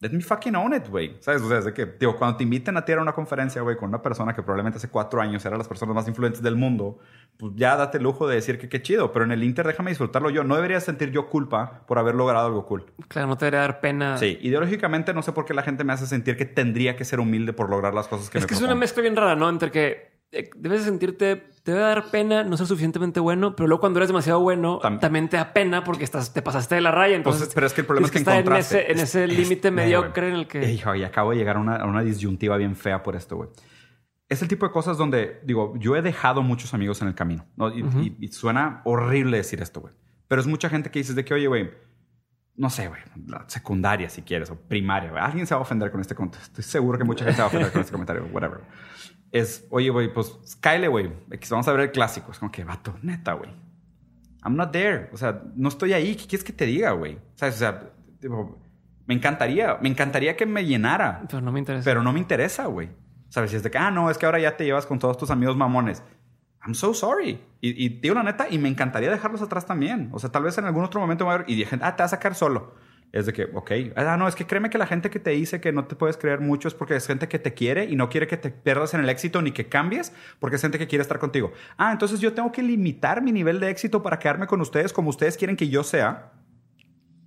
let 0.00 0.10
me 0.10 0.20
fucking 0.20 0.54
own 0.54 0.74
it, 0.74 0.88
güey. 0.88 1.16
¿Sabes? 1.20 1.42
O 1.42 1.48
sea, 1.48 1.58
es 1.58 1.64
de 1.64 1.72
que, 1.72 1.86
digo, 1.86 2.16
cuando 2.16 2.36
te 2.36 2.42
inviten 2.44 2.76
a 2.76 2.84
ti 2.84 2.92
a 2.92 3.00
una 3.00 3.12
conferencia, 3.12 3.62
güey, 3.62 3.76
con 3.76 3.88
una 3.88 4.02
persona 4.02 4.34
que 4.34 4.42
probablemente 4.42 4.76
hace 4.78 4.88
cuatro 4.88 5.20
años 5.20 5.44
era 5.46 5.56
las 5.56 5.68
personas 5.68 5.94
más 5.94 6.06
influyentes 6.08 6.42
del 6.42 6.56
mundo, 6.56 6.98
pues 7.38 7.52
ya 7.56 7.76
date 7.76 7.98
el 7.98 8.04
lujo 8.04 8.26
de 8.28 8.34
decir 8.36 8.58
que 8.58 8.68
qué 8.68 8.82
chido, 8.82 9.12
pero 9.12 9.24
en 9.24 9.32
el 9.32 9.42
Inter 9.42 9.66
déjame 9.66 9.90
disfrutarlo 9.90 10.30
yo. 10.30 10.44
No 10.44 10.56
debería 10.56 10.80
sentir 10.80 11.10
yo 11.10 11.28
culpa 11.28 11.82
por 11.86 11.98
haber 11.98 12.14
logrado 12.14 12.46
algo 12.46 12.66
cool. 12.66 12.84
Claro, 13.08 13.28
no 13.28 13.36
te 13.36 13.46
debería 13.46 13.60
dar 13.60 13.80
pena. 13.80 14.18
Sí, 14.18 14.38
ideológicamente 14.42 15.14
no 15.14 15.22
sé 15.22 15.32
por 15.32 15.44
qué 15.44 15.54
la 15.54 15.62
gente 15.62 15.82
me 15.84 15.92
hace 15.92 16.06
sentir 16.06 16.36
que 16.36 16.44
tendría 16.44 16.96
que 16.96 17.04
ser 17.04 17.20
humilde 17.20 17.52
por 17.52 17.70
lograr 17.70 17.94
las 17.94 18.08
cosas 18.08 18.28
que 18.30 18.38
Es 18.38 18.44
me 18.44 18.48
que 18.48 18.54
es 18.54 18.60
una 18.60 18.68
propongo. 18.68 18.80
mezcla 18.80 19.02
bien 19.02 19.16
rara, 19.16 19.34
¿no? 19.36 19.48
Entre 19.48 19.70
que 19.70 20.16
eh, 20.32 20.50
debes 20.56 20.80
de 20.80 20.84
sentirte, 20.86 21.46
te 21.66 21.72
debe 21.72 21.82
dar 21.82 22.10
pena 22.12 22.44
no 22.44 22.56
ser 22.56 22.68
suficientemente 22.68 23.18
bueno, 23.18 23.56
pero 23.56 23.66
luego 23.66 23.80
cuando 23.80 23.98
eres 23.98 24.08
demasiado 24.08 24.38
bueno, 24.38 24.78
Tam- 24.80 25.00
también 25.00 25.28
te 25.28 25.36
da 25.36 25.52
pena 25.52 25.82
porque 25.82 26.04
estás, 26.04 26.32
te 26.32 26.40
pasaste 26.40 26.76
de 26.76 26.80
la 26.80 26.92
raya. 26.92 27.16
Entonces, 27.16 27.42
Pues, 27.46 27.54
pero 27.56 27.66
es 27.66 27.72
que 27.72 27.80
el 27.80 27.86
problema 27.88 28.06
es 28.06 28.12
que 28.12 28.18
estar 28.18 28.34
en 28.36 28.40
encontraste- 28.46 28.82
ese, 28.84 28.92
en 28.92 28.98
ese 29.00 29.24
es- 29.24 29.36
límite 29.36 29.70
mediocre 29.72 30.28
en 30.28 30.34
el 30.36 30.46
que... 30.46 30.70
Hijo, 30.72 30.94
y 30.94 31.02
acabo 31.02 31.32
de 31.32 31.38
llegar 31.38 31.56
a 31.56 31.58
una, 31.58 31.74
a 31.76 31.84
una 31.86 32.02
disyuntiva 32.02 32.56
bien 32.56 32.76
fea 32.76 33.02
por 33.02 33.16
esto, 33.16 33.36
güey. 33.36 33.48
Es 34.28 34.42
el 34.42 34.48
tipo 34.48 34.64
de 34.64 34.72
cosas 34.72 34.96
donde, 34.96 35.40
digo, 35.44 35.74
yo 35.78 35.96
he 35.96 36.02
dejado 36.02 36.42
muchos 36.42 36.72
amigos 36.72 37.02
en 37.02 37.08
el 37.08 37.14
camino, 37.16 37.44
¿no? 37.56 37.74
Y, 37.74 37.80
y- 38.00 38.16
y 38.20 38.28
suena 38.28 38.80
horrible 38.84 39.36
decir 39.36 39.60
esto, 39.60 39.80
güey. 39.80 39.92
Pero 40.28 40.40
es 40.40 40.46
mucha 40.46 40.68
gente 40.68 40.90
que 40.90 41.00
dices 41.00 41.16
de 41.16 41.24
que, 41.24 41.34
oye, 41.34 41.48
güey, 41.48 41.70
no 42.54 42.70
sé, 42.70 42.86
güey, 42.88 43.00
la 43.26 43.44
secundaria 43.48 44.08
si 44.08 44.22
quieres, 44.22 44.50
o 44.50 44.56
primaria, 44.56 45.10
güey. 45.10 45.22
Alguien 45.22 45.46
se 45.48 45.54
va 45.54 45.58
a 45.58 45.62
ofender 45.62 45.90
con 45.90 46.00
este 46.00 46.14
comentario. 46.14 46.44
Estoy 46.46 46.62
seguro 46.64 46.96
que 46.96 47.04
mucha 47.04 47.24
gente 47.24 47.36
se 47.36 47.42
va 47.42 47.46
a 47.46 47.48
ofender 47.48 47.72
con 47.72 47.80
este 47.80 47.92
comentario, 47.92 48.24
whatever. 48.32 48.60
Es, 49.32 49.66
oye, 49.70 49.90
güey, 49.90 50.12
pues 50.12 50.56
cáele, 50.60 50.88
güey. 50.88 51.10
Vamos 51.50 51.68
a 51.68 51.72
ver 51.72 51.80
el 51.80 51.90
clásico. 51.92 52.32
Es 52.32 52.38
como 52.38 52.50
que, 52.52 52.64
vato, 52.64 52.96
neta, 53.02 53.32
güey. 53.34 53.50
I'm 54.44 54.56
not 54.56 54.70
there. 54.72 55.10
O 55.12 55.16
sea, 55.16 55.42
no 55.56 55.68
estoy 55.68 55.92
ahí. 55.92 56.14
¿Qué 56.14 56.26
quieres 56.26 56.44
que 56.44 56.52
te 56.52 56.66
diga, 56.66 56.92
güey? 56.92 57.18
¿Sabes? 57.34 57.56
O 57.56 57.58
sea, 57.58 57.90
tipo, 58.20 58.58
me 59.06 59.14
encantaría, 59.14 59.78
me 59.80 59.88
encantaría 59.88 60.36
que 60.36 60.46
me 60.46 60.64
llenara, 60.64 61.22
Pero 61.28 61.40
no 61.42 61.52
me 61.52 61.58
interesa. 61.58 61.84
pero 61.84 62.02
no 62.02 62.12
me 62.12 62.20
interesa, 62.20 62.66
güey. 62.66 62.88
¿Sabes? 63.28 63.50
Si 63.50 63.56
es 63.56 63.62
de 63.62 63.70
que, 63.70 63.78
ah, 63.78 63.90
no, 63.90 64.08
es 64.10 64.18
que 64.18 64.26
ahora 64.26 64.38
ya 64.38 64.56
te 64.56 64.64
llevas 64.64 64.86
con 64.86 64.98
todos 64.98 65.18
tus 65.18 65.30
amigos 65.30 65.56
mamones. 65.56 66.02
I'm 66.64 66.74
so 66.74 66.94
sorry. 66.94 67.40
Y, 67.60 67.84
y 67.84 67.88
digo 68.00 68.14
la 68.14 68.22
neta, 68.22 68.46
y 68.48 68.58
me 68.58 68.68
encantaría 68.68 69.10
dejarlos 69.10 69.42
atrás 69.42 69.66
también. 69.66 70.10
O 70.12 70.18
sea, 70.18 70.30
tal 70.30 70.44
vez 70.44 70.56
en 70.58 70.64
algún 70.64 70.84
otro 70.84 71.00
momento 71.00 71.24
me 71.24 71.28
voy 71.30 71.34
a 71.34 71.38
ver 71.38 71.50
y 71.50 71.54
dije, 71.56 71.76
ah, 71.82 71.96
te 71.96 72.02
vas 72.02 72.12
a 72.12 72.16
sacar 72.16 72.34
solo. 72.34 72.74
Es 73.12 73.24
de 73.24 73.32
que, 73.32 73.44
ok. 73.54 73.70
Ah, 73.96 74.16
no, 74.18 74.28
es 74.28 74.34
que 74.34 74.46
créeme 74.46 74.68
que 74.68 74.76
la 74.78 74.86
gente 74.86 75.08
que 75.10 75.18
te 75.18 75.30
dice 75.30 75.60
que 75.60 75.72
no 75.72 75.86
te 75.86 75.96
puedes 75.96 76.16
creer 76.18 76.40
mucho 76.40 76.68
es 76.68 76.74
porque 76.74 76.96
es 76.96 77.06
gente 77.06 77.28
que 77.28 77.38
te 77.38 77.54
quiere 77.54 77.84
y 77.84 77.96
no 77.96 78.08
quiere 78.10 78.26
que 78.26 78.36
te 78.36 78.50
pierdas 78.50 78.92
en 78.94 79.00
el 79.00 79.08
éxito 79.08 79.40
ni 79.40 79.52
que 79.52 79.68
cambies 79.68 80.12
porque 80.38 80.56
es 80.56 80.62
gente 80.62 80.78
que 80.78 80.86
quiere 80.86 81.02
estar 81.02 81.18
contigo. 81.18 81.52
Ah, 81.78 81.92
entonces 81.92 82.20
yo 82.20 82.34
tengo 82.34 82.52
que 82.52 82.62
limitar 82.62 83.22
mi 83.22 83.32
nivel 83.32 83.58
de 83.60 83.70
éxito 83.70 84.02
para 84.02 84.18
quedarme 84.18 84.46
con 84.46 84.60
ustedes 84.60 84.92
como 84.92 85.08
ustedes 85.10 85.36
quieren 85.36 85.56
que 85.56 85.68
yo 85.68 85.82
sea. 85.82 86.32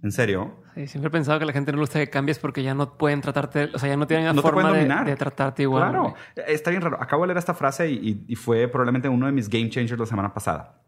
¿En 0.02 0.12
serio? 0.14 0.56
Sí, 0.76 0.88
siempre 0.88 1.08
he 1.10 1.12
pensado 1.12 1.40
que 1.40 1.46
la 1.46 1.52
gente 1.52 1.72
no 1.74 1.78
le 1.78 1.82
gusta 1.82 2.00
que 2.00 2.10
cambies 2.10 2.40
porque 2.40 2.64
ya 2.64 2.74
no 2.74 2.98
pueden 2.98 3.20
tratarte, 3.20 3.70
o 3.74 3.80
sea, 3.80 3.90
ya 3.90 3.98
no 3.98 4.08
tienen 4.08 4.28
la 4.28 4.34
No 4.34 4.42
forma 4.42 4.72
de, 4.72 5.16
tratarte 5.18 5.64
igual. 5.64 5.84
Claro, 5.90 6.02
güey. 6.04 6.14
está 6.48 6.70
bien 6.70 6.82
raro. 6.82 7.02
Acabo 7.02 7.24
de 7.24 7.28
leer 7.28 7.38
esta 7.38 7.54
frase 7.54 7.90
y, 7.90 7.96
y- 8.10 8.24
y 8.28 8.36
fue 8.36 8.68
probablemente 8.70 9.10
uno 9.10 9.26
de 9.26 9.34
mis 9.34 9.50
game 9.50 9.70
changers 9.70 10.00
la 10.00 10.06
semana 10.06 10.34
pasada. 10.34 10.80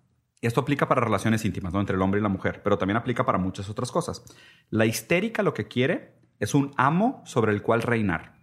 Esto 0.41 0.61
aplica 0.61 0.87
para 0.87 1.01
relaciones 1.01 1.45
íntimas, 1.45 1.71
¿no? 1.73 1.79
Entre 1.79 1.95
el 1.95 2.01
hombre 2.01 2.19
y 2.19 2.23
la 2.23 2.29
mujer, 2.29 2.61
pero 2.63 2.77
también 2.77 2.97
aplica 2.97 3.25
para 3.25 3.37
muchas 3.37 3.69
otras 3.69 3.91
cosas. 3.91 4.23
La 4.69 4.85
histérica 4.85 5.43
lo 5.43 5.53
que 5.53 5.67
quiere 5.67 6.15
es 6.39 6.55
un 6.55 6.71
amo 6.77 7.21
sobre 7.25 7.51
el 7.51 7.61
cual 7.61 7.83
reinar. 7.83 8.33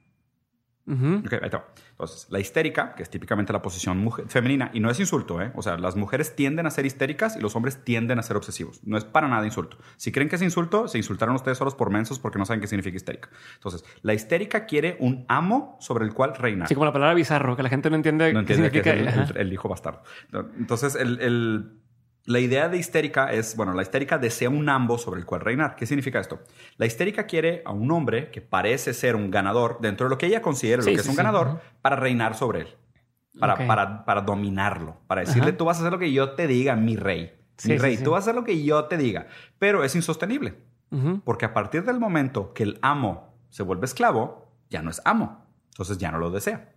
Ujú. 0.86 1.16
Ok, 1.26 1.32
ahí 1.42 1.50
te 1.50 1.56
va. 1.56 1.66
Entonces, 1.90 2.28
la 2.30 2.38
histérica, 2.38 2.94
que 2.94 3.02
es 3.02 3.10
típicamente 3.10 3.52
la 3.52 3.60
posición 3.60 3.98
mujer- 3.98 4.26
femenina, 4.28 4.70
y 4.72 4.80
no 4.80 4.88
es 4.88 4.98
insulto, 5.00 5.42
¿eh? 5.42 5.50
O 5.54 5.60
sea, 5.62 5.76
las 5.76 5.96
mujeres 5.96 6.34
tienden 6.34 6.64
a 6.66 6.70
ser 6.70 6.86
histéricas 6.86 7.36
y 7.36 7.40
los 7.40 7.56
hombres 7.56 7.84
tienden 7.84 8.18
a 8.18 8.22
ser 8.22 8.36
obsesivos. 8.38 8.80
No 8.84 8.96
es 8.96 9.04
para 9.04 9.28
nada 9.28 9.44
insulto. 9.44 9.76
Si 9.96 10.12
creen 10.12 10.28
que 10.30 10.36
es 10.36 10.42
insulto, 10.42 10.88
se 10.88 10.96
insultaron 10.96 11.34
ustedes 11.34 11.58
solos 11.58 11.74
por 11.74 11.90
mensos 11.90 12.18
porque 12.20 12.38
no 12.38 12.46
saben 12.46 12.60
qué 12.62 12.68
significa 12.68 12.96
histérica. 12.96 13.28
Entonces, 13.56 13.84
la 14.02 14.14
histérica 14.14 14.64
quiere 14.64 14.96
un 15.00 15.26
amo 15.28 15.76
sobre 15.80 16.06
el 16.06 16.14
cual 16.14 16.34
reinar. 16.36 16.68
Sí, 16.68 16.74
como 16.74 16.86
la 16.86 16.92
palabra 16.92 17.14
bizarro, 17.14 17.54
que 17.56 17.64
la 17.64 17.68
gente 17.68 17.90
no 17.90 17.96
entiende, 17.96 18.32
no 18.32 18.44
qué 18.46 18.52
entiende 18.54 18.70
que 18.70 18.78
es 18.78 18.84
significa. 18.96 19.22
el, 19.24 19.30
el- 19.32 19.36
el 19.48 19.52
hijo 19.52 19.68
bastardo. 19.68 20.02
Entonces, 20.56 20.94
el- 20.94 21.20
el- 21.20 21.80
la 22.28 22.40
idea 22.40 22.68
de 22.68 22.76
histérica 22.76 23.32
es, 23.32 23.56
bueno, 23.56 23.72
la 23.72 23.80
histérica 23.80 24.18
desea 24.18 24.50
un 24.50 24.68
ambo 24.68 24.98
sobre 24.98 25.18
el 25.18 25.24
cual 25.26 25.40
reinar. 25.40 25.76
¿Qué 25.76 25.86
significa 25.86 26.20
esto? 26.20 26.40
La 26.76 26.84
histérica 26.84 27.24
quiere 27.26 27.62
a 27.64 27.72
un 27.72 27.90
hombre 27.90 28.30
que 28.30 28.42
parece 28.42 28.92
ser 28.92 29.16
un 29.16 29.30
ganador 29.30 29.78
dentro 29.80 30.06
de 30.06 30.10
lo 30.10 30.18
que 30.18 30.26
ella 30.26 30.42
considera 30.42 30.82
Sí, 30.82 30.90
lo 30.90 30.96
que 30.96 31.02
sí, 31.02 31.06
es 31.06 31.08
un 31.08 31.14
sí. 31.14 31.16
ganador 31.16 31.60
para 31.80 31.96
reinar 31.96 32.34
sobre 32.34 32.60
él. 32.60 32.68
Para, 33.40 33.66
para, 33.66 34.04
para 34.04 34.20
dominarlo. 34.20 34.98
Para 35.06 35.22
decirle, 35.22 35.48
Ajá. 35.50 35.56
tú 35.56 35.64
vas 35.64 35.78
a 35.78 35.80
hacer 35.80 35.92
lo 35.92 35.98
que 35.98 36.12
yo 36.12 36.32
te 36.32 36.46
diga, 36.46 36.76
mi 36.76 36.96
rey. 36.96 37.34
Sí, 37.56 37.70
mi 37.70 37.78
rey, 37.78 37.96
tú 37.96 38.10
vas 38.10 38.18
a 38.18 38.24
hacer 38.24 38.34
lo 38.34 38.44
que 38.44 38.62
yo 38.62 38.84
te 38.84 38.98
diga. 38.98 39.26
Pero 39.58 39.82
es 39.82 39.94
insostenible. 39.96 40.54
Porque 41.24 41.46
a 41.46 41.54
partir 41.54 41.84
del 41.84 41.98
momento 41.98 42.52
que 42.52 42.62
el 42.64 42.78
amo 42.82 43.34
se 43.48 43.62
vuelve 43.62 43.86
esclavo, 43.86 44.52
ya 44.68 44.82
no 44.82 44.90
es 44.90 45.00
amo. 45.06 45.46
Entonces 45.70 45.96
ya 45.98 46.10
no 46.10 46.18
lo 46.18 46.30
desea. 46.30 46.74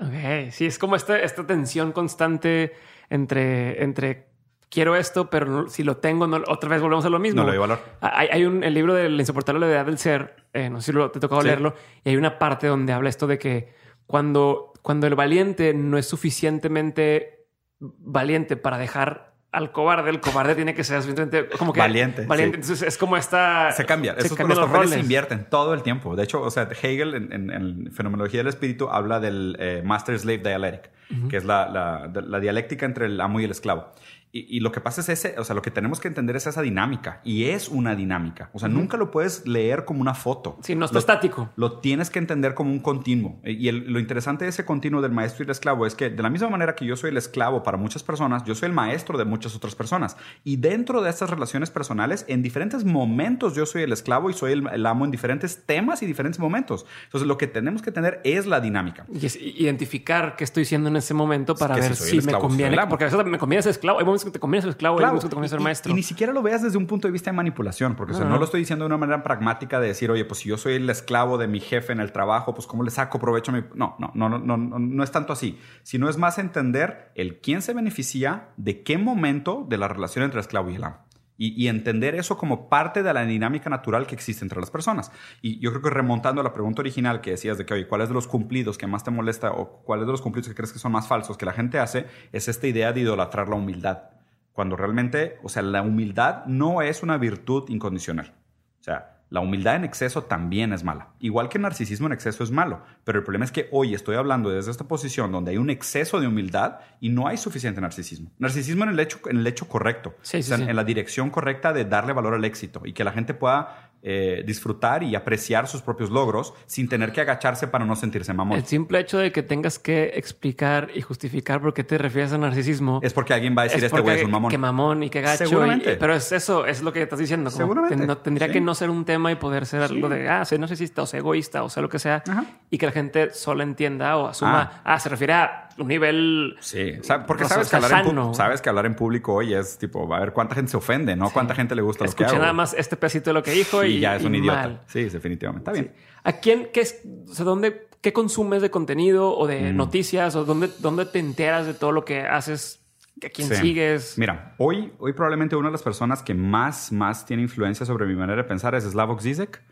Ok, 0.00 0.50
sí, 0.50 0.66
es 0.66 0.78
como 0.78 0.96
esta, 0.96 1.18
esta 1.20 1.46
tensión 1.46 1.92
constante 1.92 2.72
entre, 3.10 3.82
entre 3.84 4.31
quiero 4.72 4.96
esto, 4.96 5.28
pero 5.28 5.68
si 5.68 5.84
lo 5.84 5.98
tengo, 5.98 6.26
no, 6.26 6.38
otra 6.48 6.70
vez 6.70 6.80
volvemos 6.80 7.04
a 7.04 7.10
lo 7.10 7.18
mismo. 7.18 7.42
No 7.42 7.46
le 7.46 7.56
doy 7.56 7.60
valor. 7.60 7.78
Hay, 8.00 8.28
hay 8.32 8.44
un 8.46 8.64
el 8.64 8.72
libro 8.72 8.94
de 8.94 9.08
la 9.10 9.20
insoportable 9.20 9.60
levedad 9.60 9.84
del 9.84 9.98
ser, 9.98 10.34
eh, 10.54 10.70
no 10.70 10.80
sé 10.80 10.86
si 10.86 10.92
lo, 10.92 11.10
te 11.10 11.20
tocó 11.20 11.40
Sí. 11.42 11.46
leerlo, 11.48 11.74
y 12.04 12.08
hay 12.08 12.16
una 12.16 12.38
parte 12.38 12.66
donde 12.66 12.92
habla 12.94 13.10
esto 13.10 13.26
de 13.26 13.38
que 13.38 13.74
cuando, 14.06 14.72
cuando 14.80 15.06
el 15.06 15.14
valiente 15.14 15.74
no 15.74 15.98
es 15.98 16.06
suficientemente 16.06 17.46
valiente 17.80 18.56
para 18.56 18.78
dejar 18.78 19.32
al 19.50 19.70
cobarde, 19.72 20.08
el 20.08 20.20
cobarde 20.20 20.54
tiene 20.54 20.74
que 20.74 20.82
ser 20.82 21.02
suficientemente 21.02 21.54
como 21.58 21.74
que 21.74 21.80
Valiente, 21.80 22.24
Valiente. 22.24 22.56
sí. 22.56 22.62
Entonces 22.62 22.88
es 22.88 22.96
como 22.96 23.18
esta. 23.18 23.70
Se 23.72 23.84
cambia. 23.84 24.14
Esos 24.16 24.32
cambian 24.34 24.58
los 24.58 24.66
papeles 24.66 24.88
se 24.88 24.94
roles. 24.96 25.04
invierten 25.04 25.46
todo 25.50 25.74
el 25.74 25.82
tiempo. 25.82 26.16
De 26.16 26.22
hecho, 26.22 26.40
o 26.40 26.50
sea, 26.50 26.68
Hegel 26.82 27.14
en, 27.14 27.32
en- 27.32 27.50
en 27.50 27.92
Fenomenología 27.92 28.40
del 28.40 28.46
Espíritu 28.48 28.88
habla 28.88 29.20
del 29.20 29.56
eh, 29.58 29.82
Master-Slave 29.84 30.38
Dialectic, 30.38 30.90
que 31.28 31.36
es 31.36 31.44
la, 31.44 31.68
la 32.14 32.40
dialéctica 32.40 32.86
entre 32.86 33.04
el 33.04 33.20
amo 33.20 33.40
y 33.40 33.44
el 33.44 33.50
esclavo. 33.50 33.92
Y, 34.34 34.56
y 34.56 34.60
lo 34.60 34.72
que 34.72 34.80
pasa 34.80 35.02
es 35.02 35.08
ese, 35.10 35.34
o 35.38 35.44
sea, 35.44 35.54
lo 35.54 35.60
que 35.60 35.70
tenemos 35.70 36.00
que 36.00 36.08
entender 36.08 36.36
es 36.36 36.46
esa 36.46 36.62
dinámica. 36.62 37.20
Y 37.22 37.44
es 37.44 37.68
una 37.68 37.94
dinámica. 37.94 38.48
O 38.54 38.58
sea, 38.58 38.68
nunca 38.68 38.96
lo 38.96 39.10
puedes 39.10 39.46
leer 39.46 39.84
como 39.84 40.00
una 40.00 40.14
foto. 40.14 40.58
Sí, 40.62 40.74
no 40.74 40.86
está 40.86 40.94
Lo- 40.94 41.00
estático. 41.00 41.50
lo 41.56 41.80
tienes 41.80 42.08
que 42.08 42.18
entender 42.18 42.54
como 42.54 42.70
un 42.70 42.78
continuo. 42.80 43.38
Y 43.44 43.68
el- 43.68 43.92
lo 43.92 43.98
interesante 44.00 44.44
de 44.46 44.48
ese 44.50 44.64
continuo 44.64 45.02
del 45.02 45.12
maestro 45.12 45.42
y 45.42 45.46
el 45.46 45.50
esclavo 45.50 45.84
es 45.86 45.94
que 45.94 46.08
de 46.08 46.22
la 46.22 46.30
misma 46.30 46.48
manera 46.48 46.74
que 46.74 46.86
yo 46.86 46.96
soy 46.96 47.10
el 47.10 47.18
esclavo 47.18 47.62
para 47.62 47.76
muchas 47.76 48.02
personas, 48.02 48.42
yo 48.44 48.54
soy 48.54 48.68
el 48.68 48.72
maestro 48.72 49.18
de 49.18 49.26
muchas 49.26 49.54
otras 49.54 49.74
personas. 49.74 50.16
Y 50.44 50.56
dentro 50.56 51.02
de 51.02 51.10
estas 51.10 51.28
relaciones 51.28 51.70
personales, 51.70 52.24
en 52.26 52.42
diferentes 52.42 52.84
momentos 52.86 53.54
yo 53.54 53.66
soy 53.66 53.82
el 53.82 53.92
esclavo 53.92 54.30
y 54.30 54.32
soy 54.32 54.52
el, 54.52 54.66
el 54.72 54.86
amo 54.86 55.04
en 55.04 55.10
diferentes 55.10 55.66
temas 55.66 56.02
y 56.02 56.06
diferentes 56.06 56.38
momentos. 56.40 56.86
Entonces 57.04 57.28
lo 57.28 57.36
que 57.36 57.48
tenemos 57.48 57.82
que 57.82 57.92
tener 57.92 58.20
es 58.24 58.46
la 58.46 58.60
dinámica. 58.62 59.04
Y 59.12 59.26
es 59.26 59.36
identificar 59.36 60.36
qué 60.36 60.44
estoy 60.44 60.64
siendo 60.64 60.88
en 60.88 60.96
ese 60.96 61.12
momento 61.14 61.54
para 61.54 61.74
que 61.74 61.82
si 61.82 61.88
ver 61.88 61.96
si, 61.96 62.04
el 62.08 62.12
me 62.16 62.18
esclavo, 62.20 62.48
conviene. 62.48 62.76
Porque 62.88 63.04
a 63.04 63.08
veces 63.08 63.24
me 63.26 63.38
conviene 63.38 63.62
ser 63.62 63.70
esclavo. 63.70 63.98
Hay 63.98 64.04
momentos 64.04 64.21
que 64.24 64.30
te 64.30 64.38
conviene 64.40 64.62
ser 64.62 64.70
esclavo, 64.70 64.96
hay 64.96 64.98
Claro, 65.00 65.12
momentos 65.14 65.30
que 65.30 65.48
te 65.48 65.56
y- 65.56 65.62
maestro. 65.64 65.92
Y, 65.92 65.94
ni 65.94 66.02
siquiera 66.02 66.32
lo 66.32 66.42
veas 66.42 66.62
desde 66.62 66.78
un 66.78 66.86
punto 66.86 67.08
de 67.08 67.12
vista 67.12 67.30
de 67.30 67.36
manipulación, 67.36 67.94
porque 67.96 68.12
o 68.12 68.16
sea, 68.16 68.26
No, 68.26 68.38
lo 68.38 68.44
estoy 68.44 68.60
diciendo 68.60 68.84
de 68.84 68.86
una 68.86 68.96
manera 68.98 69.22
pragmática 69.22 69.80
de 69.80 69.88
decir, 69.88 70.10
oye, 70.10 70.24
pues 70.24 70.40
si 70.40 70.48
yo 70.48 70.56
soy 70.58 70.74
el 70.74 70.88
esclavo 70.90 71.38
de 71.38 71.48
mi 71.48 71.60
jefe 71.60 71.92
en 71.92 72.00
el 72.00 72.12
trabajo, 72.12 72.54
pues 72.54 72.66
cómo 72.66 72.82
le 72.82 72.90
saco 72.90 73.18
provecho 73.18 73.50
a 73.52 73.54
mi... 73.54 73.64
No, 73.74 73.96
no, 73.98 74.10
no, 74.14 74.28
no, 74.28 74.38
no, 74.38 74.56
no, 74.56 74.78
no 74.78 75.02
es 75.04 75.10
tanto 75.10 75.32
así, 75.32 75.58
sino 75.82 76.08
es 76.08 76.16
más 76.18 76.38
entender 76.38 77.10
el 77.14 77.40
quién 77.40 77.62
se 77.62 77.74
beneficia 77.74 78.48
de 78.56 78.82
qué 78.82 78.98
momento 78.98 79.64
de 79.68 79.78
la 79.78 79.88
relación 79.88 80.24
entre 80.24 80.38
el 80.38 80.42
esclavo 80.42 80.70
y 80.70 80.76
el 80.76 80.84
amo. 80.84 80.98
Y, 81.44 81.66
entender 81.66 82.14
eso 82.14 82.38
como 82.38 82.68
parte 82.68 83.02
de 83.02 83.12
la 83.12 83.24
dinámica 83.24 83.68
natural 83.68 84.06
que 84.06 84.14
existe 84.14 84.44
entre 84.44 84.60
las 84.60 84.70
personas. 84.70 85.10
Y 85.40 85.58
yo 85.58 85.70
creo 85.70 85.82
que 85.82 85.90
remontando 85.90 86.40
a 86.40 86.44
la 86.44 86.52
pregunta 86.52 86.82
original 86.82 87.20
que 87.20 87.32
decías 87.32 87.58
de 87.58 87.66
que, 87.66 87.74
oye, 87.74 87.88
¿cuál 87.88 88.02
es 88.02 88.08
de 88.08 88.14
los 88.14 88.28
cumplidos 88.28 88.78
que 88.78 88.86
más 88.86 89.02
te 89.02 89.10
molesta 89.10 89.50
o 89.50 89.82
cuál 89.82 90.00
es 90.00 90.06
de 90.06 90.12
los 90.12 90.22
cumplidos 90.22 90.48
que 90.48 90.54
crees 90.54 90.72
que 90.72 90.78
son 90.78 90.92
más 90.92 91.08
falsos 91.08 91.36
que 91.36 91.44
la 91.44 91.52
gente 91.52 91.80
hace? 91.80 92.06
Es 92.30 92.46
esta 92.46 92.68
idea 92.68 92.92
de 92.92 93.00
idolatrar 93.00 93.48
la 93.48 93.56
humildad. 93.56 94.04
Cuando 94.52 94.76
realmente, 94.76 95.38
o 95.42 95.48
sea, 95.48 95.62
la 95.62 95.82
humildad 95.82 96.44
no 96.46 96.80
es 96.80 97.02
una 97.02 97.18
virtud 97.18 97.68
incondicional. 97.70 98.34
O 98.80 98.84
sea, 98.84 99.11
la 99.32 99.40
humildad 99.40 99.76
en 99.76 99.84
exceso 99.84 100.24
también 100.24 100.74
es 100.74 100.84
mala. 100.84 101.08
Igual 101.18 101.48
que 101.48 101.56
el 101.56 101.62
narcisismo 101.62 102.06
en 102.06 102.12
exceso 102.12 102.44
es 102.44 102.50
malo. 102.50 102.82
Pero 103.02 103.18
el 103.18 103.24
problema 103.24 103.46
es 103.46 103.50
que 103.50 103.66
hoy 103.72 103.94
estoy 103.94 104.16
hablando 104.16 104.50
desde 104.50 104.70
esta 104.70 104.84
posición 104.84 105.32
donde 105.32 105.52
hay 105.52 105.56
un 105.56 105.70
exceso 105.70 106.20
de 106.20 106.26
humildad 106.26 106.80
y 107.00 107.08
no 107.08 107.26
hay 107.26 107.38
suficiente 107.38 107.80
narcisismo. 107.80 108.30
Narcisismo 108.38 108.84
en 108.84 108.90
el 108.90 109.00
hecho, 109.00 109.20
en 109.30 109.38
el 109.38 109.46
hecho 109.46 109.66
correcto. 109.68 110.14
Sí, 110.20 110.42
sí, 110.42 110.52
o 110.52 110.56
sea, 110.56 110.56
sí. 110.58 110.70
en 110.70 110.76
la 110.76 110.84
dirección 110.84 111.30
correcta 111.30 111.72
de 111.72 111.86
darle 111.86 112.12
valor 112.12 112.34
al 112.34 112.44
éxito 112.44 112.82
y 112.84 112.92
que 112.92 113.04
la 113.04 113.12
gente 113.12 113.32
pueda 113.32 113.91
eh, 114.04 114.42
disfrutar 114.44 115.04
y 115.04 115.14
apreciar 115.14 115.68
sus 115.68 115.80
propios 115.80 116.10
logros 116.10 116.54
sin 116.66 116.88
tener 116.88 117.12
que 117.12 117.20
agacharse 117.20 117.68
para 117.68 117.84
no 117.84 117.94
sentirse 117.94 118.34
mamón. 118.34 118.58
El 118.58 118.66
simple 118.66 118.98
hecho 118.98 119.18
de 119.18 119.30
que 119.30 119.44
tengas 119.44 119.78
que 119.78 120.12
explicar 120.14 120.90
y 120.92 121.02
justificar 121.02 121.60
por 121.60 121.72
qué 121.72 121.84
te 121.84 121.98
refieres 121.98 122.32
a 122.32 122.38
narcisismo 122.38 123.00
es 123.02 123.12
porque 123.12 123.32
alguien 123.32 123.54
va 123.56 123.62
a 123.62 123.64
decir 123.64 123.84
este 123.84 124.00
güey 124.00 124.18
es 124.18 124.24
un 124.24 124.32
mamón. 124.32 124.50
Que 124.50 124.58
mamón 124.58 125.04
y 125.04 125.10
que 125.10 125.20
gacho. 125.20 125.46
Seguramente. 125.46 125.96
pero 125.96 126.14
es 126.14 126.32
eso, 126.32 126.66
es 126.66 126.82
lo 126.82 126.92
que 126.92 127.02
estás 127.02 127.18
diciendo. 127.18 127.50
Seguramente. 127.50 128.06
no, 128.06 128.18
tendría 128.18 128.50
que 128.50 128.60
no 128.60 128.74
ser 128.74 128.90
un 128.90 129.04
tema 129.04 129.30
y 129.30 129.36
poder 129.36 129.66
ser 129.66 129.82
algo 129.82 130.08
de, 130.08 130.28
ah, 130.28 130.44
soy 130.44 130.58
narcisista 130.58 131.02
o 131.02 131.06
soy 131.06 131.20
egoísta 131.20 131.62
o 131.62 131.68
sea 131.68 131.82
lo 131.82 131.88
que 131.88 131.98
sea. 131.98 132.24
Y 132.70 132.78
que 132.78 132.86
la 132.86 132.92
gente 132.92 133.30
solo 133.30 133.62
entienda 133.62 134.16
o 134.16 134.26
asuma, 134.26 134.80
ah, 134.84 134.94
ah 134.94 134.98
se 134.98 135.08
refiere 135.08 135.34
a 135.34 135.68
un 135.78 135.88
nivel. 135.88 136.56
Sí, 136.60 136.94
porque 137.26 137.44
sabes 137.44 137.68
que, 137.68 137.76
hablar 137.76 138.06
en 138.06 138.34
sabes 138.34 138.60
que 138.60 138.68
hablar 138.68 138.86
en 138.86 138.94
público 138.94 139.34
hoy 139.34 139.54
es 139.54 139.78
tipo, 139.78 140.12
a 140.14 140.20
ver 140.20 140.32
cuánta 140.32 140.54
gente 140.54 140.70
se 140.70 140.76
ofende, 140.76 141.16
¿no? 141.16 141.30
Cuánta 141.30 141.54
gente 141.54 141.74
le 141.74 141.82
gusta 141.82 142.04
lo 142.04 142.12
que 142.12 142.24
hago. 142.24 142.38
nada 142.38 142.52
más 142.52 142.74
este 142.74 142.96
pedacito 142.96 143.30
de 143.30 143.34
lo 143.34 143.42
que 143.42 143.52
dijo 143.52 143.84
y, 143.84 144.00
ya 144.00 144.16
es 144.16 144.24
un 144.24 144.34
idiota. 144.34 144.82
Sí, 144.86 145.04
definitivamente. 145.04 145.70
Está 145.70 145.72
bien. 145.72 145.92
¿A 146.24 146.32
quién, 146.32 146.68
qué, 146.72 146.80
es, 146.80 147.02
o 147.28 147.34
sea, 147.34 147.44
dónde, 147.44 147.88
qué 148.00 148.12
consumes 148.12 148.62
de 148.62 148.70
contenido 148.70 149.36
o 149.36 149.46
de 149.46 149.72
mm. 149.72 149.76
noticias 149.76 150.36
o 150.36 150.44
dónde, 150.44 150.70
dónde 150.78 151.06
te 151.06 151.18
enteras 151.18 151.66
de 151.66 151.74
todo 151.74 151.92
lo 151.92 152.04
que 152.04 152.20
haces? 152.20 152.80
¿A 153.24 153.28
quién 153.28 153.48
sigues? 153.48 154.18
Mira, 154.18 154.54
hoy, 154.58 154.92
hoy 154.98 155.12
probablemente 155.12 155.54
una 155.54 155.68
de 155.68 155.72
las 155.72 155.82
personas 155.82 156.22
que 156.22 156.34
más, 156.34 156.90
más 156.90 157.24
tiene 157.24 157.42
influencia 157.42 157.86
sobre 157.86 158.06
mi 158.06 158.14
manera 158.14 158.42
de 158.42 158.48
pensar 158.48 158.74
es 158.74 158.84
Slavoj 158.84 159.20
Zizek 159.20 159.62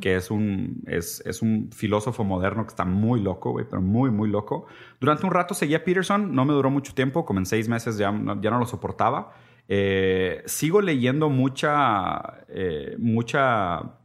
que 0.00 0.16
es 0.16 0.30
un, 0.30 0.82
es, 0.86 1.22
es, 1.24 1.40
un 1.40 1.70
filósofo 1.72 2.22
moderno 2.22 2.64
que 2.64 2.70
está 2.70 2.84
muy 2.84 3.20
loco, 3.20 3.56
pero 3.68 3.80
muy, 3.80 4.10
muy 4.10 4.28
loco. 4.28 4.66
Durante 5.00 5.24
un 5.24 5.32
rato 5.32 5.54
seguía 5.54 5.84
Peterson, 5.84 6.34
no 6.34 6.44
me 6.44 6.52
duró 6.52 6.70
mucho 6.70 6.92
tiempo, 6.92 7.24
como 7.24 7.38
en 7.38 7.46
seis 7.46 7.66
meses 7.66 7.96
ya, 7.96 8.12
ya 8.40 8.50
no 8.50 8.58
lo 8.58 8.66
soportaba. 8.66 9.32
Eh, 9.72 10.42
sigo 10.46 10.80
leyendo 10.80 11.30
mucha, 11.30 12.44
eh, 12.48 12.96
mucha, 12.98 13.98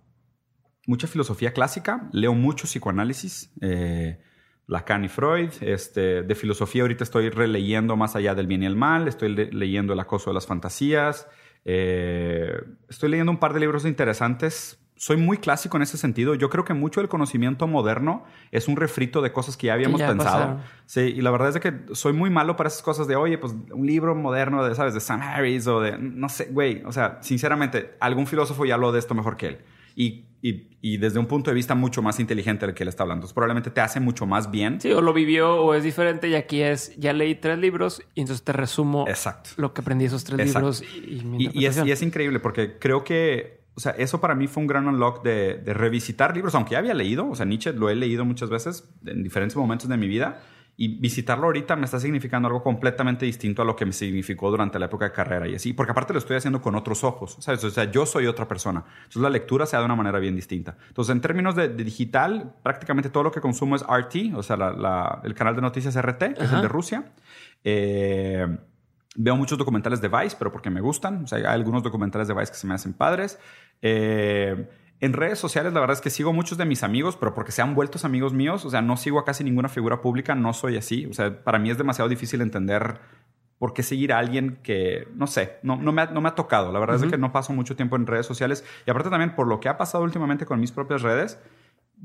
mucha 0.86 1.08
filosofía 1.08 1.54
clásica, 1.54 2.08
leo 2.14 2.36
mucho 2.36 2.68
psicoanálisis. 2.68 3.52
Eh, 3.62 4.22
Lacan 4.68 5.04
y 5.04 5.10
Freud. 5.10 5.50
Este, 5.62 6.24
de 6.24 6.36
filosofía 6.36 6.84
ahorita 6.84 7.04
estoy 7.04 7.30
releyendo 7.30 7.96
Más 7.96 8.16
allá 8.16 8.34
del 8.34 8.48
bien 8.48 8.64
y 8.64 8.66
el 8.66 8.76
mal, 8.76 9.08
estoy 9.08 9.30
leyendo 9.36 9.94
El 9.94 10.00
acoso 10.00 10.30
de 10.30 10.36
las 10.36 10.48
fantasías, 10.48 11.28
estoy 11.64 13.10
leyendo 13.10 13.32
un 13.32 13.40
par 13.40 13.54
de 13.54 13.60
libros 13.60 13.86
interesantes 13.86 14.85
soy 14.98 15.18
muy 15.18 15.38
clásico 15.38 15.78
en 15.78 15.84
ese 15.84 15.98
sentido. 15.98 16.36
Yo 16.36 16.50
creo 16.50 16.64
que 16.64 16.74
mucho 16.74 17.02
del 17.02 17.10
conocimiento 17.10 17.68
moderno 17.68 18.24
es 18.52 18.68
un 18.68 18.78
refrito 18.78 19.22
de 19.22 19.34
cosas 19.34 19.58
que 19.58 19.68
ya 19.68 19.74
habíamos 19.74 20.02
pensado. 20.02 20.62
Sí, 20.86 21.02
y 21.02 21.22
la 21.22 21.32
verdad 21.32 21.50
es 21.50 21.60
que 21.60 21.94
soy 21.94 22.14
muy 22.14 22.30
malo 22.30 22.56
para 22.56 22.70
esas 22.70 22.82
cosas 22.82 23.08
de, 23.08 23.16
oye, 23.16 23.38
pues 23.38 23.54
un 23.72 23.86
libro 23.86 24.16
moderno 24.16 24.64
de, 24.64 24.74
¿sabes? 24.74 24.94
De 24.94 25.02
Sam 25.02 25.22
Harris 25.22 25.68
o 25.68 25.82
de, 25.82 25.98
no 25.98 26.30
sé, 26.30 26.46
güey. 26.46 26.82
O 26.86 26.94
sea, 26.94 27.20
sinceramente, 27.22 27.96
algún 28.00 28.26
filósofo 28.26 28.66
ya 28.66 28.76
habló 28.76 28.92
de 28.92 29.00
esto 29.00 29.14
mejor 29.14 29.36
que 29.36 29.48
él. 29.48 29.58
Y, 29.98 30.26
y, 30.42 30.68
y, 30.82 30.98
desde 30.98 31.20
un 31.20 31.26
punto 31.26 31.50
de 31.50 31.56
vista 31.56 31.74
mucho 31.74 32.02
más 32.02 32.20
inteligente 32.20 32.66
del 32.66 32.76
que 32.76 32.84
él 32.84 32.90
está 32.90 33.04
hablando. 33.04 33.22
Entonces, 33.22 33.34
probablemente 33.34 33.72
te 33.72 33.82
hace 33.82 34.00
mucho 34.00 34.26
más 34.26 34.52
bien. 34.52 34.80
Sí, 34.80 34.92
o 34.92 35.02
lo 35.02 35.14
vivió 35.14 35.56
o 35.56 35.74
es 35.74 35.84
diferente 35.84 36.28
y 36.28 36.36
aquí 36.36 36.62
es, 36.62 36.96
ya 36.98 37.14
leí 37.14 37.36
tres 37.36 37.58
libros 37.58 38.02
y 38.14 38.22
entonces 38.22 38.44
te 38.44 38.54
resumo 38.54 39.06
Exacto. 39.08 39.52
lo 39.58 39.74
que 39.74 39.82
aprendí 39.82 40.06
esos 40.06 40.24
tres 40.24 40.54
libros. 40.54 40.84
Y, 40.84 41.50
y, 41.54 41.66
es, 41.66 41.84
y 41.84 41.92
es 41.92 42.02
increíble 42.02 42.40
porque 42.40 42.78
creo 42.78 43.04
que 43.04 43.65
o 43.76 43.80
sea, 43.80 43.92
eso 43.94 44.22
para 44.22 44.36
mí 44.36 44.48
fue 44.48 44.62
un 44.62 44.68
gran 44.68 44.88
unlock 44.88 45.22
de, 45.24 45.62
revisitar 45.66 46.34
libros, 46.34 46.56
aunque 46.56 46.72
ya 46.72 46.80
había 46.80 46.94
leído, 46.94 47.30
o 47.30 47.36
sea, 47.36 47.46
Nietzsche 47.46 47.74
lo 47.74 47.90
he 47.90 47.96
leído 47.96 48.24
muchas 48.24 48.50
veces 48.50 48.90
en 49.06 49.22
diferentes 49.22 49.58
momentos 49.58 49.90
de 49.90 49.98
mi 49.98 50.08
vida, 50.08 50.40
y 50.78 51.00
visitarlo 51.00 51.46
ahorita 51.46 51.76
me 51.78 51.86
está 51.86 52.00
significando 52.00 52.48
algo 52.48 52.62
completamente 52.62 53.26
distinto 53.26 53.62
a 53.62 53.66
lo 53.66 53.76
que 53.76 53.86
me 53.86 53.94
significó 53.94 54.52
durante 54.52 54.78
la 54.78 54.88
época 54.88 55.06
de 55.06 55.12
carrera 55.12 55.48
y 55.48 55.56
así, 55.56 55.72
porque 55.74 55.92
aparte 55.92 56.12
lo 56.12 56.20
estoy 56.20 56.36
haciendo 56.36 56.62
con 56.62 56.76
otros 56.76 57.04
ojos, 57.04 57.38
¿sabes? 57.40 57.64
O 57.64 57.70
sea, 57.70 57.90
yo 57.90 58.06
soy 58.06 58.28
otra 58.28 58.48
persona. 58.48 58.84
Entonces 58.98 59.22
la 59.22 59.30
lectura 59.30 59.66
se 59.66 59.78
da 59.78 59.80
de 59.80 59.86
una 59.86 59.96
manera 59.96 60.20
bien 60.20 60.36
distinta. 60.36 60.78
Entonces, 60.90 61.16
en 61.16 61.22
términos 61.22 61.56
de, 61.56 61.70
digital, 61.70 62.56
prácticamente 62.62 63.10
todo 63.10 63.24
lo 63.24 63.32
que 63.32 63.40
consumo 63.40 63.78
es 63.78 63.84
RT, 63.84 64.36
o 64.36 64.44
sea, 64.44 64.58
el 65.24 65.34
canal 65.34 65.56
de 65.56 65.62
noticias 65.62 65.96
RT, 65.96 66.34
que 66.34 66.44
es 66.44 66.52
el 66.52 66.62
de 66.62 66.68
Rusia. 66.68 67.06
Eh, 67.64 68.46
Veo 69.16 69.36
muchos 69.36 69.58
documentales 69.58 70.02
de 70.02 70.10
Vice, 70.10 70.36
pero 70.38 70.52
porque 70.52 70.70
me 70.70 70.82
gustan. 70.82 71.24
O 71.24 71.28
sea, 71.28 71.38
hay 71.38 71.46
algunos 71.46 71.84
documentales 71.84 72.28
de 72.28 72.34
Vice 72.34 72.52
que 72.52 72.58
se 72.58 72.68
me 72.68 72.74
hacen 72.74 72.94
padres. 72.94 73.40
Eh, 73.82 74.68
en 75.02 75.14
redes 75.14 75.40
sociales, 75.40 75.74
la 75.74 75.80
verdad 75.80 75.96
es 75.96 76.02
que 76.02 76.10
sigo 76.10 76.34
muchos 76.34 76.58
de 76.58 76.66
mis 76.66 76.84
amigos, 76.84 77.18
pero 77.18 77.34
porque 77.34 77.52
se 77.52 77.62
han 77.62 77.76
vuelto 77.76 78.00
amigos 78.04 78.34
míos. 78.34 78.66
O 78.66 78.70
sea, 78.70 78.82
no 78.82 78.98
sigo 78.98 79.20
a 79.20 79.26
casi 79.26 79.44
ninguna 79.44 79.70
figura 79.70 80.02
pública, 80.02 80.36
no 80.36 80.54
soy 80.54 80.78
así. 80.78 81.06
O 81.06 81.14
sea, 81.14 81.44
para 81.44 81.60
mí 81.60 81.70
es 81.70 81.78
demasiado 81.78 82.10
difícil 82.10 82.42
entender 82.42 83.00
por 83.58 83.74
qué 83.74 83.84
seguir 83.84 84.14
a 84.14 84.20
alguien 84.20 84.60
que, 84.64 85.08
no 85.16 85.28
sé, 85.28 85.60
no, 85.64 85.78
no, 85.78 85.92
me, 85.92 86.02
ha, 86.02 86.06
no 86.08 86.22
me 86.22 86.30
ha 86.30 86.36
tocado. 86.36 86.72
La 86.72 86.80
verdad 86.80 87.02
es 87.04 87.10
que 87.10 87.18
no 87.18 87.32
paso 87.32 87.54
mucho 87.54 87.76
tiempo 87.76 87.96
en 87.96 88.06
redes 88.06 88.26
sociales. 88.26 88.66
Y 88.86 88.92
aparte 88.92 89.10
también 89.10 89.36
por 89.36 89.48
lo 89.48 89.60
que 89.60 89.70
ha 89.70 89.78
pasado 89.78 90.04
últimamente 90.04 90.46
con 90.46 90.60
mis 90.60 90.72
propias 90.72 91.02
redes, 91.02 91.40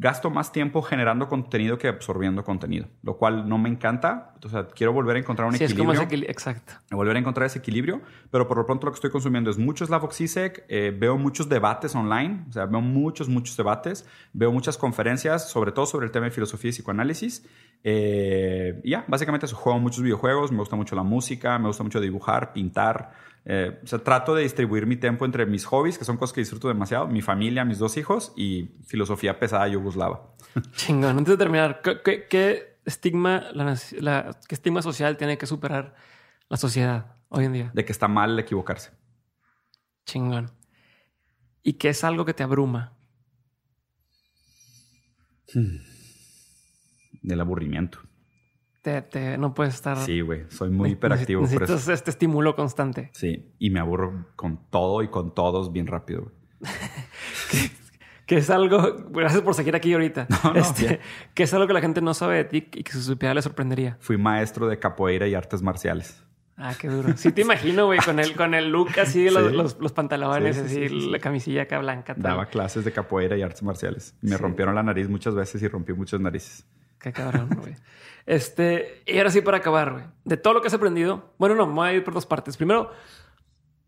gasto 0.01 0.31
más 0.31 0.51
tiempo 0.51 0.81
generando 0.81 1.29
contenido 1.29 1.77
que 1.77 1.87
absorbiendo 1.87 2.43
contenido, 2.43 2.89
lo 3.03 3.19
cual 3.19 3.47
no 3.47 3.59
me 3.59 3.69
encanta. 3.69 4.35
O 4.43 4.49
sea, 4.49 4.67
quiero 4.67 4.95
volver 4.95 5.17
a 5.17 5.19
encontrar 5.19 5.47
un 5.47 5.55
equilibrio. 5.55 5.93
Es 5.93 5.99
como 6.01 6.23
exacto. 6.23 6.73
Volver 6.91 7.17
a 7.17 7.19
encontrar 7.19 7.47
ese 7.47 7.59
equilibrio, 7.59 8.01
pero 8.31 8.49
por 8.49 8.57
lo 8.57 8.65
pronto 8.65 8.87
lo 8.87 8.93
que 8.93 8.97
estoy 8.97 9.11
consumiendo 9.11 9.51
es 9.51 9.59
mucho 9.59 9.85
Slavoj 9.85 10.15
Zizek, 10.15 10.65
eh, 10.69 10.97
veo 10.99 11.19
muchos 11.19 11.51
debates 11.51 11.95
online, 11.95 12.47
o 12.49 12.53
sea, 12.53 12.65
veo 12.65 12.81
muchos, 12.81 13.29
muchos 13.29 13.59
debates, 13.59 14.07
veo 14.33 14.51
muchas 14.51 14.79
conferencias, 14.79 15.51
sobre 15.51 15.71
todo 15.71 15.85
sobre 15.85 16.07
el 16.07 16.13
tema 16.13 16.25
de 16.25 16.31
filosofía 16.31 16.71
y 16.71 16.73
psicoanálisis. 16.73 17.47
Eh, 17.85 18.81
y 18.83 18.93
ya, 18.93 19.05
básicamente 19.07 19.45
eso, 19.45 19.57
juego 19.57 19.79
muchos 19.81 20.03
videojuegos, 20.03 20.51
me 20.51 20.59
gusta 20.61 20.77
mucho 20.77 20.97
la 20.97 21.03
música, 21.03 21.59
me 21.59 21.67
gusta 21.67 21.83
mucho 21.83 22.01
dibujar, 22.01 22.55
pintar, 22.55 23.13
eh, 23.45 23.81
o 23.83 23.87
sea, 23.87 24.01
trato 24.01 24.35
de 24.35 24.43
distribuir 24.43 24.87
mi 24.87 24.97
tiempo 24.97 25.25
entre 25.25 25.47
mis 25.47 25.65
hobbies, 25.65 25.99
que 25.99 26.05
son 26.05 26.17
cosas 26.17 26.35
que 26.35 26.41
disfruto 26.41 26.69
demasiado, 26.69 27.07
mi 27.09 27.23
familia, 27.23 27.65
mis 27.65 27.79
dos 27.79 27.97
hijos 27.97 28.33
y 28.37 28.77
filosofía 28.87 29.39
pesada 29.39 29.67
yugoslava. 29.69 30.35
Chingón. 30.77 31.19
Antes 31.19 31.33
de 31.33 31.39
terminar, 31.39 31.81
¿qué, 31.83 32.77
estigma, 32.85 33.45
la, 33.53 34.37
¿qué 34.47 34.55
estigma 34.55 34.83
social 34.83 35.17
tiene 35.17 35.39
que 35.39 35.47
superar 35.47 35.95
la 36.49 36.57
sociedad 36.57 37.17
hoy 37.29 37.47
en 37.47 37.53
día? 37.53 37.71
De 37.73 37.85
que 37.85 37.93
está 37.93 38.09
mal 38.09 38.39
equivocarse. 38.39 38.93
Chingón. 40.05 40.51
¿Y 41.63 41.75
qué 41.75 41.91
es 41.91 42.05
algo 42.05 42.25
que 42.25 42.35
te 42.35 42.43
abruma? 42.43 42.93
Hmm. 45.53 45.79
Del 47.23 47.41
aburrimiento 47.41 48.01
te, 48.83 49.39
no 49.39 49.55
puedes 49.55 49.75
estar. 49.75 49.99
Sí, 49.99 50.21
güey. 50.21 50.45
Soy 50.49 50.71
muy 50.71 50.91
hiperactivo. 50.91 51.43
Necesitas 51.43 51.89
este 51.89 52.11
estímulo 52.11 52.55
constante. 52.55 53.11
Sí. 53.13 53.53
Y 53.59 53.71
me 53.71 53.81
aburro 53.81 54.27
con 54.37 54.59
todo 54.71 55.03
y 55.03 55.09
con 55.09 55.35
todos 55.35 55.73
bien 55.73 55.87
rápido, 55.87 56.33
que, 58.27 58.37
es 58.37 58.51
algo. 58.51 59.07
Gracias 59.11 59.43
por 59.43 59.55
seguir 59.55 59.75
aquí 59.75 59.93
ahorita. 59.93 60.29
este, 60.55 61.01
que 61.35 61.43
es 61.45 61.55
algo 61.55 61.67
que 61.67 61.73
la 61.73 61.81
gente 61.81 62.01
no 62.01 62.15
sabe 62.15 62.37
de 62.37 62.45
ti 62.45 62.69
y 62.73 62.83
que 62.83 62.93
su 62.93 63.03
supiera 63.03 63.35
le 63.35 63.43
sorprendería. 63.43 63.97
Fui 64.01 64.19
maestro 64.19 64.69
de 64.69 64.79
capoeira 64.79 65.27
y 65.27 65.35
artes 65.35 65.63
marciales. 65.63 66.23
Ah, 66.63 66.75
qué 66.79 66.89
duro. 66.89 67.17
Sí, 67.17 67.33
te 67.33 67.41
imagino, 67.41 67.87
güey, 67.87 68.01
con 68.01 68.19
el, 68.21 68.37
con 68.37 68.53
el 68.53 68.71
look 68.71 68.91
así, 69.01 69.31
los, 69.31 69.81
los, 69.81 69.93
pantalones, 69.93 70.59
así, 70.59 70.91
la 70.91 71.19
camisilla 71.19 71.63
acá 71.63 71.79
blanca. 71.79 72.15
Daba 72.15 72.47
clases 72.47 72.85
de 72.85 72.93
capoeira 72.93 73.35
y 73.39 73.43
artes 73.43 73.63
marciales. 73.63 74.15
Me 74.21 74.37
rompieron 74.37 74.75
la 74.75 74.83
nariz 74.83 75.09
muchas 75.09 75.35
veces 75.35 75.63
y 75.63 75.69
rompí 75.69 75.95
muchas 75.95 76.21
narices. 76.21 76.67
Qué 77.01 77.13
cabrón, 77.13 77.49
güey. 77.57 77.75
Este, 78.27 79.03
y 79.07 79.19
ahora 79.19 79.31
sí 79.31 79.41
para 79.41 79.57
acabar, 79.57 79.93
güey. 79.93 80.05
De 80.25 80.37
todo 80.37 80.55
lo 80.55 80.61
que 80.61 80.69
has 80.69 80.75
aprendido, 80.75 81.35
bueno, 81.39 81.55
no, 81.55 81.67
me 81.67 81.73
voy 81.73 81.89
a 81.89 81.93
ir 81.95 82.05
por 82.05 82.15
dos 82.15 82.27
partes. 82.27 82.57
Primero, 82.57 82.91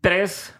tres, 0.01 0.53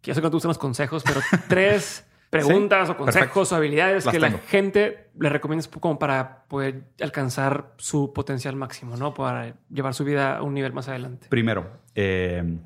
que 0.00 0.10
ya 0.10 0.14
sé 0.14 0.22
que 0.22 0.30
tú 0.30 0.40
los 0.44 0.58
consejos, 0.58 1.02
pero 1.02 1.20
tres 1.48 2.06
preguntas 2.30 2.90
o 2.90 2.96
consejos 2.96 3.52
o 3.52 3.56
habilidades 3.56 4.06
que 4.06 4.18
la 4.18 4.30
gente 4.32 5.10
le 5.18 5.28
recomiendas 5.28 5.68
como 5.68 5.98
para 5.98 6.44
poder 6.46 6.82
alcanzar 7.00 7.74
su 7.78 8.12
potencial 8.12 8.56
máximo, 8.56 8.96
¿no? 8.96 9.14
Para 9.14 9.54
llevar 9.70 9.94
su 9.94 10.04
vida 10.04 10.38
a 10.38 10.42
un 10.42 10.52
nivel 10.52 10.72
más 10.72 10.88
adelante. 10.88 11.28
Primero, 11.28 11.70
eh, 11.94 12.58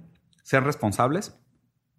ser 0.42 0.64
responsables 0.64 1.38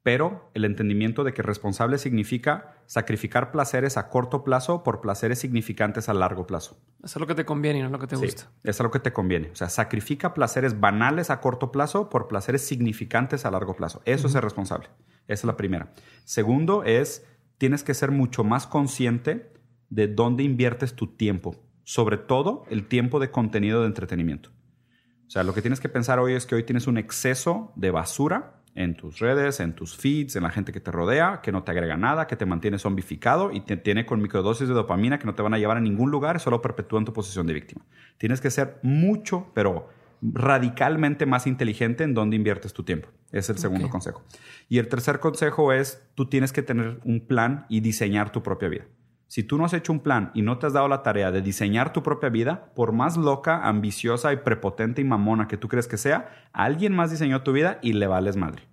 pero 0.03 0.49
el 0.53 0.65
entendimiento 0.65 1.23
de 1.23 1.33
que 1.33 1.41
responsable 1.41 1.97
significa 1.97 2.75
sacrificar 2.85 3.51
placeres 3.51 3.97
a 3.97 4.09
corto 4.09 4.43
plazo 4.43 4.83
por 4.83 5.01
placeres 5.01 5.39
significantes 5.39 6.09
a 6.09 6.13
largo 6.13 6.47
plazo. 6.47 6.79
Eso 7.03 7.17
es 7.17 7.21
lo 7.21 7.27
que 7.27 7.35
te 7.35 7.45
conviene 7.45 7.79
y 7.79 7.81
no 7.81 7.89
lo 7.89 7.99
que 7.99 8.07
te 8.07 8.15
gusta. 8.15 8.43
Eso 8.43 8.49
es 8.63 8.79
lo 8.79 8.91
que 8.91 8.99
te 8.99 9.13
conviene. 9.13 9.49
O 9.51 9.55
sea, 9.55 9.69
sacrifica 9.69 10.33
placeres 10.33 10.79
banales 10.79 11.29
a 11.29 11.41
corto 11.41 11.71
plazo 11.71 12.09
por 12.09 12.27
placeres 12.27 12.61
significantes 12.65 13.45
a 13.45 13.51
largo 13.51 13.75
plazo. 13.75 14.01
Eso 14.05 14.27
es 14.27 14.33
ser 14.33 14.43
responsable. 14.43 14.87
Esa 15.27 15.41
es 15.41 15.45
la 15.45 15.57
primera. 15.57 15.93
Segundo 16.23 16.83
es, 16.83 17.25
tienes 17.57 17.83
que 17.83 17.93
ser 17.93 18.11
mucho 18.11 18.43
más 18.43 18.67
consciente 18.67 19.51
de 19.89 20.07
dónde 20.07 20.43
inviertes 20.43 20.93
tu 20.93 21.07
tiempo, 21.07 21.55
sobre 21.83 22.17
todo 22.17 22.63
el 22.69 22.87
tiempo 22.87 23.19
de 23.19 23.31
contenido 23.31 23.81
de 23.81 23.87
entretenimiento. 23.87 24.51
O 25.27 25.31
sea, 25.31 25.43
lo 25.43 25.53
que 25.53 25.61
tienes 25.61 25.79
que 25.79 25.89
pensar 25.89 26.17
hoy 26.17 26.33
es 26.33 26.47
que 26.47 26.55
hoy 26.55 26.63
tienes 26.63 26.87
un 26.87 26.97
exceso 26.97 27.71
de 27.75 27.91
basura 27.91 28.58
en 28.79 28.95
tus 28.95 29.19
redes, 29.19 29.59
en 29.59 29.73
tus 29.73 29.97
feeds, 29.97 30.37
en 30.37 30.43
la 30.43 30.51
gente 30.51 30.71
que 30.71 30.79
te 30.79 30.89
rodea, 30.89 31.41
que 31.43 31.51
no 31.51 31.63
te 31.63 31.71
agrega 31.71 31.97
nada, 31.97 32.27
que 32.27 32.37
te 32.37 32.45
mantiene 32.45 32.79
zombificado 32.79 33.51
y 33.51 33.59
te 33.59 33.75
tiene 33.75 34.05
con 34.05 34.21
microdosis 34.21 34.69
de 34.69 34.73
dopamina 34.73 35.19
que 35.19 35.25
no 35.25 35.35
te 35.35 35.41
van 35.41 35.53
a 35.53 35.57
llevar 35.57 35.75
a 35.75 35.81
ningún 35.81 36.11
lugar, 36.11 36.39
solo 36.39 36.61
perpetúan 36.61 37.03
tu 37.03 37.11
posición 37.11 37.45
de 37.45 37.53
víctima. 37.53 37.85
Tienes 38.17 38.39
que 38.39 38.49
ser 38.49 38.79
mucho, 38.81 39.51
pero 39.53 39.89
radicalmente 40.21 41.25
más 41.25 41.45
inteligente 41.45 42.05
en 42.05 42.13
dónde 42.13 42.37
inviertes 42.37 42.71
tu 42.71 42.83
tiempo. 42.83 43.09
Es 43.33 43.49
el 43.49 43.57
segundo 43.57 43.89
consejo. 43.89 44.23
Y 44.69 44.77
el 44.77 44.87
tercer 44.87 45.19
consejo 45.19 45.73
es, 45.73 46.07
tú 46.15 46.29
tienes 46.29 46.53
que 46.53 46.61
tener 46.61 47.01
un 47.03 47.19
plan 47.19 47.65
y 47.67 47.81
diseñar 47.81 48.31
tu 48.31 48.43
propia 48.43 48.69
vida. 48.69 48.85
Si 49.27 49.43
tú 49.43 49.57
no 49.57 49.65
has 49.65 49.73
hecho 49.73 49.91
un 49.91 49.99
plan 49.99 50.31
y 50.33 50.41
no 50.41 50.57
te 50.57 50.67
has 50.67 50.73
dado 50.73 50.87
la 50.87 51.03
tarea 51.03 51.31
de 51.31 51.41
diseñar 51.41 51.91
tu 51.91 52.01
propia 52.01 52.29
vida, 52.29 52.71
por 52.75 52.93
más 52.93 53.17
loca, 53.17 53.67
ambiciosa 53.67 54.31
y 54.31 54.37
prepotente 54.37 55.01
y 55.01 55.03
mamona 55.03 55.49
que 55.49 55.57
tú 55.57 55.67
crees 55.67 55.87
que 55.87 55.97
sea, 55.97 56.47
alguien 56.53 56.95
más 56.95 57.11
diseñó 57.11 57.43
tu 57.43 57.51
vida 57.51 57.77
y 57.81 57.91
le 57.91 58.07
vales 58.07 58.37
madre. 58.37 58.68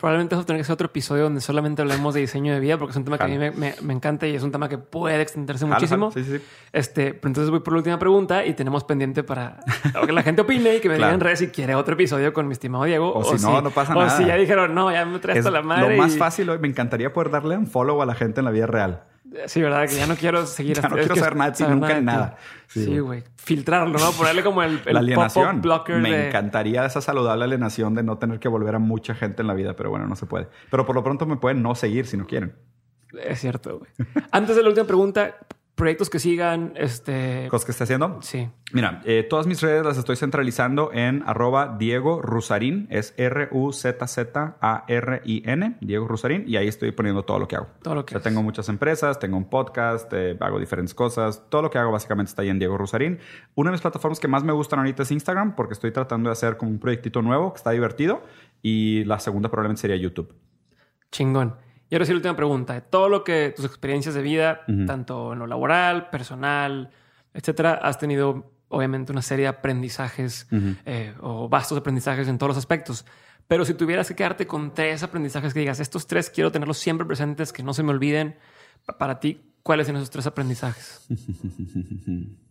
Probablemente 0.00 0.34
eso 0.34 0.44
tendría 0.46 0.60
que 0.62 0.64
ser 0.64 0.72
otro 0.72 0.86
episodio 0.86 1.24
donde 1.24 1.42
solamente 1.42 1.82
hablemos 1.82 2.14
de 2.14 2.20
diseño 2.20 2.54
de 2.54 2.60
vida, 2.60 2.78
porque 2.78 2.92
es 2.92 2.96
un 2.96 3.04
tema 3.04 3.18
que 3.18 3.24
a 3.24 3.28
mí 3.28 3.36
me, 3.36 3.50
me- 3.50 3.74
me 3.82 3.92
encanta 3.92 4.26
y 4.26 4.34
es 4.34 4.42
un 4.42 4.50
tema 4.50 4.66
que 4.66 4.78
puede 4.78 5.20
extenderse 5.20 5.66
muchísimo. 5.66 6.10
Sí, 6.10 6.24
sí. 6.24 6.40
Este, 6.72 7.12
pero 7.12 7.28
entonces 7.28 7.50
voy 7.50 7.60
por 7.60 7.74
la 7.74 7.78
última 7.80 7.98
pregunta 7.98 8.46
y 8.46 8.54
tenemos 8.54 8.82
pendiente 8.84 9.22
para 9.22 9.60
que 10.06 10.12
la 10.12 10.22
gente 10.22 10.40
opine 10.42 10.76
y 10.76 10.80
que 10.80 10.88
me 10.88 10.94
Claro. 10.96 11.10
digan 11.10 11.14
en 11.14 11.20
redes 11.20 11.38
si 11.40 11.48
quiere 11.48 11.74
otro 11.74 11.94
episodio 11.94 12.32
con 12.32 12.46
mi 12.48 12.52
estimado 12.52 12.84
Diego. 12.84 13.12
O 13.14 13.24
si 13.36 13.44
no, 13.44 13.60
no 13.60 13.70
pasa 13.70 13.94
o 13.94 14.00
nada. 14.00 14.16
si 14.16 14.24
ya 14.24 14.36
dijeron, 14.36 14.74
no, 14.74 14.90
ya 14.90 15.04
me 15.04 15.18
traes 15.18 15.40
Es 15.40 15.46
hasta 15.46 15.58
la 15.58 15.62
madre. 15.62 15.96
lo 15.96 16.02
más 16.02 16.16
fácil 16.16 16.48
hoy. 16.48 16.58
Me 16.58 16.68
encantaría 16.68 17.12
poder 17.12 17.30
darle 17.30 17.58
un 17.58 17.66
follow 17.66 18.00
a 18.00 18.06
la 18.06 18.14
gente 18.14 18.40
en 18.40 18.46
la 18.46 18.50
vida 18.52 18.66
real. 18.66 19.02
Sí, 19.46 19.62
verdad, 19.62 19.88
que 19.88 19.94
ya 19.94 20.06
no 20.06 20.16
quiero 20.16 20.46
seguir. 20.46 20.80
Ya 20.80 20.88
no 20.88 20.96
quiero 20.96 21.14
saber 21.14 21.36
nada 21.36 21.50
de 21.50 21.56
ti, 21.56 21.64
nunca 21.70 21.96
ti. 21.96 22.04
nada. 22.04 22.36
Sí, 22.66 22.98
güey. 22.98 23.22
Filtrarlo, 23.36 23.98
¿no? 23.98 24.10
Ponerle 24.12 24.42
como 24.42 24.62
el, 24.62 24.72
el 24.72 24.76
la 24.76 24.82
pop-up 24.82 24.98
alienación. 24.98 25.62
blocker 25.62 25.98
Me 25.98 26.10
de... 26.10 26.28
encantaría 26.28 26.84
esa 26.84 27.00
saludable 27.00 27.44
alienación 27.44 27.94
de 27.94 28.02
no 28.02 28.18
tener 28.18 28.38
que 28.40 28.48
volver 28.48 28.74
a 28.74 28.78
mucha 28.78 29.14
gente 29.14 29.42
en 29.42 29.48
la 29.48 29.54
vida, 29.54 29.74
pero 29.76 29.90
bueno, 29.90 30.06
no 30.06 30.16
se 30.16 30.26
puede. 30.26 30.48
Pero 30.70 30.84
por 30.86 30.94
lo 30.94 31.04
pronto 31.04 31.26
me 31.26 31.36
pueden 31.36 31.62
no 31.62 31.74
seguir 31.74 32.06
si 32.06 32.16
no 32.16 32.26
quieren. 32.26 32.54
Es 33.24 33.40
cierto, 33.40 33.78
güey. 33.78 33.90
Antes 34.30 34.56
de 34.56 34.62
la 34.62 34.68
última 34.68 34.86
pregunta, 34.86 35.36
proyectos 35.80 36.10
que 36.10 36.18
sigan, 36.18 36.74
este... 36.76 37.48
¿Cosas 37.48 37.64
que 37.64 37.72
esté 37.72 37.84
haciendo? 37.84 38.18
Sí. 38.20 38.50
Mira, 38.74 39.00
eh, 39.06 39.26
todas 39.28 39.46
mis 39.46 39.62
redes 39.62 39.82
las 39.82 39.96
estoy 39.96 40.16
centralizando 40.16 40.92
en 40.92 41.22
arroba 41.26 41.74
Diego 41.78 42.20
Rusarín. 42.20 42.86
Es 42.90 43.14
R-U-Z-Z-A-R-I-N. 43.16 43.88
Diego 45.80 46.06
Rusarín. 46.06 46.44
Y 46.46 46.56
ahí 46.56 46.68
estoy 46.68 46.92
poniendo 46.92 47.22
todo 47.24 47.38
lo 47.38 47.48
que 47.48 47.56
hago. 47.56 47.68
Todo 47.82 47.94
lo 47.94 48.04
que 48.04 48.14
O 48.14 48.20
sea, 48.20 48.22
tengo 48.22 48.42
muchas 48.42 48.68
empresas, 48.68 49.18
tengo 49.18 49.38
un 49.38 49.48
podcast, 49.48 50.12
eh, 50.12 50.36
hago 50.38 50.60
diferentes 50.60 50.92
cosas. 50.92 51.48
Todo 51.48 51.62
lo 51.62 51.70
que 51.70 51.78
hago 51.78 51.90
básicamente 51.90 52.28
está 52.28 52.42
ahí 52.42 52.50
en 52.50 52.58
Diego 52.58 52.76
Rusarín. 52.76 53.18
Una 53.54 53.70
de 53.70 53.72
mis 53.72 53.80
plataformas 53.80 54.20
que 54.20 54.28
más 54.28 54.44
me 54.44 54.52
gustan 54.52 54.80
ahorita 54.80 55.04
es 55.04 55.10
Instagram 55.10 55.56
porque 55.56 55.72
estoy 55.72 55.92
tratando 55.92 56.28
de 56.28 56.34
hacer 56.34 56.58
como 56.58 56.70
un 56.70 56.78
proyectito 56.78 57.22
nuevo 57.22 57.54
que 57.54 57.56
está 57.56 57.70
divertido. 57.70 58.22
Y 58.60 59.04
la 59.04 59.18
segunda 59.18 59.48
probablemente 59.50 59.80
sería 59.80 59.96
YouTube. 59.96 60.34
Chingón. 61.10 61.56
Y 61.90 61.94
ahora 61.96 62.06
sí, 62.06 62.12
la 62.12 62.16
última 62.18 62.36
pregunta. 62.36 62.72
De 62.74 62.80
todo 62.82 63.08
lo 63.08 63.24
que 63.24 63.52
tus 63.54 63.64
experiencias 63.64 64.14
de 64.14 64.22
vida, 64.22 64.60
tanto 64.86 65.32
en 65.32 65.40
lo 65.40 65.46
laboral, 65.48 66.08
personal, 66.08 66.90
etcétera, 67.34 67.74
has 67.82 67.98
tenido 67.98 68.52
obviamente 68.68 69.10
una 69.10 69.22
serie 69.22 69.42
de 69.44 69.48
aprendizajes 69.48 70.46
eh, 70.86 71.12
o 71.20 71.48
vastos 71.48 71.76
aprendizajes 71.76 72.28
en 72.28 72.38
todos 72.38 72.50
los 72.50 72.58
aspectos. 72.58 73.04
Pero 73.48 73.64
si 73.64 73.74
tuvieras 73.74 74.06
que 74.06 74.14
quedarte 74.14 74.46
con 74.46 74.72
tres 74.72 75.02
aprendizajes 75.02 75.52
que 75.52 75.58
digas, 75.60 75.80
estos 75.80 76.06
tres 76.06 76.30
quiero 76.30 76.52
tenerlos 76.52 76.78
siempre 76.78 77.04
presentes, 77.04 77.52
que 77.52 77.64
no 77.64 77.74
se 77.74 77.82
me 77.82 77.90
olviden, 77.90 78.36
pa- 78.86 78.96
para 78.96 79.18
ti, 79.18 79.40
¿cuáles 79.64 79.88
son 79.88 79.96
esos 79.96 80.10
tres 80.10 80.26
aprendizajes? 80.28 81.04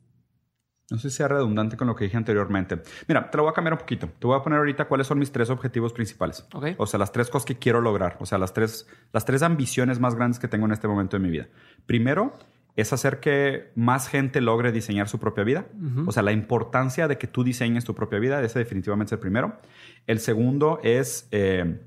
No 0.91 0.97
sé 0.97 1.09
si 1.09 1.17
sea 1.17 1.27
redundante 1.27 1.77
con 1.77 1.87
lo 1.87 1.95
que 1.95 2.05
dije 2.05 2.17
anteriormente. 2.17 2.81
Mira, 3.07 3.29
te 3.29 3.37
lo 3.37 3.43
voy 3.43 3.51
a 3.51 3.53
cambiar 3.53 3.73
un 3.73 3.79
poquito. 3.79 4.09
Te 4.19 4.27
voy 4.27 4.37
a 4.37 4.41
poner 4.41 4.59
ahorita 4.59 4.85
cuáles 4.85 5.07
son 5.07 5.19
mis 5.19 5.31
tres 5.31 5.49
objetivos 5.49 5.93
principales. 5.93 6.45
Ok. 6.53 6.67
O 6.77 6.87
sea, 6.87 6.97
las 6.97 7.11
tres 7.11 7.29
cosas 7.29 7.45
que 7.45 7.57
quiero 7.57 7.81
lograr. 7.81 8.17
O 8.19 8.25
sea, 8.25 8.37
las 8.37 8.53
tres, 8.53 8.87
las 9.13 9.25
tres 9.25 9.43
ambiciones 9.43 9.99
más 9.99 10.15
grandes 10.15 10.39
que 10.39 10.47
tengo 10.47 10.65
en 10.65 10.71
este 10.71 10.87
momento 10.87 11.17
de 11.17 11.23
mi 11.23 11.29
vida. 11.29 11.47
Primero, 11.85 12.33
es 12.75 12.93
hacer 12.93 13.19
que 13.19 13.71
más 13.75 14.07
gente 14.07 14.41
logre 14.41 14.71
diseñar 14.71 15.09
su 15.09 15.19
propia 15.19 15.43
vida. 15.43 15.65
Ujú. 15.75 16.09
O 16.09 16.11
sea, 16.11 16.23
la 16.23 16.31
importancia 16.31 17.07
de 17.07 17.17
que 17.17 17.27
tú 17.27 17.43
diseñes 17.43 17.85
tu 17.85 17.93
propia 17.93 18.19
vida. 18.19 18.41
Ese 18.41 18.59
definitivamente 18.59 19.09
es 19.09 19.13
el 19.13 19.19
primero. 19.19 19.57
El 20.07 20.19
segundo 20.19 20.79
es 20.83 21.27
eh, 21.31 21.81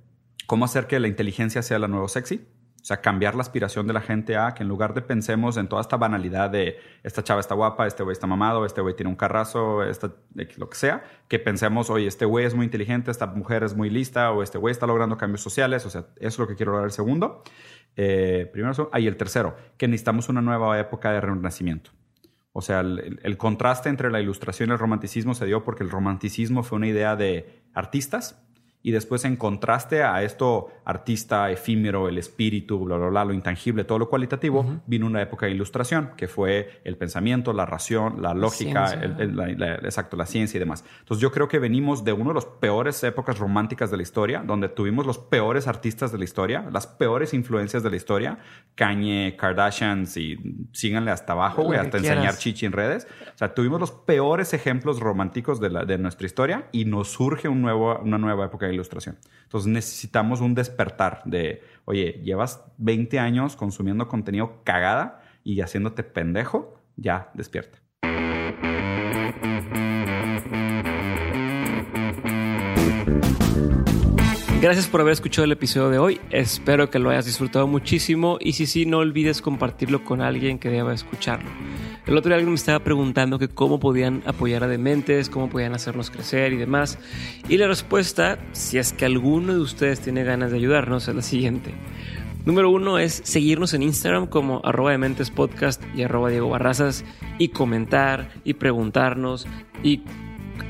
cómo 0.47 0.65
hacer 0.65 0.87
que 0.87 1.01
la 1.01 1.09
inteligencia 1.09 1.63
sea 1.63 1.79
la 1.79 1.89
nueva 1.89 2.09
sexy. 2.09 2.47
O 2.83 2.85
sea, 2.85 3.01
cambiar 3.01 3.37
la 3.37 3.43
aspiración 3.43 3.87
de 3.87 3.93
la 3.93 4.01
gente 4.01 4.37
a 4.37 4.55
que 4.55 4.65
en 4.65 4.69
lugar 4.69 4.93
de 4.93 5.03
pensemos 5.03 5.57
en 5.57 5.69
toda 5.69 5.83
esta 5.83 5.97
banalidad 5.97 6.51
de 6.51 6.81
esta 7.05 7.23
chava 7.23 7.41
está 7.41 7.55
guapa, 7.55 7.87
este 7.87 8.03
güey 8.03 8.13
está 8.13 8.27
mamado, 8.27 8.67
este 8.67 8.81
güey 8.81 8.97
tiene 8.97 9.09
un 9.09 9.15
carrazo, 9.15 9.85
esta, 9.85 10.13
lo 10.57 10.69
que 10.69 10.77
sea, 10.77 11.05
que 11.29 11.39
pensemos, 11.39 11.91
oye, 11.91 12.09
este 12.09 12.25
güey 12.25 12.45
es 12.45 12.55
muy 12.57 12.65
inteligente, 12.65 13.13
esta 13.13 13.27
mujer 13.27 13.63
es 13.63 13.77
muy 13.77 13.89
lista, 13.89 14.33
o 14.33 14.43
este 14.43 14.59
güey 14.59 14.73
está 14.73 14.89
logrando 14.89 15.17
cambios 15.17 15.43
sociales. 15.43 15.87
O 15.87 15.91
sea, 15.91 16.07
eso 16.17 16.27
es 16.27 16.39
lo 16.41 16.49
que 16.49 16.57
quiero 16.57 16.73
lograr 16.73 16.87
el 16.87 16.93
segundo. 16.93 17.45
Eh, 17.95 18.51
primero. 18.53 18.91
Ah, 18.93 18.99
y 18.99 19.07
el 19.07 19.17
tercero, 19.17 19.55
que 19.77 19.87
necesitamos 19.87 20.29
una 20.29 20.43
nueva 20.43 20.77
época 20.81 21.13
de 21.13 21.21
renacimiento. 21.21 21.93
O 22.53 22.63
sea, 22.63 22.81
el 22.81 23.37
contraste 23.39 23.91
entre 23.91 24.11
la 24.11 24.21
ilustración 24.21 24.71
y 24.71 24.73
el 24.73 24.79
romanticismo 24.81 25.35
se 25.35 25.47
dio 25.47 25.63
porque 25.63 25.85
el 25.85 25.91
romanticismo 25.91 26.65
fue 26.65 26.77
una 26.77 26.89
idea 26.89 27.15
de 27.15 27.63
artistas 27.75 28.43
y 28.85 28.91
después 28.91 29.25
en 29.25 29.37
contraste 29.37 30.03
a 30.03 30.23
esto 30.23 30.69
artista 30.85 31.51
efímero, 31.51 32.09
el 32.09 32.19
espíritu, 32.19 32.81
bla, 32.85 32.97
bla, 32.97 33.09
bla, 33.09 33.25
lo 33.25 33.33
intangible, 33.33 33.85
todo 33.85 33.99
lo 34.01 34.09
cualitativo, 34.09 34.81
vino 34.87 35.07
una 35.07 35.23
época 35.23 35.47
de 35.47 35.53
ilustración 35.53 36.11
que 36.17 36.27
fue 36.29 36.81
el 36.85 36.97
pensamiento, 36.97 37.53
la 37.53 37.65
ración, 37.67 38.21
la 38.21 38.35
lógica, 38.35 38.93
el- 38.95 39.21
el- 39.21 39.37
la- 39.37 39.47
la- 39.49 39.75
exacto, 39.77 40.17
la 40.17 40.27
ciencia 40.27 40.57
y 40.59 40.61
demás. 40.61 40.85
Entonces 41.01 41.23
yo 41.23 41.31
creo 41.31 41.47
que 41.49 41.59
venimos 41.61 42.03
de 42.05 42.13
una 42.13 42.31
de 42.31 42.35
las 42.35 42.47
peores 42.47 43.03
épocas 43.05 43.39
románticas 43.39 43.91
de 43.91 43.97
la 43.99 44.03
historia, 44.03 44.43
donde 44.45 44.69
tuvimos 44.69 45.07
los 45.07 45.19
peores 45.19 45.69
artistas 45.69 46.11
de 46.11 46.19
la 46.19 46.25
historia, 46.25 46.67
las 46.73 46.87
peores 46.89 47.35
influencias 47.35 47.83
de 47.85 47.91
la 47.91 47.97
historia, 47.97 48.39
Kanye, 48.75 49.37
Kardashians 49.39 50.17
y 50.17 50.39
síganle 50.73 51.11
hasta 51.11 51.35
abajo, 51.35 51.63
güey, 51.63 51.79
hasta 51.79 51.99
quieras. 51.99 52.17
enseñar 52.19 52.37
chichi 52.39 52.67
en 52.67 52.73
redes. 52.73 53.07
O 53.35 53.39
sea, 53.39 53.55
tuvimos 53.55 53.79
los 53.81 53.91
peores 53.93 54.55
ejemplos 54.55 54.99
románticos 55.01 55.61
de, 55.61 55.71
la- 55.71 55.85
de 55.85 55.99
nuestra 55.99 56.27
historia 56.27 56.69
y 56.73 56.85
nos 56.87 57.09
surge 57.09 57.49
un 57.49 57.61
nuevo, 57.63 57.99
una 58.03 58.19
nueva 58.19 58.47
época 58.47 58.67
de 58.67 58.72
ilustración. 58.73 59.19
Entonces 59.45 59.71
necesitamos 59.71 60.41
un 60.41 60.55
despertar 60.55 61.23
de, 61.25 61.63
oye, 61.85 62.21
llevas 62.25 62.65
20 62.79 63.19
años 63.19 63.57
consumiendo 63.57 64.09
contenido 64.09 64.63
cagada 64.65 65.23
y 65.45 65.61
haciéndote 65.61 66.03
pendejo, 66.03 66.79
ya 66.97 67.31
despierta. 67.35 67.79
Gracias 74.63 74.87
por 74.87 75.01
haber 75.01 75.15
escuchado 75.15 75.45
el 75.45 75.51
episodio 75.51 75.91
de 75.91 75.99
hoy. 75.99 76.21
Espero 76.31 76.89
que 76.89 77.01
lo 77.01 77.11
hayas 77.11 77.25
disfrutado 77.25 77.67
muchísimo 77.67 78.39
y 78.41 78.53
si 78.53 78.67
sí, 78.67 78.87
no 78.87 78.99
olvides 78.99 79.43
compartirlo 79.43 80.05
con 80.05 80.21
alguien 80.21 80.61
que 80.61 80.69
deba 80.69 80.95
escucharlo. 80.95 81.51
El 82.05 82.17
otro 82.17 82.31
día 82.31 82.37
alguien 82.37 82.51
me 82.51 82.57
estaba 82.57 82.81
preguntando 82.81 83.39
que 83.39 83.49
cómo 83.49 83.79
podían 83.79 84.25
apoyar 84.27 84.65
a 84.65 84.69
Dementes, 84.69 85.31
cómo 85.31 85.49
podían 85.49 85.73
hacernos 85.73 86.11
crecer 86.11 86.53
y 86.53 86.57
demás. 86.57 86.99
Y 87.49 87.59
la 87.59 87.69
respuesta, 87.69 88.39
si 88.51 88.79
es 88.79 88.93
que 88.93 89.05
alguno 89.05 89.55
de 89.55 89.61
ustedes 89.61 90.01
tiene 90.01 90.25
ganas 90.25 90.51
de 90.51 90.57
ayudarnos, 90.57 91.07
es 91.07 91.15
la 91.15 91.23
siguiente. 91.23 91.73
Número 92.45 92.71
uno 92.71 92.99
es 92.99 93.23
seguirnos 93.25 93.73
en 93.73 93.85
Instagram 93.85 94.27
como 94.27 94.61
arroba 94.65 94.91
Dementes 94.91 95.31
Podcast 95.31 95.81
y 95.95 96.03
arroba 96.03 96.29
Diego 96.29 96.49
Barrazas 96.49 97.05
y 97.39 97.51
comentar 97.51 98.33
y 98.43 98.55
preguntarnos 98.55 99.47
y 99.85 100.03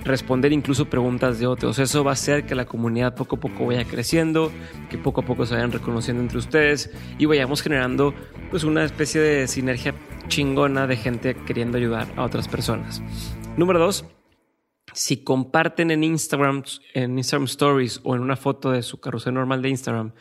responder 0.05 0.53
incluso 0.53 0.91
preguntas 0.91 1.39
de 1.39 1.47
otros. 1.47 1.79
Eso 1.79 2.05
va 2.05 2.11
a 2.11 2.13
hacer 2.13 2.45
que 2.45 2.55
la 2.55 2.67
comunidad 2.67 3.15
poco 3.15 3.37
a 3.37 3.41
poco 3.41 3.67
vaya 3.67 3.85
creciendo, 3.85 4.53
que 4.91 4.99
poco 4.99 5.23
a 5.23 5.25
poco 5.25 5.47
se 5.47 5.55
vayan 5.55 5.73
reconociendo 5.73 6.23
entre 6.23 6.37
ustedes 6.39 6.91
y 7.17 7.25
vayamos 7.25 7.63
generando 7.63 8.13
pues 8.51 8.65
una 8.65 8.85
especie 8.85 9.23
de 9.23 9.49
sinergia 9.49 9.95
chingona 10.29 10.87
de 10.87 10.97
gente 10.97 11.35
queriendo 11.47 11.79
ayudar 11.79 12.09
a 12.17 12.25
otras 12.25 12.49
personas. 12.49 13.03
Número 13.57 13.79
dos, 13.79 14.05
si 14.95 15.25
comparten 15.25 15.91
en 15.91 16.05
Instagram, 16.05 16.63
en 16.95 17.19
Instagram 17.19 17.45
Stories 17.45 18.01
o 18.05 18.15
en 18.15 18.23
una 18.23 18.37
foto 18.37 18.71
de 18.71 18.83
su 18.83 19.01
carrusel 19.01 19.35
normal 19.35 19.63
de 19.63 19.69
Instagram, 19.71 20.13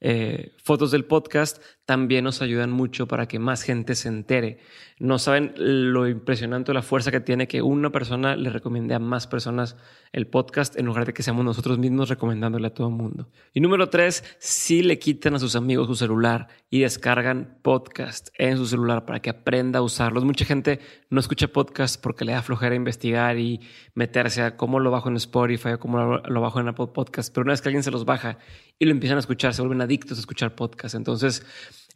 eh, 0.00 0.52
fotos 0.62 0.90
del 0.90 1.04
podcast, 1.04 1.62
también 1.88 2.24
nos 2.24 2.42
ayudan 2.42 2.70
mucho 2.70 3.08
para 3.08 3.26
que 3.28 3.38
más 3.38 3.62
gente 3.62 3.94
se 3.94 4.08
entere. 4.08 4.58
No 4.98 5.18
saben 5.18 5.54
lo 5.56 6.06
impresionante 6.06 6.74
la 6.74 6.82
fuerza 6.82 7.10
que 7.10 7.20
tiene 7.20 7.48
que 7.48 7.62
una 7.62 7.88
persona 7.90 8.36
le 8.36 8.50
recomiende 8.50 8.94
a 8.94 8.98
más 8.98 9.26
personas 9.26 9.74
el 10.12 10.26
podcast 10.26 10.78
en 10.78 10.84
lugar 10.84 11.06
de 11.06 11.14
que 11.14 11.22
seamos 11.22 11.46
nosotros 11.46 11.78
mismos 11.78 12.10
recomendándole 12.10 12.66
a 12.66 12.74
todo 12.74 12.88
el 12.88 12.94
mundo. 12.94 13.30
Y 13.54 13.60
número 13.60 13.88
tres, 13.88 14.22
si 14.38 14.82
le 14.82 14.98
quitan 14.98 15.34
a 15.34 15.38
sus 15.38 15.56
amigos 15.56 15.86
su 15.86 15.94
celular 15.94 16.48
y 16.68 16.80
descargan 16.80 17.56
podcast 17.62 18.28
en 18.36 18.58
su 18.58 18.66
celular 18.66 19.06
para 19.06 19.22
que 19.22 19.30
aprenda 19.30 19.78
a 19.78 19.82
usarlos. 19.82 20.26
Mucha 20.26 20.44
gente 20.44 20.80
no 21.08 21.20
escucha 21.20 21.48
podcast 21.48 22.02
porque 22.02 22.26
le 22.26 22.32
da 22.32 22.42
flojera 22.42 22.74
investigar 22.74 23.38
y 23.38 23.60
meterse 23.94 24.42
a 24.42 24.58
cómo 24.58 24.78
lo 24.78 24.90
bajo 24.90 25.08
en 25.08 25.16
Spotify 25.16 25.70
o 25.70 25.78
cómo 25.78 26.18
lo 26.18 26.40
bajo 26.42 26.60
en 26.60 26.68
Apple 26.68 26.88
Podcast. 26.88 27.32
Pero 27.32 27.44
una 27.44 27.54
vez 27.54 27.62
que 27.62 27.70
alguien 27.70 27.82
se 27.82 27.90
los 27.90 28.04
baja 28.04 28.36
y 28.78 28.84
lo 28.84 28.90
empiezan 28.90 29.16
a 29.16 29.20
escuchar, 29.20 29.54
se 29.54 29.62
vuelven 29.62 29.80
adictos 29.80 30.18
a 30.18 30.20
escuchar 30.20 30.54
podcast. 30.54 30.94
Entonces, 30.94 31.46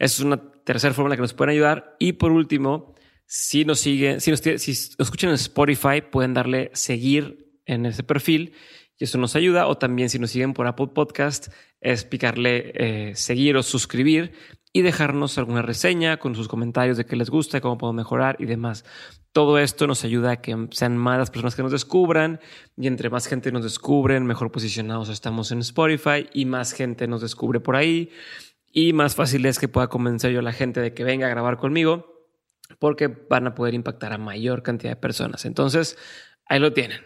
esa 0.03 0.15
es 0.17 0.21
una 0.27 0.43
tercera 0.65 0.93
forma 0.93 1.07
en 1.07 1.11
la 1.11 1.17
que 1.17 1.23
nos 1.23 1.33
pueden 1.33 1.53
ayudar. 1.53 1.95
Y 2.01 2.15
por 2.15 2.33
último, 2.33 2.93
si 3.25 3.65
nos 3.65 3.79
siguen, 3.79 4.21
si 4.21 4.33
nos, 4.33 4.41
si 4.41 4.73
escuchan 4.73 5.31
en 5.31 5.37
Spotify, 5.37 6.03
pueden 6.03 6.35
darle 6.35 6.73
seguir 6.75 7.53
en 7.67 7.87
ese 7.87 8.03
perfil 8.03 8.53
y 8.99 9.05
eso 9.05 9.17
nos 9.19 9.37
ayuda. 9.37 9.69
O 9.69 9.79
también 9.79 10.11
si 10.11 10.19
nos 10.19 10.33
siguen 10.33 10.55
por 10.55 10.67
Apple 10.67 10.89
Podcast, 10.89 11.53
es 11.81 12.05
picarle 12.05 12.73
eh, 12.75 13.15
seguir 13.15 13.57
o 13.57 13.63
suscribir 13.63 14.33
y 14.73 14.83
dejarnos 14.83 15.39
alguna 15.39 15.63
reseña 15.63 16.17
con 16.17 16.35
sus 16.35 16.49
comentarios 16.49 16.97
de 16.97 17.07
qué 17.07 17.15
les 17.15 17.31
gusta, 17.31 17.61
cómo 17.61 17.79
puedo 17.79 17.93
mejorar 17.93 18.35
y 18.41 18.47
demás. 18.47 18.85
Todo 19.31 19.57
esto 19.61 19.87
nos 19.87 20.03
ayuda 20.03 20.33
a 20.33 20.41
que 20.41 20.67
sean 20.73 20.99
más 20.99 21.17
las 21.17 21.31
personas 21.31 21.55
que 21.55 21.63
nos 21.63 21.71
descubran 21.71 22.41
y 22.77 22.89
entre 22.89 23.09
más 23.09 23.29
gente 23.29 23.53
nos 23.53 23.63
descubren, 23.63 24.27
mejor 24.27 24.51
posicionados 24.51 25.11
estamos 25.11 25.53
en 25.53 25.61
Spotify 25.61 26.27
y 26.35 26.45
más 26.47 26.73
gente 26.73 27.07
nos 27.07 27.21
descubre 27.21 27.61
por 27.61 27.77
ahí 27.77 28.11
y 28.73 28.93
más 28.95 29.15
fácil 29.15 29.45
es 29.47 29.59
que 29.59 29.69
pueda 29.69 29.89
convencer 29.89 30.33
yo 30.33 30.41
a 30.41 30.43
la 30.43 30.53
gente 30.53 30.81
de 30.81 30.95
que 30.95 31.05
venga 31.05 31.27
a 31.27 31.31
grabar 31.31 31.59
conmigo 31.59 32.13
porque 32.79 33.07
van 33.07 33.47
a 33.47 33.55
poder 33.55 33.75
impactar 33.75 34.13
a 34.13 34.19
mayor 34.19 34.63
cantidad 34.63 34.93
de 34.93 34.97
personas. 34.97 35.45
Entonces, 35.45 35.99
ahí 36.47 36.59
lo 36.59 36.73
tienen. 36.73 37.01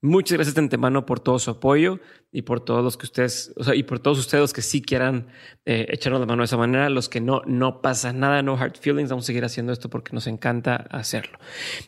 Muchas 0.00 0.34
gracias 0.34 0.54
de 0.54 0.60
antemano 0.60 1.06
por 1.06 1.18
todo 1.18 1.40
su 1.40 1.50
apoyo 1.50 1.98
y 2.30 2.42
por 2.42 2.60
todos 2.60 2.84
los 2.84 2.96
que 2.96 3.06
ustedes, 3.06 3.52
o 3.56 3.64
sea, 3.64 3.74
y 3.74 3.82
por 3.82 3.98
todos 3.98 4.18
ustedes 4.18 4.52
que 4.52 4.62
sí 4.62 4.80
quieran 4.80 5.26
eh, 5.64 5.86
echarnos 5.88 6.20
la 6.20 6.26
mano 6.26 6.42
de 6.42 6.44
esa 6.44 6.56
manera. 6.56 6.88
Los 6.88 7.08
que 7.08 7.20
no, 7.20 7.42
no 7.46 7.80
pasa 7.80 8.12
nada, 8.12 8.42
no 8.42 8.56
hard 8.56 8.76
feelings. 8.76 9.10
Vamos 9.10 9.24
a 9.24 9.28
seguir 9.28 9.44
haciendo 9.44 9.72
esto 9.72 9.90
porque 9.90 10.12
nos 10.12 10.26
encanta 10.26 10.76
hacerlo. 10.90 11.38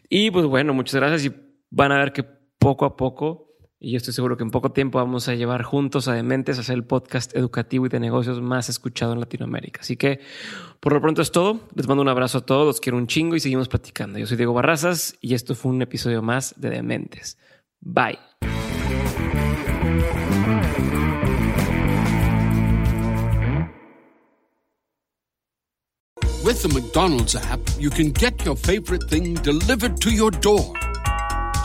Y 0.09 0.31
pues 0.31 0.47
bueno, 0.47 0.75
muchas 0.75 0.97
gracias 0.97 1.27
y 1.27 1.37
van 1.71 1.93
a 1.93 1.99
ver 1.99 2.13
que 2.13 2.25
poco 2.25 2.85
a 2.85 2.97
poco 2.97 3.50
y 3.83 3.93
yo 3.93 3.97
estoy 3.97 4.13
seguro 4.13 4.37
que 4.37 4.45
en 4.45 4.51
poco 4.51 4.73
tiempo 4.73 4.99
vamos 4.99 5.27
a 5.29 5.35
llevar 5.35 5.63
juntos 5.63 6.07
a 6.07 6.13
Dementes 6.13 6.59
a 6.59 6.61
hacer 6.61 6.75
el 6.75 6.85
podcast 6.85 7.35
educativo 7.35 7.87
y 7.87 7.89
de 7.89 7.99
negocios 7.99 8.43
más 8.43 8.69
escuchado 8.69 9.15
en 9.15 9.21
Latinoamérica. 9.21 9.81
Así 9.81 9.97
que 9.97 10.21
por 10.81 10.93
lo 10.93 11.01
pronto 11.01 11.23
es 11.23 11.33
todo. 11.33 11.61
Les 11.75 11.89
mando 11.89 12.03
un 12.03 12.09
abrazo 12.09 12.39
a 12.39 12.41
todos, 12.43 12.67
los 12.67 12.81
quiero 12.81 12.99
un 12.99 13.07
chingo 13.07 13.37
y 13.37 13.41
seguimos 13.41 13.69
platicando. 13.69 14.19
Yo 14.19 14.27
soy 14.27 14.37
Diego 14.37 14.53
Barrazas 14.53 15.17
y 15.23 15.33
esto 15.33 15.55
fue 15.55 15.73
un 15.73 15.81
episodio 15.81 16.21
más 16.21 16.55
de 16.59 16.69
Dementes. 16.69 17.39
Bye. 17.81 18.19
With 26.45 26.63
the 26.63 26.69
McDonald's 26.69 27.35
app, 27.35 27.61
you 27.79 27.91
can 27.91 28.13
get 28.13 28.45
your 28.45 28.57
favorite 28.57 29.09
thing 29.09 29.35
delivered 29.35 30.01
to 30.01 30.11
your 30.11 30.31
door. 30.31 30.75